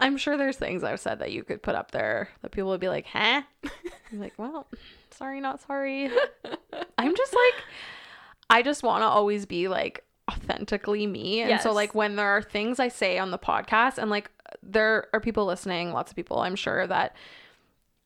I'm 0.00 0.16
sure 0.16 0.36
there's 0.38 0.56
things 0.56 0.82
I've 0.82 1.00
said 1.00 1.18
that 1.18 1.30
you 1.32 1.44
could 1.44 1.62
put 1.62 1.74
up 1.74 1.90
there 1.90 2.30
that 2.42 2.50
people 2.50 2.70
would 2.70 2.80
be 2.80 2.88
like, 2.88 3.06
huh? 3.06 3.42
I'm 4.10 4.18
like, 4.18 4.32
well, 4.38 4.66
sorry, 5.20 5.40
not 5.40 5.60
sorry. 5.60 6.10
I'm 6.98 7.14
just 7.14 7.32
like, 7.34 7.64
I 8.48 8.62
just 8.62 8.82
want 8.82 9.02
to 9.02 9.06
always 9.06 9.46
be 9.46 9.68
like 9.68 10.04
authentically 10.30 11.06
me. 11.06 11.42
And 11.42 11.50
so, 11.60 11.72
like, 11.72 11.94
when 11.94 12.16
there 12.16 12.28
are 12.28 12.42
things 12.42 12.80
I 12.80 12.88
say 12.88 13.18
on 13.18 13.30
the 13.30 13.38
podcast, 13.38 13.98
and 13.98 14.10
like, 14.10 14.30
there 14.62 15.06
are 15.12 15.20
people 15.20 15.46
listening, 15.46 15.92
lots 15.92 16.10
of 16.10 16.16
people, 16.16 16.40
I'm 16.40 16.56
sure, 16.56 16.86
that 16.86 17.14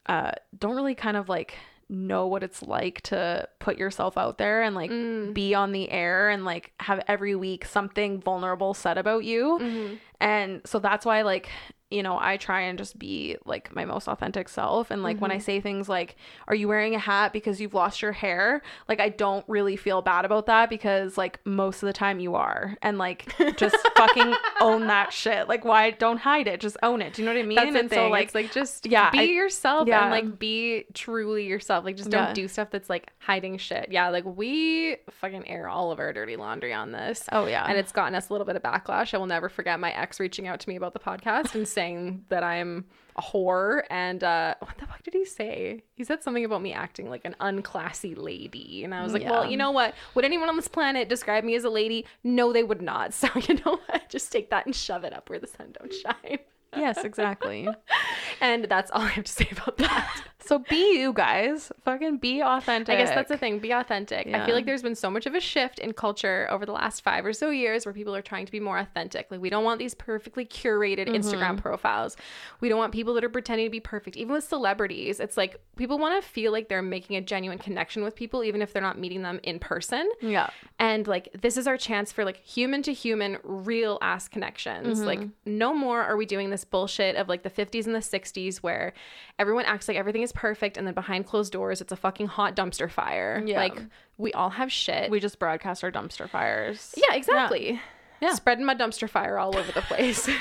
uh, 0.07 0.33
don't 0.59 0.77
really 0.77 0.95
kind 0.95 1.17
of 1.17 1.29
like 1.29 1.55
know 1.89 2.27
what 2.27 2.43
it's 2.43 2.63
like 2.63 3.01
to 3.03 3.47
put 3.59 3.77
yourself 3.79 4.17
out 4.17 4.39
there 4.39 4.63
and 4.63 4.75
like 4.75 4.91
be 5.35 5.55
on 5.55 5.71
the 5.73 5.91
air 5.91 6.31
and 6.31 6.45
like 6.45 6.73
have 6.81 7.03
every 7.09 7.35
week 7.37 7.65
something 7.67 8.21
vulnerable 8.21 8.73
said 8.75 8.97
about 8.99 9.23
you. 9.25 9.99
And 10.21 10.63
so 10.65 10.79
that's 10.79 11.05
why 11.05 11.23
like 11.23 11.49
you 11.91 12.03
know, 12.03 12.19
I 12.21 12.39
try 12.39 12.63
and 12.63 12.77
just 12.77 12.99
be 12.99 13.37
like 13.45 13.75
my 13.75 13.85
most 13.85 14.09
authentic 14.09 14.49
self. 14.49 14.91
And 14.91 15.03
like 15.03 15.21
when 15.21 15.31
I 15.31 15.37
mm-hmm. 15.37 15.43
say 15.43 15.61
things 15.61 15.89
like, 15.89 16.17
Are 16.49 16.55
you 16.55 16.67
wearing 16.67 16.95
a 16.95 16.99
hat 16.99 17.33
because 17.33 17.61
you've 17.61 17.75
lost 17.75 18.03
your 18.03 18.13
hair? 18.13 18.63
Like, 18.89 19.01
I 19.01 19.11
don't 19.11 19.45
really 19.49 19.77
feel 19.77 20.03
bad 20.03 20.25
about 20.25 20.47
that 20.47 20.71
because 20.71 21.17
like 21.17 21.39
most 21.45 21.83
of 21.83 21.87
the 21.87 21.93
time 21.93 22.19
you 22.19 22.35
are. 22.35 22.77
And 22.83 22.99
like 22.99 23.33
just 23.57 23.77
fucking 23.97 24.35
own 24.61 24.87
that 24.89 25.13
shit. 25.13 25.49
Like, 25.49 25.65
why 25.65 25.93
don't 25.93 26.19
hide 26.19 26.49
it? 26.49 26.61
Just 26.61 26.77
own 26.83 27.01
it. 27.01 27.15
Do 27.15 27.23
you 27.23 27.27
know 27.27 27.35
what 27.35 27.41
I 27.41 27.47
mean? 27.47 27.57
That's 27.57 27.73
the 27.73 27.79
and 27.79 27.91
thing. 27.91 27.99
so 27.99 28.09
like, 28.09 28.27
it's 28.27 28.35
like 28.35 28.53
just 28.53 28.87
yeah, 28.87 29.11
be 29.11 29.21
I- 29.21 29.23
yourself 29.23 29.87
yeah. 29.87 30.03
and 30.03 30.11
like 30.11 30.39
be 30.39 30.87
truly 30.95 31.47
yourself. 31.47 31.85
Like 31.85 31.97
just 31.97 32.11
don't 32.11 32.29
Yeah. 32.29 32.33
do 32.33 32.49
stuff 32.49 32.71
that's 32.71 32.91
like 32.91 33.13
hiding 33.19 33.59
shit. 33.59 33.89
Yeah, 33.91 34.09
like 34.09 34.25
we 34.25 34.97
fucking 35.11 35.47
air 35.47 35.69
all 35.69 35.93
of 35.93 36.01
our 36.01 36.13
dirty 36.13 36.37
laundry 36.37 36.73
on 36.73 36.93
this. 36.93 37.29
Oh, 37.31 37.47
yeah. 37.47 37.67
And 37.69 37.79
it's 37.79 37.93
gotten 37.93 38.15
us 38.15 38.31
a 38.31 38.33
little 38.33 38.47
bit 38.47 38.57
of 38.57 38.63
backlash. 38.63 39.15
I 39.15 39.19
will 39.19 39.27
never 39.27 39.49
forget 39.49 39.79
my 39.79 39.93
ex 39.93 40.19
reaching 40.19 40.49
out 40.49 40.59
to 40.61 40.69
me 40.69 40.77
about 40.77 40.93
the 40.93 40.99
podcast 40.99 41.55
and 41.55 41.69
saying 41.69 41.84
that 42.29 42.43
I'm 42.43 42.85
a 43.17 43.23
whore 43.23 43.83
and 43.91 44.25
uh 44.25 44.57
what 44.59 44.77
the 44.79 44.87
fuck 44.87 45.03
did 45.05 45.15
he 45.15 45.25
say? 45.25 45.85
He 45.95 46.03
said 46.03 46.23
something 46.23 46.45
about 46.45 46.63
me 46.63 46.73
acting 46.73 47.09
like 47.09 47.25
an 47.25 47.37
unclassy 47.41 48.17
lady. 48.17 48.83
And 48.85 48.93
I 48.93 49.03
was 49.05 49.13
like, 49.13 49.25
Well, 49.25 49.49
you 49.49 49.57
know 49.57 49.71
what? 49.71 49.95
Would 50.15 50.25
anyone 50.25 50.49
on 50.49 50.57
this 50.57 50.67
planet 50.69 51.09
describe 51.09 51.45
me 51.45 51.55
as 51.55 51.63
a 51.65 51.71
lady? 51.71 52.07
No, 52.25 52.53
they 52.53 52.65
would 52.65 52.83
not. 52.83 53.13
So 53.25 53.29
you 53.49 53.55
know 53.65 53.79
what? 53.87 54.09
Just 54.09 54.33
take 54.33 54.51
that 54.51 54.67
and 54.67 54.75
shove 54.75 55.05
it 55.05 55.13
up 55.13 55.31
where 55.31 55.39
the 55.39 55.47
sun 55.47 55.73
don't 55.79 55.93
shine. 55.95 56.39
yes, 56.77 57.05
exactly. 57.05 57.69
And 58.41 58.65
that's 58.65 58.91
all 58.91 59.03
I 59.03 59.09
have 59.09 59.25
to 59.25 59.33
say 59.33 59.49
about 59.53 59.77
that. 59.79 60.23
so 60.45 60.59
be 60.59 60.99
you 60.99 61.13
guys. 61.13 61.71
Fucking 61.85 62.19
be 62.19 62.43
authentic. 62.43 62.95
I 62.95 62.99
guess 62.99 63.11
that's 63.11 63.29
the 63.29 63.37
thing. 63.37 63.59
Be 63.59 63.73
authentic. 63.73 64.27
I 64.27 64.45
feel 64.45 64.55
like 64.55 64.67
there's 64.67 64.83
been 64.83 64.95
so 64.95 65.11
much 65.11 65.27
of 65.27 65.35
a 65.35 65.41
shift 65.41 65.79
in 65.79 65.93
culture 65.93 66.47
over 66.51 66.67
the 66.67 66.73
last 66.73 67.03
five 67.03 67.25
or 67.25 67.33
so 67.33 67.51
years 67.51 67.87
where 67.87 67.93
people 67.93 68.15
are 68.15 68.23
trying 68.23 68.47
to 68.47 68.53
be 68.53 68.61
more 68.61 68.79
authentic. 68.79 69.29
Like, 69.31 69.41
we 69.41 69.51
don't 69.51 69.65
want 69.65 69.79
these 69.79 69.95
perfectly 69.95 70.45
curated 70.45 71.05
Mm-hmm. 71.05 71.15
Instagram 71.15 71.57
profiles. 71.61 72.17
We 72.61 72.69
don't 72.69 72.79
want 72.79 72.93
people 72.93 73.15
that 73.15 73.25
are 73.25 73.29
pretending 73.29 73.67
to 73.67 73.71
be 73.71 73.81
perfect. 73.81 74.17
Even 74.17 74.33
with 74.33 74.45
celebrities, 74.45 75.21
it's 75.21 75.37
like 75.37 75.61
people 75.77 75.99
want 75.99 76.23
to 76.23 76.29
feel 76.29 76.53
like 76.53 76.69
they're 76.69 76.83
making 76.83 77.17
a 77.17 77.21
genuine 77.21 77.59
connection 77.59 78.03
with 78.03 78.15
people, 78.15 78.43
even 78.43 78.63
if 78.63 78.73
they're 78.73 78.83
not 78.83 78.99
meeting 78.99 79.23
them 79.23 79.41
in 79.43 79.59
person. 79.59 80.11
Yeah. 80.21 80.49
And 80.79 81.07
like, 81.07 81.29
this 81.41 81.57
is 81.57 81.67
our 81.67 81.77
chance 81.77 82.11
for 82.13 82.25
like 82.25 82.39
human 82.39 82.83
to 82.83 82.93
human, 82.93 83.39
real 83.43 83.99
ass 84.03 84.29
connections. 84.29 84.99
Mm-hmm. 84.99 85.07
Like, 85.07 85.21
no 85.45 85.75
more 85.75 86.03
are 86.03 86.17
we 86.17 86.27
doing 86.27 86.51
this 86.51 86.65
bullshit 86.65 87.17
of 87.17 87.29
like 87.29 87.43
the 87.43 87.51
50s 87.51 87.87
and 87.87 87.95
the 87.95 88.01
60s 88.01 88.59
where 88.59 88.93
everyone 89.39 89.65
acts 89.65 89.89
like 89.89 89.97
everything 89.97 90.23
is 90.23 90.33
perfect 90.35 90.77
and 90.77 90.87
then 90.87 90.95
behind 90.95 91.27
closed 91.27 91.53
doors, 91.53 91.81
it's 91.81 91.93
a 91.93 91.97
fucking 91.97 92.27
hot 92.27 92.57
dumpster 92.57 92.91
fire. 92.91 93.43
Yeah. 93.45 93.59
Like, 93.59 93.81
we 94.19 94.33
all 94.33 94.51
have 94.51 94.71
shit. 94.71 95.11
We 95.11 95.21
just 95.21 95.39
broadcast 95.39 95.83
our 95.85 95.93
dumpster 95.93 96.29
fires. 96.29 96.95
yeah, 96.97 97.15
exactly. 97.17 97.81
Yeah. 98.21 98.35
Spreading 98.35 98.65
my 98.65 98.75
dumpster 98.75 99.09
fire 99.09 99.39
all 99.39 99.57
over 99.57 99.71
the 99.73 99.83
place. 99.83 100.29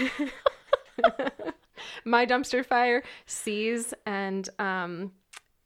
my 2.06 2.26
dumpster 2.26 2.66
fire 2.66 3.04
sees 3.26 3.94
and 4.06 4.48
um 4.60 5.12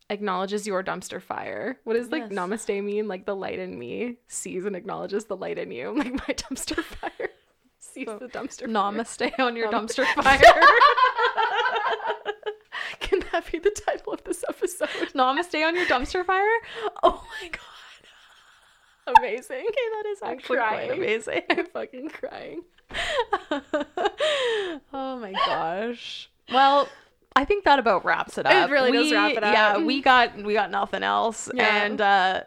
acknowledges 0.09 0.65
your 0.65 0.83
dumpster 0.83 1.21
fire. 1.21 1.77
What 1.83 1.95
does 1.95 2.09
like 2.09 2.23
Yes. 2.23 2.31
namaste 2.31 2.83
mean? 2.83 3.07
Like 3.07 3.25
the 3.25 3.35
light 3.35 3.59
in 3.59 3.77
me 3.77 4.17
sees 4.27 4.65
and 4.65 4.75
acknowledges 4.75 5.25
the 5.25 5.35
light 5.35 5.57
in 5.57 5.71
you. 5.71 5.93
Like 5.97 6.13
my 6.13 6.33
dumpster 6.33 6.83
fire 6.83 7.29
sees 7.79 8.05
the 8.07 8.27
dumpster 8.27 8.61
fire. 8.61 8.69
Namaste 8.69 9.39
on 9.39 9.55
your 9.55 9.69
dumpster 9.71 10.05
fire. 10.23 10.63
That 13.37 13.51
be 13.51 13.59
the 13.59 13.69
title 13.69 14.13
of 14.13 14.23
this 14.23 14.43
episode? 14.49 14.89
Namaste 15.13 15.63
on 15.63 15.75
your 15.75 15.85
dumpster 15.85 16.25
fire. 16.25 16.47
Oh 17.03 17.23
my 17.39 17.49
god. 17.49 19.15
Amazing. 19.19 19.57
Okay, 19.57 19.89
that 19.93 20.05
is 20.07 20.19
actually 20.23 20.57
quite 20.57 20.89
amazing. 20.91 21.43
I'm 21.51 21.67
fucking 21.67 22.09
crying. 22.09 22.63
oh 24.91 25.19
my 25.19 25.33
gosh. 25.33 26.31
Well, 26.51 26.89
I 27.35 27.45
think 27.45 27.63
that 27.65 27.77
about 27.77 28.03
wraps 28.03 28.39
it 28.39 28.47
up. 28.47 28.69
It 28.69 28.71
really 28.71 28.91
does 28.91 29.11
wrap 29.11 29.33
it 29.33 29.43
up. 29.43 29.53
Yeah, 29.53 29.77
we 29.77 30.01
got 30.01 30.35
we 30.35 30.53
got 30.53 30.71
nothing 30.71 31.03
else. 31.03 31.47
Yeah. 31.53 31.83
And 31.83 32.01
uh 32.01 32.41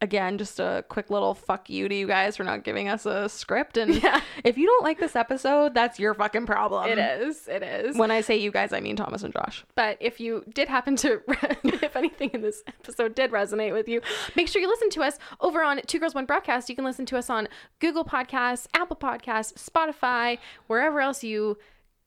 again, 0.00 0.38
just 0.38 0.60
a 0.60 0.84
quick 0.88 1.10
little 1.10 1.34
fuck 1.34 1.68
you 1.68 1.88
to 1.88 1.94
you 1.94 2.06
guys 2.06 2.36
for 2.36 2.44
not 2.44 2.64
giving 2.64 2.88
us 2.88 3.04
a 3.06 3.28
script. 3.28 3.76
And 3.76 3.94
Yeah. 4.02 4.20
if 4.44 4.56
you 4.56 4.66
don't 4.66 4.82
like 4.82 4.98
this 4.98 5.14
episode, 5.16 5.74
that's 5.74 5.98
your 5.98 6.14
fucking 6.14 6.46
problem. 6.46 6.88
It 6.88 6.98
is. 6.98 7.46
It 7.48 7.62
is. 7.62 7.96
When 7.96 8.10
I 8.10 8.20
say 8.22 8.36
you 8.36 8.50
guys, 8.50 8.72
I 8.72 8.80
mean 8.80 8.96
Thomas 8.96 9.22
and 9.22 9.32
Josh. 9.32 9.64
But 9.74 9.98
if 10.00 10.20
you 10.20 10.44
did 10.54 10.68
happen 10.68 10.96
to, 10.96 11.20
if 11.64 11.96
anything 11.96 12.30
in 12.32 12.40
this 12.40 12.62
episode 12.66 13.14
did 13.14 13.30
resonate 13.30 13.72
with 13.72 13.88
you, 13.88 14.00
make 14.36 14.48
sure 14.48 14.62
you 14.62 14.68
listen 14.68 14.90
to 14.90 15.02
us 15.02 15.18
over 15.40 15.62
on 15.62 15.80
Two 15.86 15.98
Girls 15.98 16.14
One 16.14 16.24
Broadcast. 16.26 16.68
You 16.68 16.76
can 16.76 16.84
listen 16.84 17.06
to 17.06 17.16
us 17.18 17.28
on 17.28 17.48
Google 17.80 18.04
Podcasts, 18.04 18.66
Apple 18.74 18.96
Podcasts, 18.96 19.54
Spotify, 19.68 20.38
wherever 20.66 21.00
else 21.00 21.22
you 21.22 21.58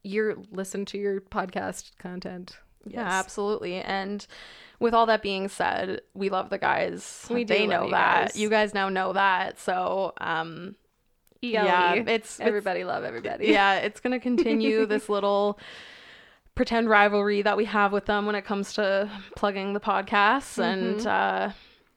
you 0.04 0.44
listen 0.52 0.84
to 0.86 0.98
your 0.98 1.22
podcast 1.22 1.92
content. 2.00 2.58
Yeah, 2.86 3.08
absolutely. 3.08 3.76
And 3.76 4.26
with 4.80 4.94
all 4.94 5.06
that 5.06 5.22
being 5.22 5.48
said, 5.48 6.02
we 6.14 6.30
love 6.30 6.50
the 6.50 6.58
guys. 6.58 7.26
We 7.30 7.44
do 7.44 7.54
they 7.54 7.68
know 7.68 7.86
you 7.86 7.92
that. 7.92 8.28
guys. 8.32 8.40
You 8.40 8.50
guys 8.50 8.74
now 8.74 8.90
know 8.90 9.14
that. 9.14 9.60
So, 9.60 10.14
um 10.20 10.76
ELE. 11.44 11.52
Yeah, 11.66 11.94
it's- 11.96 12.08
it's- 12.08 12.40
everybody 12.40 12.84
love 12.84 13.04
everybody. 13.04 13.48
yeah, 13.48 13.76
it's 13.78 14.00
going 14.00 14.12
to 14.12 14.20
continue 14.20 14.86
this 14.94 15.10
little 15.10 15.58
pretend 16.54 16.88
rivalry 16.90 17.42
that 17.42 17.58
we 17.58 17.66
have 17.66 17.92
with 17.92 18.06
them 18.06 18.26
when 18.26 18.36
it 18.36 18.44
comes 18.44 18.74
to 18.74 19.10
plugging 19.36 19.74
the 19.74 19.80
podcasts 19.80 20.60
Mm-hmm. 20.60 20.62
and 20.62 21.08
uh 21.08 21.50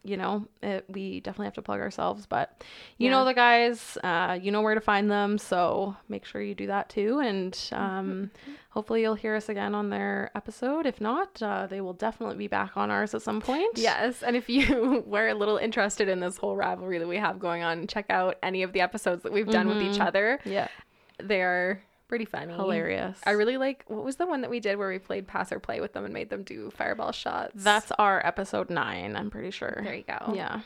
you 0.05 0.17
know, 0.17 0.47
it, 0.63 0.85
we 0.89 1.21
definitely 1.21 1.47
have 1.47 1.55
to 1.55 1.63
plug 1.63 1.81
ourselves, 1.81 2.27
but 2.27 2.63
you 2.99 3.07
Yeah. 3.09 3.13
know 3.13 3.25
the 3.25 3.35
guys, 3.35 3.97
uh, 4.05 4.39
you 4.41 4.51
know 4.53 4.61
where 4.63 4.75
to 4.75 4.81
find 4.81 5.11
them, 5.11 5.39
so 5.39 5.97
make 6.09 6.25
sure 6.25 6.43
you 6.43 6.55
do 6.55 6.67
that 6.69 6.89
too. 6.91 7.21
And 7.21 7.53
Mm-hmm. 7.55 7.75
um, 7.83 8.31
hopefully 8.71 9.01
you'll 9.03 9.15
hear 9.15 9.35
us 9.35 9.49
again 9.49 9.75
on 9.75 9.89
their 9.91 10.31
episode. 10.35 10.85
If 10.87 11.01
not, 11.01 11.43
uh, 11.43 11.67
they 11.67 11.81
will 11.81 11.93
definitely 11.95 12.37
be 12.37 12.49
back 12.49 12.77
on 12.77 12.91
ours 12.91 13.15
at 13.15 13.23
some 13.23 13.41
point. 13.41 13.79
Yes, 13.79 14.23
and 14.23 14.37
if 14.37 14.49
you 14.49 15.03
were 15.07 15.29
a 15.29 15.35
little 15.35 15.57
interested 15.57 16.09
in 16.09 16.21
this 16.21 16.37
whole 16.37 16.55
rivalry 16.57 16.99
that 16.99 17.09
we 17.09 17.17
have 17.17 17.39
going 17.39 17.63
on, 17.63 17.87
check 17.87 18.07
out 18.11 18.37
any 18.43 18.63
of 18.63 18.73
the 18.73 18.81
episodes 18.83 19.23
that 19.23 19.33
we've 19.33 19.51
done 19.51 19.69
with 19.69 19.81
each 19.81 20.01
other. 20.01 20.39
yeah, 20.45 20.69
They 21.23 21.41
are 21.43 21.81
pretty 22.15 22.25
funny. 22.25 22.53
hilarious. 22.55 23.19
I 23.27 23.33
really 23.33 23.57
like 23.57 23.85
what 23.89 24.05
was 24.05 24.17
the 24.17 24.27
one 24.27 24.41
that 24.43 24.51
we 24.51 24.61
did 24.61 24.77
where 24.79 24.89
we 24.89 24.99
played 24.99 25.27
pass 25.27 25.51
or 25.53 25.59
play 25.61 25.81
with 25.81 25.93
them 25.93 26.05
and 26.05 26.15
made 26.15 26.31
them 26.31 26.43
do 26.43 26.71
fireball 26.71 27.13
shots. 27.13 27.53
That's 27.57 27.91
our 27.99 28.25
episode 28.27 28.71
nine. 28.71 29.17
I'm 29.17 29.31
pretty 29.31 29.51
sure. 29.51 29.81
there 29.83 29.95
you 29.95 30.05
go. 30.05 30.33
Yeah. 30.35 30.61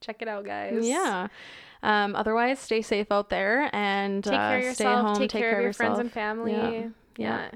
check 0.00 0.20
it 0.22 0.28
out, 0.28 0.44
guys. 0.44 0.86
Yeah. 0.86 1.28
Um, 1.82 2.14
otherwise, 2.14 2.58
stay 2.60 2.82
safe 2.82 3.10
out 3.10 3.28
there 3.30 3.68
and 3.74 4.22
take 4.22 4.32
uh, 4.34 4.36
care 4.36 4.68
of 4.68 4.74
stay 4.74 4.84
yourself. 4.84 5.06
home. 5.06 5.16
take, 5.28 5.30
care, 5.30 5.56
of 5.56 5.62
your 5.64 5.72
friends 5.72 5.98
and 5.98 6.12
family. 6.12 6.52
Yeah. 6.52 6.70
Yeah. 6.70 6.88
Yeah. 7.16 7.50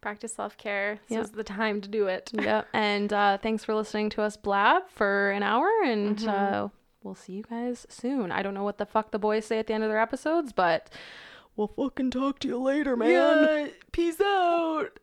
Practice 0.00 0.34
self 0.34 0.56
care. 0.58 0.98
This 1.08 1.16
Yeah. 1.16 1.22
is 1.22 1.30
the 1.30 1.44
time 1.44 1.80
to 1.80 1.88
do 1.88 2.06
it. 2.08 2.30
yep. 2.38 2.68
And 2.74 3.12
uh, 3.12 3.38
thanks 3.38 3.64
for 3.64 3.74
listening 3.74 4.10
to 4.10 4.22
us 4.22 4.36
blab 4.36 4.82
for 4.90 5.30
an 5.30 5.42
hour, 5.42 5.68
and 5.84 6.18
Mm-hmm. 6.18 6.28
uh, 6.64 6.68
we'll 7.02 7.14
see 7.14 7.32
you 7.32 7.42
guys 7.48 7.86
soon. 7.88 8.30
I 8.30 8.42
don't 8.42 8.54
know 8.54 8.64
what 8.64 8.78
the 8.78 8.86
fuck 8.86 9.10
the 9.12 9.18
boys 9.18 9.46
say 9.46 9.58
at 9.58 9.66
the 9.66 9.72
end 9.74 9.82
of 9.82 9.88
their 9.90 10.00
episodes, 10.00 10.52
but 10.52 10.90
we'll 11.56 11.68
fucking 11.68 12.10
talk 12.10 12.38
to 12.40 12.48
you 12.48 12.58
later, 12.58 12.96
man. 12.96 13.10
Yeah, 13.10 13.66
peace 13.92 14.20
out. 14.20 14.98